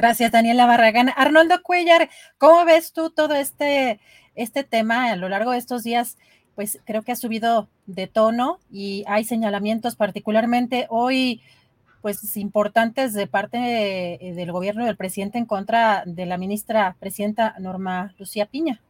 Gracias, 0.00 0.32
Daniela 0.32 0.64
Barragán. 0.64 1.10
Arnoldo 1.14 1.62
Cuellar, 1.62 2.08
¿cómo 2.38 2.64
ves 2.64 2.94
tú 2.94 3.10
todo 3.10 3.34
este, 3.34 4.00
este 4.34 4.64
tema 4.64 5.10
a 5.10 5.16
lo 5.16 5.28
largo 5.28 5.50
de 5.50 5.58
estos 5.58 5.82
días? 5.82 6.16
pues 6.54 6.78
creo 6.86 7.02
que 7.02 7.12
ha 7.12 7.16
subido 7.16 7.68
de 7.86 8.06
tono 8.06 8.60
y 8.70 9.04
hay 9.06 9.24
señalamientos 9.24 9.96
particularmente 9.96 10.86
hoy 10.88 11.42
pues 12.00 12.34
importantes 12.38 13.12
de 13.12 13.26
parte 13.26 14.14
eh, 14.14 14.34
del 14.34 14.52
gobierno 14.52 14.86
del 14.86 14.96
presidente 14.96 15.36
en 15.36 15.44
contra 15.44 16.02
de 16.06 16.24
la 16.24 16.38
ministra 16.38 16.96
presidenta 16.98 17.54
Norma 17.58 18.14
Lucía 18.18 18.46
Piña. 18.46 18.80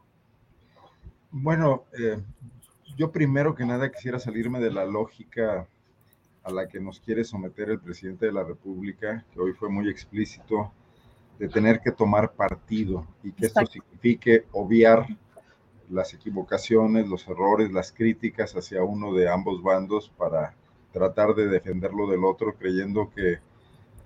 Bueno, 1.32 1.86
eh, 1.98 2.22
yo 2.96 3.10
primero 3.10 3.56
que 3.56 3.66
nada 3.66 3.90
quisiera 3.90 4.20
salirme 4.20 4.60
de 4.60 4.70
la 4.70 4.84
lógica 4.84 5.66
a 6.44 6.52
la 6.52 6.68
que 6.68 6.78
nos 6.78 7.00
quiere 7.00 7.24
someter 7.24 7.68
el 7.68 7.80
presidente 7.80 8.26
de 8.26 8.32
la 8.32 8.44
República, 8.44 9.24
que 9.32 9.40
hoy 9.40 9.52
fue 9.52 9.68
muy 9.68 9.88
explícito, 9.88 10.72
de 11.40 11.48
tener 11.48 11.80
que 11.80 11.90
tomar 11.90 12.34
partido 12.34 13.06
y 13.24 13.32
que 13.32 13.46
esto 13.46 13.64
signifique 13.64 14.44
obviar 14.52 15.06
las 15.88 16.12
equivocaciones, 16.12 17.08
los 17.08 17.26
errores, 17.28 17.72
las 17.72 17.92
críticas 17.92 18.52
hacia 18.52 18.84
uno 18.84 19.14
de 19.14 19.26
ambos 19.30 19.62
bandos 19.62 20.12
para 20.18 20.54
tratar 20.92 21.34
de 21.34 21.48
defenderlo 21.48 22.06
del 22.08 22.26
otro, 22.26 22.54
creyendo 22.58 23.10
que 23.10 23.38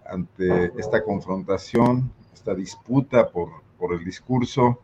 ante 0.06 0.66
esta 0.78 1.02
confrontación, 1.02 2.12
esta 2.32 2.54
disputa 2.54 3.28
por, 3.28 3.50
por 3.80 3.94
el 3.94 4.04
discurso, 4.04 4.78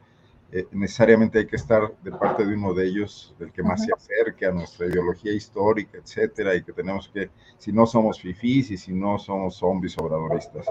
eh, 0.51 0.66
necesariamente 0.72 1.39
hay 1.39 1.47
que 1.47 1.55
estar 1.55 1.94
de 2.02 2.10
parte 2.10 2.44
de 2.44 2.52
uno 2.52 2.74
de 2.74 2.85
ellos, 2.85 3.32
del 3.39 3.52
que 3.52 3.62
más 3.62 3.85
se 3.85 3.93
acerque 3.93 4.44
a 4.44 4.51
nuestra 4.51 4.86
ideología 4.86 5.32
histórica, 5.32 5.98
etcétera, 5.98 6.56
y 6.56 6.64
que 6.64 6.72
tenemos 6.72 7.09
que, 7.14 7.31
si 7.59 7.70
no 7.70 7.86
somos 7.86 8.20
fifís 8.20 8.72
y 8.72 8.77
si 8.77 8.93
no 8.93 9.20
somos 9.20 9.55
zombies 9.55 9.97
obradoristas. 9.98 10.66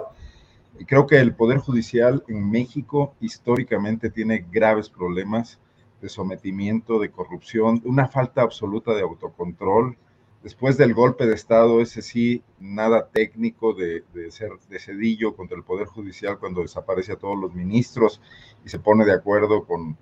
Creo 0.88 1.08
que 1.08 1.18
el 1.18 1.36
Poder 1.36 1.58
Judicial 1.58 2.24
en 2.28 2.50
México 2.50 3.14
históricamente 3.20 4.10
tiene 4.10 4.46
graves 4.52 4.90
problemas 4.90 5.60
de 6.02 6.10
sometimiento, 6.10 7.00
de 7.00 7.12
corrupción, 7.12 7.82
una 7.86 8.08
falta 8.08 8.42
absoluta 8.42 8.94
de 8.94 9.02
autocontrol. 9.02 9.98
Después 10.44 10.78
del 10.78 10.94
golpe 10.94 11.28
de 11.28 11.36
Estado, 11.36 11.82
ese 11.82 12.02
sí, 12.02 12.44
nada 12.60 13.10
técnico 13.10 13.74
de, 13.74 14.04
ser 14.32 14.52
de 14.70 14.80
cedillo 14.80 15.36
contra 15.36 15.58
el 15.58 15.64
Poder 15.64 15.88
Judicial 15.88 16.40
cuando 16.40 16.62
desaparece 16.62 17.12
a 17.12 17.18
todos 17.18 17.38
los 17.38 17.54
ministros 17.54 18.22
y 18.64 18.70
se 18.70 18.80
pone 18.80 19.04
de 19.04 19.12
acuerdo 19.12 19.66
con, 19.66 19.98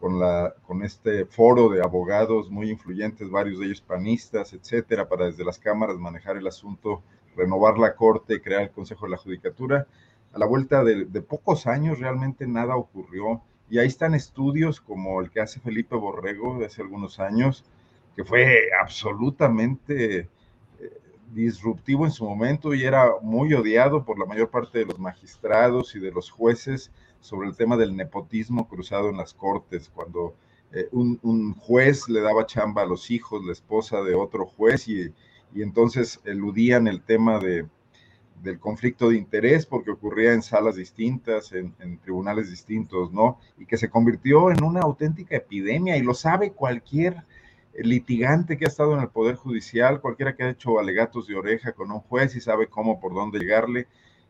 con, 0.00 0.18
la, 0.18 0.54
con 0.66 0.82
este 0.82 1.26
foro 1.26 1.68
de 1.68 1.82
abogados 1.82 2.50
muy 2.50 2.70
influyentes, 2.70 3.28
varios 3.28 3.60
de 3.60 3.66
ellos 3.66 3.82
panistas, 3.82 4.54
etcétera, 4.54 5.08
para 5.08 5.26
desde 5.26 5.44
las 5.44 5.58
cámaras 5.58 5.98
manejar 5.98 6.38
el 6.38 6.46
asunto, 6.46 7.02
renovar 7.36 7.78
la 7.78 7.94
Corte, 7.94 8.40
crear 8.40 8.62
el 8.62 8.70
Consejo 8.70 9.04
de 9.04 9.10
la 9.10 9.18
Judicatura. 9.18 9.86
A 10.32 10.38
la 10.38 10.46
vuelta 10.46 10.82
de, 10.82 11.04
pocos 11.22 11.66
años 11.66 11.98
realmente 11.98 12.46
nada 12.46 12.76
ocurrió. 12.76 13.42
Y 13.68 13.78
ahí 13.78 13.86
están 13.86 14.14
estudios 14.14 14.80
como 14.80 15.20
el 15.20 15.30
que 15.30 15.40
hace 15.40 15.60
Felipe 15.60 15.96
Borrego 15.96 16.58
de 16.58 16.66
hace 16.66 16.82
algunos 16.82 17.20
años, 17.20 17.64
que 18.16 18.24
fue 18.24 18.68
absolutamente 18.80 20.20
eh, 20.20 20.28
disruptivo 21.32 22.04
en 22.04 22.10
su 22.12 22.24
momento 22.24 22.74
y 22.74 22.84
era 22.84 23.12
muy 23.22 23.54
odiado 23.54 24.04
por 24.04 24.18
la 24.18 24.26
mayor 24.26 24.50
parte 24.50 24.80
de 24.80 24.86
los 24.86 24.98
magistrados 24.98 25.94
y 25.94 26.00
de 26.00 26.10
los 26.10 26.30
jueces 26.30 26.90
sobre 27.20 27.48
el 27.48 27.56
tema 27.56 27.76
del 27.76 27.96
nepotismo 27.96 28.68
cruzado 28.68 29.08
en 29.08 29.16
las 29.16 29.32
cortes, 29.32 29.90
cuando 29.94 30.34
eh, 30.72 30.88
un, 30.92 31.54
juez 31.54 32.08
le 32.08 32.20
daba 32.20 32.46
chamba 32.46 32.82
a 32.82 32.86
los 32.86 33.10
hijos, 33.10 33.44
la 33.44 33.52
esposa 33.52 34.02
de 34.02 34.14
otro 34.14 34.46
juez, 34.46 34.88
y 34.88 35.12
entonces 35.54 36.20
eludían 36.24 36.88
el 36.88 37.02
tema 37.02 37.38
de, 37.38 37.66
del 38.42 38.58
conflicto 38.58 39.10
de 39.10 39.16
interés 39.16 39.66
porque 39.66 39.92
ocurría 39.92 40.32
en 40.32 40.42
salas 40.42 40.76
distintas, 40.76 41.52
en, 41.52 41.74
tribunales 41.98 42.50
distintos, 42.50 43.12
¿no? 43.12 43.38
Y 43.56 43.66
que 43.66 43.76
se 43.76 43.88
convirtió 43.88 44.50
en 44.50 44.64
una 44.64 44.80
auténtica 44.80 45.36
epidemia 45.36 45.96
y 45.96 46.02
lo 46.02 46.14
sabe 46.14 46.52
cualquier 46.52 47.22
litigante 47.74 48.58
que 48.58 48.64
ha 48.64 48.68
estado 48.68 48.94
en 48.94 49.00
el 49.00 49.08
Poder 49.08 49.36
Judicial, 49.36 50.00
cualquiera 50.00 50.34
que 50.34 50.42
ha 50.42 50.50
hecho 50.50 50.78
alegatos 50.78 51.26
de 51.26 51.36
oreja 51.36 51.72
con 51.72 51.90
un 51.90 52.00
juez 52.00 52.34
y 52.36 52.40
sabe 52.40 52.66
cómo, 52.66 53.00
por 53.00 53.14
dónde 53.14 53.38
llegarle. 53.38 53.86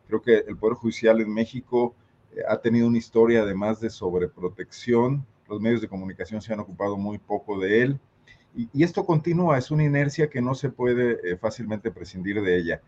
Creo 0.07 0.21
que 0.21 0.37
el 0.47 0.57
Poder 0.57 0.75
Judicial 0.75 1.19
en 1.19 1.33
México 1.33 1.95
eh, 2.35 2.41
ha 2.47 2.57
tenido 2.57 2.87
una 2.87 2.99
historia 2.99 3.41
además 3.41 3.81
de 3.81 3.89
sobreprotección, 3.89 5.25
los 5.49 5.59
medios 5.59 5.81
de 5.81 5.87
comunicación 5.87 6.41
se 6.41 6.53
han 6.53 6.59
ocupado 6.59 6.97
muy 6.97 7.17
poco 7.17 7.59
de 7.59 7.81
él. 7.81 7.99
Y, 8.55 8.83
esto 8.83 9.03
continúa, 9.05 9.57
es 9.57 9.71
una 9.71 9.83
inercia 9.83 10.29
que 10.29 10.39
no 10.39 10.53
se 10.53 10.69
puede 10.69 11.17
eh, 11.23 11.37
fácilmente 11.37 11.89
prescindir 11.89 12.41
de 12.41 12.55
ella. 12.55 12.81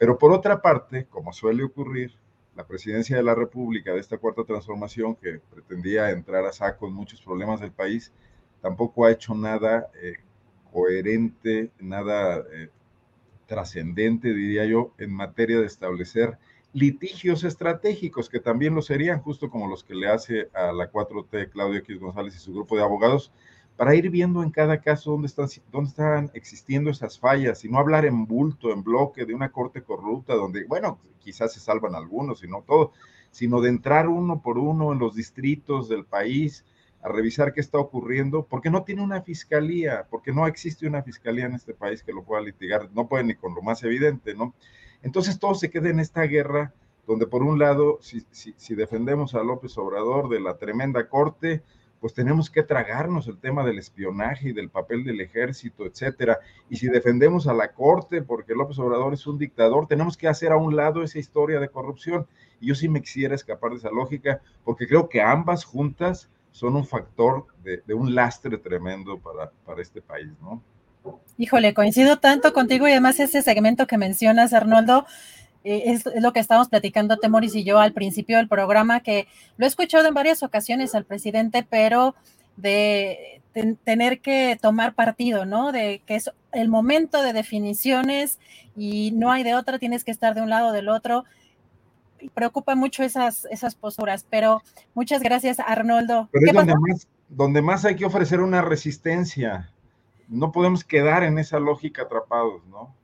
Pero 0.00 0.16
por 0.16 0.32
otra 0.32 0.62
parte, 0.62 1.04
como 1.10 1.30
suele 1.30 1.62
ocurrir, 1.62 2.16
la 2.56 2.66
presidencia 2.66 3.18
de 3.18 3.22
la 3.22 3.34
República 3.34 3.92
de 3.92 4.00
esta 4.00 4.16
cuarta 4.16 4.44
transformación, 4.44 5.14
que 5.14 5.40
pretendía 5.52 6.08
entrar 6.08 6.46
a 6.46 6.52
saco 6.54 6.88
en 6.88 6.94
muchos 6.94 7.20
problemas 7.20 7.60
del 7.60 7.70
país, 7.70 8.10
tampoco 8.62 9.04
ha 9.04 9.10
hecho 9.10 9.34
nada 9.34 9.90
eh, 10.02 10.14
coherente, 10.72 11.70
nada 11.78 12.42
eh, 12.50 12.70
trascendente, 13.44 14.32
diría 14.32 14.64
yo, 14.64 14.94
en 14.96 15.12
materia 15.12 15.60
de 15.60 15.66
establecer 15.66 16.38
litigios 16.72 17.44
estratégicos, 17.44 18.30
que 18.30 18.40
también 18.40 18.74
lo 18.74 18.80
serían, 18.80 19.20
justo 19.20 19.50
como 19.50 19.68
los 19.68 19.84
que 19.84 19.94
le 19.94 20.08
hace 20.08 20.48
a 20.54 20.72
la 20.72 20.90
4T 20.90 21.50
Claudio 21.50 21.80
X 21.80 22.00
González 22.00 22.34
y 22.36 22.38
su 22.38 22.54
grupo 22.54 22.74
de 22.74 22.84
abogados, 22.84 23.32
para 23.80 23.94
ir 23.94 24.10
viendo 24.10 24.42
en 24.42 24.50
cada 24.50 24.82
caso 24.82 25.12
dónde 25.12 25.28
están, 25.28 25.48
dónde 25.72 25.88
están 25.88 26.30
existiendo 26.34 26.90
esas 26.90 27.18
fallas 27.18 27.64
y 27.64 27.70
no 27.70 27.78
hablar 27.78 28.04
en 28.04 28.26
bulto, 28.26 28.74
en 28.74 28.82
bloque 28.82 29.24
de 29.24 29.32
una 29.32 29.50
corte 29.52 29.82
corrupta 29.82 30.34
donde, 30.34 30.66
bueno, 30.66 30.98
quizás 31.18 31.54
se 31.54 31.60
salvan 31.60 31.94
algunos 31.94 32.44
y 32.44 32.46
no 32.46 32.60
todos, 32.60 32.90
sino 33.30 33.62
de 33.62 33.70
entrar 33.70 34.06
uno 34.06 34.42
por 34.42 34.58
uno 34.58 34.92
en 34.92 34.98
los 34.98 35.14
distritos 35.14 35.88
del 35.88 36.04
país 36.04 36.62
a 37.00 37.08
revisar 37.08 37.54
qué 37.54 37.62
está 37.62 37.78
ocurriendo, 37.78 38.44
porque 38.44 38.68
no 38.68 38.84
tiene 38.84 39.00
una 39.00 39.22
fiscalía, 39.22 40.06
porque 40.10 40.30
no 40.30 40.46
existe 40.46 40.86
una 40.86 41.02
fiscalía 41.02 41.46
en 41.46 41.54
este 41.54 41.72
país 41.72 42.02
que 42.02 42.12
lo 42.12 42.22
pueda 42.22 42.42
litigar, 42.42 42.90
no 42.92 43.08
puede 43.08 43.24
ni 43.24 43.34
con 43.34 43.54
lo 43.54 43.62
más 43.62 43.82
evidente, 43.82 44.34
¿no? 44.34 44.52
Entonces 45.00 45.38
todo 45.38 45.54
se 45.54 45.70
queda 45.70 45.88
en 45.88 46.00
esta 46.00 46.20
guerra 46.24 46.74
donde 47.06 47.26
por 47.26 47.42
un 47.42 47.58
lado, 47.58 47.98
si, 48.02 48.26
si 48.30 48.74
defendemos 48.74 49.34
a 49.34 49.42
López 49.42 49.78
Obrador 49.78 50.28
de 50.28 50.40
la 50.40 50.58
tremenda 50.58 51.08
corte, 51.08 51.62
pues 52.00 52.14
tenemos 52.14 52.48
que 52.48 52.62
tragarnos 52.62 53.28
el 53.28 53.38
tema 53.38 53.64
del 53.64 53.78
espionaje 53.78 54.48
y 54.48 54.52
del 54.52 54.70
papel 54.70 55.04
del 55.04 55.20
ejército, 55.20 55.84
etcétera. 55.84 56.38
Y 56.70 56.76
si 56.76 56.88
defendemos 56.88 57.46
a 57.46 57.52
la 57.52 57.72
corte 57.72 58.22
porque 58.22 58.54
López 58.54 58.78
Obrador 58.78 59.12
es 59.12 59.26
un 59.26 59.38
dictador, 59.38 59.86
tenemos 59.86 60.16
que 60.16 60.26
hacer 60.26 60.50
a 60.52 60.56
un 60.56 60.74
lado 60.74 61.02
esa 61.02 61.18
historia 61.18 61.60
de 61.60 61.68
corrupción. 61.68 62.26
Y 62.58 62.68
yo 62.68 62.74
sí 62.74 62.88
me 62.88 63.02
quisiera 63.02 63.34
escapar 63.34 63.72
de 63.72 63.76
esa 63.76 63.90
lógica 63.90 64.40
porque 64.64 64.86
creo 64.86 65.08
que 65.08 65.20
ambas 65.20 65.64
juntas 65.64 66.30
son 66.52 66.74
un 66.74 66.86
factor 66.86 67.46
de, 67.62 67.94
un 67.94 68.14
lastre 68.14 68.56
tremendo 68.58 69.18
para, 69.18 69.50
para 69.64 69.82
este 69.82 70.00
país, 70.00 70.30
¿no? 70.40 70.62
Híjole, 71.38 71.72
coincido 71.72 72.18
tanto 72.18 72.52
contigo 72.52 72.86
y 72.86 72.90
además 72.90 73.20
ese 73.20 73.40
segmento 73.40 73.86
que 73.86 73.96
mencionas, 73.96 74.52
Arnoldo, 74.52 75.06
eh, 75.62 75.82
es, 75.86 76.08
lo 76.20 76.32
que 76.32 76.40
estábamos 76.40 76.68
platicando 76.68 77.18
Temoris 77.18 77.54
y 77.54 77.64
yo 77.64 77.78
al 77.78 77.92
principio 77.92 78.38
del 78.38 78.48
programa, 78.48 79.00
que 79.00 79.26
lo 79.56 79.66
he 79.66 79.68
escuchado 79.68 80.06
en 80.08 80.14
varias 80.14 80.42
ocasiones 80.42 80.94
al 80.94 81.04
presidente, 81.04 81.66
pero 81.68 82.14
de, 82.56 83.42
tener 83.84 84.20
que 84.20 84.56
tomar 84.60 84.94
partido, 84.94 85.44
¿no? 85.44 85.72
De 85.72 86.02
que 86.06 86.14
es 86.14 86.30
el 86.52 86.68
momento 86.68 87.22
de 87.22 87.32
definiciones 87.32 88.38
y 88.76 89.10
no 89.12 89.32
hay 89.32 89.42
de 89.42 89.54
otra, 89.54 89.78
tienes 89.78 90.04
que 90.04 90.12
estar 90.12 90.34
de 90.34 90.42
un 90.42 90.50
lado 90.50 90.68
o 90.68 90.72
del 90.72 90.88
otro. 90.88 91.24
Y 92.20 92.28
preocupa 92.28 92.74
mucho 92.74 93.02
esas, 93.02 93.46
esas 93.50 93.74
posturas, 93.74 94.26
pero 94.28 94.62
muchas 94.94 95.22
gracias, 95.22 95.58
Arnoldo. 95.58 96.28
Pero 96.32 96.46
es 96.46 96.52
donde 96.52 96.74
más, 96.74 97.08
donde 97.28 97.62
más 97.62 97.84
hay 97.84 97.96
que 97.96 98.04
ofrecer 98.04 98.40
una 98.40 98.62
resistencia. 98.62 99.72
No 100.28 100.52
podemos 100.52 100.84
quedar 100.84 101.24
en 101.24 101.38
esa 101.38 101.58
lógica 101.58 102.02
atrapados, 102.02 102.64
¿no? 102.66 102.94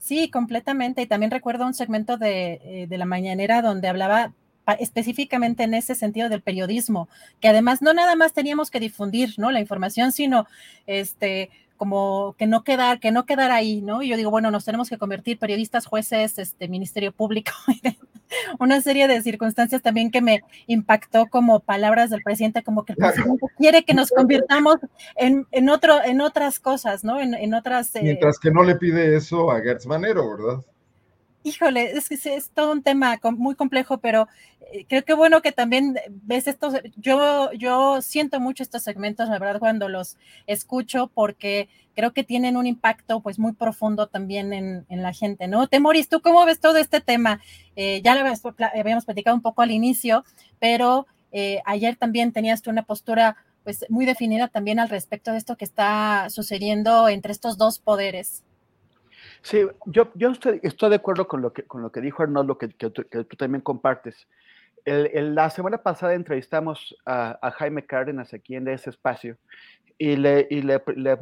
Sí, 0.00 0.30
completamente. 0.30 1.02
Y 1.02 1.06
también 1.06 1.30
recuerdo 1.30 1.66
un 1.66 1.74
segmento 1.74 2.16
de, 2.16 2.60
eh, 2.64 2.86
de 2.88 2.98
la 2.98 3.04
mañanera 3.04 3.60
donde 3.60 3.86
hablaba 3.88 4.32
específicamente 4.78 5.64
en 5.64 5.74
ese 5.74 5.94
sentido 5.94 6.28
del 6.28 6.42
periodismo, 6.42 7.08
que 7.40 7.48
además 7.48 7.82
no 7.82 7.92
nada 7.92 8.14
más 8.14 8.32
teníamos 8.32 8.70
que 8.70 8.80
difundir, 8.80 9.34
¿no? 9.36 9.50
La 9.50 9.60
información, 9.60 10.12
sino 10.12 10.46
este 10.86 11.50
como 11.80 12.34
que 12.36 12.46
no 12.46 12.62
quedar, 12.62 13.00
que 13.00 13.10
no 13.10 13.24
quedar 13.24 13.50
ahí, 13.50 13.80
¿no? 13.80 14.02
Y 14.02 14.08
yo 14.08 14.18
digo, 14.18 14.30
bueno, 14.30 14.50
nos 14.50 14.66
tenemos 14.66 14.90
que 14.90 14.98
convertir 14.98 15.38
periodistas, 15.38 15.86
jueces, 15.86 16.38
este 16.38 16.68
Ministerio 16.68 17.10
Público, 17.10 17.52
una 18.60 18.82
serie 18.82 19.08
de 19.08 19.22
circunstancias 19.22 19.80
también 19.80 20.10
que 20.10 20.20
me 20.20 20.42
impactó 20.66 21.28
como 21.30 21.60
palabras 21.60 22.10
del 22.10 22.22
presidente, 22.22 22.62
como 22.62 22.84
que 22.84 22.92
el 22.92 22.98
presidente 22.98 23.46
quiere 23.56 23.82
que 23.82 23.94
nos 23.94 24.10
convirtamos 24.10 24.76
en, 25.16 25.46
en 25.52 25.70
otro, 25.70 26.04
en 26.04 26.20
otras 26.20 26.60
cosas, 26.60 27.02
¿no? 27.02 27.18
En, 27.18 27.54
otras. 27.54 27.96
Eh, 27.96 28.00
Mientras 28.02 28.38
que 28.38 28.50
no 28.50 28.62
le 28.62 28.76
pide 28.76 29.16
eso 29.16 29.50
a 29.50 29.62
Gertz 29.62 29.86
Manero, 29.86 30.36
¿verdad? 30.36 30.62
Híjole, 31.42 31.92
es 31.92 32.08
que 32.08 32.14
es, 32.14 32.50
todo 32.50 32.72
un 32.72 32.82
tema 32.82 33.18
muy 33.36 33.54
complejo, 33.54 33.98
pero 33.98 34.28
eh, 34.72 34.84
creo 34.88 35.04
que 35.04 35.14
bueno 35.14 35.42
que 35.42 35.52
también 35.52 35.96
ves 36.08 36.46
estos, 36.46 36.74
yo, 36.96 37.52
yo 37.52 38.02
siento 38.02 38.40
mucho 38.40 38.62
estos 38.62 38.82
segmentos, 38.82 39.28
la 39.28 39.38
verdad, 39.38 39.60
cuando 39.60 39.88
los 39.88 40.16
escucho, 40.46 41.10
porque 41.12 41.68
creo 41.94 42.12
que 42.12 42.24
tienen 42.24 42.56
un 42.56 42.66
impacto 42.66 43.20
pues 43.20 43.38
muy 43.38 43.52
profundo 43.52 44.06
también 44.06 44.52
en, 44.52 45.02
la 45.02 45.12
gente, 45.12 45.48
¿no? 45.48 45.66
Temoris, 45.66 46.08
¿tú 46.08 46.20
cómo 46.20 46.44
ves 46.44 46.60
todo 46.60 46.76
este 46.76 47.00
tema? 47.00 47.40
Eh, 47.76 48.00
ya 48.02 48.14
lo 48.14 48.20
habíamos 48.20 49.04
platicado 49.04 49.36
un 49.36 49.42
poco 49.42 49.62
al 49.62 49.70
inicio, 49.70 50.24
pero 50.58 51.06
eh, 51.32 51.60
ayer 51.64 51.96
también 51.96 52.32
tenías 52.32 52.62
tú 52.62 52.70
una 52.70 52.82
postura 52.82 53.36
pues 53.64 53.84
muy 53.88 54.06
definida 54.06 54.48
también 54.48 54.78
al 54.78 54.88
respecto 54.88 55.32
de 55.32 55.38
esto 55.38 55.56
que 55.56 55.64
está 55.64 56.28
sucediendo 56.30 57.08
entre 57.08 57.32
estos 57.32 57.58
dos 57.58 57.78
poderes. 57.78 58.42
Sí, 59.42 59.66
yo, 59.86 60.10
yo 60.14 60.30
estoy, 60.30 60.60
de 60.60 60.96
acuerdo 60.96 61.26
con 61.26 61.40
lo 61.40 61.52
que, 61.52 61.62
con 61.62 61.82
lo 61.82 61.90
que 61.90 62.00
dijo 62.00 62.22
Arnoldo, 62.22 62.58
que, 62.58 62.68
que, 62.68 62.90
tú 62.90 63.36
también 63.36 63.62
compartes. 63.62 64.28
El, 64.84 65.34
la 65.34 65.50
semana 65.50 65.78
pasada 65.78 66.14
entrevistamos 66.14 66.96
a, 67.06 67.50
Jaime 67.56 67.86
Cárdenas 67.86 68.34
aquí 68.34 68.56
en 68.56 68.68
ese 68.68 68.90
espacio 68.90 69.36
y 69.98 70.16
le, 70.16 70.46
y 70.50 70.62
le, 70.62 70.82
le 70.96 71.18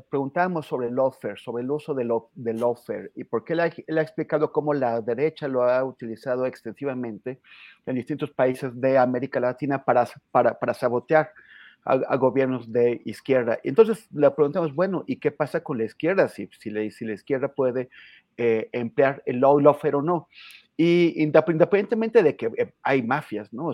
sobre 0.63 0.89
el 0.89 0.95
lawfare, 0.95 1.37
sobre 1.37 1.65
el 1.65 1.71
uso 1.71 1.95
del, 1.95 2.11
del 2.35 2.61
lawfare 2.61 3.11
y 3.17 3.25
porque 3.25 3.55
él 3.55 3.61
ha, 3.61 3.67
él 3.67 3.99
ha, 3.99 4.03
explicado 4.03 4.53
cómo 4.53 4.73
la 4.75 5.01
derecha 5.01 5.49
lo 5.49 5.65
ha 5.65 5.83
utilizado 5.83 6.47
extensivamente 6.47 7.41
en 7.87 7.97
distintos 7.97 8.31
países 8.31 8.81
de 8.81 8.99
América 8.99 9.41
Latina 9.41 9.85
para, 9.85 10.07
para, 10.31 10.59
para 10.59 10.75
sabotear 10.75 11.33
a, 11.89 12.17
gobiernos 12.17 12.71
de 12.71 13.01
izquierda. 13.05 13.59
Entonces 13.65 14.09
le 14.13 14.31
preguntamos, 14.31 14.75
bueno, 14.75 15.05
¿y 15.07 15.17
qué 15.17 15.31
pasa 15.31 15.63
con 15.63 15.79
la 15.79 15.85
izquierda? 15.85 16.29
Si, 16.29 16.49
si, 16.59 16.71
la, 16.71 16.89
si 16.91 17.07
la 17.07 17.15
izquierda 17.15 17.49
puede 17.49 17.89
eh, 18.37 18.69
emplear 18.73 19.23
el 19.25 19.41
law 19.41 19.59
lawfare 19.59 19.97
o 19.97 20.03
no. 20.03 20.29
Y 20.77 21.21
independientemente 21.23 22.23
de 22.23 22.37
que 22.37 22.47
eh, 22.57 22.73
hay 22.83 23.03
mafias, 23.03 23.53
¿no? 23.53 23.73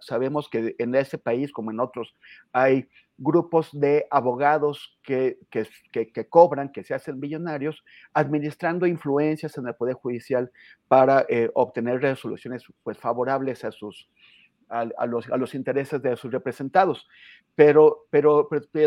sabemos 0.00 0.48
que 0.50 0.74
en 0.78 0.94
ese 0.94 1.18
país, 1.18 1.52
como 1.52 1.70
en 1.70 1.80
otros, 1.80 2.14
hay 2.52 2.88
grupos 3.16 3.70
de 3.72 4.06
abogados 4.10 4.98
que, 5.02 5.38
que, 5.50 5.66
que, 5.90 6.28
cobran, 6.28 6.70
que 6.70 6.84
se 6.84 6.94
hacen 6.94 7.18
millonarios, 7.18 7.82
administrando 8.12 8.86
influencias 8.86 9.56
en 9.56 9.66
el 9.66 9.74
Poder 9.74 9.94
Judicial 9.94 10.50
para 10.88 11.24
eh, 11.28 11.48
obtener 11.54 12.02
resoluciones 12.02 12.64
pues, 12.82 12.98
favorables 12.98 13.64
a 13.64 13.72
sus, 13.72 14.10
a, 14.68 15.06
los, 15.06 15.54
intereses 15.54 16.02
de 16.02 16.16
sus 16.16 16.32
representados. 16.32 17.06
Pero, 17.54 18.06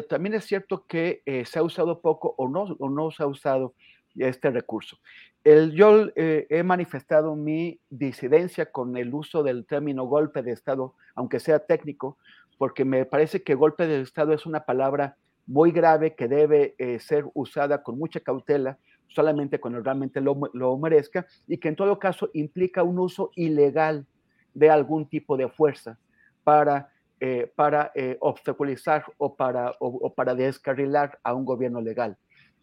también 0.08 0.36
es 0.36 0.46
cierto 0.46 0.86
que 0.88 1.22
eh, 1.26 1.46
se 1.46 1.60
ha 1.60 1.64
usado 1.64 2.02
poco 2.02 2.36
o 2.38 2.48
no, 2.48 2.76
o 2.80 2.90
no 2.90 3.12
se 3.12 3.24
ha 3.24 3.28
usado 3.28 3.74
este 4.16 4.52
recurso. 4.52 4.98
Yo 5.44 6.08
eh, 6.16 6.48
he 6.50 6.64
manifestado 6.64 7.36
mi 7.36 7.80
disidencia 7.90 8.72
con 8.72 8.98
el 8.98 9.14
uso 9.14 9.42
del 9.42 9.66
término 9.66 10.04
golpe 10.06 10.44
de 10.44 10.52
Estado, 10.52 10.94
aunque 11.16 11.40
sea 11.40 11.60
técnico, 11.60 12.18
porque 12.58 12.84
me 12.84 13.06
parece 13.06 13.42
que 13.42 13.56
golpe 13.56 13.88
de 13.88 14.02
Estado 14.02 14.34
es 14.34 14.46
una 14.46 14.66
palabra 14.66 15.16
muy 15.48 15.72
grave 15.72 16.14
que 16.14 16.28
debe 16.28 16.76
eh, 16.78 17.00
ser 17.00 17.26
usada 17.34 17.82
con 17.82 17.98
mucha 17.98 18.20
cautela, 18.20 18.78
solamente 19.08 19.60
cuando 19.60 19.82
realmente 19.82 20.22
lo 20.22 20.78
merezca, 20.78 21.26
y 21.48 21.58
que 21.58 21.70
en 21.70 21.76
todo 21.76 21.98
caso 21.98 22.30
implica 22.34 22.84
un 22.84 23.00
uso 23.00 23.32
ilegal 23.36 24.06
de 24.60 24.70
algún 24.70 25.08
tipo 25.08 25.38
de 25.38 25.48
fuerza 25.48 25.98
para, 26.44 26.92
eh, 27.20 27.52
para 27.56 27.92
eh, 27.96 28.18
obstaculizar 28.20 29.06
o 29.18 29.36
para, 29.36 29.72
o, 29.80 30.14
para 30.14 30.36
descarrilar 30.36 31.18
a 31.24 31.34
un 31.34 31.46
gobierno 31.46 31.80
legal. 31.80 32.18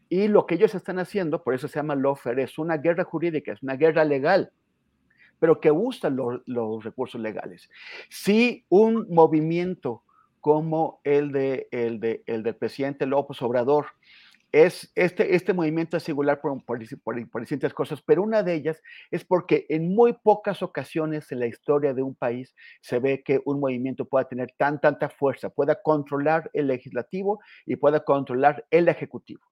Y 0.09 0.29
lo 0.29 0.47
que 0.47 0.57
ellos 0.57 0.75
están 0.75 0.99
haciendo, 0.99 1.43
por 1.43 1.55
eso 1.55 1.67
se 1.67 1.79
llama 1.79 1.97
lawfare, 1.97 2.43
es 2.43 2.59
una 2.59 2.77
guerra 2.77 3.05
jurídica, 3.05 3.53
es 3.53 3.63
una 3.63 3.77
guerra 3.77 4.05
legal, 4.05 4.53
pero 5.41 5.59
que 5.61 5.73
usa 5.73 6.11
los, 6.11 6.43
los 6.47 6.85
recursos 6.85 7.21
legales. 7.21 7.69
Si 8.11 8.65
un 8.69 9.07
movimiento 9.09 10.03
como 10.41 11.01
el, 11.03 11.33
de, 11.33 11.67
el, 11.73 11.99
de, 11.99 12.23
el 12.27 12.43
del 12.43 12.55
presidente 12.55 13.07
López 13.07 13.43
Obrador 13.43 13.87
es, 14.65 14.91
este, 14.95 15.35
este 15.35 15.53
movimiento 15.53 15.99
es 15.99 16.05
singular 16.05 16.41
por, 16.41 16.65
por, 16.65 16.79
distintas 16.79 17.75
cosas, 17.75 18.01
pero 18.01 18.23
una 18.23 18.43
de 18.43 18.55
ellas 18.55 18.83
es 19.11 19.23
porque 19.23 19.67
en 19.69 19.95
muy 19.95 20.15
pocas 20.15 20.63
ocasiones 20.63 21.31
en 21.31 21.41
la 21.41 21.47
historia 21.47 21.93
de 21.93 22.03
un 22.03 22.15
país 22.15 22.55
se 22.81 22.99
ve 22.99 23.23
que 23.23 23.43
un 23.45 23.61
movimiento 23.61 24.07
pueda 24.07 24.27
tener 24.27 24.55
tan, 24.57 24.81
tanta 24.81 25.11
fuerza, 25.11 25.51
pueda 25.51 25.83
controlar 25.83 26.51
el 26.55 26.69
legislativo 26.69 27.39
y 27.67 27.77
pueda 27.77 28.01
controlar 28.01 28.65
el 28.71 28.89
ejecutivo. 28.89 29.43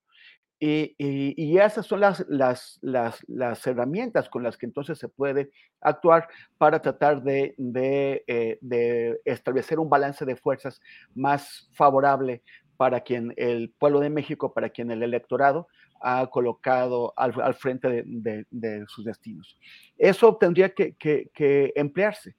Y, 0.58 1.58
esas 1.58 1.84
son 1.84 2.00
las, 2.00 2.24
las, 2.26 2.78
las, 2.80 3.22
las, 3.28 3.66
herramientas 3.66 4.30
con 4.30 4.42
las 4.42 4.56
que 4.56 4.64
entonces 4.64 4.98
se 4.98 5.08
puede 5.08 5.50
actuar 5.82 6.28
para 6.56 6.80
tratar 6.80 7.22
de, 7.22 7.54
de, 7.58 8.24
eh, 8.26 8.56
de 8.62 9.20
establecer 9.26 9.78
un 9.78 9.90
balance 9.90 10.24
de 10.24 10.36
fuerzas 10.36 10.80
más 11.14 11.68
favorable 11.74 12.42
para 12.76 13.00
quien 13.00 13.32
el 13.36 13.70
pueblo 13.78 14.00
de 14.00 14.10
México, 14.10 14.52
para 14.52 14.70
quien 14.70 14.90
el 14.90 15.02
electorado 15.02 15.68
ha 16.00 16.26
colocado 16.26 17.14
al, 17.16 17.54
frente 17.54 18.04
de, 18.06 18.84
sus 18.88 19.04
destinos. 19.04 19.56
Eso 19.96 20.36
tendría 20.36 20.70
que, 20.74 21.72
emplearse. 21.76 22.36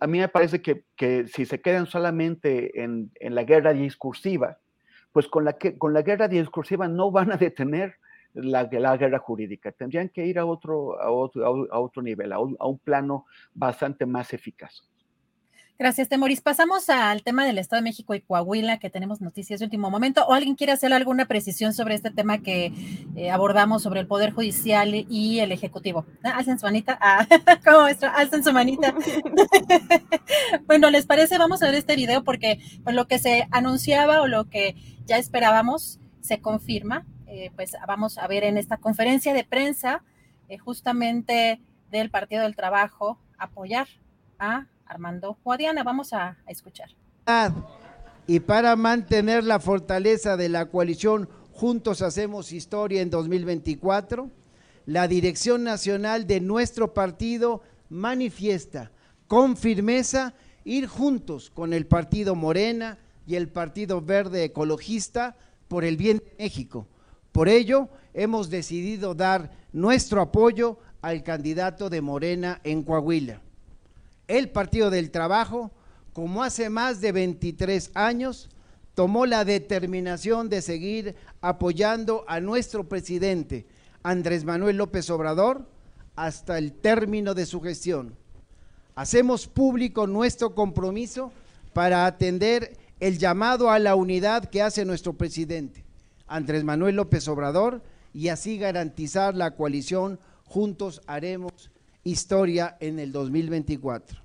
a 0.00 0.06
mí 0.06 0.18
me 0.18 0.28
parece 0.28 0.62
que, 0.62 1.26
si 1.26 1.44
se 1.44 1.60
quedan 1.60 1.86
solamente 1.86 2.82
en, 2.82 3.10
la 3.20 3.44
guerra 3.44 3.72
discursiva, 3.72 4.58
pues 5.12 5.26
con 5.26 5.44
la, 5.44 5.56
con 5.78 5.92
la 5.92 6.02
guerra 6.02 6.28
discursiva 6.28 6.86
no 6.86 7.10
van 7.10 7.32
a 7.32 7.36
detener 7.36 7.96
la, 8.34 8.64
guerra 8.64 9.18
jurídica. 9.18 9.72
Tendrían 9.72 10.10
que 10.10 10.26
ir 10.26 10.38
a 10.38 10.46
otro, 10.46 11.00
a 11.00 11.10
otro, 11.10 12.02
nivel, 12.02 12.32
a 12.32 12.38
un 12.38 12.78
plano 12.78 13.26
bastante 13.54 14.06
más 14.06 14.32
eficaz. 14.32 14.88
Gracias, 15.80 16.08
Temoris. 16.08 16.40
Pasamos 16.40 16.88
al 16.88 17.22
tema 17.22 17.46
del 17.46 17.56
Estado 17.56 17.80
de 17.80 17.84
México 17.84 18.12
y 18.12 18.20
Coahuila, 18.20 18.80
que 18.80 18.90
tenemos 18.90 19.20
noticias 19.20 19.60
de 19.60 19.66
último 19.66 19.90
momento. 19.90 20.26
¿O 20.26 20.32
alguien 20.34 20.56
quiere 20.56 20.72
hacer 20.72 20.92
alguna 20.92 21.26
precisión 21.28 21.72
sobre 21.72 21.94
este 21.94 22.10
tema 22.10 22.38
que 22.38 22.72
eh, 23.14 23.30
abordamos 23.30 23.84
sobre 23.84 24.00
el 24.00 24.08
Poder 24.08 24.32
Judicial 24.32 24.92
y 24.92 25.38
el 25.38 25.52
Ejecutivo? 25.52 26.04
Ah, 26.24 26.38
alcen 26.38 26.58
su 26.58 26.66
manita. 26.66 26.98
Ah, 27.00 27.24
¿Cómo 27.64 27.86
es? 27.86 28.02
Alcen 28.02 28.42
su 28.42 28.52
manita. 28.52 28.92
bueno, 30.66 30.90
¿les 30.90 31.06
parece? 31.06 31.38
Vamos 31.38 31.62
a 31.62 31.66
ver 31.66 31.76
este 31.76 31.94
video 31.94 32.24
porque 32.24 32.58
lo 32.84 33.06
que 33.06 33.20
se 33.20 33.46
anunciaba 33.52 34.20
o 34.20 34.26
lo 34.26 34.50
que 34.50 34.74
ya 35.06 35.16
esperábamos 35.16 36.00
se 36.22 36.40
confirma. 36.40 37.06
Eh, 37.28 37.52
pues 37.54 37.76
vamos 37.86 38.18
a 38.18 38.26
ver 38.26 38.42
en 38.42 38.56
esta 38.56 38.78
conferencia 38.78 39.32
de 39.32 39.44
prensa 39.44 40.02
eh, 40.48 40.58
justamente 40.58 41.60
del 41.92 42.10
Partido 42.10 42.42
del 42.42 42.56
Trabajo 42.56 43.20
apoyar 43.38 43.86
a 44.40 44.66
Armando 44.88 45.38
Guadiana. 45.44 45.82
Vamos 45.82 46.12
a, 46.12 46.36
escuchar. 46.46 46.88
y 48.26 48.40
para 48.40 48.74
mantener 48.76 49.44
la 49.44 49.60
fortaleza 49.60 50.36
de 50.36 50.48
la 50.48 50.66
coalición 50.66 51.28
Juntos 51.52 52.02
Hacemos 52.02 52.52
Historia 52.52 53.02
en 53.02 53.10
2024, 53.10 54.30
la 54.86 55.08
dirección 55.08 55.64
nacional 55.64 56.26
de 56.26 56.40
nuestro 56.40 56.94
partido 56.94 57.62
manifiesta 57.88 58.90
con 59.26 59.56
firmeza 59.56 60.34
ir 60.64 60.86
juntos 60.86 61.50
con 61.50 61.72
el 61.72 61.86
partido 61.86 62.34
Morena 62.34 62.98
y 63.26 63.36
el 63.36 63.48
Partido 63.48 64.00
Verde 64.00 64.44
Ecologista 64.44 65.36
por 65.68 65.84
el 65.84 65.96
bien 65.96 66.18
de 66.18 66.44
México. 66.44 66.86
Por 67.32 67.48
ello, 67.48 67.88
hemos 68.14 68.50
decidido 68.50 69.14
dar 69.14 69.50
nuestro 69.72 70.20
apoyo 70.22 70.78
al 71.02 71.22
candidato 71.22 71.90
de 71.90 72.00
Morena 72.00 72.60
en 72.64 72.82
Coahuila. 72.82 73.40
El 74.28 74.50
Partido 74.50 74.90
del 74.90 75.10
Trabajo, 75.10 75.72
como 76.12 76.44
hace 76.44 76.68
más 76.68 77.00
de 77.00 77.12
23 77.12 77.90
años, 77.94 78.50
tomó 78.94 79.24
la 79.24 79.44
determinación 79.44 80.50
de 80.50 80.60
seguir 80.60 81.16
apoyando 81.40 82.24
a 82.28 82.38
nuestro 82.40 82.88
presidente, 82.88 83.66
Andrés 84.02 84.44
Manuel 84.44 84.76
López 84.76 85.08
Obrador, 85.08 85.66
hasta 86.14 86.58
el 86.58 86.72
término 86.72 87.32
de 87.34 87.46
su 87.46 87.60
gestión. 87.60 88.16
Hacemos 88.94 89.46
público 89.46 90.06
nuestro 90.06 90.54
compromiso 90.54 91.32
para 91.72 92.04
atender 92.04 92.76
el 93.00 93.18
llamado 93.18 93.70
a 93.70 93.78
la 93.78 93.94
unidad 93.94 94.44
que 94.46 94.60
hace 94.60 94.84
nuestro 94.84 95.14
presidente, 95.14 95.84
Andrés 96.26 96.64
Manuel 96.64 96.96
López 96.96 97.28
Obrador, 97.28 97.80
y 98.12 98.28
así 98.28 98.58
garantizar 98.58 99.34
la 99.34 99.52
coalición 99.52 100.18
Juntos 100.44 101.00
Haremos 101.06 101.70
Historia 102.08 102.78
en 102.80 102.98
el 102.98 103.12
2024. 103.12 104.18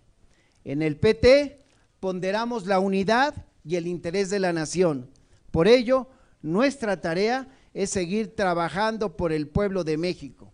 En 0.63 0.81
el 0.81 0.95
PT 0.95 1.59
ponderamos 1.99 2.65
la 2.65 2.79
unidad 2.79 3.45
y 3.65 3.75
el 3.75 3.87
interés 3.87 4.29
de 4.29 4.39
la 4.39 4.53
nación. 4.53 5.09
Por 5.51 5.67
ello, 5.67 6.07
nuestra 6.41 7.01
tarea 7.01 7.45
es 7.73 7.89
seguir 7.89 8.37
trabajando 8.37 9.17
por 9.17 9.33
el 9.33 9.49
pueblo 9.49 9.83
de 9.83 9.97
México. 9.97 10.53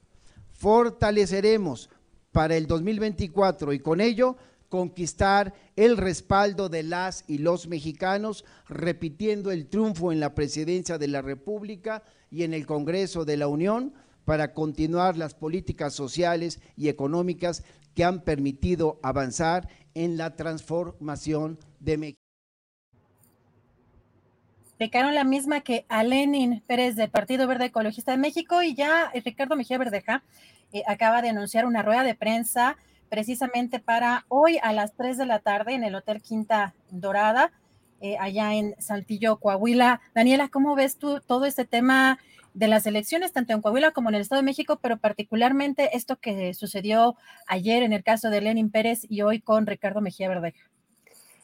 Fortaleceremos 0.53 1.91
para 2.31 2.57
el 2.57 2.65
2024 2.65 3.73
y 3.73 3.79
con 3.79 4.01
ello 4.01 4.35
conquistar 4.67 5.53
el 5.75 5.97
respaldo 5.97 6.67
de 6.67 6.81
las 6.81 7.25
y 7.27 7.37
los 7.37 7.67
mexicanos, 7.67 8.43
repitiendo 8.67 9.51
el 9.51 9.67
triunfo 9.67 10.11
en 10.11 10.19
la 10.19 10.33
presidencia 10.33 10.97
de 10.97 11.07
la 11.07 11.21
República 11.21 12.01
y 12.31 12.41
en 12.41 12.55
el 12.55 12.65
Congreso 12.65 13.23
de 13.23 13.37
la 13.37 13.47
Unión 13.47 13.93
para 14.29 14.53
continuar 14.53 15.17
las 15.17 15.33
políticas 15.33 15.95
sociales 15.95 16.61
y 16.77 16.89
económicas 16.89 17.63
que 17.95 18.03
han 18.03 18.21
permitido 18.21 18.99
avanzar 19.01 19.67
en 19.95 20.17
la 20.17 20.35
transformación 20.35 21.57
de 21.79 21.97
México. 21.97 22.19
Explicaron 24.65 25.15
la 25.15 25.23
misma 25.23 25.61
que 25.61 25.87
a 25.89 26.03
Lenin 26.03 26.61
Pérez 26.67 26.95
del 26.95 27.09
Partido 27.09 27.47
Verde 27.47 27.65
Ecologista 27.65 28.11
de 28.11 28.19
México 28.19 28.61
y 28.61 28.75
ya 28.75 29.09
eh, 29.15 29.21
Ricardo 29.25 29.55
Mejía 29.55 29.79
Verdeja 29.79 30.21
eh, 30.73 30.83
acaba 30.85 31.23
de 31.23 31.29
anunciar 31.29 31.65
una 31.65 31.81
rueda 31.81 32.03
de 32.03 32.13
prensa 32.13 32.77
precisamente 33.09 33.79
para 33.79 34.27
hoy 34.27 34.59
a 34.61 34.73
las 34.73 34.93
3 34.93 35.17
de 35.17 35.25
la 35.25 35.39
tarde 35.39 35.73
en 35.73 35.83
el 35.83 35.95
Hotel 35.95 36.21
Quinta 36.21 36.75
Dorada, 36.91 37.51
eh, 37.99 38.15
allá 38.19 38.53
en 38.53 38.75
Saltillo, 38.77 39.37
Coahuila. 39.37 40.01
Daniela, 40.13 40.49
¿cómo 40.49 40.75
ves 40.75 40.97
tú 40.97 41.19
todo 41.19 41.45
este 41.45 41.65
tema 41.65 42.19
de 42.53 42.67
las 42.67 42.85
elecciones, 42.85 43.31
tanto 43.31 43.53
en 43.53 43.61
Coahuila 43.61 43.91
como 43.91 44.09
en 44.09 44.15
el 44.15 44.21
Estado 44.21 44.41
de 44.41 44.45
México, 44.45 44.79
pero 44.81 44.97
particularmente 44.97 45.95
esto 45.95 46.17
que 46.17 46.53
sucedió 46.53 47.15
ayer 47.47 47.83
en 47.83 47.93
el 47.93 48.03
caso 48.03 48.29
de 48.29 48.41
Lenin 48.41 48.71
Pérez 48.71 49.05
y 49.07 49.21
hoy 49.21 49.39
con 49.39 49.65
Ricardo 49.65 50.01
Mejía 50.01 50.29
Verdeja? 50.29 50.69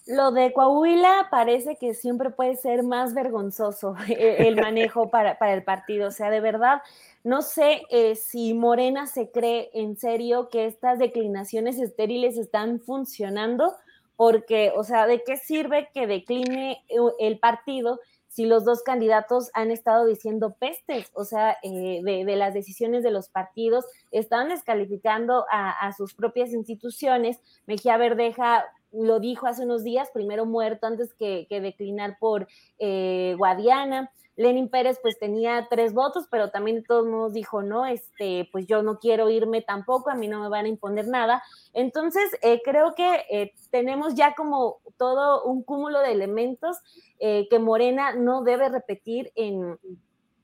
Lo 0.08 0.32
de 0.32 0.54
Coahuila 0.54 1.30
parece 1.32 1.78
que 1.78 1.96
siempre 1.96 2.30
puede 2.30 2.58
ser 2.58 2.84
más 2.84 3.16
vergonzoso 3.16 3.96
eh, 4.08 4.48
el 4.48 4.56
manejo 4.62 5.10
para, 5.10 5.38
para 5.40 5.54
el 5.54 5.64
partido. 5.64 6.10
O 6.10 6.12
sea, 6.12 6.30
de 6.30 6.42
verdad, 6.42 6.82
no 7.24 7.42
sé 7.42 7.82
eh, 7.90 8.16
si 8.16 8.54
Morena 8.54 9.08
se 9.08 9.32
cree 9.32 9.72
en 9.74 9.98
serio 9.98 10.50
que 10.50 10.66
estas 10.66 11.00
declinaciones 11.00 11.80
estériles 11.80 12.38
están 12.38 12.80
funcionando, 12.80 13.74
porque, 14.16 14.72
o 14.76 14.84
sea, 14.84 15.08
¿de 15.08 15.24
qué 15.24 15.38
sirve 15.38 15.90
que 15.94 16.08
decline 16.08 16.84
eh, 16.88 16.98
el 17.20 17.40
partido 17.40 18.00
si 18.36 18.46
los 18.46 18.66
dos 18.66 18.84
candidatos 18.84 19.50
han 19.54 19.72
estado 19.72 20.06
diciendo 20.06 20.58
pestes, 20.60 21.10
o 21.14 21.24
sea, 21.24 21.58
de, 21.64 22.36
las 22.36 22.54
decisiones 22.54 23.02
de 23.02 23.10
los 23.10 23.30
partidos, 23.30 23.86
están 24.12 24.50
descalificando 24.50 25.46
a, 25.50 25.90
sus 25.94 26.14
propias 26.14 26.52
instituciones. 26.52 27.40
Mejía 27.66 27.96
Verdeja 27.96 28.66
lo 28.92 29.22
dijo 29.22 29.48
hace 29.48 29.64
unos 29.64 29.86
días, 29.86 30.10
primero 30.14 30.46
muerto 30.46 30.86
antes 30.86 31.14
que, 31.14 31.48
declinar 31.50 32.18
por 32.20 32.50
eh, 32.78 33.36
Guadiana. 33.38 34.12
Lenin 34.36 34.70
Pérez 34.70 35.00
pues 35.02 35.18
tenía 35.18 35.68
tres 35.70 35.94
votos, 35.94 36.26
pero 36.30 36.50
también 36.52 36.78
de 36.78 36.84
todos 36.84 37.06
modos 37.06 37.34
dijo, 37.34 37.62
no, 37.64 37.86
este, 37.86 38.50
pues 38.52 38.68
yo 38.68 38.84
no 38.84 39.00
quiero 39.00 39.30
irme 39.30 39.62
tampoco, 39.62 40.10
a 40.10 40.16
mí 40.16 40.28
no 40.28 40.42
me 40.42 40.50
van 40.50 40.66
a 40.66 40.70
imponer 40.70 41.08
nada. 41.08 41.42
Entonces, 41.74 42.24
eh, 42.42 42.62
creo 42.64 42.96
que 42.96 43.26
eh, 43.32 43.54
tenemos 43.72 44.16
ya 44.16 44.36
como 44.36 44.80
todo 44.98 45.44
un 45.44 45.64
cúmulo 45.64 46.00
de 46.02 46.12
elementos 46.12 46.78
que 47.18 47.60
Morena 47.60 48.14
no 48.14 48.44
debe 48.44 48.70
repetir 48.70 49.32
en, 49.36 49.80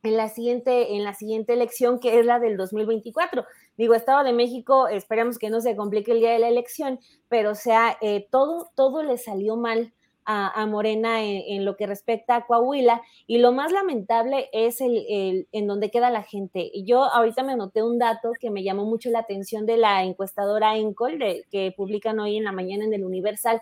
la 0.03 0.29
siguiente, 0.29 0.95
en 0.95 1.03
la 1.03 1.13
siguiente 1.13 1.53
elección, 1.53 1.99
que 1.99 2.19
es 2.19 2.25
la 2.25 2.39
del 2.39 2.57
2024. 2.57 3.45
Digo, 3.77 3.93
Estado 3.93 4.23
de 4.23 4.33
México, 4.33 4.87
esperamos 4.87 5.37
que 5.37 5.49
no 5.49 5.61
se 5.61 5.75
complique 5.75 6.11
el 6.11 6.19
día 6.19 6.31
de 6.31 6.39
la 6.39 6.49
elección, 6.49 6.99
pero 7.29 7.55
sea, 7.55 7.97
eh, 8.01 8.27
todo, 8.31 8.71
todo 8.75 9.03
le 9.03 9.17
salió 9.17 9.57
mal 9.57 9.93
a, 10.25 10.65
Morena 10.65 11.23
en, 11.23 11.65
lo 11.65 11.75
que 11.75 11.87
respecta 11.87 12.35
a 12.35 12.45
Coahuila, 12.45 13.01
y 13.27 13.39
lo 13.39 13.51
más 13.51 13.71
lamentable 13.71 14.49
es 14.53 14.81
el, 14.81 15.47
en 15.51 15.67
donde 15.67 15.91
queda 15.91 16.09
la 16.09 16.23
gente. 16.23 16.71
Yo 16.83 17.03
ahorita 17.03 17.43
me 17.43 17.53
anoté 17.53 17.83
un 17.83 17.99
dato 17.99 18.31
que 18.39 18.49
me 18.49 18.63
llamó 18.63 18.85
mucho 18.85 19.09
la 19.09 19.19
atención 19.19 19.65
de 19.65 19.77
la 19.77 20.03
encuestadora 20.03 20.77
Encol, 20.77 21.19
que 21.51 21.73
publican 21.75 22.19
hoy 22.19 22.37
en 22.37 22.43
la 22.43 22.51
mañana 22.51 22.85
en 22.85 22.93
el 22.93 23.03
Universal, 23.03 23.61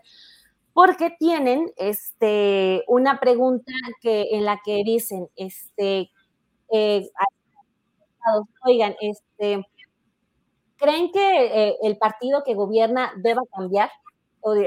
porque 0.74 1.12
tienen 1.18 1.72
este, 1.78 2.84
una 2.88 3.20
pregunta 3.20 3.72
que, 4.02 4.30
en 4.32 4.46
la 4.46 4.60
que 4.64 4.82
dicen, 4.86 5.28
este, 5.36 6.12
eh, 6.72 7.10
oigan, 8.66 8.96
este, 9.02 9.66
¿creen 10.78 11.12
que 11.12 11.70
eh, 11.70 11.76
el 11.84 11.98
partido 11.98 12.44
que 12.46 12.54
gobierna 12.54 13.12
deba 13.18 13.42
cambiar? 13.54 13.90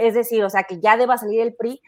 Es 0.01 0.15
decir, 0.15 0.45
o 0.45 0.51
sea, 0.51 0.65
que 0.65 0.81
ya 0.81 0.97
deba 0.97 1.19
salir 1.19 1.41
el 1.41 1.55
PRI. 1.55 1.81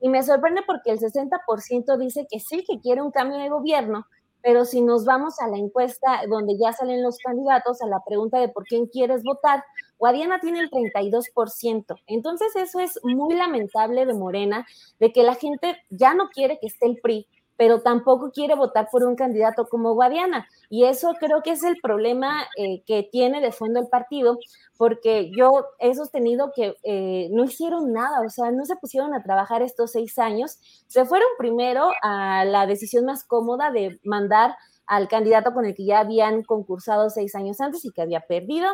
Y 0.00 0.08
me 0.08 0.22
sorprende 0.22 0.62
porque 0.66 0.90
el 0.90 0.98
60% 0.98 1.96
dice 1.98 2.26
que 2.30 2.40
sí, 2.40 2.64
que 2.66 2.80
quiere 2.80 3.02
un 3.02 3.12
cambio 3.12 3.38
de 3.38 3.48
gobierno, 3.48 4.06
pero 4.42 4.64
si 4.64 4.82
nos 4.82 5.04
vamos 5.04 5.38
a 5.40 5.48
la 5.48 5.56
encuesta 5.56 6.22
donde 6.28 6.58
ya 6.58 6.72
salen 6.72 7.02
los 7.02 7.18
candidatos, 7.18 7.80
a 7.80 7.86
la 7.86 8.02
pregunta 8.04 8.38
de 8.40 8.48
por 8.48 8.64
quién 8.64 8.86
quieres 8.86 9.22
votar, 9.22 9.62
Guadiana 9.98 10.40
tiene 10.40 10.58
el 10.58 10.70
32%. 10.70 11.94
Entonces 12.08 12.56
eso 12.56 12.80
es 12.80 12.98
muy 13.04 13.36
lamentable 13.36 14.04
de 14.04 14.14
Morena, 14.14 14.66
de 14.98 15.12
que 15.12 15.22
la 15.22 15.36
gente 15.36 15.76
ya 15.90 16.14
no 16.14 16.28
quiere 16.28 16.58
que 16.60 16.66
esté 16.66 16.86
el 16.86 16.98
PRI, 17.00 17.28
pero 17.62 17.80
tampoco 17.80 18.32
quiere 18.32 18.56
votar 18.56 18.88
por 18.90 19.04
un 19.04 19.14
candidato 19.14 19.68
como 19.68 19.94
Guadiana. 19.94 20.48
Y 20.68 20.82
eso 20.82 21.14
creo 21.20 21.44
que 21.44 21.52
es 21.52 21.62
el 21.62 21.76
problema 21.80 22.42
eh, 22.56 22.82
que 22.88 23.04
tiene 23.04 23.40
de 23.40 23.52
fondo 23.52 23.78
el 23.78 23.86
partido, 23.86 24.40
porque 24.76 25.30
yo 25.30 25.68
he 25.78 25.94
sostenido 25.94 26.50
que 26.56 26.74
eh, 26.82 27.28
no 27.30 27.44
hicieron 27.44 27.92
nada, 27.92 28.22
o 28.26 28.30
sea, 28.30 28.50
no 28.50 28.64
se 28.64 28.74
pusieron 28.74 29.14
a 29.14 29.22
trabajar 29.22 29.62
estos 29.62 29.92
seis 29.92 30.18
años, 30.18 30.58
se 30.88 31.04
fueron 31.04 31.28
primero 31.38 31.92
a 32.02 32.44
la 32.44 32.66
decisión 32.66 33.04
más 33.04 33.22
cómoda 33.22 33.70
de 33.70 34.00
mandar 34.02 34.56
al 34.86 35.08
candidato 35.08 35.52
con 35.54 35.64
el 35.64 35.74
que 35.74 35.84
ya 35.84 36.00
habían 36.00 36.42
concursado 36.42 37.10
seis 37.10 37.34
años 37.34 37.60
antes 37.60 37.84
y 37.84 37.90
que 37.90 38.02
había 38.02 38.20
perdido. 38.20 38.68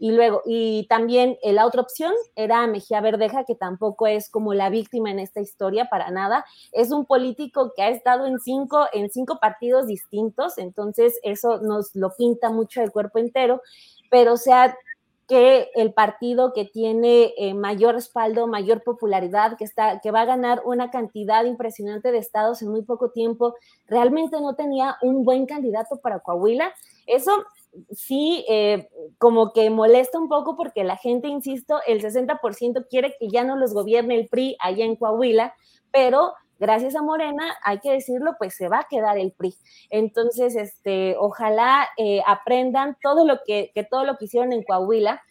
Y 0.00 0.12
luego, 0.12 0.42
y 0.46 0.86
también 0.88 1.36
eh, 1.42 1.52
la 1.52 1.66
otra 1.66 1.82
opción 1.82 2.12
era 2.36 2.66
Mejía 2.68 3.00
Verdeja, 3.00 3.44
que 3.44 3.56
tampoco 3.56 4.06
es 4.06 4.30
como 4.30 4.54
la 4.54 4.70
víctima 4.70 5.10
en 5.10 5.18
esta 5.18 5.40
historia 5.40 5.88
para 5.90 6.10
nada. 6.10 6.44
Es 6.70 6.92
un 6.92 7.04
político 7.04 7.72
que 7.74 7.82
ha 7.82 7.88
estado 7.88 8.26
en 8.26 8.38
cinco, 8.38 8.86
en 8.92 9.10
cinco 9.10 9.38
partidos 9.40 9.88
distintos, 9.88 10.56
entonces 10.58 11.18
eso 11.24 11.60
nos 11.60 11.96
lo 11.96 12.14
pinta 12.16 12.50
mucho 12.50 12.80
el 12.80 12.92
cuerpo 12.92 13.18
entero, 13.18 13.60
pero 14.08 14.34
o 14.34 14.36
sea, 14.36 14.76
que 15.28 15.70
el 15.74 15.92
partido 15.92 16.54
que 16.54 16.64
tiene 16.64 17.34
eh, 17.36 17.52
mayor 17.52 17.94
respaldo, 17.94 18.46
mayor 18.46 18.82
popularidad, 18.82 19.58
que, 19.58 19.64
está, 19.64 20.00
que 20.00 20.10
va 20.10 20.22
a 20.22 20.24
ganar 20.24 20.62
una 20.64 20.90
cantidad 20.90 21.44
impresionante 21.44 22.10
de 22.10 22.18
estados 22.18 22.62
en 22.62 22.70
muy 22.70 22.82
poco 22.82 23.10
tiempo, 23.10 23.54
realmente 23.86 24.40
no 24.40 24.54
tenía 24.56 24.96
un 25.02 25.24
buen 25.24 25.44
candidato 25.44 26.00
para 26.00 26.20
Coahuila. 26.20 26.72
Eso 27.06 27.44
sí, 27.90 28.46
eh, 28.48 28.88
como 29.18 29.52
que 29.52 29.68
molesta 29.68 30.18
un 30.18 30.30
poco 30.30 30.56
porque 30.56 30.82
la 30.82 30.96
gente, 30.96 31.28
insisto, 31.28 31.78
el 31.86 32.00
60% 32.00 32.86
quiere 32.88 33.14
que 33.20 33.28
ya 33.28 33.44
no 33.44 33.56
los 33.56 33.74
gobierne 33.74 34.14
el 34.14 34.28
PRI 34.28 34.56
allá 34.60 34.86
en 34.86 34.96
Coahuila, 34.96 35.54
pero 35.92 36.32
gracias 36.58 36.94
a 36.96 37.02
Morena, 37.02 37.44
hay 37.62 37.78
que 37.80 37.92
decirlo, 37.92 38.32
pues 38.38 38.54
se 38.54 38.68
va 38.68 38.80
a 38.80 38.86
quedar 38.88 39.18
el 39.18 39.32
PRI. 39.32 39.54
Entonces, 39.90 40.56
este, 40.56 41.16
ojalá 41.18 41.88
eh, 41.96 42.20
aprendan 42.26 42.96
todo 43.02 43.26
lo 43.26 43.40
que, 43.46 43.70
que 43.74 43.84
todo 43.84 44.04
lo 44.04 44.16
que 44.16 44.26
hicieron 44.26 44.52
en 44.52 44.62
Coahuila, 44.62 45.22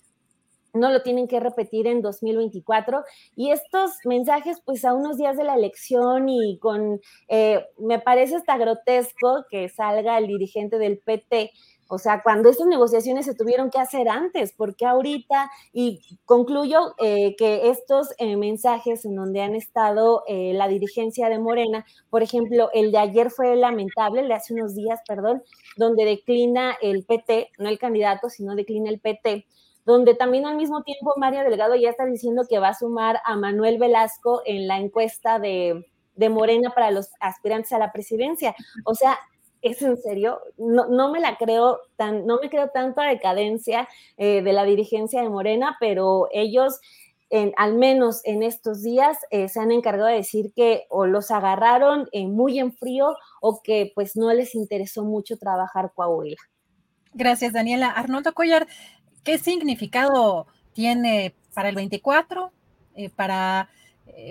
no 0.74 0.92
lo 0.92 1.02
tienen 1.02 1.28
que 1.28 1.40
repetir 1.40 1.88
en 1.88 2.02
2024. 2.02 3.04
Y 3.36 3.52
estos 3.52 3.92
mensajes, 4.06 4.62
pues 4.64 4.86
a 4.86 4.94
unos 4.94 5.18
días 5.18 5.38
de 5.38 5.44
la 5.44 5.56
elección 5.56 6.30
y 6.30 6.58
con, 6.60 7.00
eh, 7.28 7.66
me 7.78 8.00
parece 8.00 8.36
hasta 8.36 8.58
grotesco 8.58 9.46
que 9.50 9.70
salga 9.70 10.18
el 10.18 10.28
dirigente 10.28 10.78
del 10.78 11.00
PT 11.00 11.52
o 11.90 11.98
sea, 11.98 12.22
cuando 12.22 12.50
estas 12.50 12.68
negociaciones 12.68 13.26
se 13.26 13.34
tuvieron 13.34 13.70
que 13.70 13.80
hacer 13.80 14.10
antes, 14.10 14.54
porque 14.54 14.86
ahorita, 14.86 15.50
y 15.72 16.20
concluyo 16.26 16.96
eh, 16.98 17.36
que 17.38 17.70
estos 17.70 18.10
eh, 18.18 18.36
mensajes 18.36 19.06
en 19.06 19.16
donde 19.16 19.42
han 19.42 19.56
estado 19.56 20.24
eh, 20.28 20.54
la 20.54 20.68
dirigencia 20.68 21.30
de 21.30 21.40
Morena, 21.40 21.86
por 22.10 22.24
ejemplo, 22.24 22.70
el 22.74 22.92
de 22.92 22.98
ayer 22.98 23.32
fue 23.32 23.56
lamentable, 23.56 24.22
el 24.22 24.28
de 24.28 24.34
hace 24.34 24.54
unos 24.54 24.76
días, 24.76 25.00
perdón, 25.08 25.44
donde 25.78 26.06
declina 26.06 26.76
el 26.82 27.06
PT, 27.06 27.52
no 27.58 27.70
el 27.70 27.80
candidato, 27.80 28.30
sino 28.30 28.56
declina 28.56 28.90
el 28.90 29.00
PT, 29.00 29.46
donde 29.86 30.16
también 30.16 30.46
al 30.46 30.58
mismo 30.58 30.84
tiempo 30.84 31.14
Mario 31.18 31.44
Delgado 31.44 31.76
ya 31.76 31.90
está 31.90 32.06
diciendo 32.06 32.44
que 32.50 32.60
va 32.60 32.70
a 32.70 32.74
sumar 32.74 33.22
a 33.24 33.38
Manuel 33.38 33.78
Velasco 33.78 34.42
en 34.46 34.68
la 34.68 34.78
encuesta 34.78 35.40
de, 35.40 35.86
de 36.16 36.30
Morena 36.30 36.72
para 36.72 36.92
los 36.92 37.10
aspirantes 37.22 37.72
a 37.72 37.80
la 37.80 37.94
presidencia. 37.94 38.54
O 38.84 38.96
sea, 38.96 39.18
¿es 39.62 39.82
en 39.82 39.98
serio? 39.98 40.40
No, 40.58 40.88
no, 40.88 41.12
me 41.12 41.20
la 41.20 41.38
creo 41.38 41.80
tan, 41.96 42.26
no 42.26 42.40
me 42.42 42.50
creo 42.50 42.70
tanto 42.70 43.02
a 43.02 43.08
decadencia 43.08 43.88
eh, 44.18 44.42
de 44.42 44.54
la 44.54 44.64
dirigencia 44.64 45.22
de 45.22 45.30
Morena, 45.30 45.78
pero 45.80 46.28
ellos, 46.32 46.80
en, 47.30 47.54
al 47.58 47.76
menos 47.76 48.22
en 48.26 48.44
estos 48.44 48.84
días, 48.84 49.18
eh, 49.32 49.50
se 49.50 49.60
han 49.60 49.72
encargado 49.72 50.10
de 50.10 50.16
decir 50.16 50.54
que 50.56 50.86
o 50.90 51.06
los 51.06 51.32
agarraron 51.32 52.08
eh, 52.12 52.28
muy 52.28 52.60
en 52.60 52.74
frío 52.74 53.16
o 53.42 53.62
que 53.62 53.92
pues 53.96 54.16
no 54.16 54.32
les 54.34 54.56
interesó 54.56 55.04
mucho 55.04 55.38
trabajar 55.38 55.92
Coahuila. 55.94 56.38
Gracias, 57.14 57.54
Daniela. 57.54 57.90
Arnoldo 57.90 58.34
Collar, 58.34 58.68
¿qué 59.24 59.38
significado 59.38 60.46
tiene 60.74 61.34
para 61.54 61.70
el 61.70 61.76
24, 61.76 62.52
para 63.16 63.70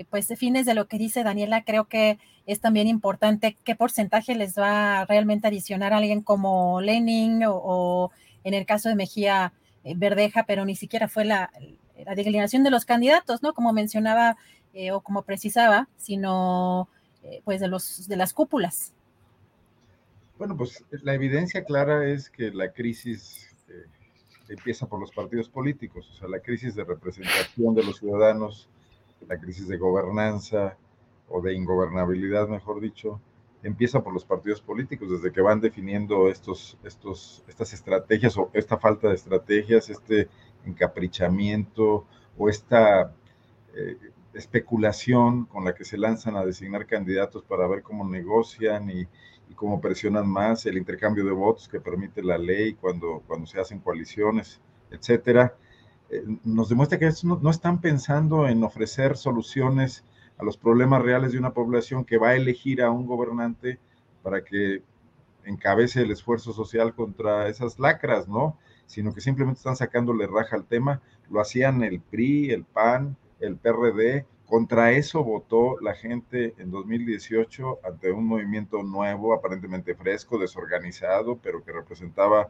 pues 0.09 0.27
fines 0.37 0.65
de 0.65 0.73
lo 0.73 0.87
que 0.87 0.97
dice 0.97 1.23
Daniela? 1.23 1.63
Creo 1.63 1.85
que 1.85 2.19
es 2.47 2.61
también 2.61 2.87
importante 2.87 3.57
qué 3.63 3.75
porcentaje 3.75 4.33
les 4.33 4.57
va 4.57 5.05
realmente 5.05 5.47
adicionar 5.47 5.93
a 5.93 5.97
alguien 5.97 6.21
como 6.21 6.79
Lenin 6.81 7.43
o, 7.45 8.11
en 8.43 8.53
el 8.53 8.65
caso 8.65 8.87
de 8.87 8.95
Mejía 8.95 9.53
eh, 9.83 9.93
Verdeja, 9.95 10.45
pero 10.45 10.63
ni 10.63 10.75
siquiera 10.75 11.09
fue 11.09 11.25
la, 11.25 11.51
declinación 12.15 12.63
de 12.63 12.69
los 12.69 12.85
candidatos, 12.85 13.43
¿no? 13.43 13.53
Como 13.53 13.73
mencionaba 13.73 14.37
eh, 14.73 14.91
o 14.91 15.01
como 15.01 15.23
precisaba, 15.23 15.89
sino 15.97 16.87
eh, 17.23 17.41
pues 17.43 17.59
de, 17.59 17.67
los, 17.67 18.07
de 18.07 18.15
las 18.15 18.33
cúpulas. 18.33 18.93
Bueno, 20.37 20.55
pues 20.55 20.85
la 20.91 21.15
evidencia 21.15 21.65
clara 21.65 22.07
es 22.07 22.29
que 22.29 22.51
la 22.51 22.71
crisis 22.71 23.43
empieza 24.47 24.85
por 24.85 25.01
los 25.01 25.11
partidos 25.11 25.49
políticos, 25.49 26.09
o 26.09 26.13
sea, 26.13 26.29
la 26.29 26.39
crisis 26.39 26.75
de 26.75 26.85
representación 26.85 27.75
de 27.75 27.83
los 27.83 27.97
ciudadanos, 27.97 28.69
la 29.27 29.39
crisis 29.39 29.67
de 29.67 29.77
gobernanza, 29.77 30.77
o 31.29 31.41
de 31.41 31.53
ingobernabilidad, 31.53 32.47
mejor 32.47 32.79
dicho, 32.81 33.19
empieza 33.63 34.03
por 34.03 34.13
los 34.13 34.25
partidos 34.25 34.61
políticos, 34.61 35.09
desde 35.09 35.31
que 35.31 35.41
van 35.41 35.59
definiendo 35.59 36.29
estos, 36.29 36.77
estos, 36.83 37.43
estas 37.47 37.73
estrategias 37.73 38.37
o 38.37 38.49
esta 38.53 38.77
falta 38.77 39.09
de 39.09 39.15
estrategias, 39.15 39.89
este 39.89 40.29
encaprichamiento 40.65 42.05
o 42.37 42.49
esta 42.49 43.13
eh, 43.73 43.97
especulación 44.33 45.45
con 45.45 45.65
la 45.65 45.73
que 45.73 45.83
se 45.83 45.97
lanzan 45.97 46.35
a 46.37 46.45
designar 46.45 46.85
candidatos 46.85 47.43
para 47.43 47.67
ver 47.67 47.81
cómo 47.81 48.07
negocian 48.07 48.89
y, 48.89 49.07
cómo 49.55 49.79
presionan 49.79 50.27
más 50.27 50.65
el 50.65 50.77
intercambio 50.77 51.23
de 51.25 51.31
votos 51.31 51.69
que 51.69 51.79
permite 51.79 52.21
la 52.21 52.37
ley 52.37 52.73
cuando, 52.73 53.23
cuando 53.25 53.47
se 53.47 53.59
hacen 53.59 53.79
coaliciones, 53.79 54.59
etcétera, 54.91 55.55
eh, 56.09 56.23
nos 56.43 56.69
demuestra 56.69 56.97
que 56.97 57.09
no, 57.23 57.39
no 57.41 57.49
están 57.49 57.81
pensando 57.81 58.47
en 58.47 58.63
ofrecer 58.63 59.17
soluciones 59.17 60.03
a 60.37 60.43
los 60.43 60.57
problemas 60.57 61.01
reales 61.01 61.31
de 61.31 61.39
una 61.39 61.53
población 61.53 62.05
que 62.05 62.17
va 62.17 62.29
a 62.29 62.35
elegir 62.35 62.81
a 62.81 62.91
un 62.91 63.05
gobernante 63.05 63.79
para 64.23 64.43
que 64.43 64.83
encabece 65.45 66.01
el 66.01 66.11
esfuerzo 66.11 66.53
social 66.53 66.93
contra 66.93 67.47
esas 67.47 67.79
lacras, 67.79 68.27
¿no? 68.27 68.57
Sino 68.85 69.13
que 69.13 69.21
simplemente 69.21 69.59
están 69.59 69.75
sacándole 69.75 70.27
raja 70.27 70.55
al 70.55 70.65
tema. 70.65 71.01
Lo 71.29 71.41
hacían 71.41 71.83
el 71.83 71.99
PRI, 71.99 72.51
el 72.51 72.63
PAN, 72.63 73.17
el 73.39 73.57
PRD. 73.57 74.25
Contra 74.45 74.91
eso 74.91 75.23
votó 75.23 75.77
la 75.81 75.93
gente 75.93 76.53
en 76.57 76.71
2018 76.71 77.79
ante 77.83 78.11
un 78.11 78.25
movimiento 78.25 78.83
nuevo, 78.83 79.33
aparentemente 79.33 79.95
fresco, 79.95 80.37
desorganizado, 80.37 81.37
pero 81.37 81.63
que 81.63 81.73
representaba 81.73 82.49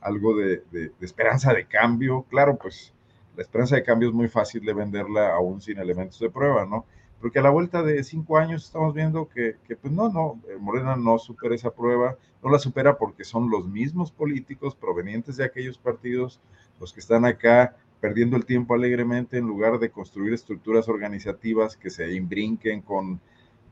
algo 0.00 0.36
de, 0.36 0.62
de 0.70 0.92
esperanza 1.00 1.54
de 1.54 1.66
cambio. 1.66 2.26
Claro, 2.28 2.56
pues 2.56 2.92
la 3.38 3.42
esperanza 3.42 3.76
de 3.76 3.84
cambio 3.84 4.08
es 4.08 4.14
muy 4.14 4.28
fácil 4.28 4.64
de 4.66 4.74
venderla 4.74 5.32
aún 5.32 5.62
sin 5.62 5.78
elementos 5.78 6.18
de 6.18 6.28
prueba, 6.28 6.66
¿no? 6.66 6.84
porque 7.20 7.38
a 7.38 7.42
la 7.42 7.50
vuelta 7.50 7.82
de 7.82 8.02
cinco 8.04 8.36
años 8.36 8.64
estamos 8.64 8.94
viendo 8.94 9.28
que, 9.28 9.56
pues 9.80 9.92
no, 9.92 10.08
no, 10.08 10.40
eh, 10.48 10.56
Morena 10.58 10.96
no 10.96 11.18
supera 11.18 11.54
esa 11.54 11.70
prueba, 11.70 12.16
no 12.42 12.50
la 12.50 12.58
supera 12.58 12.96
porque 12.96 13.24
son 13.24 13.50
los 13.50 13.66
mismos 13.66 14.12
políticos 14.12 14.74
provenientes 14.74 15.36
de 15.36 15.44
aquellos 15.44 15.78
partidos 15.78 16.40
los 16.80 16.92
que 16.92 17.00
están 17.00 17.24
acá 17.24 17.76
perdiendo 18.00 18.36
el 18.36 18.44
tiempo 18.44 18.74
alegremente 18.74 19.38
en 19.38 19.46
lugar 19.46 19.80
de 19.80 19.90
construir 19.90 20.32
estructuras 20.32 20.88
organizativas 20.88 21.76
que 21.76 21.90
se 21.90 22.12
imbrinquen 22.12 22.82
con, 22.82 23.20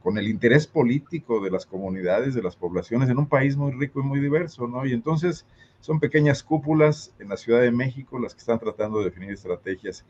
con 0.02 0.18
el 0.18 0.26
interés 0.26 0.66
político 0.66 1.40
de 1.40 1.52
las 1.52 1.66
comunidades, 1.66 2.34
de 2.34 2.42
las 2.42 2.56
poblaciones, 2.56 3.08
en 3.08 3.18
un 3.18 3.28
país 3.28 3.56
muy 3.56 3.70
rico 3.72 4.00
y 4.00 4.04
muy 4.04 4.18
diverso, 4.18 4.66
¿no? 4.66 4.84
Y 4.84 4.92
entonces 4.92 5.46
son 5.80 6.00
pequeñas 6.00 6.42
cúpulas 6.42 7.14
en 7.18 7.28
la 7.28 7.36
Ciudad 7.36 7.60
de 7.60 7.70
México 7.70 8.18
las 8.18 8.34
que 8.34 8.40
están 8.40 8.58
tratando 8.58 8.98
de 8.98 9.06
definir 9.06 9.30
estrategias. 9.30 10.04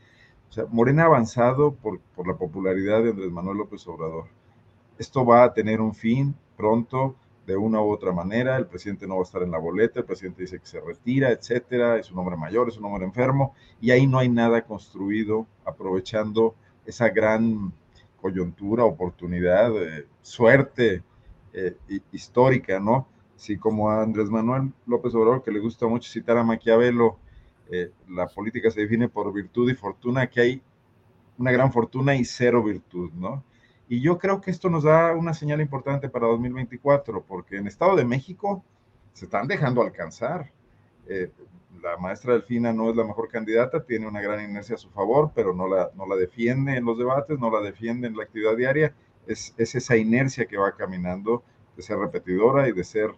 O 0.48 0.52
sea, 0.52 0.66
Morena 0.66 1.02
ha 1.02 1.06
avanzado 1.06 1.74
por, 1.74 2.00
por, 2.14 2.26
la 2.26 2.36
popularidad 2.36 3.02
de 3.02 3.10
Andrés 3.10 3.30
Manuel 3.30 3.58
López 3.58 3.86
Obrador. 3.86 4.26
Esto 4.98 5.24
va 5.24 5.44
a 5.44 5.52
tener 5.52 5.80
un 5.80 5.94
fin 5.94 6.34
pronto, 6.56 7.16
de 7.46 7.56
una 7.56 7.80
u 7.80 7.90
otra 7.90 8.12
manera. 8.12 8.56
El 8.56 8.66
presidente 8.66 9.06
no 9.06 9.16
va 9.16 9.20
a 9.20 9.24
estar 9.24 9.42
en 9.42 9.52
la 9.52 9.58
boleta, 9.58 10.00
el 10.00 10.06
presidente 10.06 10.42
dice 10.42 10.58
que 10.58 10.66
se 10.66 10.80
retira, 10.80 11.30
etcétera. 11.30 11.98
Es 11.98 12.10
un 12.10 12.18
hombre 12.18 12.36
mayor, 12.36 12.68
es 12.68 12.76
un 12.76 12.84
hombre 12.86 13.04
enfermo, 13.04 13.54
y 13.80 13.90
ahí 13.92 14.06
no 14.06 14.18
hay 14.18 14.28
nada 14.28 14.62
construido 14.62 15.46
aprovechando 15.64 16.54
esa 16.84 17.08
gran 17.08 17.72
coyuntura, 18.20 18.84
oportunidad, 18.84 19.70
eh, 19.80 20.06
suerte 20.22 21.02
eh, 21.52 21.76
histórica, 22.12 22.80
¿no? 22.80 23.08
Sí, 23.36 23.58
como 23.58 23.90
a 23.90 24.02
Andrés 24.02 24.30
Manuel 24.30 24.72
López 24.86 25.14
Obrador, 25.14 25.42
que 25.42 25.50
le 25.50 25.60
gusta 25.60 25.86
mucho 25.86 26.10
citar 26.10 26.38
a 26.38 26.44
Maquiavelo, 26.44 27.18
eh, 27.70 27.90
la 28.08 28.26
política 28.28 28.70
se 28.70 28.80
define 28.80 29.08
por 29.08 29.32
virtud 29.32 29.70
y 29.70 29.74
fortuna, 29.74 30.28
que 30.28 30.40
hay 30.40 30.62
una 31.38 31.52
gran 31.52 31.72
fortuna 31.72 32.14
y 32.14 32.24
cero 32.24 32.62
virtud, 32.62 33.10
¿no? 33.14 33.44
Y 33.88 34.00
yo 34.00 34.18
creo 34.18 34.40
que 34.40 34.50
esto 34.50 34.68
nos 34.70 34.84
da 34.84 35.14
una 35.14 35.34
señal 35.34 35.60
importante 35.60 36.08
para 36.08 36.26
2024, 36.26 37.22
porque 37.22 37.56
en 37.56 37.66
Estado 37.66 37.94
de 37.96 38.04
México 38.04 38.64
se 39.12 39.26
están 39.26 39.46
dejando 39.46 39.82
alcanzar. 39.82 40.50
Eh, 41.06 41.30
la 41.82 41.96
maestra 41.98 42.32
Delfina 42.32 42.72
no 42.72 42.90
es 42.90 42.96
la 42.96 43.04
mejor 43.04 43.28
candidata, 43.28 43.84
tiene 43.84 44.08
una 44.08 44.20
gran 44.20 44.42
inercia 44.48 44.74
a 44.74 44.78
su 44.78 44.90
favor, 44.90 45.30
pero 45.34 45.52
no 45.54 45.68
la, 45.68 45.90
no 45.94 46.06
la 46.06 46.16
defiende 46.16 46.76
en 46.76 46.84
los 46.84 46.98
debates, 46.98 47.38
no 47.38 47.50
la 47.50 47.60
defiende 47.60 48.08
en 48.08 48.16
la 48.16 48.24
actividad 48.24 48.56
diaria. 48.56 48.94
Es, 49.26 49.54
es 49.56 49.74
esa 49.74 49.96
inercia 49.96 50.46
que 50.46 50.56
va 50.56 50.72
caminando 50.72 51.42
de 51.76 51.82
ser 51.82 51.98
repetidora 51.98 52.68
y 52.68 52.72
de 52.72 52.84
ser 52.84 53.14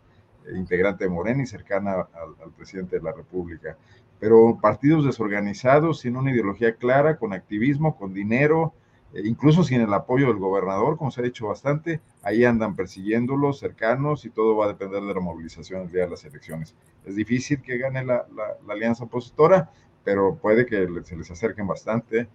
integrante 0.56 1.04
de 1.04 1.10
Morena 1.10 1.42
y 1.42 1.46
cercana 1.46 1.92
al, 1.92 2.52
presidente 2.56 2.96
de 2.96 3.02
la 3.02 3.12
República 3.12 3.76
pero 4.20 4.58
partidos 4.60 5.04
desorganizados, 5.04 6.00
sin 6.00 6.16
una 6.16 6.32
ideología 6.32 6.74
clara, 6.74 7.18
con 7.18 7.32
activismo, 7.32 7.96
con 7.96 8.12
dinero, 8.12 8.74
eh, 9.14 9.22
incluso 9.24 9.64
sin 9.64 9.80
el 9.80 9.94
apoyo 9.94 10.26
del 10.26 10.36
gobernador, 10.36 10.96
como 10.96 11.10
se 11.10 11.20
ha 11.20 11.24
dicho 11.24 11.46
bastante, 11.46 12.00
ahí 12.22 12.44
andan 12.44 12.76
persiguiéndolos, 12.76 13.58
cercanos, 13.58 14.24
y 14.24 14.30
todo 14.30 14.56
va 14.56 14.66
a 14.66 14.68
depender 14.68 15.02
de 15.02 15.14
la 15.14 15.20
movilización 15.20 15.82
el 15.82 15.92
día 15.92 16.02
de 16.02 16.10
las 16.10 16.24
elecciones. 16.24 16.74
Es 17.04 17.14
difícil 17.16 17.62
que 17.62 17.78
gane 17.78 18.04
la, 18.04 18.26
alianza 18.68 19.04
opositora, 19.04 19.70
pero 20.04 20.34
puede 20.36 20.66
que 20.66 20.86
se 21.04 21.16
les 21.16 21.30
acerquen 21.30 21.66
bastante 21.66 22.28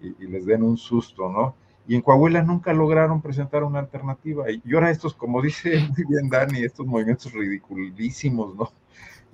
y, 0.00 0.26
les 0.26 0.46
den 0.46 0.62
un 0.62 0.76
susto, 0.76 1.30
¿no? 1.30 1.54
Y 1.90 1.96
en 1.96 2.02
Coahuila 2.02 2.42
nunca 2.42 2.72
lograron 2.72 3.20
presentar 3.20 3.64
una 3.64 3.80
alternativa. 3.80 4.44
Y 4.48 4.74
ahora 4.74 4.92
estos, 4.92 5.12
como 5.12 5.42
dice 5.42 5.80
muy 5.88 6.04
bien 6.08 6.28
Dani, 6.28 6.62
estos 6.62 6.86
movimientos 6.86 7.32
ridiculísimos, 7.32 8.54
¿no? 8.54 8.72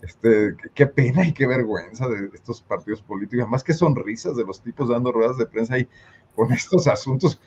Este, 0.01 0.57
qué 0.73 0.87
pena 0.87 1.27
y 1.27 1.35
qué 1.35 1.47
vergüenza 1.47 2.09
de 2.09 2.31
estos 2.33 2.63
partidos 2.63 3.03
políticos, 3.03 3.47
más 3.47 3.63
que 3.63 3.75
sonrisas 3.75 4.37
de 4.37 4.45
los 4.45 4.63
tipos 4.63 4.89
dando 4.89 5.13
ruedas 5.13 5.37
de 5.37 5.45
prensa 5.45 5.79
y 5.79 5.87
con 6.35 6.51
estos 6.51 6.87
asuntos, 6.87 7.39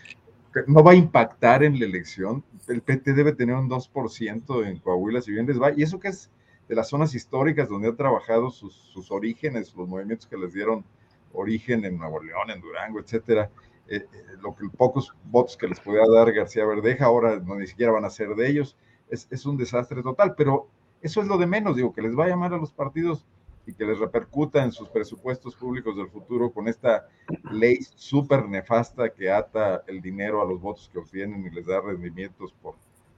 no 0.68 0.84
va 0.84 0.91
a 0.91 0.95
impactar 0.95 1.64
en 1.64 1.80
la 1.80 1.86
elección. 1.86 2.44
El 2.68 2.84
PT 2.84 3.14
debe 3.14 3.34
tener 3.34 3.56
un 3.56 3.68
2% 3.68 4.68
en 4.68 4.77
Coahuila, 4.77 5.23
si 5.23 5.31
bien 5.31 5.48
les 5.48 5.60
va, 5.60 5.72
y 5.76 5.81
eso 5.81 5.99
que 5.99 6.10
es 6.10 6.30
de 6.68 6.76
las 6.76 6.88
zonas 6.88 7.15
históricas 7.15 7.68
donde 7.68 7.88
ha 7.88 7.95
trabajado 7.95 8.52
sus, 8.52 8.76
sus 8.94 9.10
orígenes, 9.10 9.73
los 9.76 9.88
movimientos 9.88 10.27
que 10.27 10.38
les 10.38 10.53
dieron 10.53 10.86
origen 11.34 11.84
en 11.84 11.98
Nuevo 11.98 12.22
León, 12.22 12.52
en 12.52 12.61
Durango, 12.61 12.99
etcétera. 12.99 13.49
Eh, 13.91 14.06
eh, 14.14 14.24
lo 14.41 14.56
que 14.56 14.70
pocos 14.70 15.16
votos 15.26 15.57
que 15.57 15.68
les 15.68 15.80
podía 15.80 16.03
dar 16.07 16.32
García 16.32 16.64
Verdeja 16.64 17.06
ahora 17.06 17.40
no 17.40 17.56
ni 17.56 17.66
siquiera 17.66 17.91
van 17.91 18.06
a 18.06 18.10
ser 18.11 18.36
de 18.36 18.48
ellos. 18.48 18.78
Es, 19.10 19.45
un 19.48 19.57
desastre 19.57 20.03
total, 20.03 20.36
pero 20.38 20.68
eso 21.02 21.22
es 21.22 21.28
lo 21.28 21.40
de 21.40 21.48
menos, 21.48 21.76
digo, 21.76 21.91
que 21.91 22.03
les 22.03 22.16
va 22.16 22.26
a 22.26 22.28
llamar 22.28 22.53
a 22.53 22.57
los 22.57 22.72
partidos 22.72 23.26
y 23.66 23.74
que 23.74 23.84
les 23.84 23.98
repercuta 23.98 24.64
en 24.64 24.72
sus 24.72 24.90
presupuestos 24.90 25.56
públicos 25.56 25.98
del 25.98 26.10
futuro 26.10 26.52
con 26.52 26.68
esta 26.68 27.07
ley 27.52 27.80
súper 27.82 28.48
nefasta 28.48 29.10
que 29.10 29.32
ata 29.32 29.84
el 29.88 30.02
dinero 30.02 30.44
a 30.44 30.45
los 30.45 30.61
votos 30.61 30.88
que 30.94 30.99
obtienen 30.99 31.44
y 31.44 31.49
les 31.49 31.66
da 31.66 31.82
rendimientos 31.82 32.53
por, 32.61 32.76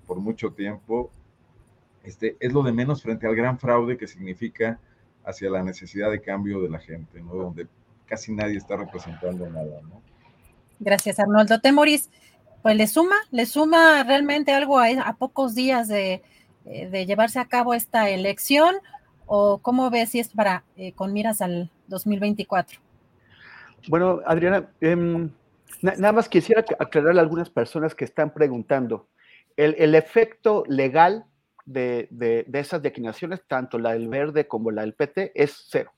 por 0.08 0.18
mucho 0.20 0.54
tiempo, 0.54 1.12
este, 2.04 2.38
es 2.40 2.54
lo 2.54 2.64
de 2.64 2.72
menos 2.72 3.04
frente 3.04 3.28
al 3.28 3.36
gran 3.36 3.60
fraude 3.60 3.98
que 3.98 4.08
significa 4.08 4.80
hacia 5.26 5.50
la 5.50 5.62
necesidad 5.62 6.10
de 6.10 6.22
cambio 6.22 6.62
de 6.62 6.70
la 6.70 6.80
gente, 6.80 7.22
¿no? 7.22 7.36
donde 7.36 7.68
casi 8.06 8.34
nadie 8.34 8.58
está 8.58 8.78
representando 8.78 9.50
nada. 9.50 9.82
¿no? 9.82 10.02
Gracias, 10.82 11.20
Arnoldo. 11.20 11.62
Temoris, 11.62 12.10
pues 12.62 12.76
le 12.76 12.88
suma, 12.88 13.16
le 13.32 13.46
suma 13.46 14.04
realmente 14.04 14.52
algo 14.52 14.78
a, 14.80 15.16
pocos 15.18 15.56
días 15.56 15.88
de, 15.88 16.22
eh, 16.66 16.90
de 16.90 17.06
llevarse 17.06 17.40
a 17.40 17.46
cabo 17.46 17.74
esta 17.74 18.10
elección 18.10 18.76
¿O 19.34 19.60
cómo 19.60 19.90
ves 19.90 20.10
si 20.10 20.20
es 20.20 20.28
para 20.28 20.66
eh, 20.76 20.92
con 20.92 21.14
miras 21.14 21.42
al 21.42 21.72
2024? 21.88 22.82
Bueno, 23.88 24.20
Adriana, 24.26 24.70
em, 24.82 25.32
nada 25.82 26.12
más 26.12 26.28
quisiera 26.28 26.66
aclarar 26.78 27.18
a 27.18 27.22
algunas 27.22 27.50
personas 27.50 27.96
que 27.96 28.04
están 28.04 28.34
preguntando. 28.34 29.08
El, 29.56 29.96
efecto 29.96 30.66
legal 30.68 31.24
de, 31.64 32.10
esas 32.52 32.82
declinaciones, 32.82 33.42
tanto 33.48 33.80
la 33.80 33.94
del 33.94 34.10
verde 34.10 34.50
como 34.50 34.70
la 34.70 34.82
del 34.82 34.96
PT, 34.96 35.32
es 35.34 35.66
cero. 35.70 35.94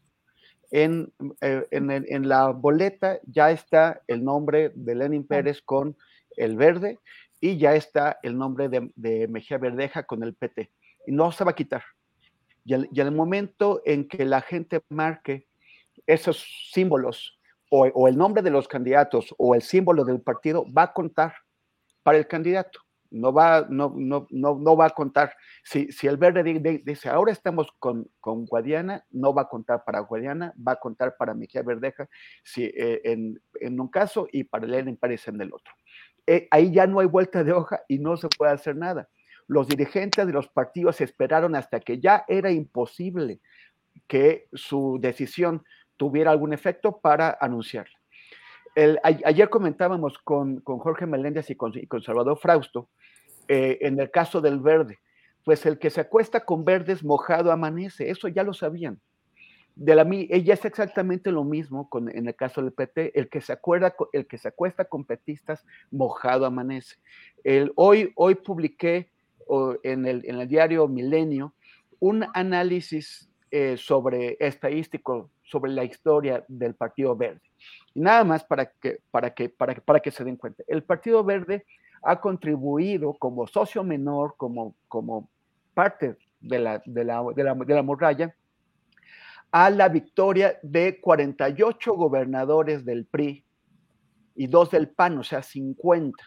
En, 0.75 1.13
eh, 1.41 1.67
en, 1.69 2.27
la 2.27 2.47
boleta 2.47 3.19
ya 3.27 3.51
está 3.51 4.01
el 4.07 4.23
nombre 4.23 4.71
de 4.73 4.95
Lenin 4.95 5.23
Pérez 5.23 5.61
con 5.61 5.95
el 6.35 6.57
verde 6.57 6.97
y 7.39 7.57
ya 7.57 7.75
está 7.75 8.17
el 8.23 8.35
nombre 8.35 8.69
de, 8.69 8.91
de 8.95 9.27
Mejía 9.27 9.59
Verdeja 9.59 10.01
con 10.01 10.23
el 10.23 10.33
PT. 10.33 10.71
Y 11.05 11.11
no 11.11 11.31
se 11.31 11.43
va 11.43 11.51
a 11.51 11.55
quitar. 11.55 11.83
Y 12.65 12.73
al, 12.73 12.89
el 12.91 13.11
momento 13.11 13.81
en 13.85 14.07
que 14.07 14.25
la 14.25 14.41
gente 14.41 14.81
marque 14.89 15.47
esos 16.07 16.43
símbolos 16.71 17.39
o, 17.75 18.07
el 18.07 18.15
nombre 18.15 18.43
de 18.43 18.51
los 18.51 18.67
candidatos 18.67 19.33
o 19.39 19.55
el 19.55 19.63
símbolo 19.63 20.05
del 20.05 20.21
partido, 20.21 20.63
va 20.71 20.83
a 20.83 20.93
contar 20.93 21.33
para 22.03 22.19
el 22.19 22.27
candidato. 22.27 22.81
No 23.13 23.31
va, 23.31 23.65
no, 23.69 23.93
no, 23.95 24.27
no, 24.29 24.57
no 24.59 24.75
va 24.75 24.87
a 24.87 24.89
contar. 24.89 25.33
Si, 25.63 25.91
si 25.91 26.07
el 26.07 26.17
verde 26.17 26.43
dice, 26.83 27.09
ahora 27.09 27.31
estamos 27.31 27.67
con, 27.79 28.09
con, 28.19 28.45
Guadiana, 28.45 29.05
no 29.11 29.33
va 29.33 29.43
a 29.43 29.47
contar 29.49 29.83
para 29.85 29.99
Guadiana, 30.01 30.53
va 30.55 30.73
a 30.73 30.79
contar 30.79 31.15
para 31.17 31.33
Mejía 31.33 31.63
Verdeja 31.63 32.09
si, 32.43 32.65
eh, 32.65 33.01
en, 33.05 33.41
en, 33.61 33.79
un 33.79 33.87
caso 33.87 34.27
y 34.31 34.43
para 34.43 34.67
Lenin 34.67 34.97
Pérez 34.97 35.27
en 35.27 35.39
el 35.41 35.53
otro. 35.53 35.73
Eh, 36.27 36.47
ahí 36.51 36.71
ya 36.71 36.87
no 36.87 36.99
hay 36.99 37.07
vuelta 37.07 37.43
de 37.43 37.53
hoja 37.53 37.81
y 37.87 37.99
no 37.99 38.17
se 38.17 38.29
puede 38.29 38.51
hacer 38.51 38.75
nada 38.75 39.07
los 39.47 39.67
dirigentes 39.67 40.25
de 40.25 40.33
los 40.33 40.47
partidos 40.47 41.01
esperaron 41.01 41.55
hasta 41.55 41.79
que 41.79 41.99
ya 41.99 42.25
era 42.27 42.51
imposible 42.51 43.41
que 44.07 44.47
su 44.53 44.97
decisión 44.99 45.63
tuviera 45.97 46.31
algún 46.31 46.53
efecto 46.53 46.99
para 46.99 47.37
anunciarla. 47.39 47.97
Ayer 49.03 49.49
comentábamos 49.49 50.17
con, 50.19 50.61
Jorge 50.63 51.05
Meléndez 51.05 51.49
y 51.49 51.55
con, 51.55 51.73
Salvador 52.03 52.37
Frausto 52.37 52.89
eh, 53.47 53.79
en 53.81 53.99
el 53.99 54.09
caso 54.09 54.41
del 54.41 54.59
verde, 54.59 54.99
pues 55.43 55.65
el 55.65 55.77
que 55.77 55.89
se 55.89 56.01
acuesta 56.01 56.45
con 56.45 56.63
verdes 56.63 57.03
mojado 57.03 57.51
amanece, 57.51 58.09
eso 58.09 58.27
ya 58.27 58.43
lo 58.43 58.53
sabían. 58.53 58.99
De 59.75 59.95
la, 59.95 60.07
ella 60.29 60.53
es 60.53 60.65
exactamente 60.65 61.31
lo 61.31 61.43
mismo 61.43 61.89
con, 61.89 62.07
en 62.07 62.27
el 62.27 62.35
caso 62.35 62.61
del 62.61 62.73
PT, 62.73 63.19
el 63.19 63.27
que 63.27 63.41
se 63.41 63.53
acuerda, 63.53 63.95
el 64.11 64.27
que 64.27 64.37
se 64.37 64.49
acuesta 64.49 64.85
con 64.85 65.03
petistas 65.03 65.65
mojado 65.89 66.45
amanece. 66.45 66.97
Hoy, 67.75 68.11
hoy 68.15 68.35
publiqué 68.35 69.09
en 69.83 70.05
el, 70.05 70.23
en 70.25 70.39
el 70.39 70.47
diario 70.47 70.87
Milenio 70.87 71.53
un 71.99 72.25
análisis 72.33 73.29
eh, 73.55 73.77
sobre 73.77 74.35
estadístico 74.39 75.29
sobre 75.43 75.71
la 75.73 75.83
historia 75.83 76.43
del 76.47 76.73
Partido 76.73 77.15
Verde. 77.15 77.39
Y 77.93 77.99
nada 77.99 78.23
más 78.23 78.43
para 78.43 78.65
que, 78.65 78.97
para, 79.11 79.31
que, 79.31 79.47
para, 79.47 79.75
para 79.75 79.99
que 79.99 80.09
se 80.09 80.23
den 80.23 80.37
cuenta. 80.37 80.63
El 80.65 80.81
Partido 80.81 81.23
Verde 81.23 81.63
ha 82.01 82.19
contribuido 82.19 83.13
como 83.13 83.45
socio 83.45 83.83
menor, 83.83 84.33
como, 84.37 84.73
como 84.87 85.29
parte 85.75 86.17
de 86.39 86.57
la, 86.57 86.81
de 86.83 87.03
la, 87.03 87.23
de 87.35 87.43
la, 87.43 87.53
de 87.53 87.75
la 87.75 87.83
muralla, 87.83 88.35
a 89.51 89.69
la 89.69 89.87
victoria 89.87 90.57
de 90.63 90.99
48 90.99 91.93
gobernadores 91.93 92.83
del 92.83 93.05
PRI 93.05 93.45
y 94.33 94.47
dos 94.47 94.71
del 94.71 94.89
PAN, 94.89 95.19
o 95.19 95.23
sea, 95.23 95.43
50 95.43 96.23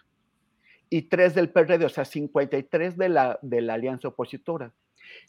y 0.90 1.02
tres 1.02 1.34
del 1.34 1.50
PRD, 1.50 1.86
o 1.86 1.88
sea, 1.88 2.04
53 2.04 2.96
de 2.96 3.08
la, 3.08 3.36
de 3.42 3.62
la 3.62 3.74
alianza 3.74 4.06
opositora. 4.06 4.72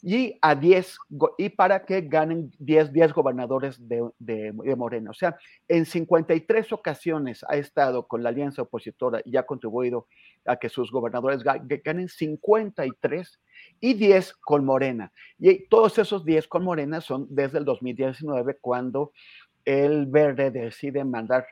Y 0.02 0.38
a 0.42 0.54
10, 0.54 0.96
y 1.38 1.48
para 1.50 1.84
que 1.84 2.02
ganen 2.02 2.52
10, 2.58 2.92
10 2.92 3.12
gobernadores 3.12 3.88
de, 3.88 4.08
de, 4.18 4.52
Morena. 4.76 5.10
O 5.10 5.14
sea, 5.14 5.36
en 5.66 5.86
53 5.86 6.72
ocasiones 6.72 7.44
ha 7.48 7.56
estado 7.56 8.06
con 8.06 8.22
la 8.22 8.28
alianza 8.28 8.62
opositora 8.62 9.20
y 9.24 9.36
ha 9.36 9.44
contribuido 9.44 10.06
a 10.44 10.56
que 10.56 10.68
sus 10.68 10.90
gobernadores 10.90 11.42
ganen 11.42 12.08
53 12.08 13.40
y 13.80 13.94
10 13.94 14.34
con 14.34 14.64
Morena. 14.64 15.12
Y 15.38 15.66
todos 15.68 15.98
esos 15.98 16.24
10 16.24 16.48
con 16.48 16.64
Morena 16.64 17.00
son 17.00 17.26
desde 17.30 17.58
el 17.58 17.64
2019, 17.64 18.58
cuando 18.60 19.12
el 19.64 20.06
Verde 20.06 20.50
decide 20.50 21.04
mandar, 21.04 21.46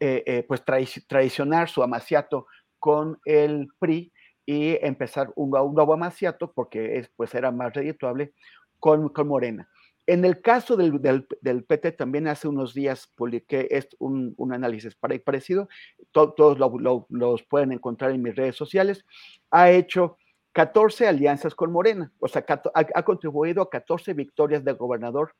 eh, 0.00 0.22
eh, 0.26 0.44
pues 0.46 0.62
traicionar 0.64 1.68
su 1.68 1.82
amaciato 1.82 2.46
con 2.78 3.18
el 3.24 3.68
PRI 3.78 4.12
y 4.46 4.76
empezar 4.84 5.32
un, 5.36 5.56
un 5.56 5.74
nuevo 5.74 5.94
amaciato, 5.94 6.52
porque 6.52 6.98
es, 6.98 7.10
pues 7.16 7.34
era 7.34 7.50
más 7.50 7.72
redituable, 7.72 8.32
con, 8.78 9.08
con 9.10 9.28
Morena. 9.28 9.68
En 10.06 10.24
el 10.24 10.40
caso 10.42 10.76
del, 10.76 11.00
del, 11.00 11.64
PT, 11.64 11.92
también 11.92 12.26
hace 12.26 12.48
unos 12.48 12.74
días 12.74 13.08
publiqué 13.16 13.68
un, 14.00 14.34
un 14.36 14.52
análisis 14.52 14.96
parecido, 14.96 15.68
todos 16.10 16.58
lo, 16.58 17.06
los 17.08 17.42
pueden 17.44 17.70
encontrar 17.70 18.10
en 18.10 18.22
mis 18.22 18.34
redes 18.34 18.56
sociales, 18.56 19.04
ha 19.52 19.70
hecho 19.70 20.16
14 20.52 21.06
alianzas 21.06 21.54
con 21.54 21.70
Morena, 21.70 22.12
o 22.18 22.26
sea, 22.26 22.44
ha, 22.48 22.86
ha 22.94 23.02
contribuido 23.04 23.62
a 23.62 23.70
14 23.70 24.12
victorias 24.14 24.64
de 24.64 24.72
gobernador 24.72 25.34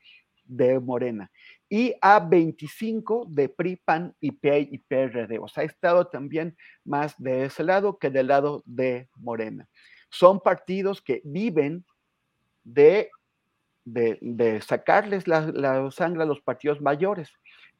de 0.45 0.79
Morena 0.81 1.31
y 1.73 1.95
a 2.03 2.21
25 2.21 3.29
de 3.31 3.49
PRI, 3.49 3.77
PAN 3.77 4.15
y, 4.21 4.31
PRD. 4.31 5.39
O 5.39 5.49
sea, 5.49 5.63
ha 5.63 5.67
estado 5.67 6.07
también 6.07 6.55
más 6.85 7.15
de 7.17 7.47
ese 7.47 7.65
lado 7.65 7.97
que 7.99 8.11
del 8.11 8.27
lado 8.27 8.63
de 8.67 9.09
Morena. 9.17 9.67
Son 10.11 10.39
partidos 10.39 11.01
que 11.01 11.23
viven 11.25 11.87
de, 12.63 13.09
de, 13.87 14.61
sacarles 14.61 15.27
la, 15.27 15.91
sangre 15.91 16.25
a 16.25 16.27
los 16.27 16.43
partidos 16.43 16.83
mayores 16.83 17.33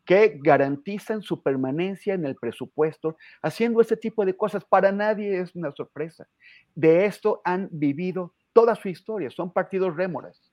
que 0.07 0.39
garantizan 0.43 1.21
su 1.21 1.43
permanencia 1.43 2.15
en 2.15 2.25
el 2.25 2.35
presupuesto, 2.37 3.19
haciendo 3.43 3.83
ese 3.83 3.99
tipo 3.99 4.25
de 4.25 4.35
cosas. 4.35 4.65
Para 4.65 4.91
nadie 4.91 5.39
es 5.39 5.55
una 5.55 5.71
sorpresa. 5.71 6.27
De 6.75 7.05
esto 7.05 7.43
han 7.45 7.69
vivido 7.71 8.33
toda 8.55 8.75
su 8.75 8.89
historia, 8.89 9.31
son 9.31 9.53
partidos 9.53 9.95
rémoras. 9.95 10.52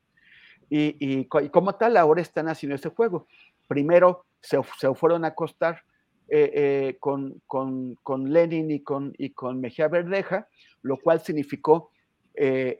Y, 0.70 1.26
como 1.26 1.76
tal, 1.76 1.98
ahora 1.98 2.22
están 2.22 2.48
haciendo 2.48 2.76
ese 2.76 2.90
juego. 2.90 3.28
Primero 3.68 4.26
se, 4.42 4.62
fueron 4.94 5.26
a 5.26 5.30
acostar 5.30 5.84
eh, 6.28 6.52
eh, 6.54 6.98
con, 7.00 8.32
Lenin 8.32 8.72
y 8.72 8.82
con, 8.82 9.14
y 9.18 9.32
con 9.32 9.60
Mejía 9.60 9.88
Verdeja, 9.88 10.48
lo 10.84 10.98
cual 10.98 11.22
significó 11.22 11.92
eh, 12.36 12.78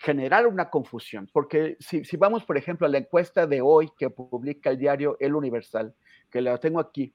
generar 0.00 0.46
una 0.46 0.68
confusión. 0.68 1.28
Porque 1.32 1.76
si, 1.80 2.04
si, 2.04 2.16
vamos, 2.16 2.44
por 2.44 2.58
ejemplo, 2.58 2.86
a 2.86 2.90
la 2.90 2.98
encuesta 2.98 3.46
de 3.46 3.60
hoy 3.60 3.90
que 3.98 4.10
publica 4.10 4.70
el 4.70 4.78
diario 4.78 5.16
El 5.18 5.34
Universal, 5.34 5.94
que 6.30 6.42
la 6.42 6.58
tengo 6.58 6.78
aquí, 6.78 7.12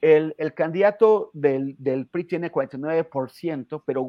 el, 0.00 0.54
candidato 0.54 1.30
del, 1.32 1.76
PRI 2.10 2.24
tiene 2.24 2.52
49%, 2.52 3.82
pero 3.84 4.08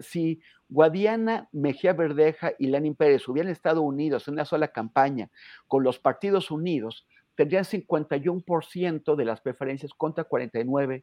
si 0.00 0.40
Guadiana, 0.68 1.48
Mejía 1.52 1.92
Verdeja 1.92 2.52
y 2.58 2.68
Lenin 2.68 2.94
Pérez 2.94 3.28
hubieran 3.28 3.52
estado 3.52 3.82
unidos 3.82 4.28
en 4.28 4.34
una 4.34 4.44
sola 4.44 4.68
campaña 4.68 5.30
con 5.66 5.82
los 5.82 5.98
partidos 5.98 6.50
unidos, 6.50 7.06
tendrían 7.34 7.64
51% 7.64 9.16
de 9.16 9.24
las 9.24 9.40
preferencias 9.40 9.92
contra 9.94 10.28
49% 10.28 11.02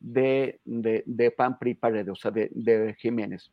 de, 0.00 0.60
de, 0.64 1.30
PAN, 1.30 1.58
PRI, 1.58 1.74
Paredes, 1.74 2.08
o 2.08 2.16
sea, 2.16 2.30
de, 2.30 2.96
Jiménez. 2.98 3.52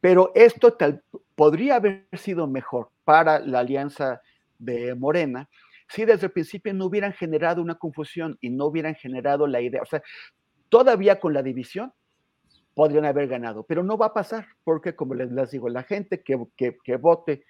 Pero 0.00 0.32
esto 0.34 0.74
tal, 0.74 1.02
podría 1.34 1.76
haber 1.76 2.06
sido 2.12 2.46
mejor 2.46 2.90
para 3.04 3.38
la 3.40 3.60
alianza 3.60 4.20
de 4.58 4.94
Morena 4.94 5.48
si 5.88 6.04
desde 6.04 6.26
el 6.26 6.32
principio 6.32 6.74
no 6.74 6.86
hubieran 6.86 7.12
generado 7.12 7.62
una 7.62 7.76
confusión 7.76 8.36
y 8.40 8.50
no 8.50 8.66
hubieran 8.66 8.94
generado 8.94 9.46
la 9.46 9.60
idea, 9.60 9.82
o 9.82 9.86
sea, 9.86 10.02
todavía 10.68 11.18
con 11.18 11.32
la 11.32 11.42
división 11.42 11.92
podrían 12.74 13.06
haber 13.06 13.26
ganado, 13.26 13.64
pero 13.64 13.82
no 13.82 13.96
va 13.96 14.06
a 14.06 14.14
pasar, 14.14 14.46
porque 14.64 14.94
como 14.94 15.14
les, 15.14 15.50
digo, 15.50 15.68
la 15.68 15.82
gente 15.82 16.22
que, 16.22 16.38
que, 16.56 16.96
vote 16.96 17.42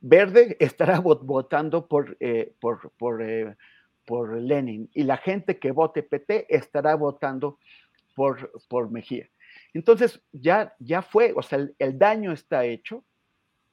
verde 0.00 0.56
estará 0.60 1.00
votando 1.00 1.86
por, 1.86 2.16
eh, 2.20 2.52
por, 2.60 2.90
por, 2.98 3.22
eh, 3.22 3.56
por, 4.04 4.36
Lenin 4.36 4.90
y 4.92 5.04
la 5.04 5.16
gente 5.16 5.58
que 5.58 5.72
vote 5.72 6.02
PT 6.02 6.54
estará 6.54 6.94
votando 6.94 7.58
por, 8.14 8.52
por 8.68 8.90
Mejía. 8.90 9.28
Entonces 9.72 10.22
ya, 10.32 10.74
ya 10.78 11.02
fue, 11.02 11.32
o 11.34 11.42
sea, 11.42 11.66
el 11.78 11.98
daño 11.98 12.32
está 12.32 12.64
hecho 12.64 13.04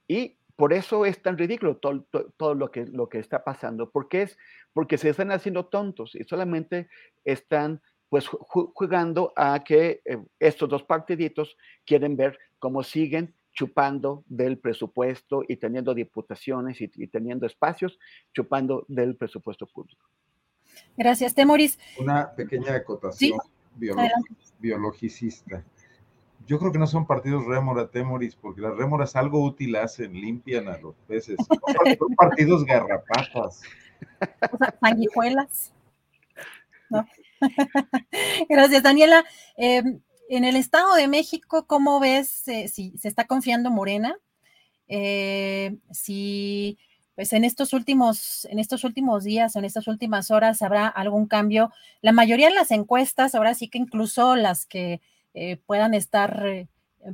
y 0.08 0.38
por 0.56 0.74
eso 0.74 1.06
es 1.06 1.22
tan 1.22 1.38
ridículo 1.38 1.78
todo, 1.78 2.06
todo, 2.38 2.54
lo, 2.54 2.72
que, 2.72 2.86
lo 2.86 3.10
que 3.10 3.20
está 3.20 3.44
pasando, 3.44 3.90
porque 3.90 4.24
es 4.24 4.38
porque 4.74 4.98
se 4.98 5.10
están 5.10 5.32
haciendo 5.32 5.66
tontos 5.66 6.16
y 6.16 6.24
solamente 6.24 6.90
están 7.24 7.82
pues 8.10 8.28
jugando 8.28 9.34
a 9.36 9.64
que 9.64 10.02
eh, 10.06 10.18
estos 10.40 10.70
dos 10.70 10.84
partiditos 10.84 11.58
quieren 11.84 12.16
ver 12.16 12.38
cómo 12.60 12.84
siguen 12.84 13.34
chupando 13.54 14.24
del 14.28 14.60
presupuesto 14.60 15.44
y 15.48 15.58
teniendo 15.58 15.94
diputaciones 15.94 16.82
y, 16.82 16.88
teniendo 17.08 17.46
espacios, 17.46 17.98
chupando 18.34 18.86
del 18.88 19.16
presupuesto 19.16 19.66
público. 19.68 20.06
Gracias, 20.98 21.34
Temoris. 21.34 21.80
Una 22.00 22.34
pequeña 22.36 22.76
acotación 22.76 23.40
biologicista. 24.60 25.64
Yo 26.46 26.60
creo 26.60 26.72
que 26.72 26.80
no 26.80 26.88
son 26.88 27.08
partidos 27.08 27.46
rémora, 27.46 27.90
Temoris, 27.90 28.36
porque 28.36 28.62
las 28.62 28.76
rémoras 28.76 29.16
algo 29.16 29.44
útil 29.44 29.76
hacen, 29.76 30.14
limpian 30.14 30.68
a 30.68 30.78
los 30.78 30.96
peces. 31.08 31.38
Son 31.48 32.16
partidos 32.16 32.66
garrapatas. 32.66 33.62
O 34.52 34.58
sea, 34.58 34.76
sanguijuelas. 34.82 35.74
Gracias, 38.50 38.84
Daniela. 38.84 39.24
Em, 39.56 40.02
en 40.30 40.44
el 40.44 40.56
Estado 40.56 40.96
de 40.96 41.08
México, 41.08 41.66
¿cómo 41.66 42.00
ves 42.00 42.48
eh, 42.48 42.68
si 42.68 42.98
se 42.98 43.08
está 43.08 43.26
confiando 43.26 43.70
Morena? 43.70 44.18
Eh, 44.88 45.78
si 45.92 46.78
pues 47.16 47.32
en 47.34 47.44
estos 47.44 47.74
últimos, 47.74 48.46
en 48.46 48.60
estos 48.60 48.84
últimos 48.84 49.24
días, 49.24 49.56
en 49.56 49.66
estas 49.66 49.88
últimas 49.88 50.32
horas, 50.32 50.62
habrá 50.62 50.88
algún 50.88 51.28
cambio. 51.28 51.72
La 52.02 52.12
mayoría 52.12 52.50
de 52.50 52.56
las 52.56 52.72
encuestas, 52.72 53.36
ahora 53.36 53.54
sí 53.54 53.70
que 53.70 53.78
incluso 53.78 54.36
las 54.36 54.66
que 54.66 55.00
eh, 55.34 55.58
puedan 55.66 55.94
estar 55.94 56.68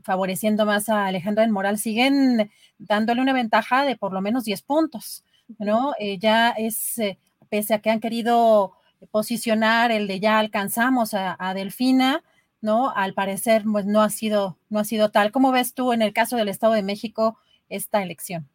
favoreciendo 0.04 0.66
más 0.66 0.88
a 0.90 1.08
Alejandra 1.08 1.44
del 1.44 1.52
Moral, 1.52 1.78
siguen 1.80 2.52
dándole 2.78 3.22
una 3.22 3.34
ventaja 3.34 3.86
de 3.86 3.96
por 3.96 4.14
lo 4.14 4.22
menos 4.22 4.44
10 4.44 4.62
puntos, 4.62 5.24
¿no? 5.58 5.94
ya 6.20 6.52
es, 6.52 7.02
pese 7.50 7.74
a 7.74 7.80
que 7.80 7.90
han 7.90 8.00
querido 8.00 8.74
posicionar 9.12 9.92
el 9.92 10.08
de 10.08 10.20
ya 10.20 10.40
alcanzamos 10.40 11.14
a, 11.14 11.54
Delfina, 11.54 12.24
¿no? 12.62 12.92
Al 12.96 13.14
parecer, 13.14 13.64
pues 13.64 13.86
no 13.86 14.02
ha 14.02 14.10
sido, 14.10 14.58
no 14.70 14.80
ha 14.80 14.84
sido 14.84 15.10
tal. 15.12 15.32
¿Cómo 15.32 15.52
ves 15.52 15.74
tú 15.74 15.94
en 15.94 16.02
el 16.02 16.14
caso 16.14 16.36
del 16.36 16.50
Estado 16.50 16.74
de 16.74 16.84
México 16.84 17.38
esta 17.70 18.04
elección? 18.04 18.48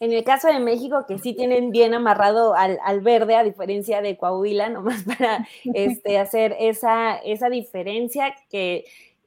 En 0.00 0.12
el 0.12 0.24
caso 0.24 0.48
de 0.48 0.58
México, 0.58 1.04
que 1.06 1.18
sí 1.18 1.34
tienen 1.34 1.70
bien 1.70 1.94
amarrado 1.94 2.54
al, 2.54 3.00
verde, 3.00 3.36
a 3.36 3.44
diferencia 3.44 4.02
de 4.02 4.16
Coahuila, 4.16 4.68
nomás 4.70 5.02
para 5.04 5.46
este, 5.74 6.18
hacer 6.18 6.56
esa, 6.58 7.16
esa 7.16 7.48
diferencia 7.48 8.34
que, 8.50 8.84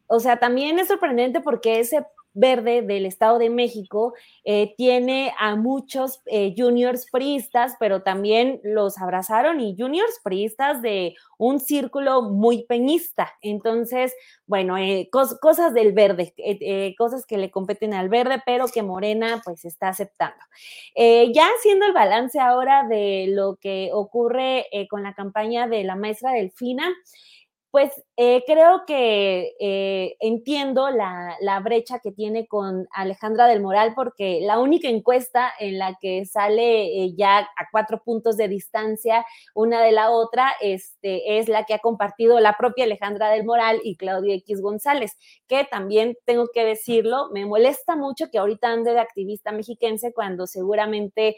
o 0.07 0.19
sea, 0.19 0.37
también 0.37 0.79
es 0.79 0.87
sorprendente 0.87 1.41
porque 1.41 1.79
ese 1.79 2.05
Verde 2.37 2.83
del 2.83 3.07
Estado 3.07 3.39
de 3.39 3.49
México 3.49 4.13
eh, 4.43 4.75
tiene 4.77 5.33
a 5.39 5.55
muchos 5.55 6.21
eh, 6.27 6.53
juniors 6.55 7.07
priistas, 7.11 7.73
pero 7.79 8.03
también 8.03 8.61
los 8.63 8.99
abrazaron 8.99 9.59
y 9.59 9.75
juniors 9.75 10.19
priistas 10.23 10.83
de 10.83 11.15
un 11.39 11.59
círculo 11.59 12.21
muy 12.21 12.63
peñista. 12.65 13.33
Entonces, 13.41 14.13
bueno, 14.45 14.77
eh, 14.77 15.09
cosas 15.11 15.73
del 15.73 15.93
verde, 15.93 16.35
cosas 16.97 17.25
que 17.25 17.39
le 17.39 17.49
competen 17.49 17.95
al 17.95 18.07
verde, 18.07 18.41
pero 18.45 18.67
que 18.67 18.83
Morena 18.83 19.41
pues 19.43 19.65
está 19.65 19.89
aceptando. 19.89 20.37
ya 20.95 21.47
haciendo 21.57 21.87
el 21.87 21.93
balance 21.93 22.39
ahora 22.39 22.87
de 22.87 23.25
lo 23.29 23.55
que 23.55 23.89
ocurre 23.93 24.67
con 24.89 25.01
la 25.01 25.15
campaña 25.15 25.67
de 25.67 25.83
la 25.83 25.95
maestra 25.95 26.33
Delfina, 26.33 26.93
pues 27.71 27.91
eh, 28.15 28.43
creo 28.47 28.83
que 28.87 29.53
eh, 29.59 30.15
entiendo 30.19 30.89
la, 30.89 31.35
brecha 31.63 31.99
que 31.99 32.11
tiene 32.11 32.47
con 32.47 32.87
Alejandra 32.91 33.47
del 33.47 33.61
Moral, 33.61 33.93
porque 33.95 34.39
la 34.41 34.59
única 34.59 34.87
encuesta 34.87 35.51
en 35.59 35.77
la 35.77 35.97
que 35.99 36.25
sale 36.25 37.03
eh, 37.03 37.13
ya 37.17 37.39
a 37.39 37.67
cuatro 37.71 38.01
puntos 38.03 38.37
de 38.37 38.47
distancia 38.47 39.25
una 39.53 39.81
de 39.81 39.91
la 39.91 40.11
otra 40.11 40.53
este, 40.61 41.39
es 41.39 41.49
la 41.49 41.65
que 41.65 41.73
ha 41.73 41.79
compartido 41.79 42.39
la 42.39 42.55
propia 42.57 42.85
Alejandra 42.85 43.29
del 43.29 43.43
Moral 43.43 43.81
y 43.83 43.97
Claudia 43.97 44.35
X 44.35 44.61
González, 44.61 45.17
que 45.47 45.65
también 45.65 46.17
tengo 46.25 46.47
que 46.53 46.63
decirlo, 46.63 47.29
me 47.33 47.45
molesta 47.45 47.95
mucho 47.95 48.29
que 48.31 48.37
ahorita 48.37 48.69
ande 48.69 48.93
de 48.93 48.99
activista 48.99 49.51
mexiquense 49.51 50.13
cuando 50.13 50.47
seguramente 50.47 51.35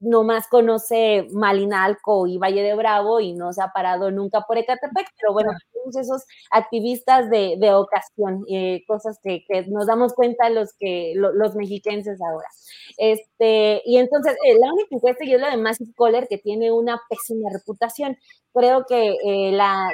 nomás 0.00 0.48
conoce 0.48 1.28
Malinalco 1.32 2.26
y 2.26 2.38
Valle 2.38 2.62
de 2.62 2.74
Bravo 2.74 3.20
y 3.20 3.34
no 3.34 3.52
se 3.52 3.62
ha 3.62 3.68
parado 3.68 4.10
nunca 4.10 4.40
por 4.46 4.56
Ecatepec, 4.56 5.06
pero 5.20 5.32
bueno, 5.34 5.50
todos 5.72 5.96
esos 5.96 6.24
activistas 6.50 7.28
de, 7.30 7.58
ocasión, 7.74 8.44
eh, 8.48 8.82
cosas 8.86 9.18
que, 9.22 9.44
nos 9.68 9.86
damos 9.86 10.14
cuenta 10.14 10.48
los 10.50 10.72
que 10.78 11.12
los 11.16 11.54
mexiquenses 11.54 12.18
ahora. 12.22 12.48
Este, 12.96 13.82
y 13.84 13.98
entonces, 13.98 14.34
eh, 14.46 14.58
la 14.58 14.72
única 14.72 14.88
encuesta 14.90 15.24
y 15.24 15.34
es 15.34 15.40
la 15.40 15.50
de 15.50 15.58
Massive 15.58 15.92
Caller, 15.96 16.26
que 16.28 16.38
tiene 16.38 16.72
una 16.72 17.00
pésima 17.08 17.50
reputación. 17.52 18.16
Creo 18.54 18.84
que 18.86 19.16
eh, 19.24 19.52
la, 19.52 19.90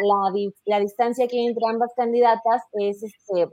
la, 0.64 0.80
distancia 0.80 1.26
que 1.28 1.38
hay 1.38 1.46
entre 1.46 1.66
ambas 1.68 1.92
candidatas 1.96 2.62
es 2.72 3.02
este, 3.02 3.48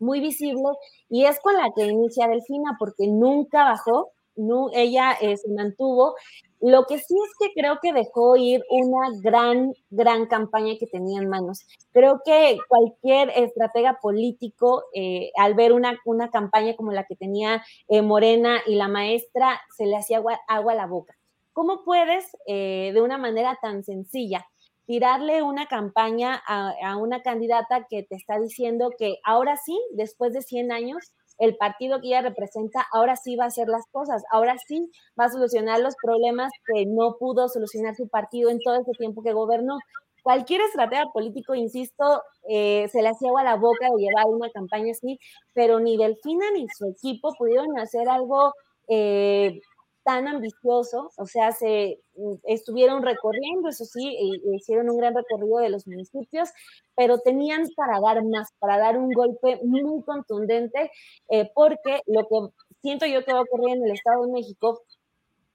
muy 0.00 0.20
visible 0.20 0.62
y 1.08 1.24
es 1.24 1.38
con 1.40 1.54
la 1.54 1.70
que 1.74 1.86
inicia 1.86 2.28
Delfina, 2.28 2.76
porque 2.78 3.06
nunca 3.06 3.64
bajó 3.64 4.12
no, 4.38 4.70
ella 4.72 5.12
eh, 5.20 5.36
se 5.36 5.50
mantuvo. 5.50 6.14
Lo 6.60 6.86
que 6.86 6.98
sí 6.98 7.14
es 7.14 7.32
que 7.38 7.52
creo 7.60 7.78
que 7.80 7.92
dejó 7.92 8.36
ir 8.36 8.64
una 8.70 9.08
gran, 9.22 9.72
gran 9.90 10.26
campaña 10.26 10.74
que 10.78 10.86
tenía 10.86 11.20
en 11.20 11.28
manos. 11.28 11.66
Creo 11.92 12.22
que 12.24 12.58
cualquier 12.68 13.30
estratega 13.30 13.98
político, 14.00 14.84
eh, 14.94 15.30
al 15.36 15.54
ver 15.54 15.72
una, 15.72 15.98
una 16.04 16.30
campaña 16.30 16.74
como 16.74 16.92
la 16.92 17.04
que 17.04 17.16
tenía 17.16 17.62
eh, 17.88 18.02
Morena 18.02 18.60
y 18.66 18.74
la 18.74 18.88
maestra, 18.88 19.60
se 19.76 19.86
le 19.86 19.96
hacía 19.96 20.18
agua, 20.18 20.40
agua 20.48 20.72
a 20.72 20.76
la 20.76 20.86
boca. 20.86 21.14
¿Cómo 21.52 21.84
puedes, 21.84 22.24
de 22.46 23.00
una 23.02 23.18
manera 23.18 23.58
tan 23.60 23.82
sencilla, 23.82 24.46
tirarle 24.86 25.42
una 25.42 25.66
campaña 25.66 26.40
a, 26.46 26.72
a, 26.84 26.96
una 26.96 27.20
candidata 27.22 27.88
que 27.90 28.04
te 28.04 28.14
está 28.14 28.38
diciendo 28.38 28.92
que 28.96 29.18
ahora 29.24 29.56
sí, 29.56 29.76
después 29.90 30.32
de 30.32 30.42
100 30.42 30.70
años, 30.70 31.12
el 31.38 31.56
partido 31.56 32.00
que 32.00 32.08
ella 32.08 32.22
representa 32.22 32.86
ahora 32.92 33.16
sí 33.16 33.36
va 33.36 33.44
a 33.44 33.48
hacer 33.48 33.68
las 33.68 33.84
cosas, 33.90 34.22
ahora 34.30 34.56
sí 34.66 34.90
va 35.18 35.26
a 35.26 35.30
solucionar 35.30 35.80
los 35.80 35.94
problemas 36.02 36.50
que 36.66 36.84
no 36.86 37.16
pudo 37.18 37.48
solucionar 37.48 37.94
su 37.94 38.08
partido 38.08 38.50
en 38.50 38.58
todo 38.60 38.76
ese 38.76 38.92
tiempo 38.98 39.22
que 39.22 39.32
gobernó. 39.32 39.78
Cualquier 40.22 40.60
estratega 40.62 41.06
político, 41.12 41.54
insisto, 41.54 42.22
eh, 42.48 42.88
se 42.88 43.02
le 43.02 43.08
hacía 43.08 43.28
agua 43.28 43.42
a 43.42 43.44
la 43.44 43.56
boca 43.56 43.86
de 43.86 44.02
llevar 44.02 44.26
una 44.26 44.50
campaña 44.50 44.90
así, 44.90 45.18
pero 45.54 45.80
ni 45.80 45.96
Delfina 45.96 46.50
ni 46.52 46.66
su 46.76 46.88
equipo 46.88 47.32
pudieron 47.38 47.78
hacer 47.78 48.08
algo 48.08 48.52
eh, 48.88 49.60
tan 50.08 50.26
ambicioso, 50.26 51.10
o 51.18 51.26
sea, 51.26 51.52
se 51.52 52.00
mm, 52.16 52.36
estuvieron 52.44 53.02
recorriendo, 53.02 53.68
eso 53.68 53.84
sí, 53.84 54.08
e, 54.08 54.56
hicieron 54.56 54.88
un 54.88 54.96
gran 54.96 55.14
recorrido 55.14 55.58
de 55.58 55.68
los 55.68 55.86
municipios, 55.86 56.48
pero 56.96 57.18
tenían 57.18 57.64
para 57.76 58.00
dar 58.00 58.24
más, 58.24 58.48
para 58.58 58.78
dar 58.78 58.96
un 58.96 59.12
golpe 59.12 59.60
muy 59.62 60.02
contundente, 60.04 60.90
eh, 61.28 61.50
porque 61.54 62.00
lo 62.06 62.22
que 62.22 62.54
siento 62.80 63.04
yo 63.04 63.22
que 63.22 63.34
va 63.34 63.40
a 63.40 63.42
ocurrir 63.42 63.76
en 63.76 63.84
el 63.84 63.90
Estado 63.90 64.24
de 64.24 64.32
México 64.32 64.80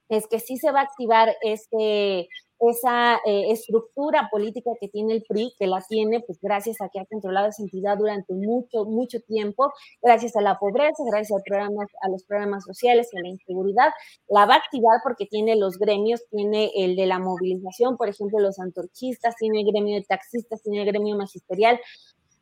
es 0.09 0.27
que 0.27 0.39
sí 0.39 0.57
se 0.57 0.71
va 0.71 0.81
a 0.81 0.83
activar 0.83 1.35
este, 1.41 2.29
esa 2.69 3.15
eh, 3.25 3.51
estructura 3.51 4.29
política 4.31 4.71
que 4.79 4.87
tiene 4.87 5.13
el 5.13 5.23
PRI, 5.27 5.53
que 5.57 5.67
la 5.67 5.83
tiene 5.87 6.21
pues 6.21 6.39
gracias 6.41 6.81
a 6.81 6.89
que 6.89 6.99
ha 6.99 7.05
controlado 7.05 7.47
esa 7.47 7.63
entidad 7.63 7.97
durante 7.97 8.33
mucho, 8.33 8.85
mucho 8.85 9.19
tiempo, 9.21 9.71
gracias 10.01 10.35
a 10.35 10.41
la 10.41 10.57
pobreza, 10.57 11.03
gracias 11.05 11.39
a, 11.39 11.43
programas, 11.43 11.87
a 12.01 12.09
los 12.09 12.23
programas 12.23 12.63
sociales 12.63 13.09
a 13.15 13.21
la 13.21 13.29
inseguridad, 13.29 13.91
la 14.27 14.45
va 14.45 14.55
a 14.55 14.57
activar 14.57 14.99
porque 15.03 15.25
tiene 15.25 15.55
los 15.55 15.77
gremios, 15.77 16.21
tiene 16.29 16.71
el 16.75 16.95
de 16.95 17.05
la 17.05 17.19
movilización, 17.19 17.97
por 17.97 18.09
ejemplo, 18.09 18.39
los 18.39 18.59
antorchistas, 18.59 19.35
tiene 19.35 19.61
el 19.61 19.67
gremio 19.67 19.95
de 19.95 20.05
taxistas, 20.05 20.61
tiene 20.61 20.81
el 20.81 20.87
gremio 20.87 21.15
magisterial, 21.15 21.79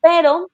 pero 0.02 0.50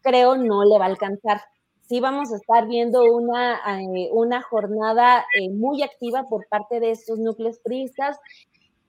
creo 0.00 0.36
no 0.36 0.64
le 0.64 0.78
va 0.78 0.86
a 0.86 0.88
alcanzar. 0.88 1.40
Sí 1.88 2.00
vamos 2.00 2.30
a 2.32 2.36
estar 2.36 2.68
viendo 2.68 3.02
una, 3.04 3.60
eh, 3.80 4.10
una 4.12 4.42
jornada 4.42 5.24
eh, 5.40 5.48
muy 5.48 5.82
activa 5.82 6.24
por 6.28 6.46
parte 6.48 6.80
de 6.80 6.90
estos 6.90 7.18
núcleos 7.18 7.58
priistas 7.60 8.18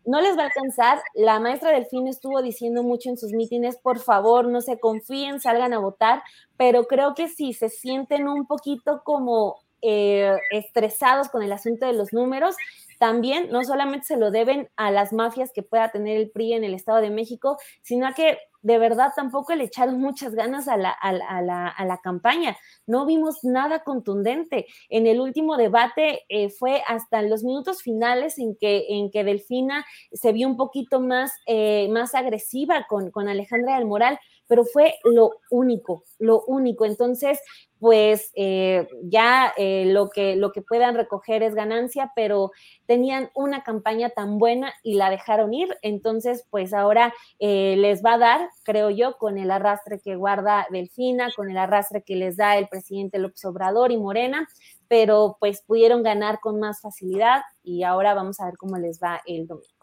no 0.06 0.22
les 0.22 0.38
va 0.38 0.44
a 0.44 0.46
alcanzar. 0.46 1.02
La 1.14 1.40
maestra 1.40 1.72
Delfín 1.72 2.08
estuvo 2.08 2.42
diciendo 2.42 2.84
mucho 2.84 3.10
en 3.10 3.18
sus 3.18 3.34
mítines, 3.34 3.78
por 3.78 4.00
favor, 4.00 4.48
no 4.48 4.62
se 4.62 4.80
confíen, 4.80 5.40
salgan 5.40 5.74
a 5.74 5.80
votar, 5.80 6.24
pero 6.58 6.86
creo 6.86 7.14
que 7.16 7.28
si 7.28 7.54
se 7.54 7.70
sienten 7.70 8.28
un 8.28 8.48
poquito 8.48 9.02
como 9.04 9.58
eh, 9.82 10.38
estresados 10.52 11.30
con 11.30 11.44
el 11.44 11.52
asunto 11.52 11.86
de 11.86 11.94
los 11.94 12.12
números, 12.14 12.56
también 13.00 13.50
no 13.50 13.64
solamente 13.64 14.08
se 14.08 14.18
lo 14.18 14.30
deben 14.30 14.70
a 14.76 14.92
las 14.92 15.14
mafias 15.14 15.52
que 15.54 15.64
pueda 15.64 15.90
tener 15.90 16.18
el 16.18 16.30
PRI 16.32 16.54
en 16.54 16.66
el 16.66 16.74
Estado 16.74 17.00
de 17.00 17.10
México, 17.10 17.58
sino 17.82 18.06
a 18.06 18.14
que 18.14 18.38
de 18.62 18.78
verdad 18.78 19.12
tampoco 19.16 19.56
le 19.56 19.66
echaron 19.66 20.00
muchas 20.00 20.34
ganas 20.36 20.68
a 20.68 20.78
la, 20.78 20.92
a, 20.92 21.12
la, 21.14 21.68
a 21.68 21.86
la, 21.86 21.98
campaña. 22.00 22.58
No 22.86 23.06
vimos 23.06 23.44
nada 23.44 23.84
contundente. 23.84 24.68
En 24.90 25.08
el 25.08 25.20
último 25.20 25.58
debate 25.58 26.26
eh, 26.30 26.50
fue 26.50 26.82
hasta 26.88 27.22
los 27.22 27.44
minutos 27.44 27.82
finales 27.82 28.38
en 28.38 28.56
que, 28.56 28.86
en 28.90 29.12
que 29.12 29.24
Delfina 29.24 29.86
se 30.12 30.32
vio 30.32 30.48
un 30.48 30.58
poquito 30.58 31.00
más, 31.00 31.32
eh, 31.46 31.88
más 31.90 32.16
agresiva 32.16 32.86
con, 32.88 33.12
con 33.12 33.28
Alejandra 33.28 33.76
del 33.76 33.86
Moral, 33.86 34.20
pero 34.50 34.66
fue 34.66 34.96
lo 35.04 35.34
único, 35.52 36.04
lo 36.18 36.44
único. 36.48 36.84
Entonces, 36.84 37.40
pues 37.78 38.32
eh, 38.34 38.88
ya 39.04 39.54
eh, 39.58 39.86
lo, 39.86 40.10
que, 40.10 40.36
lo 40.36 40.52
que 40.52 40.64
puedan 40.64 40.96
recoger 40.96 41.44
es 41.44 41.54
ganancia, 41.54 42.12
pero 42.16 42.52
tenían 42.88 43.30
una 43.36 43.64
campaña 43.64 44.10
tan 44.10 44.40
buena 44.40 44.74
y 44.82 44.96
la 44.96 45.12
dejaron 45.12 45.54
ir, 45.54 45.70
entonces 45.84 46.46
pues 46.50 46.74
ahora 46.74 47.14
eh, 47.38 47.76
les 47.78 48.04
va 48.04 48.16
a 48.16 48.18
dar, 48.18 48.50
creo 48.64 48.90
yo, 48.90 49.18
con 49.18 49.38
el 49.38 49.52
arrastre 49.52 50.02
que 50.04 50.16
guarda 50.16 50.66
Delfina, 50.72 51.30
con 51.36 51.52
el 51.52 51.58
arrastre 51.58 52.02
que 52.04 52.16
les 52.16 52.36
da 52.36 52.58
el 52.58 52.68
presidente 52.68 53.20
López 53.20 53.46
Obrador 53.46 53.92
y 53.92 53.98
Morena, 53.98 54.50
pero 54.88 55.38
pues 55.40 55.62
pudieron 55.62 56.02
ganar 56.02 56.40
con 56.40 56.60
más 56.60 56.82
facilidad 56.82 57.44
y 57.64 57.84
ahora 57.84 58.16
vamos 58.16 58.40
a 58.40 58.46
ver 58.46 58.58
cómo 58.58 58.78
les 58.78 59.00
va 59.00 59.22
el 59.28 59.46
domingo. 59.46 59.80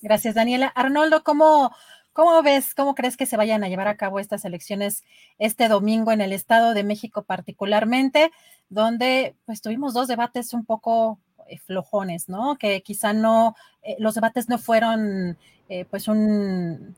Gracias, 0.00 0.34
Daniela. 0.34 0.68
Arnoldo, 0.68 1.24
¿cómo, 1.24 1.72
¿Cómo 2.18 2.42
ves, 2.42 2.74
cómo 2.74 2.96
crees 2.96 3.16
que 3.16 3.26
se 3.26 3.36
vayan 3.36 3.62
a 3.62 3.68
llevar 3.68 3.86
a 3.86 3.96
cabo 3.96 4.18
estas 4.18 4.44
elecciones 4.44 5.04
este 5.38 5.68
domingo 5.68 6.10
en 6.10 6.20
el 6.20 6.32
Estado 6.32 6.74
de 6.74 6.82
México 6.82 7.22
particularmente, 7.22 8.32
donde 8.68 9.36
pues 9.46 9.62
tuvimos 9.62 9.94
dos 9.94 10.08
debates 10.08 10.52
un 10.52 10.64
poco 10.64 11.20
eh, 11.46 11.58
flojones, 11.58 12.28
¿no? 12.28 12.56
Que 12.58 12.82
quizá 12.82 13.12
no, 13.12 13.54
eh, 13.84 13.94
los 14.00 14.16
debates 14.16 14.48
no 14.48 14.58
fueron 14.58 15.38
eh, 15.68 15.84
pues 15.84 16.08
un, 16.08 16.96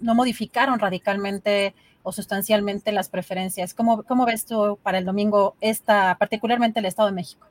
no 0.00 0.14
modificaron 0.14 0.78
radicalmente 0.78 1.74
o 2.02 2.12
sustancialmente 2.12 2.92
las 2.92 3.08
preferencias. 3.08 3.72
¿Cómo, 3.72 4.02
¿Cómo 4.02 4.26
ves 4.26 4.44
tú 4.44 4.78
para 4.82 4.98
el 4.98 5.06
domingo 5.06 5.56
esta, 5.62 6.18
particularmente 6.18 6.80
el 6.80 6.84
Estado 6.84 7.08
de 7.08 7.14
México? 7.14 7.46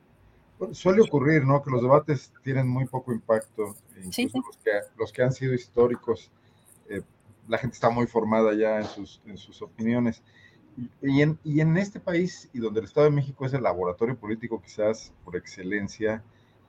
suele 0.70 1.02
ocurrir, 1.02 1.44
¿no? 1.44 1.64
Que 1.64 1.70
los 1.70 1.82
debates 1.82 2.32
tienen 2.44 2.68
muy 2.68 2.86
poco 2.86 3.12
impacto, 3.12 3.74
incluso 3.96 4.38
Los, 4.38 4.56
que, 4.58 4.70
los 4.96 5.12
que 5.12 5.22
han 5.22 5.32
sido 5.32 5.54
históricos 5.54 6.30
eh, 6.88 7.02
la 7.48 7.58
gente 7.58 7.74
está 7.74 7.90
muy 7.90 8.06
formada 8.06 8.54
ya 8.54 8.78
en 8.78 8.84
sus, 8.84 9.20
en 9.26 9.38
sus 9.38 9.62
opiniones. 9.62 10.22
Y 11.02 11.22
en, 11.22 11.38
y 11.42 11.60
en, 11.60 11.76
este 11.76 11.98
país, 11.98 12.48
y 12.52 12.60
donde 12.60 12.80
el 12.80 12.86
Estado 12.86 13.06
de 13.06 13.16
México 13.16 13.44
es 13.44 13.52
el 13.52 13.64
laboratorio 13.64 14.16
político 14.16 14.62
quizás 14.62 15.12
por 15.24 15.34
excelencia, 15.34 16.22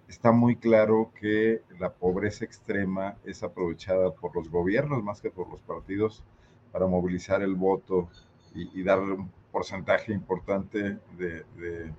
está 0.07 0.31
muy 0.31 0.55
claro 0.55 1.11
que 1.19 1.61
la 1.79 1.91
pobreza 1.93 2.43
extrema 2.43 3.17
es 3.23 3.43
aprovechada 3.43 4.11
por 4.11 4.35
los 4.35 4.49
gobiernos 4.49 5.03
más 5.03 5.21
que 5.21 5.29
por 5.29 5.47
los 5.49 5.61
partidos 5.61 6.23
para 6.71 6.87
movilizar 6.87 7.43
el 7.43 7.53
voto 7.53 8.09
y, 8.55 8.79
y 8.79 8.83
dar 8.83 8.99
un 8.99 9.29
porcentaje 9.51 10.13
importante 10.13 10.97
de, 11.17 11.93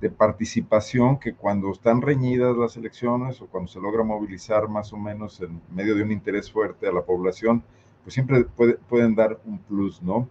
de, 0.00 0.10
participación 0.10 1.18
que 1.18 1.34
cuando 1.34 1.70
están 1.72 2.00
reñidas 2.02 2.56
las 2.56 2.76
elecciones 2.76 3.40
o 3.40 3.46
cuando 3.46 3.68
se 3.70 3.80
logra 3.80 4.02
movilizar 4.02 4.68
más 4.68 4.92
o 4.92 4.96
menos 4.96 5.40
en 5.40 5.60
medio 5.70 5.94
de 5.94 6.02
un 6.02 6.12
interés 6.12 6.50
fuerte 6.50 6.86
a 6.86 6.92
la 6.92 7.02
población, 7.02 7.62
pues 8.02 8.14
siempre 8.14 8.44
puede, 8.44 8.74
pueden 8.74 9.14
dar 9.14 9.38
un 9.44 9.58
plus, 9.58 10.02
¿no? 10.02 10.28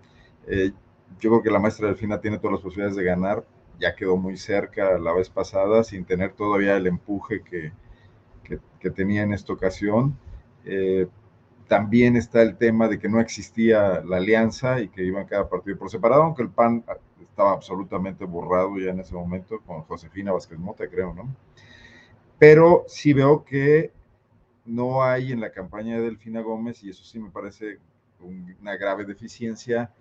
Eh, 0.48 0.72
yo 1.20 1.30
creo 1.30 1.44
que 1.44 1.52
la 1.52 1.60
maestra 1.60 1.88
Delfina 1.88 2.20
tiene 2.20 2.38
todas 2.38 2.54
las 2.54 2.62
posibilidades 2.62 2.96
de 2.96 3.04
ganar, 3.04 3.46
ya 3.80 3.96
quedó 3.96 4.18
muy 4.18 4.38
cerca 4.38 4.98
la 4.98 5.14
vez 5.14 5.30
pasada, 5.30 5.84
sin 5.84 6.06
tener 6.06 6.34
todavía 6.34 6.76
el 6.78 6.88
empuje 6.88 7.42
que, 7.44 7.72
que, 8.80 8.90
tenía 8.90 9.22
en 9.24 9.34
esta 9.34 9.54
ocasión. 9.54 10.18
Eh, 10.66 11.08
también 11.70 12.18
está 12.18 12.42
el 12.42 12.58
tema 12.58 12.88
de 12.88 12.98
que 13.00 13.08
no 13.08 13.22
existía 13.22 14.02
la 14.02 14.18
alianza 14.18 14.82
y 14.82 14.90
que 14.90 15.04
iban 15.04 15.28
cada 15.28 15.48
partido 15.48 15.78
por 15.78 15.92
separado, 15.92 16.24
aunque 16.24 16.42
el 16.42 16.50
PAN 16.50 16.84
estaba 17.22 17.54
absolutamente 17.54 18.26
borrado 18.26 18.78
ya 18.80 18.90
en 18.90 19.00
ese 19.00 19.14
momento 19.14 19.62
con 19.62 19.84
Josefina 19.84 20.34
Vázquez 20.34 20.58
Mota, 20.58 20.90
creo, 20.90 21.14
¿no? 21.14 21.30
Pero 22.40 22.86
sí 22.88 23.14
veo 23.14 23.46
que 23.46 23.92
no 24.66 25.04
hay 25.04 25.32
en 25.32 25.42
la 25.42 25.52
campaña 25.52 25.96
de 25.96 26.02
Delfina 26.02 26.42
Gómez, 26.42 26.84
y 26.84 26.90
eso 26.90 27.04
sí 27.04 27.20
me 27.20 27.30
parece 27.30 27.78
una 28.20 28.76
grave 28.76 29.06
deficiencia, 29.06 29.92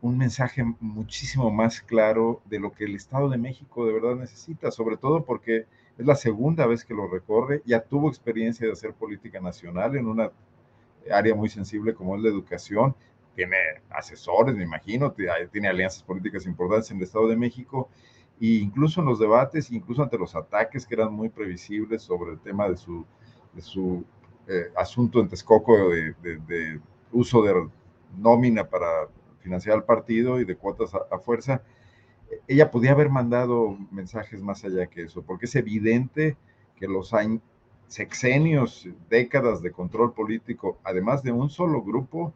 un 0.00 0.16
mensaje 0.16 0.62
muchísimo 0.78 1.50
más 1.50 1.80
claro 1.80 2.40
de 2.44 2.60
lo 2.60 2.72
que 2.72 2.84
el 2.84 2.94
Estado 2.94 3.28
de 3.28 3.36
México 3.36 3.84
de 3.84 3.92
verdad 3.92 4.14
necesita, 4.14 4.70
sobre 4.70 4.96
todo 4.96 5.24
porque 5.24 5.66
es 5.98 6.06
la 6.06 6.14
segunda 6.14 6.66
vez 6.66 6.84
que 6.84 6.94
lo 6.94 7.08
recorre, 7.08 7.62
ya 7.66 7.80
tuvo 7.80 8.08
experiencia 8.08 8.64
de 8.64 8.74
hacer 8.74 8.92
política 8.92 9.40
nacional 9.40 9.96
en 9.96 10.06
una 10.06 10.30
área 11.10 11.34
muy 11.34 11.48
sensible 11.48 11.94
como 11.94 12.16
es 12.16 12.22
la 12.22 12.28
educación, 12.28 12.94
tiene 13.34 13.56
asesores, 13.90 14.56
me 14.56 14.64
imagino, 14.64 15.14
tiene 15.52 15.68
alianzas 15.68 16.02
políticas 16.02 16.46
importantes 16.46 16.90
en 16.90 16.96
el 16.96 17.02
Estado 17.04 17.28
de 17.28 17.36
México, 17.36 17.90
e 18.40 18.46
incluso 18.46 19.00
en 19.00 19.06
los 19.06 19.18
debates, 19.18 19.70
incluso 19.70 20.02
ante 20.02 20.18
los 20.18 20.34
ataques 20.34 20.86
que 20.86 20.94
eran 20.94 21.12
muy 21.12 21.28
previsibles 21.28 22.02
sobre 22.02 22.32
el 22.32 22.40
tema 22.40 22.68
de 22.68 22.76
su, 22.76 23.04
de 23.52 23.62
eh, 24.48 24.72
asunto 24.76 25.20
en 25.20 25.28
Texcoco 25.28 25.90
de, 25.90 26.14
de, 26.22 26.80
uso 27.12 27.42
de 27.42 27.68
nómina 28.16 28.68
para 28.68 29.08
financiar 29.40 29.76
al 29.76 29.84
partido 29.84 30.40
y 30.40 30.44
de 30.44 30.56
cuotas 30.56 30.92
a, 30.94 31.18
fuerza, 31.18 31.62
ella 32.48 32.70
podía 32.70 32.92
haber 32.92 33.10
mandado 33.10 33.76
mensajes 33.90 34.42
más 34.42 34.64
allá 34.64 34.86
que 34.86 35.02
eso, 35.02 35.22
porque 35.22 35.46
es 35.46 35.54
evidente 35.54 36.36
que 36.76 36.88
los 36.88 37.14
sexenios, 37.88 38.88
décadas 39.08 39.62
de 39.62 39.70
control 39.70 40.12
político, 40.12 40.78
además 40.84 41.22
de 41.22 41.32
un 41.32 41.48
solo 41.50 41.82
grupo, 41.82 42.32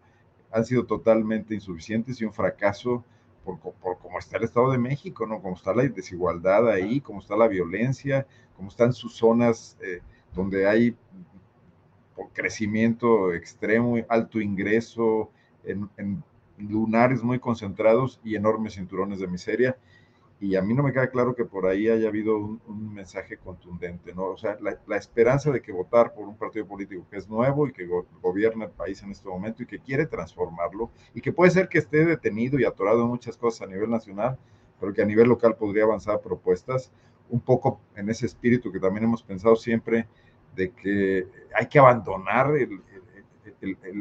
han 0.53 0.65
sido 0.65 0.85
totalmente 0.85 1.55
insuficientes 1.55 2.21
y 2.21 2.25
un 2.25 2.33
fracaso 2.33 3.05
por, 3.45 3.59
por 3.59 3.99
cómo 3.99 4.19
está 4.19 4.37
el 4.37 4.45
Estado 4.45 4.71
de 4.73 4.79
México, 4.79 5.27
¿no? 5.27 5.41
Cómo 5.41 5.57
está 5.57 5.75
la 5.75 5.85
desigualdad 5.85 6.69
ahí, 6.69 7.01
cómo 7.01 7.21
está 7.21 7.37
la 7.37 7.49
violencia, 7.49 8.27
cómo 8.57 8.69
están 8.69 8.93
sus 8.93 9.17
zonas 9.17 9.79
eh, 9.83 10.01
donde 10.35 10.69
hay 10.69 10.97
crecimiento 12.33 13.33
extremo, 13.33 13.97
alto 14.09 14.41
ingreso, 14.41 15.31
en, 15.65 15.89
en, 15.97 16.23
lunares 16.59 17.23
muy 17.23 17.39
concentrados 17.39 18.21
y 18.23 18.37
enormes 18.37 18.75
cinturones 18.75 19.19
de 19.19 19.27
miseria 19.27 19.79
y 20.41 20.57
a 20.57 20.63
mí 20.63 20.73
no 20.73 20.83
me 20.83 20.93
queda 20.93 21.11
claro 21.11 21.35
que 21.35 21.45
por 21.45 21.67
ahí 21.67 21.89
haya 21.89 22.09
habido 22.09 22.39
un, 22.39 22.95
mensaje 22.95 23.37
contundente, 23.37 24.15
¿no? 24.15 24.29
O 24.29 24.37
sea, 24.39 24.57
la, 24.61 24.97
esperanza 24.97 25.51
de 25.51 25.61
que 25.61 25.71
votar 25.71 26.15
por 26.15 26.27
un 26.27 26.37
partido 26.37 26.67
político 26.67 27.07
que 27.11 27.19
es 27.19 27.29
nuevo 27.29 27.69
y 27.69 27.73
que 27.73 27.87
gobierna 28.23 28.65
el 28.65 28.71
país 28.71 29.03
en 29.03 29.11
este 29.11 29.29
momento 29.29 29.63
y 29.63 29.67
que 29.67 29.81
quiere 29.81 30.07
transformarlo 30.07 30.91
y 31.15 31.21
que 31.21 31.33
puede 31.33 31.51
ser 31.51 31.69
que 31.69 31.79
esté 31.79 32.07
detenido 32.07 32.59
y 32.59 32.65
atorado 32.65 33.03
en 33.03 33.09
muchas 33.09 33.37
cosas 33.37 33.69
a 33.69 33.71
nivel 33.71 33.91
nacional, 33.91 34.39
pero 34.81 34.95
que 34.95 35.03
a 35.03 35.05
nivel 35.05 35.29
local 35.29 35.57
podría 35.57 35.85
avanzar 35.85 36.23
propuestas, 36.23 36.91
un 37.29 37.41
poco 37.41 37.79
en 37.95 38.09
ese 38.09 38.25
espíritu 38.25 38.73
que 38.73 38.81
también 38.81 39.05
hemos 39.05 39.23
pensado 39.23 39.57
siempre 39.57 40.09
de 40.57 40.71
que 40.71 41.29
hay 41.55 41.67
que 41.67 41.79
abandonar 41.79 42.51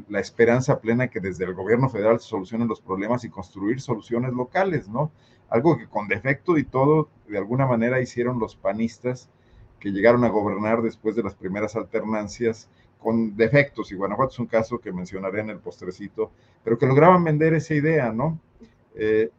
la 0.07 0.19
esperanza 0.19 0.79
plena 0.79 1.09
que 1.09 1.19
desde 1.19 1.43
el 1.43 1.53
gobierno 1.53 1.89
federal 1.89 2.19
se 2.21 2.27
solucionen 2.27 2.69
los 2.69 2.79
problemas 2.79 3.25
y 3.25 3.29
construir 3.29 3.81
soluciones 3.81 4.31
locales, 4.31 4.87
¿no? 4.87 5.11
Algo 5.49 5.77
que 5.77 5.87
con 5.87 6.07
defecto 6.07 6.57
y 6.57 6.63
todo, 6.63 7.09
de 7.27 7.37
alguna 7.37 7.65
manera 7.65 8.01
hicieron 8.01 8.39
los 8.39 8.55
panistas 8.55 9.29
que 9.79 9.91
llegaron 9.91 10.23
a 10.23 10.29
gobernar 10.29 10.81
después 10.81 11.15
de 11.15 11.23
las 11.23 11.35
primeras 11.35 11.75
alternancias 11.75 12.69
con 12.99 13.37
defectos, 13.37 13.91
y 13.91 13.95
Guanajuato 13.95 14.33
es 14.33 14.39
un 14.39 14.47
caso 14.47 14.79
que 14.79 14.91
mencionaré 14.91 15.39
en 15.39 15.49
el 15.49 15.59
postrecito, 15.59 16.31
pero 16.63 16.77
que 16.77 16.85
lograban 16.85 17.23
vender 17.23 17.53
esa 17.53 17.73
idea, 17.73 18.11
¿no? 18.11 18.39
Eh, 18.95 19.31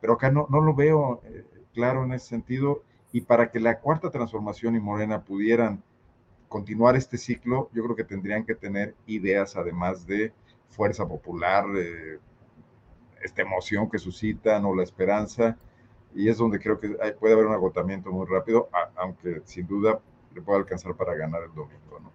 pero 0.00 0.14
acá 0.14 0.30
no, 0.30 0.46
no 0.50 0.60
lo 0.60 0.74
veo 0.74 1.22
eh, 1.24 1.44
claro 1.72 2.04
en 2.04 2.12
ese 2.12 2.26
sentido, 2.26 2.82
y 3.12 3.22
para 3.22 3.50
que 3.50 3.58
la 3.58 3.80
cuarta 3.80 4.10
transformación 4.10 4.76
y 4.76 4.80
Morena 4.80 5.22
pudieran 5.22 5.82
continuar 6.48 6.96
este 6.96 7.16
ciclo, 7.16 7.70
yo 7.72 7.82
creo 7.84 7.96
que 7.96 8.04
tendrían 8.04 8.44
que 8.44 8.54
tener 8.54 8.94
ideas 9.06 9.56
además 9.56 10.06
de 10.06 10.32
fuerza 10.68 11.08
popular, 11.08 11.64
eh, 11.76 12.18
esta 13.26 13.42
emoción 13.42 13.90
que 13.90 13.98
suscitan 13.98 14.64
o 14.64 14.74
la 14.74 14.82
esperanza, 14.82 15.56
y 16.14 16.28
es 16.28 16.38
donde 16.38 16.58
creo 16.58 16.80
que 16.80 16.88
puede 17.20 17.34
haber 17.34 17.46
un 17.46 17.52
agotamiento 17.52 18.10
muy 18.10 18.26
rápido, 18.26 18.68
aunque 18.96 19.42
sin 19.44 19.66
duda 19.66 20.00
le 20.34 20.40
puede 20.40 20.60
alcanzar 20.60 20.94
para 20.94 21.14
ganar 21.14 21.42
el 21.42 21.54
domingo, 21.54 22.00
¿no? 22.00 22.12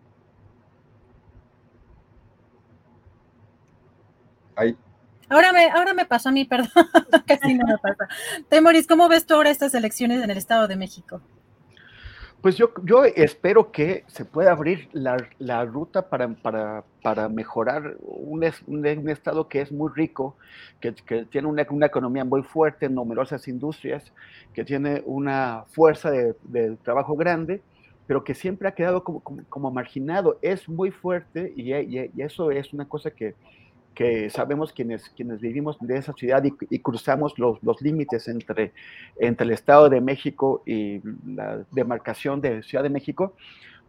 Ahora 5.29 5.53
me, 5.53 5.69
ahora 5.69 5.93
me 5.93 6.05
pasó 6.05 6.29
a 6.29 6.31
mí, 6.31 6.45
perdón, 6.49 6.69
casi 7.25 7.53
no 7.53 7.65
me 7.65 7.77
pasa. 7.77 8.07
Temoris, 8.49 8.87
¿cómo 8.87 9.07
ves 9.07 9.25
tú 9.25 9.35
ahora 9.35 9.49
estas 9.49 9.73
elecciones 9.73 10.21
en 10.23 10.29
el 10.29 10.37
Estado 10.37 10.67
de 10.67 10.75
México? 10.75 11.21
Pues 12.41 12.57
yo, 12.57 12.71
yo 12.83 13.03
espero 13.03 13.71
que 13.71 14.03
se 14.07 14.25
pueda 14.25 14.51
abrir 14.51 14.89
la, 14.93 15.63
ruta 15.65 16.09
para, 16.09 16.27
para, 17.03 17.29
mejorar 17.29 17.97
un, 18.01 18.43
un, 18.65 19.09
estado 19.09 19.47
que 19.47 19.61
es 19.61 19.71
muy 19.71 19.91
rico, 19.95 20.35
que, 20.79 20.91
tiene 21.29 21.47
una, 21.47 21.61
economía 21.61 22.25
muy 22.25 22.41
fuerte, 22.41 22.89
numerosas 22.89 23.47
industrias, 23.47 24.11
que 24.55 24.63
tiene 24.63 25.03
una 25.05 25.65
fuerza 25.69 26.09
de, 26.09 26.77
trabajo 26.83 27.15
grande, 27.15 27.61
pero 28.07 28.23
que 28.23 28.33
siempre 28.33 28.67
ha 28.67 28.73
quedado 28.73 29.03
como, 29.03 29.21
como, 29.21 29.69
marginado. 29.69 30.39
Es 30.41 30.67
muy 30.67 30.89
fuerte 30.89 31.53
y, 31.55 31.75
y, 31.75 32.09
eso 32.17 32.49
es 32.49 32.73
una 32.73 32.89
cosa 32.89 33.11
que, 33.11 33.35
que 33.95 34.29
sabemos 34.29 34.71
quienes, 34.71 35.09
quienes 35.09 35.39
vivimos 35.41 35.77
de 35.79 35.97
esa 35.97 36.13
ciudad 36.13 36.43
y, 36.43 36.79
cruzamos 36.79 37.37
los, 37.37 37.61
los, 37.61 37.81
límites 37.81 38.27
entre, 38.27 38.73
entre 39.17 39.45
el 39.45 39.51
Estado 39.51 39.89
de 39.89 40.01
México 40.01 40.63
y 40.65 41.01
la 41.25 41.65
demarcación 41.71 42.41
de 42.41 42.63
Ciudad 42.63 42.83
de 42.83 42.89
México, 42.89 43.35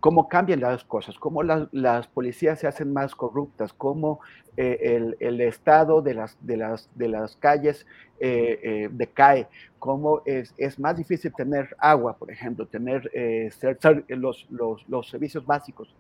cómo 0.02 0.28
cambian 0.28 0.60
las 0.60 0.82
cosas, 0.82 1.16
cómo 1.16 1.44
las 1.44 2.08
policías 2.08 2.58
se 2.58 2.66
hacen 2.66 2.92
más 2.92 3.14
corruptas, 3.14 3.72
cómo 3.72 4.18
eh, 4.56 4.76
el, 4.82 5.16
el, 5.20 5.40
estado 5.40 6.02
de 6.02 6.14
las, 6.14 6.36
de 6.40 6.56
las, 6.56 6.90
de 6.96 7.06
las 7.06 7.36
calles 7.36 7.86
eh, 8.18 8.58
eh, 8.64 8.88
decae, 8.90 9.46
cómo 9.78 10.22
es, 10.26 10.52
es, 10.56 10.80
más 10.80 10.96
difícil 10.96 11.32
tener 11.32 11.76
agua, 11.78 12.16
por 12.18 12.32
ejemplo, 12.32 12.66
tener 12.66 13.08
los, 14.08 14.44
los, 14.50 14.88
los, 14.88 15.08
servicios 15.08 15.46
básicos. 15.46 15.94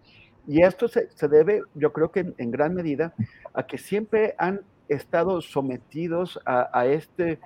Y 0.46 0.62
esto 0.62 0.88
se, 0.88 1.10
se 1.10 1.28
debe, 1.28 1.62
yo 1.74 1.92
creo 1.92 2.10
que 2.10 2.32
en, 2.36 2.50
gran 2.50 2.74
medida, 2.74 3.14
a 3.54 3.66
que 3.66 3.78
siempre 3.78 4.34
han 4.38 4.60
estado 4.88 5.40
sometidos 5.40 6.40
a, 6.44 6.86
este 6.86 7.38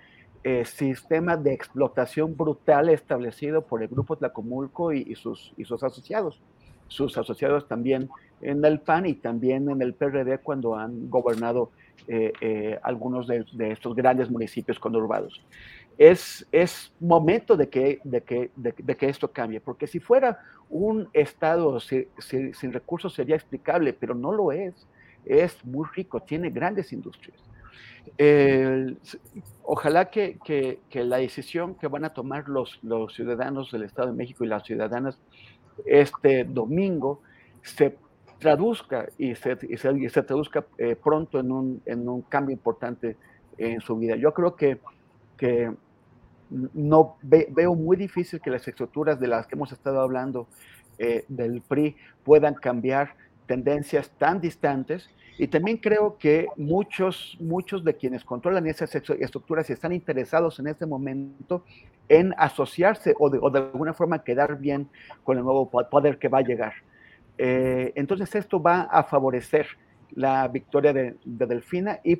sistema 0.64 1.36
de 1.36 1.52
explotación 1.52 2.36
brutal 2.36 2.89
establecido 2.89 3.62
por 3.62 3.82
el 3.82 3.89
Grupo 3.89 4.16
Tlacomulco 4.16 4.93
y, 4.93 5.14
sus, 5.16 5.52
y 5.56 5.64
sus 5.64 5.82
asociados. 5.82 6.40
Sus 6.86 7.18
asociados 7.18 7.66
también 7.66 8.09
en 8.40 8.64
el 8.64 8.81
PAN 8.81 9.06
y 9.06 9.14
también 9.14 9.68
en 9.70 9.82
el 9.82 9.94
PRD 9.94 10.39
cuando 10.39 10.77
han 10.77 11.10
gobernado 11.10 11.70
eh, 12.09 12.32
eh, 12.40 12.78
algunos 12.85 13.27
de, 13.27 13.44
estos 13.73 13.97
grandes 13.97 14.31
municipios 14.31 14.78
conurbados. 14.78 15.43
Es, 15.98 16.47
es 16.52 16.93
momento 17.01 17.56
de 17.56 17.68
que, 17.68 18.01
de, 18.05 18.23
que, 18.23 18.51
de, 18.56 18.97
que 18.97 19.09
esto 19.09 19.32
cambie, 19.32 19.60
porque 19.60 19.86
si 19.86 19.98
fuera 19.98 20.40
un 20.68 21.09
Estado 21.12 21.81
sin, 21.81 22.73
recursos 22.73 23.14
sería 23.14 23.36
explicable, 23.36 23.93
pero 23.93 24.14
no 24.14 24.32
lo 24.32 24.52
es. 24.52 24.86
Es 25.24 25.64
muy 25.64 25.89
rico, 25.94 26.20
tiene 26.20 26.51
grandes 26.51 26.93
industrias 26.93 27.40
ojalá 29.64 30.10
que, 30.10 30.39
que, 30.44 31.05
la 31.05 31.16
decisión 31.18 31.74
que 31.74 31.89
van 31.89 32.05
a 32.05 32.10
tomar 32.10 32.48
los, 32.48 32.78
los 32.82 33.14
ciudadanos 33.14 33.73
del 33.73 33.82
Estado 33.82 34.09
de 34.09 34.14
México 34.14 34.44
y 34.44 34.47
las 34.48 34.62
ciudadanas 34.62 35.18
este 35.85 36.44
domingo 36.44 37.20
se 37.62 37.97
traduzca 38.39 39.09
y 39.18 39.35
se, 39.35 39.59
y 39.68 39.77
se, 40.09 40.23
traduzca 40.23 40.64
eh, 40.78 40.97
pronto 40.97 41.40
en 41.40 41.51
un, 41.52 41.82
en 41.85 42.09
un, 42.09 42.23
cambio 42.23 42.52
importante 42.52 43.16
en 43.59 43.81
su 43.81 43.97
vida. 43.97 44.16
Yo 44.16 44.32
creo 44.32 44.56
que, 44.56 44.78
que 45.36 45.73
no 46.51 47.16
veo 47.23 47.74
muy 47.74 47.97
difícil 47.97 48.40
que 48.40 48.51
las 48.51 48.66
estructuras 48.66 49.18
de 49.18 49.27
las 49.28 49.47
que 49.47 49.55
hemos 49.55 49.73
estado 49.73 50.01
hablando 50.01 50.47
eh, 50.98 51.24
del 51.28 51.60
PRI 51.62 51.97
puedan 52.24 52.55
cambiar 52.55 53.14
tendencias 53.47 54.10
tan 54.18 54.40
distantes 54.40 55.10
y 55.39 55.48
también 55.48 55.77
creo 55.77 56.16
que 56.18 56.48
muchos, 56.56 57.36
muchos 57.40 57.85
de 57.85 57.94
quienes 57.94 58.24
controlan 58.24 58.66
esas 58.66 58.94
estructuras 58.94 59.68
están 59.68 59.93
interesados 59.93 60.59
en 60.59 60.68
este 60.68 60.86
momento 60.86 61.62
en 62.09 62.35
asociarse 62.39 63.14
o 63.18 63.28
de, 63.28 63.59
alguna 63.59 63.93
forma 63.93 64.23
quedar 64.23 64.59
bien 64.59 64.89
con 65.24 65.36
el 65.36 65.44
nuevo 65.44 65.68
poder 65.68 66.18
que 66.18 66.28
va 66.28 66.39
a 66.39 66.43
llegar. 66.43 66.73
Eh, 67.36 67.93
entonces 67.97 68.35
esto 68.35 68.62
va 68.62 68.82
a 68.82 69.02
favorecer 69.02 69.66
la 70.14 70.48
victoria 70.48 70.93
de, 70.93 71.16
Delfina 71.24 72.01
y, 72.02 72.16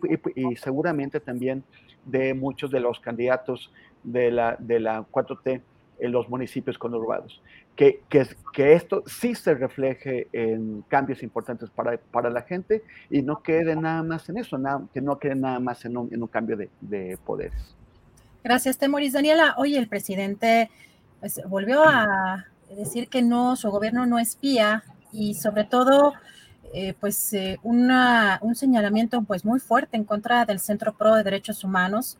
seguramente 0.57 1.21
también 1.21 1.65
de 2.05 2.35
muchos 2.35 2.71
de 2.71 2.81
los 2.81 3.01
candidatos 3.01 3.73
de 4.07 4.31
la, 4.31 4.57
de 4.59 4.81
la 4.81 5.03
4T 5.03 5.61
en 5.99 6.13
los 6.13 6.29
municipios 6.29 6.79
conurbados. 6.79 7.43
Que, 7.75 8.01
que, 8.09 8.27
que, 8.55 8.73
esto 8.73 9.03
sí 9.07 9.35
se 9.35 9.55
refleje 9.55 10.29
en 10.33 10.83
cambios 10.89 11.23
importantes 11.23 11.69
para, 11.69 11.99
para, 11.99 12.31
la 12.31 12.41
gente 12.41 12.83
y 13.11 13.21
no 13.21 13.43
quede 13.43 13.77
nada 13.77 14.03
más 14.03 14.27
en 14.31 14.39
eso, 14.39 14.57
nada, 14.57 14.83
que 14.95 15.03
no 15.03 15.19
quede 15.19 15.35
nada 15.35 15.61
más 15.61 15.85
en 15.85 15.97
un, 15.99 16.13
en 16.13 16.23
un 16.23 16.29
cambio 16.29 16.57
de, 16.57 16.71
de, 16.81 17.19
poderes. 17.27 17.75
Gracias, 18.43 18.79
Temoris. 18.79 19.13
Daniela, 19.13 19.55
hoy 19.59 19.77
el 19.77 19.89
presidente 19.89 20.71
pues, 21.21 21.43
volvió 21.49 21.85
a 21.87 22.47
decir 22.75 23.09
que 23.09 23.21
no, 23.21 23.57
su 23.57 23.71
gobierno 23.71 24.07
no 24.07 24.19
espía 24.19 24.83
y 25.13 25.35
sobre 25.35 25.65
todo 25.65 26.15
eh, 26.73 26.95
pues 26.99 27.33
eh, 27.35 27.59
una, 27.63 28.39
un 28.41 28.55
señalamiento 28.55 29.21
pues 29.23 29.45
muy 29.45 29.61
fuerte 29.61 29.99
en 29.99 30.05
contra 30.05 30.47
del 30.47 30.61
Centro 30.61 30.95
Pro 30.95 31.15
de 31.15 31.25
Derechos 31.25 31.63
Humanos 31.63 32.19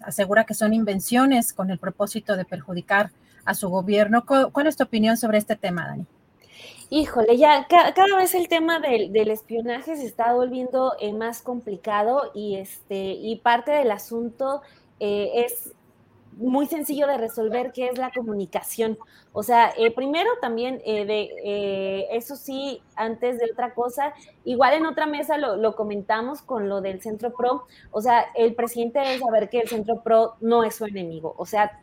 asegura 0.00 0.44
que 0.44 0.54
son 0.54 0.74
invenciones 0.74 1.52
con 1.52 1.70
el 1.70 1.78
propósito 1.78 2.36
de 2.36 2.44
perjudicar 2.44 3.10
a 3.44 3.54
su 3.54 3.68
gobierno. 3.68 4.24
¿Cuál 4.24 4.66
es 4.66 4.76
tu 4.76 4.84
opinión 4.84 5.16
sobre 5.16 5.38
este 5.38 5.56
tema, 5.56 5.86
Dani? 5.86 6.06
Híjole, 6.92 7.36
ya 7.36 7.68
cada, 7.68 8.16
vez 8.16 8.34
el 8.34 8.48
tema 8.48 8.80
del, 8.80 9.30
espionaje 9.30 9.96
se 9.96 10.06
está 10.06 10.32
volviendo 10.32 10.94
eh, 10.98 11.12
más 11.12 11.40
complicado 11.40 12.32
y 12.34 12.56
este 12.56 13.12
y 13.12 13.36
parte 13.36 13.70
del 13.70 13.92
asunto 13.92 14.60
eh, 14.98 15.44
es 15.46 15.72
muy 16.32 16.66
sencillo 16.66 17.06
de 17.06 17.18
resolver, 17.18 17.72
que 17.72 17.86
es 17.86 17.98
la 17.98 18.10
comunicación. 18.10 18.98
O 19.32 19.42
sea, 19.42 19.72
eh, 19.76 19.90
primero 19.90 20.30
también, 20.40 20.80
eh, 20.84 21.04
de, 21.04 21.30
eh, 21.44 22.08
eso 22.12 22.36
sí, 22.36 22.82
antes 22.96 23.38
de 23.38 23.50
otra 23.52 23.74
cosa, 23.74 24.14
igual 24.44 24.74
en 24.74 24.86
otra 24.86 25.06
mesa 25.06 25.38
lo, 25.38 25.56
lo, 25.56 25.76
comentamos 25.76 26.42
con 26.42 26.68
lo 26.68 26.80
del 26.80 27.00
Centro 27.00 27.32
Pro, 27.32 27.64
o 27.90 28.00
sea, 28.00 28.26
el 28.34 28.54
presidente 28.54 28.98
debe 29.00 29.18
saber 29.18 29.50
que 29.50 29.60
el 29.60 29.68
Centro 29.68 30.02
Pro 30.02 30.34
no 30.40 30.64
es 30.64 30.76
su 30.76 30.84
enemigo, 30.84 31.34
o 31.36 31.46
sea, 31.46 31.80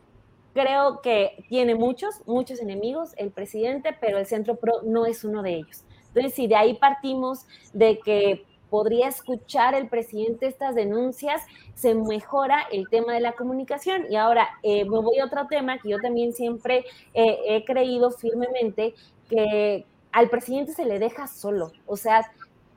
creo 0.54 1.00
que 1.02 1.44
tiene 1.48 1.74
muchos, 1.74 2.26
muchos 2.26 2.60
enemigos 2.60 3.14
el 3.16 3.30
presidente, 3.30 3.96
pero 4.00 4.18
el 4.18 4.26
Centro 4.26 4.56
Pro 4.56 4.82
no 4.82 5.06
es 5.06 5.24
uno 5.24 5.42
de 5.42 5.54
ellos. 5.54 5.84
Entonces, 6.08 6.34
si 6.34 6.46
de 6.48 6.56
ahí 6.56 6.74
partimos 6.74 7.46
de 7.72 8.00
que 8.00 8.44
podría 8.70 9.08
escuchar 9.08 9.74
el 9.74 9.88
presidente 9.88 10.46
estas 10.46 10.74
denuncias, 10.74 11.42
se 11.74 11.94
mejora 11.94 12.62
el 12.70 12.88
tema 12.88 13.14
de 13.14 13.20
la 13.20 13.32
comunicación. 13.32 14.06
Y 14.10 14.16
ahora 14.16 14.48
eh, 14.62 14.84
me 14.84 14.98
voy 15.00 15.18
a 15.18 15.26
otro 15.26 15.46
tema 15.46 15.78
que 15.78 15.90
yo 15.90 15.98
también 15.98 16.32
siempre 16.32 16.84
eh, 17.14 17.38
he 17.46 17.64
creído 17.64 18.10
firmemente 18.10 18.94
que 19.28 19.84
al 20.12 20.30
presidente 20.30 20.72
se 20.72 20.84
le 20.84 20.98
deja 20.98 21.26
solo. 21.26 21.72
O 21.86 21.96
sea, 21.96 22.30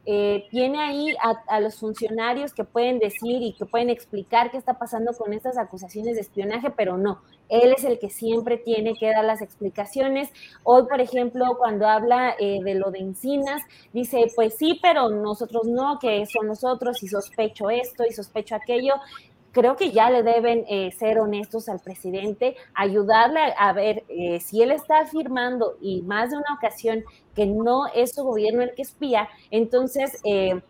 eh, 0.06 0.48
tiene 0.50 0.82
ahí 0.82 1.16
a, 1.48 1.60
los 1.60 1.80
funcionarios 1.80 2.54
que 2.54 2.64
pueden 2.64 2.98
decir 2.98 3.42
y 3.44 3.54
que 3.54 3.66
pueden 3.66 3.92
explicar 3.92 4.50
qué 4.50 4.58
está 4.58 4.80
pasando 4.80 5.14
con 5.14 5.32
estas 5.32 5.60
acusaciones 5.60 6.16
de 6.16 6.22
espionaje, 6.22 6.72
pero 6.72 6.98
no, 6.98 7.22
él 7.50 7.74
es 7.78 7.84
el 7.84 8.00
que 8.00 8.10
siempre 8.10 8.58
tiene 8.58 8.96
que 8.96 9.12
dar 9.12 9.24
las 9.24 9.42
explicaciones. 9.44 10.30
Hoy, 10.64 10.84
por 10.88 11.02
ejemplo, 11.02 11.56
cuando 11.58 11.88
habla 11.88 12.36
eh, 12.40 12.62
de 12.64 12.76
lo 12.76 12.90
de 12.90 13.00
Encinas, 13.00 13.62
dice, 13.94 14.26
pues 14.36 14.56
sí, 14.58 14.80
pero 14.82 15.10
nosotros 15.10 15.68
no, 15.68 16.00
que 16.00 16.26
son 16.26 16.48
nosotros 16.48 17.04
y 17.04 17.08
sospecho 17.08 17.70
esto 17.70 18.04
y 18.04 18.12
sospecho 18.12 18.56
aquello 18.56 18.96
creo 19.52 19.76
que 19.76 19.92
ya 19.92 20.10
le 20.10 20.24
deben 20.24 20.66
eh, 20.68 20.92
ser 20.92 21.20
honestos 21.20 21.70
al 21.70 21.80
presidente, 21.80 22.56
ayudarle 22.74 23.40
a, 23.58 23.74
ver 23.74 24.04
eh, 24.10 24.40
si 24.40 24.62
él 24.62 24.72
está 24.72 25.00
afirmando 25.00 25.78
y 25.82 26.02
más 26.04 26.32
de 26.32 26.38
una 26.38 26.54
ocasión 26.56 27.04
que 27.36 27.46
no 27.46 27.88
es 27.94 28.14
su 28.16 28.24
gobierno 28.24 28.62
el 28.62 28.74
que 28.74 28.82
espía, 28.82 29.30
entonces 29.50 30.20
eh, 30.24 30.62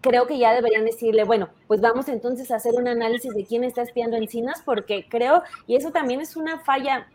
creo 0.00 0.26
que 0.26 0.38
ya 0.38 0.52
deberían 0.52 0.84
decirle, 0.84 1.24
bueno, 1.24 1.48
pues 1.66 1.80
vamos 1.80 2.08
entonces 2.08 2.50
a 2.50 2.56
hacer 2.56 2.74
un 2.74 2.88
análisis 2.88 3.32
de 3.34 3.44
quién 3.44 3.64
está 3.64 3.82
espiando 3.82 4.16
encinas, 4.16 4.62
porque 4.64 5.06
creo, 5.08 5.42
y 5.66 5.76
eso 5.76 5.90
también 5.90 6.20
es 6.20 6.36
una 6.36 6.60
falla 6.60 7.08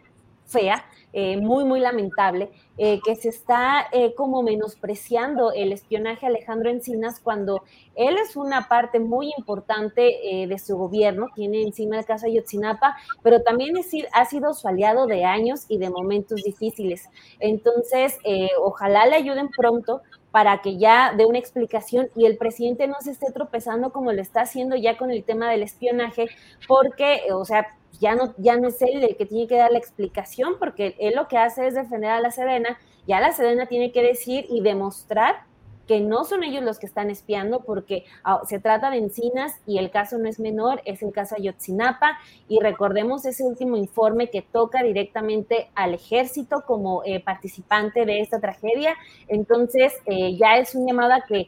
fea, 0.49 0.85
eh, 1.11 1.37
muy, 1.37 1.63
muy 1.65 1.79
lamentable, 1.79 2.51
eh, 2.77 2.99
que 3.03 3.15
se 3.15 3.29
está 3.29 3.87
eh, 3.91 4.13
como 4.13 4.43
menospreciando 4.43 5.51
el 5.51 5.71
espionaje 5.71 6.25
a 6.25 6.29
Alejandro 6.29 6.69
Encinas 6.69 7.19
cuando 7.19 7.63
él 7.95 8.15
es 8.17 8.35
una 8.35 8.67
parte 8.67 8.99
muy 8.99 9.33
importante 9.37 10.45
de 10.47 10.59
su 10.59 10.77
gobierno, 10.77 11.27
tiene 11.35 11.63
encima 11.63 11.97
el 11.97 12.05
caso 12.05 12.27
Ayotzinapa, 12.27 12.95
pero 13.23 13.41
también 13.41 13.75
es, 13.75 13.89
ha 14.13 14.23
sido 14.25 14.53
su 14.53 14.67
aliado 14.67 15.05
de 15.07 15.25
años 15.25 15.65
y 15.67 15.79
de 15.79 15.89
momentos 15.89 16.41
difíciles. 16.43 17.09
Entonces, 17.39 18.17
ojalá 18.61 19.05
le 19.05 19.17
ayuden 19.17 19.49
pronto 19.49 20.01
para 20.31 20.61
que 20.61 20.77
ya 20.77 21.13
dé 21.17 21.25
una 21.25 21.39
explicación 21.39 22.09
y 22.15 22.25
el 22.25 22.37
presidente 22.37 22.87
no 22.87 22.95
se 23.01 23.11
esté 23.11 23.31
tropezando 23.33 23.91
como 23.91 24.13
lo 24.13 24.21
está 24.21 24.41
haciendo 24.41 24.77
ya 24.77 24.97
con 24.97 25.11
el 25.11 25.25
tema 25.25 25.49
del 25.49 25.63
espionaje, 25.63 26.27
porque, 26.67 27.23
o 27.33 27.43
sea, 27.43 27.67
ya 27.99 28.15
no, 28.15 28.33
ya 28.37 28.57
no 28.57 28.67
es 28.67 28.81
él 28.81 29.03
el 29.03 29.15
que 29.15 29.25
tiene 29.25 29.47
que 29.47 29.57
dar 29.57 29.71
la 29.71 29.77
explicación, 29.77 30.55
porque 30.59 30.95
él 30.99 31.15
lo 31.15 31.27
que 31.27 31.37
hace 31.37 31.67
es 31.67 31.73
defender 31.73 32.11
a 32.11 32.21
la 32.21 32.31
Sedena, 32.31 32.77
ya 33.07 33.19
la 33.19 33.31
Sedena 33.31 33.65
tiene 33.65 33.91
que 33.91 34.03
decir 34.03 34.45
y 34.49 34.61
demostrar 34.61 35.49
que 35.89 35.99
no 35.99 36.23
son 36.23 36.43
ellos 36.43 36.63
los 36.63 36.77
que 36.77 36.85
están 36.85 37.09
espiando, 37.09 37.61
porque 37.61 38.05
ah, 38.23 38.41
se 38.47 38.59
trata 38.59 38.91
de 38.91 38.97
encinas 38.97 39.59
y 39.65 39.79
el 39.79 39.89
caso 39.89 40.19
no 40.19 40.29
es 40.29 40.39
menor, 40.39 40.83
es 40.85 41.01
el 41.01 41.11
caso 41.11 41.33
Ayotzinapa, 41.35 42.19
y 42.47 42.59
recordemos 42.59 43.25
ese 43.25 43.43
último 43.43 43.75
informe 43.75 44.29
que 44.29 44.43
toca 44.43 44.83
directamente 44.83 45.71
al 45.73 45.95
ejército 45.95 46.63
como 46.67 47.01
eh, 47.05 47.19
participante 47.19 48.05
de 48.05 48.21
esta 48.21 48.39
tragedia, 48.39 48.93
entonces 49.27 49.91
eh, 50.05 50.37
ya 50.37 50.59
es 50.59 50.75
un 50.75 50.85
llamado 50.85 51.15
que 51.27 51.47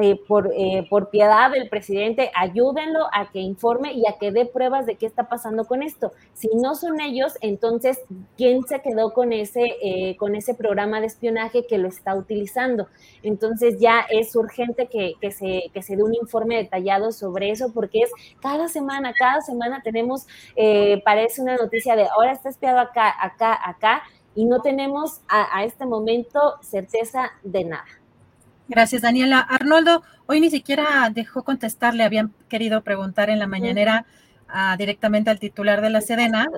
eh, 0.00 0.20
por, 0.28 0.52
eh, 0.54 0.86
por 0.88 1.10
piedad 1.10 1.50
del 1.50 1.68
presidente, 1.68 2.30
ayúdenlo 2.34 3.06
a 3.12 3.30
que 3.30 3.40
informe 3.40 3.92
y 3.92 4.06
a 4.06 4.16
que 4.18 4.30
dé 4.30 4.46
pruebas 4.46 4.86
de 4.86 4.96
qué 4.96 5.06
está 5.06 5.28
pasando 5.28 5.64
con 5.66 5.82
esto. 5.82 6.12
Si 6.34 6.48
no 6.54 6.74
son 6.74 7.00
ellos, 7.00 7.34
entonces, 7.40 8.00
¿quién 8.36 8.62
se 8.64 8.80
quedó 8.80 9.12
con 9.12 9.32
ese, 9.32 9.64
eh, 9.82 10.16
con 10.16 10.36
ese 10.36 10.54
programa 10.54 11.00
de 11.00 11.06
espionaje 11.06 11.66
que 11.66 11.78
lo 11.78 11.88
está 11.88 12.14
utilizando? 12.14 12.88
Entonces 13.22 13.80
ya 13.80 14.04
es 14.08 14.36
urgente 14.36 14.86
que, 14.86 15.14
que, 15.20 15.30
se, 15.32 15.70
que 15.74 15.82
se 15.82 15.96
dé 15.96 16.02
un 16.02 16.14
informe 16.14 16.56
detallado 16.56 17.10
sobre 17.10 17.50
eso, 17.50 17.72
porque 17.74 18.00
es 18.02 18.10
cada 18.40 18.68
semana, 18.68 19.12
cada 19.18 19.40
semana 19.40 19.82
tenemos, 19.82 20.26
parece 21.04 21.42
una 21.42 21.56
noticia 21.56 21.96
de 21.96 22.06
ahora 22.06 22.32
está 22.32 22.48
espiado 22.50 22.78
acá, 22.78 23.12
acá, 23.20 23.58
acá, 23.68 24.02
y 24.34 24.44
no 24.46 24.60
tenemos 24.60 25.20
a, 25.28 25.58
a 25.58 25.64
este 25.64 25.86
momento 25.86 26.54
certeza 26.62 27.32
de 27.42 27.64
nada. 27.64 27.97
Gracias, 28.68 29.00
Daniela. 29.00 29.40
Arnoldo, 29.40 30.02
hoy 30.26 30.40
ni 30.40 30.50
siquiera 30.50 31.10
dejó 31.10 31.42
contestar, 31.42 31.94
le 31.94 32.04
habían 32.04 32.34
querido 32.50 32.82
preguntar 32.82 33.30
en 33.30 33.38
la 33.38 33.46
mañanera 33.46 34.04
directamente 34.78 35.30
al 35.30 35.38
titular 35.38 35.80
de 35.80 35.90
la 35.90 36.00
Sedena 36.00 36.48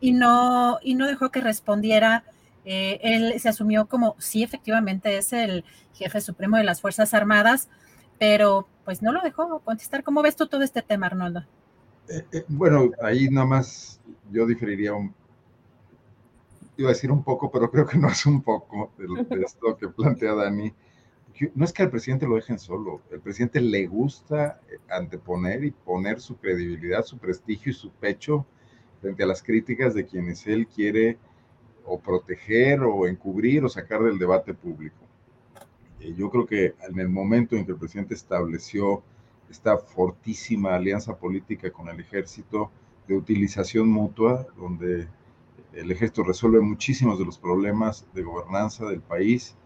y 0.00 0.12
no, 0.12 0.78
y 0.82 0.94
no 0.94 1.06
dejó 1.06 1.30
que 1.30 1.40
respondiera. 1.42 2.24
Eh, 2.64 2.98
él 3.02 3.38
se 3.38 3.50
asumió 3.50 3.86
como, 3.86 4.16
sí, 4.18 4.42
efectivamente 4.42 5.16
es 5.18 5.32
el 5.32 5.64
jefe 5.94 6.20
supremo 6.20 6.56
de 6.56 6.64
las 6.64 6.80
Fuerzas 6.80 7.12
Armadas, 7.12 7.68
pero 8.18 8.66
pues 8.84 9.02
no 9.02 9.12
lo 9.12 9.20
dejó 9.20 9.60
contestar. 9.60 10.02
¿Cómo 10.02 10.22
ves 10.22 10.36
tú 10.36 10.46
todo 10.46 10.62
este 10.62 10.80
tema, 10.80 11.06
Arnoldo? 11.06 11.44
Eh, 12.08 12.24
eh, 12.32 12.44
bueno, 12.48 12.90
ahí 13.02 13.28
nada 13.28 13.46
más 13.46 14.00
yo 14.30 14.46
diferiría 14.46 14.94
un, 14.94 15.14
iba 16.78 16.88
a 16.88 16.92
decir 16.92 17.10
un 17.10 17.22
poco, 17.22 17.50
pero 17.50 17.70
creo 17.70 17.86
que 17.86 17.98
no 17.98 18.08
es 18.08 18.24
un 18.24 18.42
poco 18.42 18.92
de 18.96 19.42
esto 19.42 19.76
que 19.76 19.88
plantea 19.88 20.34
Dani 20.34 20.72
no 21.54 21.64
es 21.64 21.72
que 21.72 21.82
al 21.82 21.90
presidente 21.90 22.26
lo 22.26 22.36
dejen 22.36 22.58
solo, 22.58 23.00
el 23.10 23.20
presidente 23.20 23.60
le 23.60 23.86
gusta 23.86 24.60
eh, 24.70 24.78
anteponer 24.90 25.64
y 25.64 25.70
poner 25.70 26.20
su 26.20 26.36
credibilidad, 26.36 27.04
su 27.04 27.18
prestigio 27.18 27.70
y 27.70 27.74
su 27.74 27.90
pecho 27.90 28.46
frente 29.00 29.22
a 29.22 29.26
las 29.26 29.42
críticas 29.42 29.94
de 29.94 30.04
quienes 30.06 30.46
él 30.46 30.66
quiere 30.66 31.18
o 31.84 31.98
proteger 31.98 32.82
o 32.82 33.06
encubrir 33.06 33.64
o 33.64 33.68
sacar 33.68 34.02
del 34.02 34.18
debate 34.18 34.54
público. 34.54 34.96
yo 36.16 36.30
creo 36.30 36.46
que 36.46 36.74
en 36.88 36.98
el 36.98 37.08
momento 37.08 37.56
en 37.56 37.64
que 37.64 37.72
el 37.72 37.78
presidente 37.78 38.14
estableció 38.14 39.02
esta 39.50 39.76
fortísima 39.78 40.74
alianza 40.74 41.16
política 41.16 41.70
con 41.70 41.88
el 41.88 41.98
ejército 42.00 42.70
de 43.08 43.16
utilización 43.16 43.88
mutua, 43.88 44.46
donde 44.56 45.08
el 45.72 45.90
ejército 45.90 46.22
resuelve 46.22 46.60
muchísimos 46.60 47.18
de 47.18 47.24
los 47.24 47.38
problemas 47.38 48.06
de 48.14 48.22
gobernanza 48.22 48.86
del 48.86 49.00
país, 49.00 49.56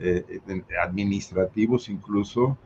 eh, 0.00 0.40
administrativos 0.82 1.88
incluso, 1.88 2.56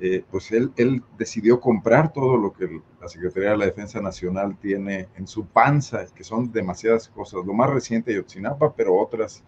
eh, 0.00 0.24
pues 0.30 0.50
él, 0.52 0.72
él, 0.76 1.02
decidió 1.18 1.60
comprar 1.60 2.12
todo 2.12 2.36
lo 2.36 2.52
que 2.52 2.80
la 3.00 3.08
Secretaría 3.08 3.50
de 3.50 3.56
la 3.58 3.66
Defensa 3.66 4.00
Nacional 4.00 4.56
tiene 4.60 5.08
en 5.16 5.26
su 5.26 5.46
panza, 5.46 6.04
que 6.14 6.24
son 6.24 6.50
demasiadas 6.52 7.08
cosas. 7.08 7.44
Lo 7.44 7.52
más 7.52 7.70
reciente 7.70 8.14
Yotzinapa, 8.14 8.74
pero 8.74 8.96
otras 8.96 9.42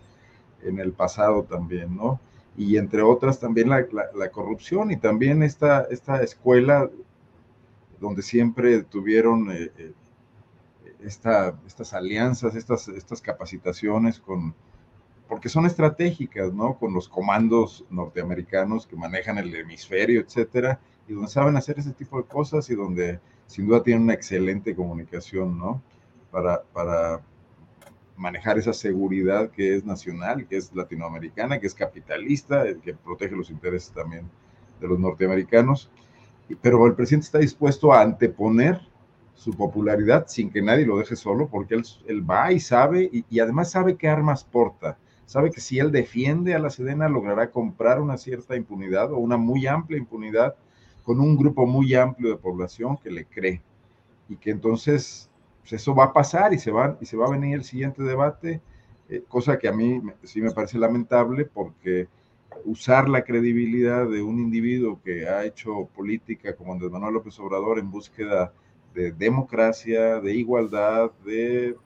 en 0.62 0.78
el 0.78 0.92
pasado 0.92 1.44
también, 1.44 1.96
¿no? 1.96 2.20
Y 2.56 2.76
entre 2.76 3.02
otras 3.02 3.38
también 3.38 3.68
la, 3.68 3.86
la, 4.14 4.30
corrupción 4.30 4.90
y 4.90 4.96
también 4.96 5.42
esta, 5.42 5.82
esta 5.90 6.22
escuela 6.22 6.90
donde 8.00 8.22
siempre 8.22 8.82
tuvieron 8.82 9.50
eh, 9.52 9.92
esta, 11.02 11.54
estas 11.66 11.92
alianzas, 11.92 12.54
estas, 12.54 12.88
estas 12.88 13.20
capacitaciones 13.20 14.18
con 14.18 14.54
porque 15.28 15.48
son 15.48 15.66
estratégicas, 15.66 16.52
¿no? 16.52 16.78
Con 16.78 16.92
los 16.94 17.08
comandos 17.08 17.84
norteamericanos 17.90 18.86
que 18.86 18.96
manejan 18.96 19.38
el 19.38 19.54
hemisferio, 19.54 20.20
etcétera, 20.20 20.78
y 21.08 21.14
donde 21.14 21.28
saben 21.28 21.56
hacer 21.56 21.78
ese 21.78 21.92
tipo 21.92 22.18
de 22.18 22.28
cosas 22.28 22.68
y 22.70 22.74
donde 22.74 23.20
sin 23.46 23.66
duda 23.66 23.82
tienen 23.82 24.04
una 24.04 24.14
excelente 24.14 24.74
comunicación, 24.74 25.58
¿no? 25.58 25.82
Para, 26.30 26.62
para 26.72 27.20
manejar 28.16 28.58
esa 28.58 28.72
seguridad 28.72 29.50
que 29.50 29.76
es 29.76 29.84
nacional, 29.84 30.46
que 30.46 30.56
es 30.56 30.74
latinoamericana, 30.74 31.58
que 31.60 31.66
es 31.66 31.74
capitalista, 31.74 32.64
que 32.82 32.94
protege 32.94 33.34
los 33.34 33.50
intereses 33.50 33.92
también 33.92 34.28
de 34.80 34.88
los 34.88 34.98
norteamericanos. 34.98 35.90
Pero 36.62 36.86
el 36.86 36.94
presidente 36.94 37.26
está 37.26 37.38
dispuesto 37.38 37.92
a 37.92 38.02
anteponer 38.02 38.80
su 39.34 39.52
popularidad 39.54 40.26
sin 40.28 40.50
que 40.50 40.62
nadie 40.62 40.86
lo 40.86 40.98
deje 40.98 41.16
solo, 41.16 41.48
porque 41.48 41.74
él, 41.74 41.84
él 42.06 42.28
va 42.28 42.52
y 42.52 42.60
sabe, 42.60 43.10
y, 43.12 43.24
y, 43.28 43.40
además 43.40 43.70
sabe 43.70 43.96
qué 43.96 44.08
armas 44.08 44.44
porta 44.44 44.96
sabe 45.26 45.50
que 45.50 45.60
si 45.60 45.78
él 45.78 45.90
defiende 45.90 46.54
a 46.54 46.58
la 46.58 46.70
Sedena 46.70 47.08
logrará 47.08 47.50
comprar 47.50 48.00
una 48.00 48.16
cierta 48.16 48.56
impunidad 48.56 49.12
o 49.12 49.18
una 49.18 49.36
muy 49.36 49.66
amplia 49.66 49.98
impunidad 49.98 50.54
con 51.02 51.20
un 51.20 51.36
grupo 51.36 51.66
muy 51.66 51.94
amplio 51.94 52.30
de 52.30 52.36
población 52.36 52.96
que 52.96 53.10
le 53.10 53.26
cree. 53.26 53.60
Y 54.28 54.36
que 54.36 54.50
entonces 54.50 55.30
pues, 55.60 55.74
eso 55.74 55.94
va 55.94 56.04
a 56.04 56.12
pasar 56.12 56.54
y 56.54 56.58
se 56.58 56.70
va, 56.70 56.96
y 57.00 57.06
se 57.06 57.16
va 57.16 57.26
a 57.26 57.30
venir 57.30 57.56
el 57.56 57.64
siguiente 57.64 58.02
debate, 58.02 58.60
eh, 59.08 59.22
cosa 59.28 59.58
que 59.58 59.68
a 59.68 59.72
mí 59.72 60.00
sí 60.22 60.40
me 60.40 60.52
parece 60.52 60.78
lamentable 60.78 61.44
porque 61.44 62.08
usar 62.64 63.08
la 63.08 63.22
credibilidad 63.22 64.08
de 64.08 64.22
un 64.22 64.38
individuo 64.40 65.00
que 65.04 65.28
ha 65.28 65.44
hecho 65.44 65.88
política 65.94 66.56
como 66.56 66.72
Andrés 66.72 66.90
Manuel 66.90 67.14
López 67.14 67.38
Obrador 67.38 67.78
en 67.78 67.90
búsqueda 67.90 68.52
de 68.94 69.12
democracia, 69.12 70.20
de 70.20 70.34
igualdad, 70.34 71.10
de 71.24 71.76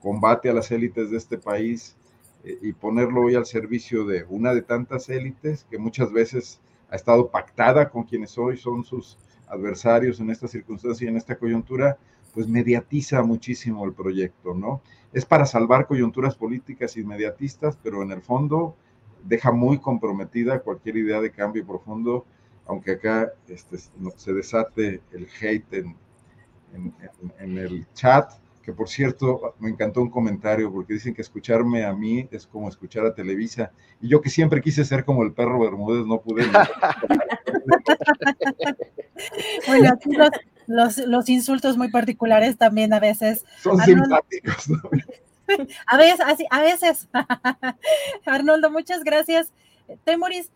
combate 0.00 0.50
a 0.50 0.54
las 0.54 0.70
élites 0.70 1.10
de 1.10 1.16
este 1.16 1.38
país, 1.38 1.96
y 2.46 2.72
ponerlo 2.72 3.22
hoy 3.22 3.34
al 3.34 3.44
servicio 3.44 4.04
de 4.04 4.24
una 4.28 4.54
de 4.54 4.62
tantas 4.62 5.08
élites 5.08 5.66
que 5.68 5.78
muchas 5.78 6.12
veces 6.12 6.60
ha 6.90 6.94
estado 6.94 7.28
pactada 7.28 7.90
con 7.90 8.04
quienes 8.04 8.38
hoy 8.38 8.56
son 8.56 8.84
sus 8.84 9.18
adversarios 9.48 10.20
en 10.20 10.30
esta 10.30 10.46
circunstancia 10.46 11.04
y 11.04 11.08
en 11.08 11.16
esta 11.16 11.36
coyuntura, 11.36 11.98
pues 12.32 12.46
mediatiza 12.46 13.22
muchísimo 13.22 13.84
el 13.84 13.92
proyecto, 13.92 14.54
¿no? 14.54 14.80
Es 15.12 15.24
para 15.24 15.46
salvar 15.46 15.86
coyunturas 15.86 16.36
políticas 16.36 16.96
inmediatistas, 16.96 17.76
pero 17.82 18.02
en 18.02 18.12
el 18.12 18.22
fondo 18.22 18.76
deja 19.24 19.50
muy 19.50 19.78
comprometida 19.78 20.60
cualquier 20.60 20.98
idea 20.98 21.20
de 21.20 21.30
cambio 21.30 21.66
profundo, 21.66 22.26
aunque 22.66 22.92
acá 22.92 23.32
este, 23.48 23.78
se 24.16 24.32
desate 24.32 25.00
el 25.12 25.26
hate 25.40 25.74
en, 25.74 25.96
en 27.38 27.58
el 27.58 27.86
chat, 27.94 28.32
que 28.66 28.72
por 28.72 28.88
cierto, 28.88 29.54
me 29.60 29.70
encantó 29.70 30.02
un 30.02 30.10
comentario 30.10 30.72
porque 30.72 30.94
dicen 30.94 31.14
que 31.14 31.22
escucharme 31.22 31.84
a 31.84 31.92
mí 31.92 32.28
es 32.32 32.48
como 32.48 32.68
escuchar 32.68 33.06
a 33.06 33.14
Televisa. 33.14 33.70
Y 34.00 34.08
yo 34.08 34.20
que 34.20 34.28
siempre 34.28 34.60
quise 34.60 34.84
ser 34.84 35.04
como 35.04 35.22
el 35.22 35.32
perro 35.32 35.60
Bermúdez, 35.60 36.04
no 36.04 36.20
pude. 36.20 36.42
bueno, 39.68 39.92
aquí 39.92 40.10
los, 40.66 40.98
los, 40.98 41.28
insultos 41.28 41.76
muy 41.76 41.92
particulares 41.92 42.58
también 42.58 42.92
a 42.92 42.98
veces. 42.98 43.44
Son 43.62 43.78
simpáticos, 43.78 44.68
¿no? 44.68 44.82
A 45.86 45.96
veces, 45.96 46.18
a 46.50 46.60
veces. 46.60 47.08
Arnoldo, 48.26 48.68
muchas 48.68 49.04
gracias. 49.04 49.52
Temoris, 50.02 50.50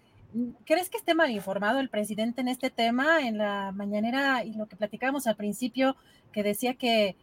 ¿crees 0.67 0.91
que 0.91 0.97
esté 0.97 1.15
mal 1.15 1.31
informado 1.31 1.79
el 1.79 1.89
presidente 1.89 2.41
en 2.41 2.49
este 2.49 2.71
tema? 2.71 3.21
En 3.21 3.39
la 3.39 3.71
mañanera 3.71 4.43
y 4.43 4.55
lo 4.55 4.67
que 4.67 4.75
platicábamos 4.75 5.29
al 5.29 5.37
principio, 5.37 5.95
que 6.33 6.43
decía 6.43 6.75
que 6.75 7.15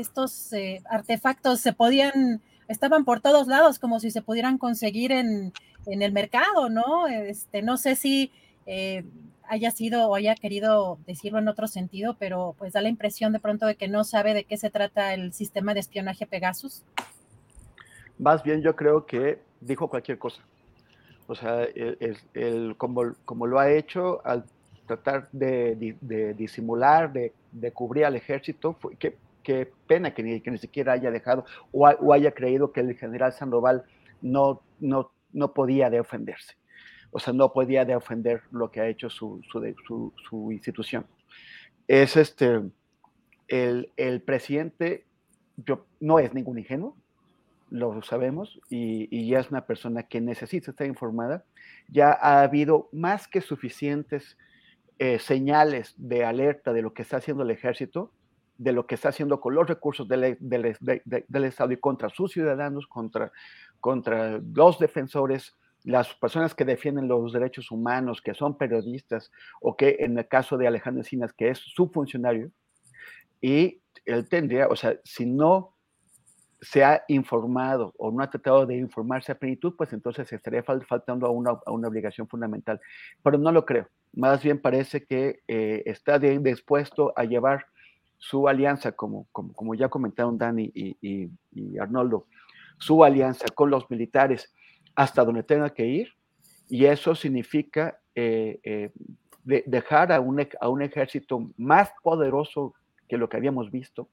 estos 0.00 0.52
eh, 0.52 0.82
artefactos 0.88 1.60
se 1.60 1.72
podían, 1.72 2.40
estaban 2.68 3.04
por 3.04 3.20
todos 3.20 3.46
lados, 3.46 3.78
como 3.78 4.00
si 4.00 4.10
se 4.10 4.22
pudieran 4.22 4.58
conseguir 4.58 5.12
en, 5.12 5.52
en 5.86 6.02
el 6.02 6.12
mercado, 6.12 6.68
¿no? 6.68 7.06
Este, 7.06 7.62
no 7.62 7.76
sé 7.76 7.96
si 7.96 8.30
eh, 8.66 9.04
haya 9.48 9.70
sido 9.70 10.08
o 10.08 10.14
haya 10.14 10.34
querido 10.34 10.98
decirlo 11.06 11.38
en 11.38 11.48
otro 11.48 11.66
sentido, 11.68 12.16
pero 12.18 12.54
pues 12.58 12.72
da 12.72 12.82
la 12.82 12.88
impresión 12.88 13.32
de 13.32 13.40
pronto 13.40 13.66
de 13.66 13.76
que 13.76 13.88
no 13.88 14.04
sabe 14.04 14.34
de 14.34 14.44
qué 14.44 14.56
se 14.56 14.70
trata 14.70 15.14
el 15.14 15.32
sistema 15.32 15.74
de 15.74 15.80
espionaje 15.80 16.26
Pegasus. 16.26 16.84
Más 18.18 18.42
bien 18.42 18.62
yo 18.62 18.74
creo 18.74 19.06
que 19.06 19.40
dijo 19.60 19.88
cualquier 19.88 20.18
cosa. 20.18 20.42
O 21.28 21.34
sea, 21.34 21.64
el, 21.64 22.76
como, 22.76 23.14
como, 23.24 23.46
lo 23.46 23.58
ha 23.58 23.70
hecho 23.70 24.24
al 24.24 24.44
tratar 24.86 25.28
de, 25.32 25.96
de, 26.00 26.34
disimular, 26.34 27.12
de, 27.12 27.32
de, 27.50 27.72
cubrir 27.72 28.04
al 28.04 28.14
ejército, 28.14 28.74
fue, 28.74 28.94
que 28.94 29.16
qué 29.46 29.70
pena 29.86 30.12
que 30.12 30.24
ni, 30.24 30.40
que 30.40 30.50
ni 30.50 30.58
siquiera 30.58 30.94
haya 30.94 31.12
dejado 31.12 31.44
o, 31.70 31.86
haya 32.12 32.32
creído 32.32 32.72
que 32.72 32.80
el 32.80 32.96
general 32.96 33.32
Sandoval 33.32 33.84
no, 34.20 34.60
no, 34.80 35.12
no 35.32 35.54
podía 35.54 35.88
defenderse. 35.88 36.56
O 37.12 37.20
sea, 37.20 37.32
no 37.32 37.52
podía 37.52 37.84
defender 37.84 38.42
lo 38.50 38.72
que 38.72 38.80
ha 38.80 38.88
hecho 38.88 39.08
su, 39.08 39.40
su, 39.52 40.12
su, 40.28 40.50
institución. 40.50 41.06
Es 41.86 42.16
este, 42.16 42.60
el, 43.46 43.92
el, 43.96 44.20
presidente 44.22 45.06
yo, 45.56 45.86
no 46.00 46.18
es 46.18 46.34
ningún 46.34 46.58
ingenuo, 46.58 46.96
lo 47.70 48.02
sabemos, 48.02 48.58
y, 48.68 49.06
y, 49.16 49.28
ya 49.28 49.38
es 49.38 49.50
una 49.50 49.64
persona 49.64 50.02
que 50.02 50.20
necesita 50.20 50.72
estar 50.72 50.88
informada. 50.88 51.44
Ya 51.88 52.10
ha 52.10 52.42
habido 52.42 52.88
más 52.90 53.28
que 53.28 53.40
suficientes 53.40 54.36
eh, 54.98 55.20
señales 55.20 55.94
de 55.98 56.24
alerta 56.24 56.72
de 56.72 56.82
lo 56.82 56.92
que 56.94 57.02
está 57.02 57.18
haciendo 57.18 57.44
el 57.44 57.50
ejército 57.52 58.10
de 58.58 58.72
lo 58.72 58.86
que 58.86 58.94
está 58.94 59.10
haciendo 59.10 59.40
con 59.40 59.54
los 59.54 59.68
recursos 59.68 60.08
del, 60.08 60.36
del, 60.40 60.76
del 60.80 61.44
Estado 61.44 61.72
y 61.72 61.76
contra 61.78 62.08
sus 62.08 62.32
ciudadanos, 62.32 62.86
contra, 62.86 63.32
contra 63.80 64.38
los 64.38 64.78
defensores 64.78 65.54
las 65.86 66.12
personas 66.14 66.52
que 66.52 66.64
defienden 66.64 67.06
los 67.06 67.32
derechos 67.32 67.70
humanos, 67.70 68.20
que 68.20 68.34
son 68.34 68.58
periodistas, 68.58 69.30
o 69.60 69.76
que 69.76 69.98
en 70.00 70.18
el 70.18 70.26
caso 70.26 70.58
de 70.58 70.66
Alejandro 70.66 71.02
Encinas, 71.02 71.32
que 71.32 71.50
es 71.50 71.58
su 71.58 71.88
funcionario, 71.90 72.50
y 73.40 73.80
él 74.04 74.28
tendría, 74.28 74.66
o 74.66 74.74
sea, 74.74 74.98
si 75.04 75.26
no 75.26 75.76
se 76.60 76.82
ha 76.82 77.04
informado 77.06 77.94
o 77.98 78.10
no 78.10 78.22
ha 78.22 78.30
tratado 78.30 78.66
de 78.66 78.76
informarse 78.76 79.30
a 79.30 79.38
plenitud, 79.38 79.74
pues 79.76 79.92
entonces 79.92 80.32
estaría 80.32 80.64
faltando 80.64 81.26
a 81.26 81.30
una, 81.30 81.50
a 81.64 81.70
una, 81.70 81.86
obligación 81.86 82.26
fundamental. 82.26 82.80
Pero 83.22 83.38
no 83.38 83.52
lo 83.52 83.64
creo. 83.64 83.88
Más 84.14 84.42
bien 84.42 84.60
parece 84.60 85.04
que 85.04 85.40
eh, 85.46 85.82
está 85.86 86.18
dispuesto 86.18 87.12
a 87.14 87.24
llevar 87.24 87.66
su 88.18 88.48
alianza, 88.48 88.92
como, 88.92 89.26
como, 89.32 89.74
ya 89.74 89.88
comentaron 89.88 90.38
Dani 90.38 90.70
y, 90.74 91.30
Arnoldo, 91.78 92.26
su 92.78 93.04
alianza 93.04 93.46
con 93.54 93.70
los 93.70 93.90
militares 93.90 94.52
hasta 94.94 95.24
donde 95.24 95.42
tenga 95.42 95.70
que 95.70 95.86
ir, 95.86 96.08
y 96.68 96.86
eso 96.86 97.14
significa 97.14 98.00
eh, 98.14 98.58
eh, 98.64 98.90
de, 99.44 99.62
dejar 99.66 100.12
a 100.12 100.20
un, 100.20 100.46
a 100.60 100.68
un 100.68 100.82
ejército 100.82 101.50
más 101.56 101.90
poderoso 102.02 102.74
que 103.08 103.18
lo 103.18 103.28
que 103.28 103.36
habíamos 103.36 103.70
visto, 103.70 104.08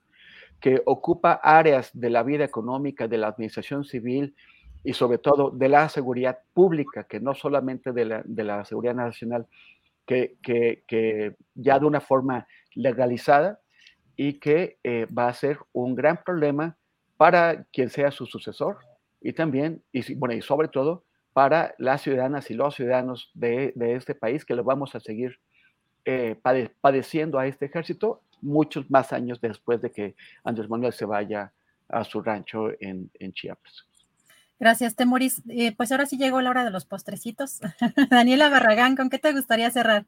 que 0.59 0.81
ocupa 0.85 1.33
áreas 1.43 1.89
de 1.93 2.09
la 2.09 2.23
vida 2.23 2.45
económica, 2.45 3.07
de 3.07 3.17
la 3.17 3.27
administración 3.27 3.83
civil 3.83 4.35
y 4.83 4.93
sobre 4.93 5.17
todo 5.17 5.49
de 5.49 5.69
la 5.69 5.89
seguridad 5.89 6.39
pública, 6.53 7.05
que 7.05 7.19
no 7.19 7.33
solamente 7.33 7.91
de 7.93 8.05
la, 8.05 8.21
de 8.25 8.43
la 8.43 8.65
seguridad 8.65 8.95
nacional, 8.95 9.47
que, 10.05 10.37
que, 10.41 11.35
ya 11.55 11.79
de 11.79 11.85
una 11.85 12.01
forma 12.01 12.47
legalizada 12.75 13.59
y 14.15 14.39
que 14.39 14.77
eh, 14.83 15.07
va 15.07 15.27
a 15.27 15.33
ser 15.33 15.59
un 15.71 15.95
gran 15.95 16.23
problema 16.23 16.77
para 17.17 17.63
quien 17.65 17.89
sea 17.89 18.11
su 18.11 18.25
sucesor 18.25 18.77
y 19.21 19.33
también, 19.33 19.81
y, 19.91 20.13
bueno, 20.15 20.35
y 20.35 20.41
sobre 20.41 20.67
todo 20.67 21.03
para 21.33 21.73
las 21.77 22.01
ciudadanas 22.01 22.51
y 22.51 22.53
los 22.53 22.75
ciudadanos 22.75 23.31
de, 23.33 23.73
este 23.77 24.13
país 24.13 24.45
que 24.45 24.55
lo 24.55 24.63
vamos 24.63 24.93
a 24.95 24.99
seguir 24.99 25.39
eh, 26.05 26.35
padeciendo 26.81 27.39
a 27.39 27.47
este 27.47 27.65
ejército 27.65 28.21
muchos 28.41 28.89
más 28.91 29.13
años 29.13 29.39
después 29.41 29.81
de 29.81 29.91
que 29.91 30.15
Andrés 30.43 30.69
Manuel 30.69 30.93
se 30.93 31.05
vaya 31.05 31.53
a 31.89 32.03
su 32.03 32.21
rancho 32.21 32.69
en, 32.79 33.09
en 33.19 33.33
Chiapas. 33.33 33.87
Gracias, 34.59 34.95
Temoris. 34.95 35.41
Eh, 35.49 35.75
pues 35.75 35.91
ahora 35.91 36.05
sí 36.05 36.17
llegó 36.17 36.39
la 36.41 36.49
hora 36.49 36.63
de 36.63 36.71
los 36.71 36.85
postrecitos. 36.85 37.59
Daniela 38.09 38.49
Barragán, 38.49 38.95
¿con 38.95 39.09
qué 39.09 39.19
te 39.19 39.33
gustaría 39.33 39.69
cerrar? 39.71 40.05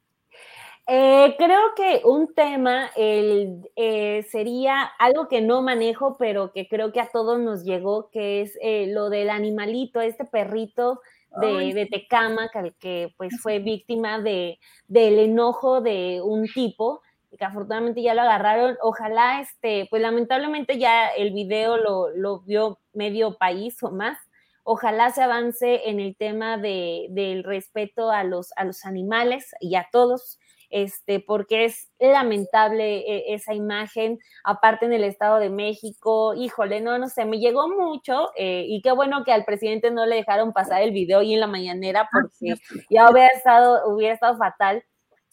Eh, 0.88 1.34
creo 1.36 1.74
que 1.74 2.02
un 2.04 2.32
tema 2.32 2.90
el, 2.94 3.68
eh, 3.74 4.24
sería 4.30 4.82
algo 4.98 5.26
que 5.26 5.40
no 5.40 5.60
manejo, 5.60 6.16
pero 6.16 6.52
que 6.52 6.68
creo 6.68 6.92
que 6.92 7.00
a 7.00 7.08
todos 7.08 7.40
nos 7.40 7.64
llegó, 7.64 8.08
que 8.10 8.42
es 8.42 8.56
eh, 8.62 8.86
lo 8.88 9.10
del 9.10 9.30
animalito, 9.30 10.00
este 10.00 10.24
perrito 10.24 11.00
de, 11.40 11.74
de 11.74 11.86
Tecama, 11.86 12.48
que, 12.50 12.72
que, 12.78 13.14
pues 13.16 13.40
fue 13.42 13.58
víctima 13.58 14.20
de, 14.20 14.58
del 14.86 15.18
enojo 15.18 15.80
de 15.80 16.20
un 16.22 16.46
tipo 16.46 17.02
que 17.36 17.44
afortunadamente 17.44 18.02
ya 18.02 18.14
lo 18.14 18.22
agarraron. 18.22 18.76
Ojalá, 18.80 19.40
este, 19.40 19.86
pues 19.90 20.02
lamentablemente 20.02 20.78
ya 20.78 21.08
el 21.08 21.32
video 21.32 21.76
lo, 21.76 22.10
lo 22.10 22.40
vio 22.40 22.78
medio 22.92 23.36
país 23.36 23.82
o 23.82 23.90
más. 23.90 24.18
Ojalá 24.62 25.10
se 25.10 25.22
avance 25.22 25.88
en 25.88 26.00
el 26.00 26.16
tema 26.16 26.56
de, 26.58 27.06
del 27.10 27.44
respeto 27.44 28.10
a 28.10 28.24
los, 28.24 28.52
a 28.56 28.64
los 28.64 28.84
animales 28.84 29.54
y 29.60 29.76
a 29.76 29.88
todos, 29.92 30.38
este, 30.70 31.20
porque 31.20 31.64
es 31.64 31.90
lamentable 31.98 32.98
eh, 32.98 33.34
esa 33.34 33.54
imagen, 33.54 34.18
aparte 34.44 34.86
en 34.86 34.92
el 34.92 35.04
Estado 35.04 35.38
de 35.38 35.50
México, 35.50 36.34
híjole, 36.34 36.80
no, 36.80 36.98
no 36.98 37.08
sé, 37.08 37.24
me 37.24 37.38
llegó 37.38 37.68
mucho 37.68 38.30
eh, 38.36 38.64
y 38.68 38.82
qué 38.82 38.92
bueno 38.92 39.24
que 39.24 39.32
al 39.32 39.44
presidente 39.44 39.90
no 39.90 40.06
le 40.06 40.16
dejaron 40.16 40.52
pasar 40.52 40.82
el 40.82 40.92
video 40.92 41.22
y 41.22 41.34
en 41.34 41.40
la 41.40 41.46
mañanera 41.46 42.02
ah, 42.02 42.08
porque 42.12 42.60
ya 42.90 43.10
hubiera 43.10 43.28
estado, 43.28 43.88
hubiera 43.88 44.14
estado 44.14 44.36
fatal 44.36 44.84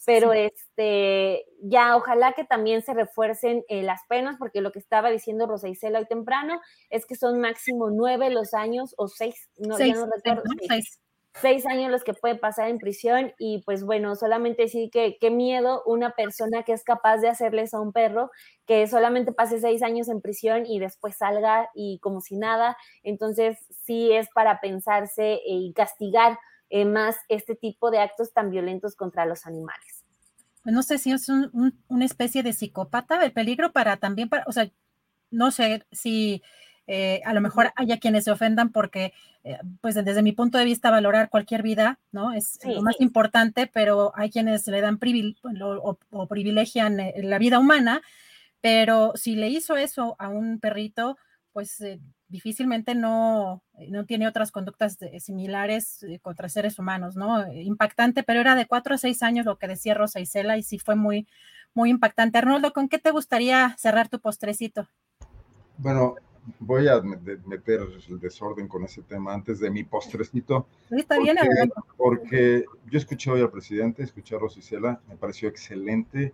pero 0.06 0.32
este, 0.32 1.44
ya 1.62 1.96
ojalá 1.96 2.32
que 2.32 2.44
también 2.44 2.82
se 2.82 2.94
refuercen 2.94 3.64
eh, 3.68 3.82
las 3.82 4.00
penas, 4.08 4.36
porque 4.38 4.60
lo 4.60 4.72
que 4.72 4.78
estaba 4.78 5.10
diciendo 5.10 5.46
Rosa 5.46 5.68
Isela 5.68 5.98
hoy 5.98 6.06
temprano 6.06 6.60
es 6.90 7.06
que 7.06 7.16
son 7.16 7.40
máximo 7.40 7.90
nueve 7.90 8.30
los 8.30 8.54
años 8.54 8.94
o 8.98 9.08
seis, 9.08 9.48
no, 9.56 9.76
seis, 9.76 9.94
ya 9.94 10.00
no 10.00 10.12
recuerdo, 10.14 10.42
seis. 10.58 10.68
seis. 10.68 11.00
Años 11.42 11.90
los 11.90 12.04
que 12.04 12.14
puede 12.14 12.36
pasar 12.36 12.68
en 12.68 12.78
prisión 12.78 13.32
y 13.38 13.62
pues 13.64 13.84
bueno, 13.84 14.14
solamente 14.14 14.62
decir 14.62 14.90
que 14.90 15.18
qué 15.20 15.30
miedo 15.30 15.82
una 15.84 16.10
persona 16.10 16.62
que 16.62 16.72
es 16.72 16.84
capaz 16.84 17.18
de 17.18 17.28
hacerles 17.28 17.74
a 17.74 17.80
un 17.80 17.92
perro 17.92 18.30
que 18.66 18.86
solamente 18.86 19.32
pase 19.32 19.60
seis 19.60 19.82
años 19.82 20.08
en 20.08 20.20
prisión 20.20 20.64
y 20.66 20.78
después 20.78 21.16
salga 21.16 21.68
y 21.74 21.98
como 22.00 22.20
si 22.20 22.36
nada, 22.36 22.76
entonces 23.02 23.58
sí 23.84 24.12
es 24.12 24.28
para 24.34 24.60
pensarse 24.60 25.40
y 25.44 25.72
castigar 25.74 26.38
eh, 26.70 26.84
más 26.84 27.16
este 27.28 27.54
tipo 27.54 27.90
de 27.90 27.98
actos 27.98 28.32
tan 28.32 28.50
violentos 28.50 28.94
contra 28.96 29.26
los 29.26 29.46
animales. 29.46 30.04
Pues 30.62 30.74
no 30.74 30.82
sé 30.82 30.98
si 30.98 31.12
es 31.12 31.28
una 31.28 32.04
especie 32.04 32.42
de 32.42 32.54
psicópata, 32.54 33.22
el 33.22 33.32
peligro 33.32 33.72
para 33.72 33.98
también, 33.98 34.30
para, 34.30 34.44
o 34.46 34.52
sea, 34.52 34.70
no 35.30 35.50
sé 35.50 35.84
si 35.92 36.42
eh, 36.86 37.20
a 37.24 37.32
lo 37.34 37.40
mejor 37.40 37.72
haya 37.76 37.98
quienes 37.98 38.24
se 38.24 38.30
ofendan 38.30 38.70
porque, 38.70 39.12
eh, 39.42 39.58
pues 39.80 39.94
desde 39.94 40.22
mi 40.22 40.32
punto 40.32 40.58
de 40.58 40.64
vista, 40.64 40.90
valorar 40.90 41.30
cualquier 41.30 41.62
vida, 41.62 41.98
¿no? 42.12 42.32
Es 42.32 42.58
lo 42.64 42.82
más 42.82 42.96
importante, 43.00 43.66
pero 43.66 44.12
hay 44.14 44.30
quienes 44.30 44.66
le 44.66 44.80
dan 44.80 44.98
o, 45.62 45.98
o, 46.10 46.26
privilegian 46.26 46.98
la 47.16 47.38
vida 47.38 47.58
humana, 47.58 48.02
pero 48.60 49.12
si 49.14 49.36
le 49.36 49.48
hizo 49.48 49.76
eso 49.76 50.16
a 50.18 50.28
un 50.28 50.60
perrito, 50.60 51.16
pues 51.52 51.82
difícilmente 52.34 52.96
no, 52.96 53.62
eh, 53.78 53.88
no 53.90 54.06
tiene 54.06 54.26
otras 54.26 54.50
conductas 54.50 54.98
similares 55.20 56.02
eh, 56.02 56.18
contra 56.20 56.48
seres 56.48 56.80
humanos, 56.80 57.14
¿no? 57.14 57.44
Eh, 57.44 57.62
impactante, 57.62 58.24
pero 58.24 58.40
era 58.40 58.56
de 58.56 58.66
cuatro 58.66 58.96
a 58.96 58.98
seis 58.98 59.22
años 59.22 59.46
lo 59.46 59.56
que 59.56 59.68
decía 59.68 59.94
Rosa 59.94 60.18
Isela 60.18 60.56
y 60.56 60.64
sí 60.64 60.80
fue 60.80 60.96
muy, 60.96 61.28
muy 61.74 61.90
impactante. 61.90 62.38
Arnoldo, 62.38 62.72
¿con 62.72 62.88
qué 62.88 62.98
te 62.98 63.12
gustaría 63.12 63.76
cerrar 63.78 64.08
tu 64.08 64.18
postrecito? 64.18 64.88
Bueno, 65.78 66.16
voy 66.58 66.88
a 66.88 67.00
meter 67.00 67.80
el 68.08 68.20
desorden 68.20 68.68
con 68.68 68.84
ese 68.84 69.02
tema 69.02 69.32
antes 69.32 69.60
de 69.60 69.70
mi 69.70 69.84
postrecito. 69.84 70.66
está 70.90 71.18
bien, 71.18 71.36
porque, 71.96 72.64
yo 72.90 72.98
escuché 72.98 73.30
hoy 73.30 73.40
al 73.40 73.50
presidente, 73.50 74.02
escuché 74.02 74.36
a 74.36 74.38
Rosa 74.38 74.58
Isela, 74.58 75.00
me 75.08 75.16
pareció 75.16 75.48
excelente 75.48 76.32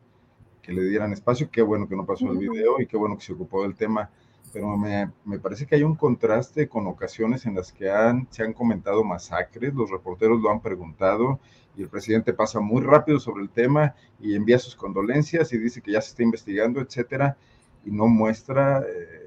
que 0.62 0.72
le 0.72 0.84
dieran 0.84 1.12
espacio, 1.12 1.50
qué 1.50 1.62
bueno 1.62 1.88
que 1.88 1.96
no 1.96 2.04
pasó 2.04 2.30
el 2.30 2.38
video 2.38 2.80
y 2.80 2.86
qué 2.86 2.96
bueno 2.96 3.16
que 3.16 3.24
se 3.24 3.32
ocupó 3.32 3.62
del 3.62 3.74
tema 3.74 4.10
pero 4.52 4.76
me, 4.76 5.10
me, 5.24 5.38
parece 5.38 5.66
que 5.66 5.76
hay 5.76 5.82
un 5.82 5.94
contraste 5.94 6.68
con 6.68 6.86
ocasiones 6.86 7.46
en 7.46 7.54
las 7.54 7.72
que 7.72 7.90
han, 7.90 8.26
se 8.30 8.42
han 8.42 8.52
comentado 8.52 9.04
masacres, 9.04 9.72
los 9.74 9.90
reporteros 9.90 10.40
lo 10.40 10.50
han 10.50 10.60
preguntado 10.60 11.38
y 11.76 11.82
el 11.82 11.88
presidente 11.88 12.32
pasa 12.32 12.60
muy 12.60 12.82
rápido 12.82 13.20
sobre 13.20 13.42
el 13.42 13.50
tema 13.50 13.94
y 14.20 14.34
envía 14.34 14.58
sus 14.58 14.74
condolencias 14.74 15.52
y 15.52 15.58
dice 15.58 15.80
que 15.80 15.92
ya 15.92 16.00
se 16.00 16.10
está 16.10 16.22
investigando, 16.22 16.80
etcétera, 16.80 17.36
y 17.84 17.90
no 17.90 18.08
muestra 18.08 18.80
eh, 18.80 19.19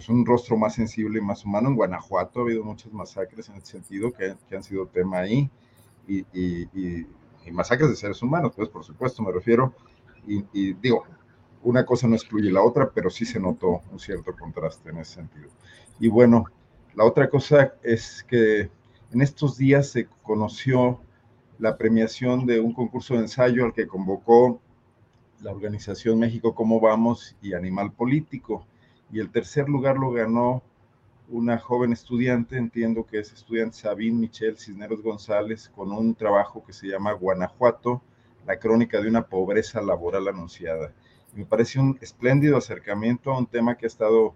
pues 0.00 0.08
un 0.08 0.24
rostro 0.24 0.56
más 0.56 0.76
sensible 0.76 1.18
y 1.18 1.22
más 1.22 1.44
humano. 1.44 1.68
En 1.68 1.76
Guanajuato 1.76 2.40
ha 2.40 2.42
habido 2.44 2.64
muchas 2.64 2.90
masacres 2.90 3.50
en 3.50 3.56
ese 3.56 3.72
sentido 3.72 4.10
que, 4.10 4.34
que 4.48 4.56
han 4.56 4.62
sido 4.62 4.86
tema 4.86 5.18
ahí 5.18 5.50
y, 6.08 6.20
y, 6.32 6.62
y, 6.72 7.06
y, 7.44 7.50
masacres 7.50 7.90
de 7.90 7.96
seres 7.96 8.22
humanos, 8.22 8.52
pues 8.56 8.70
por 8.70 8.82
supuesto 8.82 9.22
me 9.22 9.30
refiero, 9.30 9.74
y 10.26 10.72
digo, 10.72 11.04
una 11.62 11.84
cosa 11.84 12.08
no 12.08 12.14
excluye 12.14 12.50
la 12.50 12.62
otra, 12.62 12.90
pero 12.94 13.10
sí 13.10 13.26
se 13.26 13.38
notó 13.38 13.82
un 13.92 13.98
cierto 13.98 14.34
contraste 14.34 14.88
en 14.88 15.00
ese 15.00 15.16
sentido. 15.16 15.50
Y 15.98 16.08
bueno, 16.08 16.46
la 16.94 17.04
otra 17.04 17.28
cosa 17.28 17.74
es 17.82 18.24
que 18.26 18.70
en 19.12 19.20
estos 19.20 19.58
días 19.58 19.90
se 19.90 20.06
conoció 20.22 21.02
la 21.58 21.76
premiación 21.76 22.46
de 22.46 22.58
un 22.58 22.72
concurso 22.72 23.16
de 23.16 23.20
ensayo 23.20 23.66
al 23.66 23.74
que 23.74 23.86
convocó 23.86 24.62
la 25.42 25.50
organización 25.50 26.18
México 26.18 26.54
Cómo 26.54 26.80
Vamos 26.80 27.36
y 27.42 27.52
Animal 27.52 27.92
Político. 27.92 28.66
Y 29.12 29.20
el 29.20 29.30
tercer 29.30 29.68
lugar 29.68 29.96
lo 29.96 30.10
ganó 30.12 30.62
una 31.28 31.58
joven 31.58 31.92
estudiante, 31.92 32.56
entiendo 32.56 33.06
que 33.06 33.20
es 33.20 33.32
estudiante 33.32 33.76
Sabine 33.76 34.18
Michelle 34.18 34.56
Cisneros 34.56 35.02
González, 35.02 35.68
con 35.74 35.92
un 35.92 36.14
trabajo 36.14 36.64
que 36.64 36.72
se 36.72 36.88
llama 36.88 37.12
Guanajuato, 37.12 38.02
la 38.46 38.58
crónica 38.58 39.00
de 39.00 39.08
una 39.08 39.22
pobreza 39.22 39.80
laboral 39.80 40.28
anunciada. 40.28 40.92
Me 41.34 41.44
parece 41.44 41.78
un 41.78 41.98
espléndido 42.00 42.56
acercamiento 42.56 43.30
a 43.30 43.38
un 43.38 43.46
tema 43.46 43.76
que 43.76 43.86
ha 43.86 43.88
estado 43.88 44.34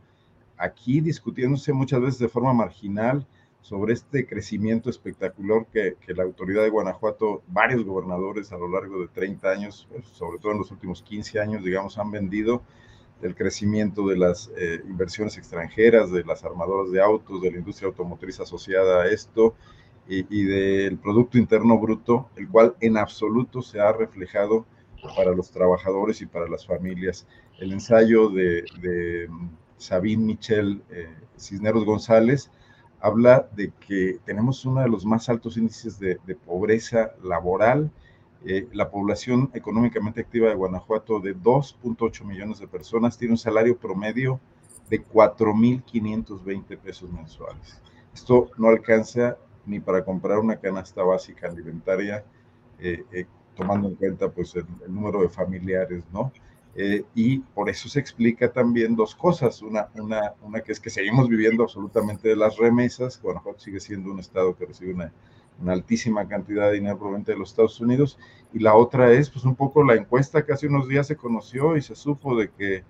aquí 0.57 1.01
discutiéndose 1.01 1.73
muchas 1.73 2.01
veces 2.01 2.19
de 2.21 2.29
forma 2.29 2.53
marginal 2.53 3.27
sobre 3.61 3.95
este 3.95 4.27
crecimiento 4.27 4.91
espectacular 4.91 5.67
que, 5.73 5.97
que, 5.99 6.15
la 6.15 6.23
autoridad 6.23 6.63
de 6.63 6.69
Guanajuato, 6.69 7.43
varios 7.49 7.83
gobernadores 7.85 8.53
a 8.53 8.59
lo 8.59 8.69
largo 8.69 9.01
de 9.01 9.09
30 9.09 9.49
años, 9.49 9.89
sobre 10.13 10.39
todo 10.39 10.53
en 10.53 10.59
los 10.59 10.71
últimos 10.71 11.03
15 11.03 11.41
años, 11.41 11.65
digamos, 11.65 11.99
han 11.99 12.11
vendido 12.11 12.63
del 13.25 13.35
crecimiento 13.35 14.07
de 14.07 14.19
las 14.19 14.51
eh, 14.55 14.83
inversiones 14.87 15.39
extranjeras, 15.39 16.13
de 16.13 16.25
las 16.25 16.45
armadoras 16.45 16.93
de 16.93 17.01
autos, 17.01 17.41
de 17.41 17.53
la 17.53 17.57
industria 17.57 17.89
automotriz 17.89 18.39
asociada 18.39 19.01
a 19.01 19.07
esto 19.09 19.55
y, 20.07 20.45
del 20.45 20.99
Producto 20.99 21.39
Interno 21.39 21.79
Bruto, 21.79 22.29
el 22.37 22.47
cual 22.51 22.75
en 22.83 22.99
absoluto 22.99 23.63
se 23.63 23.81
ha 23.81 23.91
reflejado 23.93 24.67
para 25.17 25.33
los 25.33 25.51
trabajadores 25.51 26.21
y 26.21 26.27
para 26.27 26.47
las 26.51 26.67
familias. 26.67 27.27
El 27.59 27.73
ensayo 27.73 28.29
de, 28.29 28.67
de 28.83 29.31
Sabine 29.79 30.23
Michel 30.23 30.83
eh, 30.91 31.09
Cisneros 31.39 31.87
González 31.87 32.51
habla 33.01 33.49
de 33.57 33.73
que 33.87 34.19
tenemos 34.27 34.67
uno 34.67 34.83
de 34.83 34.91
los 34.91 35.07
más 35.07 35.31
altos 35.31 35.57
índices 35.57 35.99
de, 35.99 36.19
pobreza 36.45 37.13
laboral. 37.23 37.91
Eh, 38.47 38.69
la 38.73 38.91
población 38.91 39.51
económicamente 39.55 40.21
activa 40.21 40.49
de 40.49 40.55
Guanajuato 40.55 41.19
de 41.21 41.35
2.8 41.37 42.25
millones 42.25 42.59
de 42.61 42.69
personas 42.69 43.17
tiene 43.17 43.33
un 43.33 43.39
salario 43.39 43.77
promedio 43.77 44.41
de 44.91 45.03
4.520 45.03 46.79
pesos 46.79 47.11
mensuales. 47.11 47.81
Esto 48.13 48.51
no 48.59 48.69
alcanza 48.69 49.39
ni 49.67 49.81
para 49.81 50.05
comprar 50.05 50.39
una 50.39 50.57
canasta 50.57 51.03
básica 51.03 51.49
alimentaria, 51.49 52.25
eh, 52.79 53.05
eh, 53.13 53.27
tomando 53.57 53.89
en 53.89 53.95
cuenta 53.95 54.31
pues 54.31 54.55
el, 54.57 54.67
número 54.89 55.23
de 55.23 55.29
familiares, 55.29 56.03
¿no? 56.13 56.33
Eh, 56.77 57.05
y 57.15 57.39
por 57.39 57.71
eso 57.71 57.89
se 57.89 58.01
explica 58.01 58.53
también 58.53 58.97
dos 58.97 59.15
cosas. 59.15 59.63
Una, 59.63 59.89
una, 59.95 60.35
una 60.43 60.61
que 60.61 60.73
es 60.73 60.81
que 60.81 60.91
seguimos 60.91 61.29
viviendo 61.29 61.63
absolutamente 61.63 62.29
de 62.29 62.37
las 62.37 62.57
remesas. 62.57 63.21
Guanajuato 63.23 63.61
sigue 63.61 63.81
siendo 63.81 64.11
un 64.11 64.19
estado 64.19 64.57
que 64.57 64.67
recibe 64.67 64.93
una, 64.93 65.13
una 65.61 65.73
altísima 65.73 66.27
cantidad 66.29 66.69
de 66.69 66.75
dinero 66.75 66.99
proveniente 66.99 67.33
de 67.33 67.39
los 67.39 67.51
Estados 67.51 67.81
Unidos. 67.81 68.19
Y 68.53 68.61
la 68.61 68.75
otra 68.75 69.13
es, 69.13 69.31
pues, 69.31 69.45
un 69.45 69.55
poco 69.55 69.83
la 69.83 69.95
encuesta 69.95 70.45
que 70.45 70.53
hace 70.53 70.67
unos 70.67 70.89
días 70.89 71.07
se 71.07 71.17
conoció 71.17 71.77
y 71.77 71.83
se 71.83 71.95
supo 71.95 72.37
de 72.37 72.51
que 72.51 72.85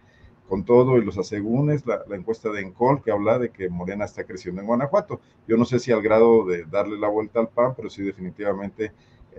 con 0.48 0.64
todo 0.64 0.98
y 0.98 1.04
los 1.04 1.16
asegúnes, 1.16 1.86
la, 1.86 2.02
la, 2.06 2.16
encuesta 2.16 2.50
de 2.50 2.60
Encol 2.60 3.02
que 3.02 3.10
habla 3.10 3.38
de 3.38 3.50
que 3.50 3.70
Morena 3.70 4.04
está 4.04 4.24
creciendo 4.24 4.60
en 4.60 4.66
Guanajuato. 4.66 5.20
Yo 5.48 5.56
no 5.56 5.64
sé 5.64 5.78
si 5.78 5.90
al 5.90 6.02
grado 6.02 6.44
de 6.44 6.64
darle 6.64 6.98
la 6.98 7.08
vuelta 7.08 7.40
al 7.40 7.48
PAN, 7.48 7.72
pero 7.74 7.88
sí 7.88 8.02
definitivamente 8.02 8.92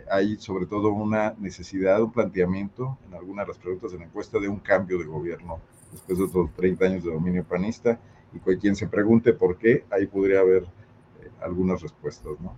hay 0.09 0.37
sobre 0.37 0.65
todo 0.65 0.89
una 0.91 1.35
necesidad, 1.39 2.01
un 2.01 2.11
planteamiento 2.11 2.97
en 3.07 3.13
algunas 3.13 3.45
de 3.45 3.53
las 3.53 3.59
preguntas 3.59 3.91
de 3.91 3.99
la 3.99 4.05
encuesta 4.05 4.39
de 4.39 4.47
un 4.47 4.59
cambio 4.59 4.97
de 4.97 5.05
gobierno 5.05 5.59
después 5.91 6.17
de 6.17 6.25
otros 6.25 6.53
30 6.55 6.85
años 6.85 7.03
de 7.03 7.11
dominio 7.11 7.43
panista 7.43 7.99
y 8.33 8.57
quien 8.57 8.75
se 8.75 8.87
pregunte 8.87 9.33
por 9.33 9.57
qué, 9.57 9.85
ahí 9.89 10.07
podría 10.07 10.41
haber 10.41 10.63
eh, 10.63 11.29
algunas 11.41 11.81
respuestas, 11.81 12.33
¿no? 12.41 12.53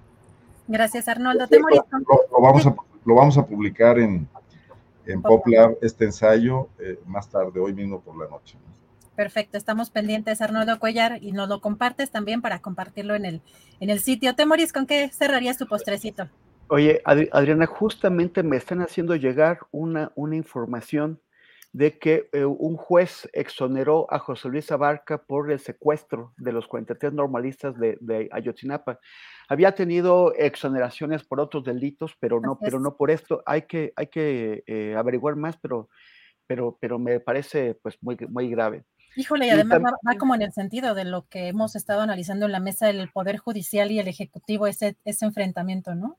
Gracias, 0.67 1.07
Arnoldo. 1.07 1.45
lo, 1.49 2.41
vamos 2.41 2.65
a, 2.65 2.75
lo 3.05 3.15
vamos 3.15 3.37
a 3.37 3.45
publicar 3.45 3.99
en, 3.99 4.27
en 5.05 5.21
PopLab 5.21 5.77
este 5.81 6.05
ensayo 6.05 6.69
eh, 6.79 6.99
más 7.05 7.29
tarde, 7.29 7.59
hoy 7.59 7.73
mismo 7.73 8.01
por 8.01 8.17
la 8.17 8.29
noche. 8.29 8.57
Perfecto, 9.15 9.57
estamos 9.57 9.89
pendientes, 9.89 10.41
Arnoldo 10.41 10.77
Cuellar, 10.79 11.17
y 11.23 11.31
nos 11.31 11.49
lo 11.49 11.59
compartes 11.59 12.11
también 12.11 12.41
para 12.41 12.59
compartirlo 12.59 13.15
en 13.15 13.25
el, 13.25 13.41
en 13.79 13.89
el 13.89 13.99
sitio. 13.99 14.35
Temoris, 14.35 14.71
¿con 14.71 14.85
qué 14.85 15.09
cerrarías 15.09 15.57
tu 15.57 15.65
postrecito? 15.65 16.29
Oye, 16.67 17.01
Adriana, 17.05 17.65
justamente 17.65 18.43
me 18.43 18.57
están 18.57 18.81
haciendo 18.81 19.15
llegar 19.15 19.59
una, 19.71 20.11
una 20.15 20.35
información 20.35 21.19
de 21.77 21.99
que 21.99 22.27
eh, 22.33 22.43
un 22.43 22.75
juez 22.75 23.29
exoneró 23.33 24.11
a 24.11 24.17
José 24.17 24.49
Luis 24.49 24.71
Abarca 24.71 25.19
por 25.19 25.51
el 25.51 25.59
secuestro 25.59 26.33
de 26.35 26.51
los 26.51 26.67
43 26.67 27.13
normalistas 27.13 27.77
de, 27.77 27.99
de 28.01 28.27
Ayotzinapa. 28.31 28.99
Había 29.47 29.73
tenido 29.73 30.33
exoneraciones 30.33 31.23
por 31.23 31.39
otros 31.39 31.63
delitos, 31.63 32.17
pero 32.19 32.41
no, 32.41 32.57
pero 32.57 32.79
no 32.79 32.97
por 32.97 33.11
esto. 33.11 33.43
Hay 33.45 33.67
que, 33.67 33.93
hay 33.95 34.07
que 34.07 34.63
eh, 34.65 34.95
averiguar 34.97 35.35
más, 35.35 35.55
pero, 35.57 35.87
pero, 36.47 36.79
pero 36.81 36.97
me 36.97 37.19
parece 37.19 37.75
pues 37.75 38.01
muy, 38.01 38.17
muy 38.27 38.49
grave. 38.49 38.83
Híjole, 39.15 39.45
y 39.45 39.51
además 39.51 39.79
va, 39.79 40.17
como 40.17 40.33
en 40.33 40.41
el 40.41 40.53
sentido 40.53 40.95
de 40.95 41.05
lo 41.05 41.27
que 41.27 41.47
hemos 41.47 41.75
estado 41.75 42.01
analizando 42.01 42.47
en 42.47 42.53
la 42.53 42.59
mesa 42.59 42.87
del 42.87 43.11
Poder 43.11 43.37
Judicial 43.37 43.91
y 43.91 43.99
el 43.99 44.07
Ejecutivo, 44.07 44.65
ese, 44.65 44.97
ese 45.05 45.25
enfrentamiento, 45.25 45.93
¿no? 45.93 46.17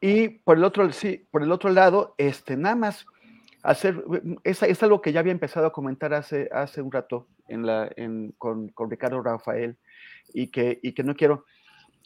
Y 0.00 0.28
por 0.28 0.56
el 0.56 0.64
otro, 0.64 0.90
sí, 0.92 1.28
por 1.30 1.44
el 1.44 1.52
otro 1.52 1.70
lado, 1.70 2.16
este, 2.18 2.56
nada 2.56 2.74
más 2.74 3.06
hacer, 3.62 4.02
es, 4.44 4.62
es 4.62 4.82
algo 4.82 5.00
que 5.00 5.12
ya 5.12 5.20
había 5.20 5.32
empezado 5.32 5.66
a 5.66 5.72
comentar 5.72 6.14
hace, 6.14 6.48
hace 6.52 6.82
un 6.82 6.92
rato 6.92 7.26
en 7.48 7.66
la, 7.66 7.90
en, 7.96 8.32
con, 8.38 8.68
con, 8.68 8.90
Ricardo 8.90 9.22
Rafael 9.22 9.76
y 10.32 10.48
que, 10.48 10.78
y 10.82 10.92
que 10.92 11.02
no 11.02 11.14
quiero. 11.14 11.44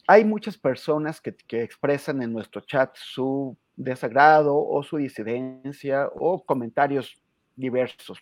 Hay 0.07 0.25
muchas 0.25 0.57
personas 0.57 1.21
que, 1.21 1.35
que 1.35 1.63
expresan 1.63 2.21
en 2.21 2.33
nuestro 2.33 2.61
chat 2.61 2.95
su 2.95 3.57
desagrado 3.75 4.55
o 4.55 4.83
su 4.83 4.97
disidencia 4.97 6.09
o 6.15 6.43
comentarios 6.43 7.15
diversos. 7.55 8.19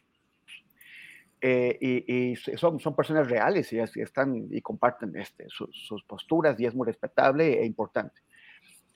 Eh, 1.43 1.77
y, 1.81 2.31
y 2.31 2.35
son, 2.35 2.79
son, 2.79 2.95
personas 2.95 3.27
reales 3.27 3.73
y, 3.73 3.79
están 3.79 4.47
y 4.51 4.61
comparten 4.61 5.15
este, 5.15 5.47
sus 5.49 6.03
posturas 6.03 6.59
y 6.59 6.67
es 6.67 6.75
muy 6.75 6.85
respetable 6.85 7.59
e 7.59 7.65
importante. 7.65 8.21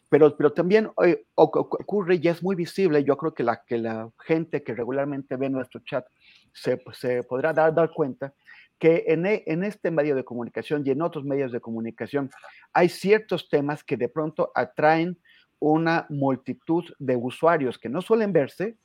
Pero, 0.09 0.37
pero 0.37 0.53
también 0.53 0.91
eh, 1.03 1.25
ocurre 1.33 2.19
y 2.21 2.27
es 2.27 2.43
muy 2.43 2.55
visible, 2.55 3.03
yo 3.03 3.17
creo 3.17 3.33
que 3.33 3.43
la, 3.43 3.63
que 3.65 3.77
la 3.77 4.09
gente 4.19 4.63
que 4.63 4.75
regularmente 4.75 5.35
ve 5.35 5.49
nuestro 5.49 5.81
chat 5.83 6.05
se, 6.53 6.81
se 6.93 7.23
podrá 7.23 7.53
dar, 7.53 7.73
dar 7.73 7.91
cuenta 7.91 8.33
que 8.79 9.05
en, 9.07 9.25
e, 9.25 9.43
en, 9.47 9.63
este 9.63 9.91
medio 9.91 10.15
de 10.15 10.23
comunicación 10.23 10.83
y 10.85 10.91
en 10.91 11.01
otros 11.01 11.23
medios 11.23 11.51
de 11.51 11.61
comunicación 11.61 12.29
hay 12.73 12.89
ciertos 12.89 13.49
temas 13.49 13.83
que 13.83 13.97
de 13.97 14.09
pronto 14.09 14.51
atraen 14.53 15.17
una 15.59 16.05
multitud 16.09 16.83
de 16.99 17.15
usuarios 17.15 17.79
que 17.79 17.89
no 17.89 18.01
suelen 18.01 18.33
verse 18.33 18.77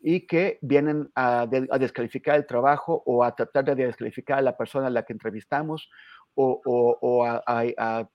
y 0.00 0.26
que 0.26 0.58
vienen 0.60 1.10
a, 1.14 1.42
a 1.42 1.78
descalificar 1.78 2.36
el 2.36 2.46
trabajo 2.46 3.02
o 3.06 3.24
a 3.24 3.34
tratar 3.34 3.64
de 3.64 3.74
descalificar 3.74 4.38
a 4.38 4.42
la 4.42 4.56
persona 4.56 4.88
a 4.88 4.90
la 4.90 5.04
que 5.04 5.14
entrevistamos 5.14 5.88
o, 6.34 7.24
a, 7.24 8.08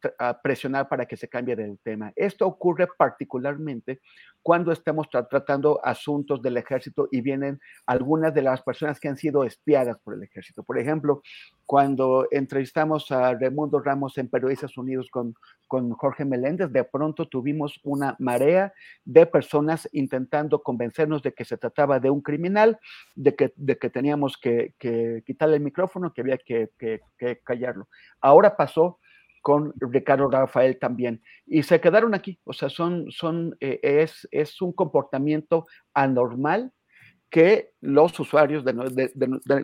presionar 0.44 0.90
para 0.90 1.06
que 1.06 1.18
se 1.18 1.28
cambie 1.28 1.56
del 1.56 1.80
tema. 1.80 2.12
Esto 2.16 2.46
ocurre 2.46 2.88
particularmente 2.98 4.02
cuando 4.42 4.72
estamos 4.72 5.08
tratando 5.10 5.80
asuntos 5.84 6.42
del 6.42 6.58
ejército 6.58 7.08
y 7.12 7.22
vienen 7.22 7.60
algunas 7.86 8.34
de 8.34 8.42
las 8.42 8.62
personas 8.62 9.00
que 9.00 9.10
han 9.10 9.18
sido 9.18 9.44
espiadas 9.44 9.98
por 10.04 10.14
el 10.14 10.24
ejército. 10.24 10.64
Por 10.64 10.80
ejemplo, 10.80 11.22
cuando 11.66 12.28
entrevistamos 12.32 13.12
a 13.12 13.34
Raimundo 13.34 13.80
Ramos 13.80 14.18
en 14.18 14.30
Periodistas 14.30 14.78
Unidos 14.78 15.10
con, 15.12 15.36
con 15.68 15.92
Jorge 15.92 16.26
Meléndez, 16.26 16.72
de 16.72 16.84
pronto 16.84 17.28
tuvimos 17.28 17.80
una 17.84 18.16
marea 18.20 18.74
de 19.06 19.26
personas 19.26 19.88
intentando 19.92 20.64
convencernos 20.64 21.22
de 21.22 21.34
que 21.34 21.46
se 21.46 21.58
trataba 21.58 22.00
de 22.00 22.10
un 22.10 22.22
criminal, 22.22 22.80
de 23.16 23.36
que, 23.36 23.54
de 23.56 23.78
que 23.78 23.90
teníamos 23.90 24.38
que, 24.38 24.74
quitarle 25.26 25.58
el 25.58 25.64
micrófono, 25.64 26.14
que 26.14 26.22
había 26.22 26.38
que, 26.38 26.70
que 26.78 27.42
callarlo. 27.44 27.88
Ahora 28.22 28.56
pasó 28.56 29.00
con 29.42 29.74
Ricardo 29.78 30.30
Rafael 30.30 30.78
también. 30.80 31.22
Y 31.46 31.64
se 31.64 31.80
quedaron 31.80 32.14
aquí, 32.14 32.40
o 32.44 32.54
sea, 32.54 32.70
son, 32.70 33.12
son, 33.12 33.56
eh, 33.60 33.80
es, 33.84 34.28
es 34.32 34.62
un 34.62 34.74
comportamiento 34.74 35.66
anormal 35.94 36.72
que 37.30 37.72
los 37.82 38.20
usuarios 38.20 38.66
de, 38.66 38.74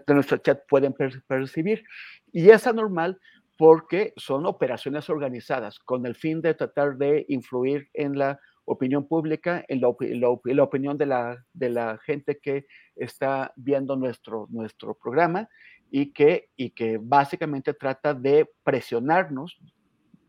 nuestro 0.08 0.38
chat 0.38 0.62
pueden 0.70 0.94
percibir. 1.28 1.84
Y 2.32 2.50
es 2.50 2.68
anormal 2.68 3.20
porque 3.58 4.14
son 4.18 4.46
operaciones 4.46 5.10
organizadas 5.10 5.80
con 5.80 6.06
el 6.06 6.16
fin 6.16 6.42
de 6.42 6.54
tratar 6.54 6.98
de 6.98 7.26
influir 7.30 7.90
en 7.94 8.18
la 8.18 8.40
opinión 8.66 9.08
pública, 9.08 9.64
en 9.68 9.82
la, 9.82 9.96
la, 10.00 10.64
opinión 10.64 10.98
de 10.98 11.06
la, 11.06 11.46
de 11.54 11.70
la 11.70 11.98
gente 12.00 12.40
que 12.42 12.66
está 12.96 13.54
viendo 13.56 13.96
nuestro, 13.96 14.48
nuestro 14.50 14.96
programa 14.96 15.48
y 15.92 16.12
que, 16.12 16.50
y 16.56 16.72
que 16.72 17.00
básicamente 17.02 17.74
trata 17.74 18.14
de 18.14 18.50
presionarnos 18.64 19.58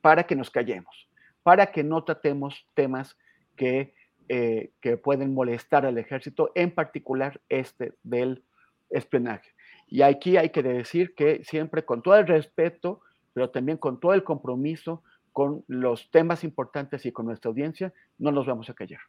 para 0.00 0.24
que 0.24 0.36
nos 0.36 0.50
callemos, 0.50 1.08
para 1.42 1.72
que 1.72 1.82
no 1.82 2.04
tratemos 2.04 2.66
temas 2.74 3.16
que, 3.56 3.94
eh, 4.28 4.70
que 4.80 4.96
pueden 4.96 5.34
molestar 5.34 5.86
al 5.86 5.98
ejército, 5.98 6.52
en 6.54 6.70
particular 6.72 7.40
este 7.48 7.94
del 8.02 8.44
espionaje. 8.90 9.50
Y 9.88 10.02
aquí 10.02 10.36
hay 10.36 10.50
que 10.50 10.62
decir 10.62 11.14
que 11.14 11.42
siempre 11.44 11.84
con 11.84 12.02
todo 12.02 12.16
el 12.16 12.26
respeto, 12.26 13.00
pero 13.32 13.50
también 13.50 13.78
con 13.78 14.00
todo 14.00 14.14
el 14.14 14.24
compromiso 14.24 15.02
con 15.32 15.64
los 15.68 16.10
temas 16.10 16.44
importantes 16.44 17.04
y 17.04 17.12
con 17.12 17.26
nuestra 17.26 17.50
audiencia, 17.50 17.92
no 18.16 18.32
nos 18.32 18.46
vamos 18.46 18.70
a 18.70 18.74
callar. 18.74 19.00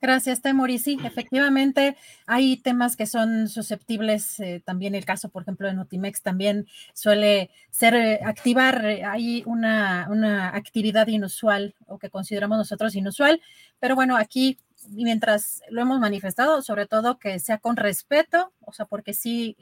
Gracias, 0.00 0.42
Temor. 0.42 0.70
Y 0.70 0.78
sí, 0.78 0.98
efectivamente 1.04 1.96
hay 2.26 2.58
temas 2.58 2.96
que 2.96 3.06
son 3.06 3.48
susceptibles. 3.48 4.38
Eh, 4.40 4.62
también 4.64 4.94
el 4.94 5.06
caso, 5.06 5.30
por 5.30 5.42
ejemplo, 5.42 5.66
de 5.66 5.74
Notimex 5.74 6.20
también 6.20 6.66
suele 6.92 7.50
ser 7.70 7.94
eh, 7.94 8.20
activar. 8.22 8.84
Eh, 8.84 9.04
hay 9.04 9.42
una, 9.46 10.06
una, 10.10 10.54
actividad 10.54 11.06
inusual 11.06 11.74
o 11.86 11.98
que 11.98 12.10
consideramos 12.10 12.58
nosotros 12.58 12.94
inusual. 12.94 13.40
Pero 13.80 13.94
bueno, 13.94 14.18
aquí, 14.18 14.58
mientras 14.90 15.62
lo 15.70 15.80
hemos 15.80 15.98
manifestado, 15.98 16.60
sobre 16.60 16.86
todo 16.86 17.18
que 17.18 17.38
sea 17.38 17.56
con 17.58 17.76
respeto, 17.76 18.52
o 18.60 18.72
sea, 18.72 18.84
porque 18.84 19.14
sí 19.14 19.56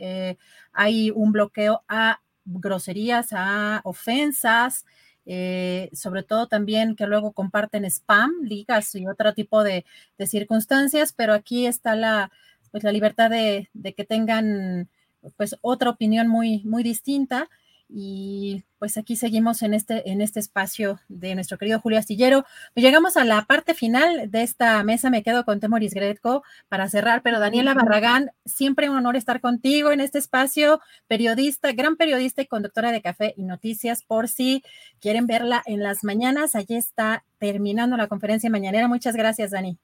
hay 0.73 1.11
un 1.12 1.32
bloqueo 1.32 1.85
a 1.89 2.20
groserías, 2.44 3.28
a 3.32 3.81
ofensas. 3.85 4.85
Eh, 5.26 5.88
sobre 5.94 6.22
todo 6.22 6.48
también 6.48 6.96
que 6.96 7.06
luego 7.06 7.32
comparten 7.32 7.84
spam, 7.86 8.30
ligas 8.42 8.94
y 8.94 9.06
otro 9.06 9.32
tipo 9.32 9.64
de, 9.64 9.84
circunstancias, 10.26 11.12
pero 11.12 11.32
aquí 11.32 11.66
está 11.66 11.96
la, 11.96 12.30
pues 12.70 12.84
la 12.84 12.92
libertad 12.92 13.30
de, 13.30 13.68
que 13.96 14.05
tengan 14.05 14.88
pues 15.36 15.56
otra 15.62 15.90
opinión 15.90 16.28
muy, 16.28 16.62
muy 16.64 16.82
distinta 16.82 17.48
y 17.96 18.64
pues 18.80 18.96
aquí 18.96 19.14
seguimos 19.14 19.62
en 19.62 19.72
este, 19.72 20.10
en 20.10 20.20
este 20.20 20.40
espacio 20.40 20.98
de 21.06 21.36
nuestro 21.36 21.58
querido 21.58 21.78
Julio 21.78 22.00
Astillero. 22.00 22.44
Pues 22.74 22.82
llegamos 22.84 23.16
a 23.16 23.24
la 23.24 23.44
parte 23.44 23.72
final 23.72 24.32
de 24.32 24.42
esta 24.42 24.82
mesa. 24.82 25.10
Me 25.10 25.22
quedo 25.22 25.44
con 25.44 25.60
Temoris 25.60 25.94
Gretko 25.94 26.42
para 26.68 26.88
cerrar, 26.88 27.22
pero 27.22 27.38
Daniela 27.38 27.72
Barragán, 27.72 28.32
siempre 28.44 28.90
un 28.90 28.96
honor 28.96 29.14
estar 29.14 29.40
contigo 29.40 29.92
en 29.92 30.00
este 30.00 30.18
espacio. 30.18 30.80
Periodista, 31.06 31.70
gran 31.70 31.94
periodista 31.94 32.42
y 32.42 32.46
conductora 32.46 32.90
de 32.90 33.00
Café 33.00 33.32
y 33.36 33.44
Noticias, 33.44 34.02
por 34.02 34.26
si 34.26 34.64
quieren 35.00 35.28
verla 35.28 35.62
en 35.64 35.80
las 35.84 36.02
mañanas. 36.02 36.56
Allí 36.56 36.74
está 36.74 37.24
terminando 37.38 37.96
la 37.96 38.08
conferencia 38.08 38.50
mañanera. 38.50 38.88
Muchas 38.88 39.14
gracias, 39.14 39.52
Dani 39.52 39.78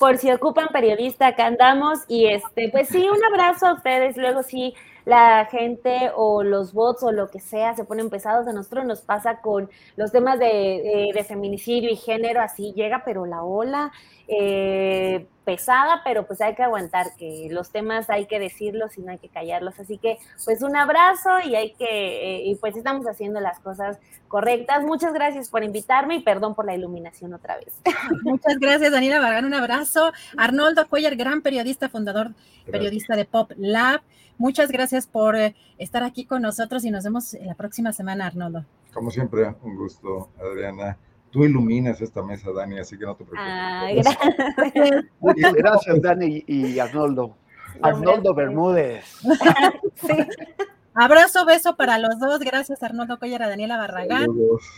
por 0.00 0.16
si 0.16 0.32
ocupan 0.32 0.68
periodista, 0.68 1.26
acá 1.28 1.46
andamos. 1.46 2.00
Y 2.08 2.26
este, 2.26 2.70
pues 2.70 2.88
sí, 2.88 3.06
un 3.06 3.22
abrazo 3.22 3.66
a 3.66 3.74
ustedes. 3.74 4.16
Luego 4.16 4.42
sí, 4.42 4.74
la 5.04 5.44
gente 5.44 6.10
o 6.16 6.42
los 6.42 6.72
bots 6.72 7.02
o 7.02 7.12
lo 7.12 7.28
que 7.28 7.38
sea 7.38 7.76
se 7.76 7.84
ponen 7.84 8.08
pesados. 8.08 8.48
A 8.48 8.52
nosotros 8.54 8.86
nos 8.86 9.02
pasa 9.02 9.42
con 9.42 9.68
los 9.96 10.10
temas 10.10 10.38
de, 10.38 11.12
de, 11.14 11.24
feminicidio 11.24 11.90
y 11.90 11.96
género, 11.96 12.40
así 12.40 12.72
llega, 12.72 13.02
pero 13.04 13.26
la 13.26 13.42
ola 13.42 13.92
eh, 14.26 15.26
pesada, 15.50 16.02
pero 16.04 16.28
pues 16.28 16.40
hay 16.40 16.54
que 16.54 16.62
aguantar, 16.62 17.08
que 17.18 17.48
los 17.50 17.72
temas 17.72 18.08
hay 18.08 18.26
que 18.26 18.38
decirlos 18.38 18.96
y 18.96 19.02
no 19.02 19.10
hay 19.10 19.18
que 19.18 19.28
callarlos. 19.28 19.80
Así 19.80 19.98
que 19.98 20.18
pues 20.44 20.62
un 20.62 20.76
abrazo 20.76 21.40
y 21.44 21.56
hay 21.56 21.72
que, 21.72 21.86
eh, 21.86 22.42
y 22.44 22.54
pues 22.54 22.76
estamos 22.76 23.04
haciendo 23.06 23.40
las 23.40 23.58
cosas 23.58 23.98
correctas. 24.28 24.84
Muchas 24.84 25.12
gracias 25.12 25.48
por 25.48 25.64
invitarme 25.64 26.14
y 26.14 26.22
perdón 26.22 26.54
por 26.54 26.66
la 26.66 26.76
iluminación 26.76 27.34
otra 27.34 27.56
vez. 27.56 27.74
Muchas 28.22 28.58
gracias, 28.60 28.92
Daniela 28.92 29.18
Vargas, 29.18 29.42
un 29.42 29.54
abrazo. 29.54 30.12
Arnoldo 30.38 30.88
Cuellar, 30.88 31.16
gran 31.16 31.42
periodista, 31.42 31.88
fundador, 31.88 32.30
periodista 32.70 33.16
de 33.16 33.24
Pop 33.24 33.50
Lab. 33.56 34.02
Muchas 34.38 34.70
gracias 34.70 35.08
por 35.08 35.34
eh, 35.34 35.56
estar 35.78 36.04
aquí 36.04 36.26
con 36.26 36.42
nosotros 36.42 36.84
y 36.84 36.92
nos 36.92 37.02
vemos 37.02 37.36
la 37.44 37.56
próxima 37.56 37.92
semana, 37.92 38.28
Arnoldo. 38.28 38.64
Como 38.94 39.10
siempre, 39.10 39.52
un 39.62 39.74
gusto, 39.74 40.28
Adriana. 40.40 40.96
Tú 41.30 41.44
iluminas 41.44 42.00
esta 42.00 42.22
mesa, 42.22 42.50
Dani, 42.52 42.78
así 42.78 42.98
que 42.98 43.04
no 43.04 43.14
te 43.14 43.24
preocupes. 43.24 44.04
gracias. 44.04 45.04
Muchas 45.20 45.54
gracias, 45.54 46.02
Dani 46.02 46.44
y 46.46 46.78
Arnoldo. 46.78 47.36
Arnoldo 47.82 48.34
Bermúdez. 48.34 49.04
Abrazo, 50.94 51.44
beso 51.46 51.76
para 51.76 51.98
los 51.98 52.18
dos. 52.18 52.40
Gracias, 52.40 52.82
Arnoldo 52.82 53.18
Collera, 53.18 53.48
Daniela 53.48 53.76
Barragán. 53.76 54.26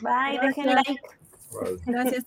Bye, 0.02 0.38
dejen 0.40 0.66
like. 0.66 1.00
Gracias. 1.86 2.26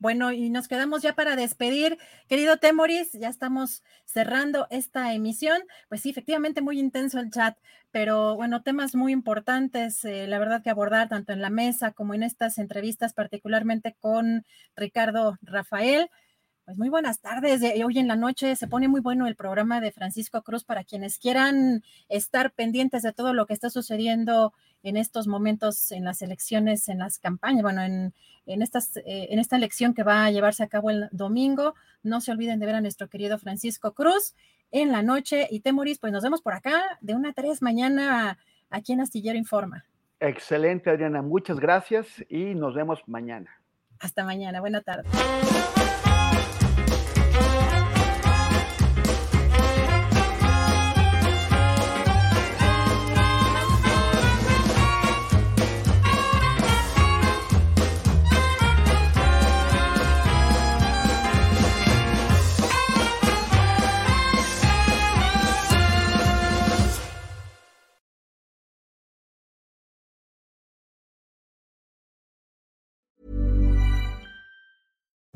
Bueno, 0.00 0.30
y 0.32 0.48
nos 0.48 0.68
quedamos 0.68 1.02
ya 1.02 1.14
para 1.16 1.34
despedir. 1.34 1.98
Querido 2.28 2.58
Temoris, 2.58 3.12
ya 3.14 3.28
estamos 3.28 3.82
cerrando 4.04 4.68
esta 4.70 5.12
emisión. 5.12 5.60
Pues 5.88 6.02
sí, 6.02 6.10
efectivamente 6.10 6.60
muy 6.62 6.78
intenso 6.78 7.18
el 7.18 7.30
chat, 7.30 7.56
pero 7.90 8.36
bueno, 8.36 8.62
temas 8.62 8.94
muy 8.94 9.12
importantes, 9.12 10.04
eh, 10.04 10.28
la 10.28 10.38
verdad 10.38 10.62
que 10.62 10.70
abordar 10.70 11.08
tanto 11.08 11.32
en 11.32 11.42
la 11.42 11.50
mesa 11.50 11.90
como 11.92 12.14
en 12.14 12.22
estas 12.22 12.58
entrevistas, 12.58 13.12
particularmente 13.12 13.96
con 13.98 14.44
Ricardo 14.76 15.36
Rafael. 15.42 16.08
Pues 16.68 16.76
muy 16.76 16.90
buenas 16.90 17.20
tardes. 17.22 17.62
Hoy 17.82 17.98
en 17.98 18.08
la 18.08 18.16
noche 18.16 18.54
se 18.54 18.68
pone 18.68 18.88
muy 18.88 19.00
bueno 19.00 19.26
el 19.26 19.36
programa 19.36 19.80
de 19.80 19.90
Francisco 19.90 20.42
Cruz 20.42 20.64
para 20.64 20.84
quienes 20.84 21.18
quieran 21.18 21.82
estar 22.10 22.52
pendientes 22.52 23.00
de 23.00 23.14
todo 23.14 23.32
lo 23.32 23.46
que 23.46 23.54
está 23.54 23.70
sucediendo 23.70 24.52
en 24.82 24.98
estos 24.98 25.28
momentos 25.28 25.90
en 25.92 26.04
las 26.04 26.20
elecciones, 26.20 26.90
en 26.90 26.98
las 26.98 27.18
campañas, 27.20 27.62
bueno, 27.62 27.80
en, 27.80 28.12
en, 28.44 28.60
estas, 28.60 28.98
eh, 28.98 29.28
en 29.30 29.38
esta 29.38 29.56
elección 29.56 29.94
que 29.94 30.02
va 30.02 30.26
a 30.26 30.30
llevarse 30.30 30.62
a 30.62 30.66
cabo 30.66 30.90
el 30.90 31.08
domingo. 31.10 31.74
No 32.02 32.20
se 32.20 32.32
olviden 32.32 32.60
de 32.60 32.66
ver 32.66 32.74
a 32.74 32.82
nuestro 32.82 33.08
querido 33.08 33.38
Francisco 33.38 33.94
Cruz 33.94 34.34
en 34.70 34.92
la 34.92 35.02
noche. 35.02 35.48
Y 35.50 35.60
Temoris, 35.60 35.98
pues 35.98 36.12
nos 36.12 36.22
vemos 36.22 36.42
por 36.42 36.52
acá 36.52 36.82
de 37.00 37.14
una 37.14 37.30
a 37.30 37.32
tres 37.32 37.62
mañana 37.62 38.36
aquí 38.68 38.92
en 38.92 39.00
Astillero 39.00 39.38
Informa. 39.38 39.86
Excelente, 40.20 40.90
Adriana. 40.90 41.22
Muchas 41.22 41.60
gracias 41.60 42.22
y 42.28 42.54
nos 42.54 42.74
vemos 42.74 43.00
mañana. 43.06 43.58
Hasta 44.00 44.22
mañana. 44.22 44.60
Buena 44.60 44.82
tarde. 44.82 45.08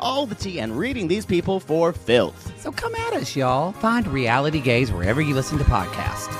all 0.00 0.26
the 0.26 0.34
tea 0.34 0.60
and 0.60 0.76
reading 0.76 1.06
these 1.06 1.24
people 1.24 1.60
for 1.60 1.92
filth. 1.92 2.52
So 2.58 2.72
come 2.72 2.94
at 2.94 3.12
us, 3.12 3.36
y'all. 3.36 3.72
Find 3.72 4.06
Reality 4.08 4.60
Gaze 4.60 4.90
wherever 4.90 5.20
you 5.20 5.34
listen 5.34 5.58
to 5.58 5.64
podcasts. 5.64 6.34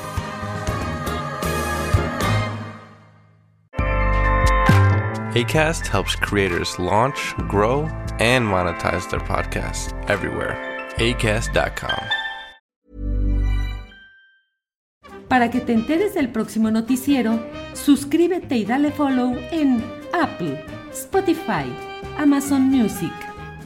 ACAST 5.35 5.87
helps 5.87 6.16
creators 6.16 6.77
launch, 6.81 7.35
grow, 7.47 7.82
and 8.19 8.45
monetize 8.45 9.09
their 9.09 9.20
podcasts 9.20 9.93
everywhere. 10.11 10.57
ACAST.com. 10.97 12.05
Para 15.28 15.49
que 15.53 15.61
te 15.61 15.73
enteres 15.73 16.15
del 16.15 16.31
próximo 16.32 16.73
noticiero, 16.73 17.39
suscríbete 17.74 18.57
y 18.57 18.65
dale 18.65 18.91
follow 18.91 19.37
en 19.53 19.81
Apple, 20.12 20.65
Spotify, 20.91 21.73
Amazon 22.19 22.62
Music. 22.62 23.30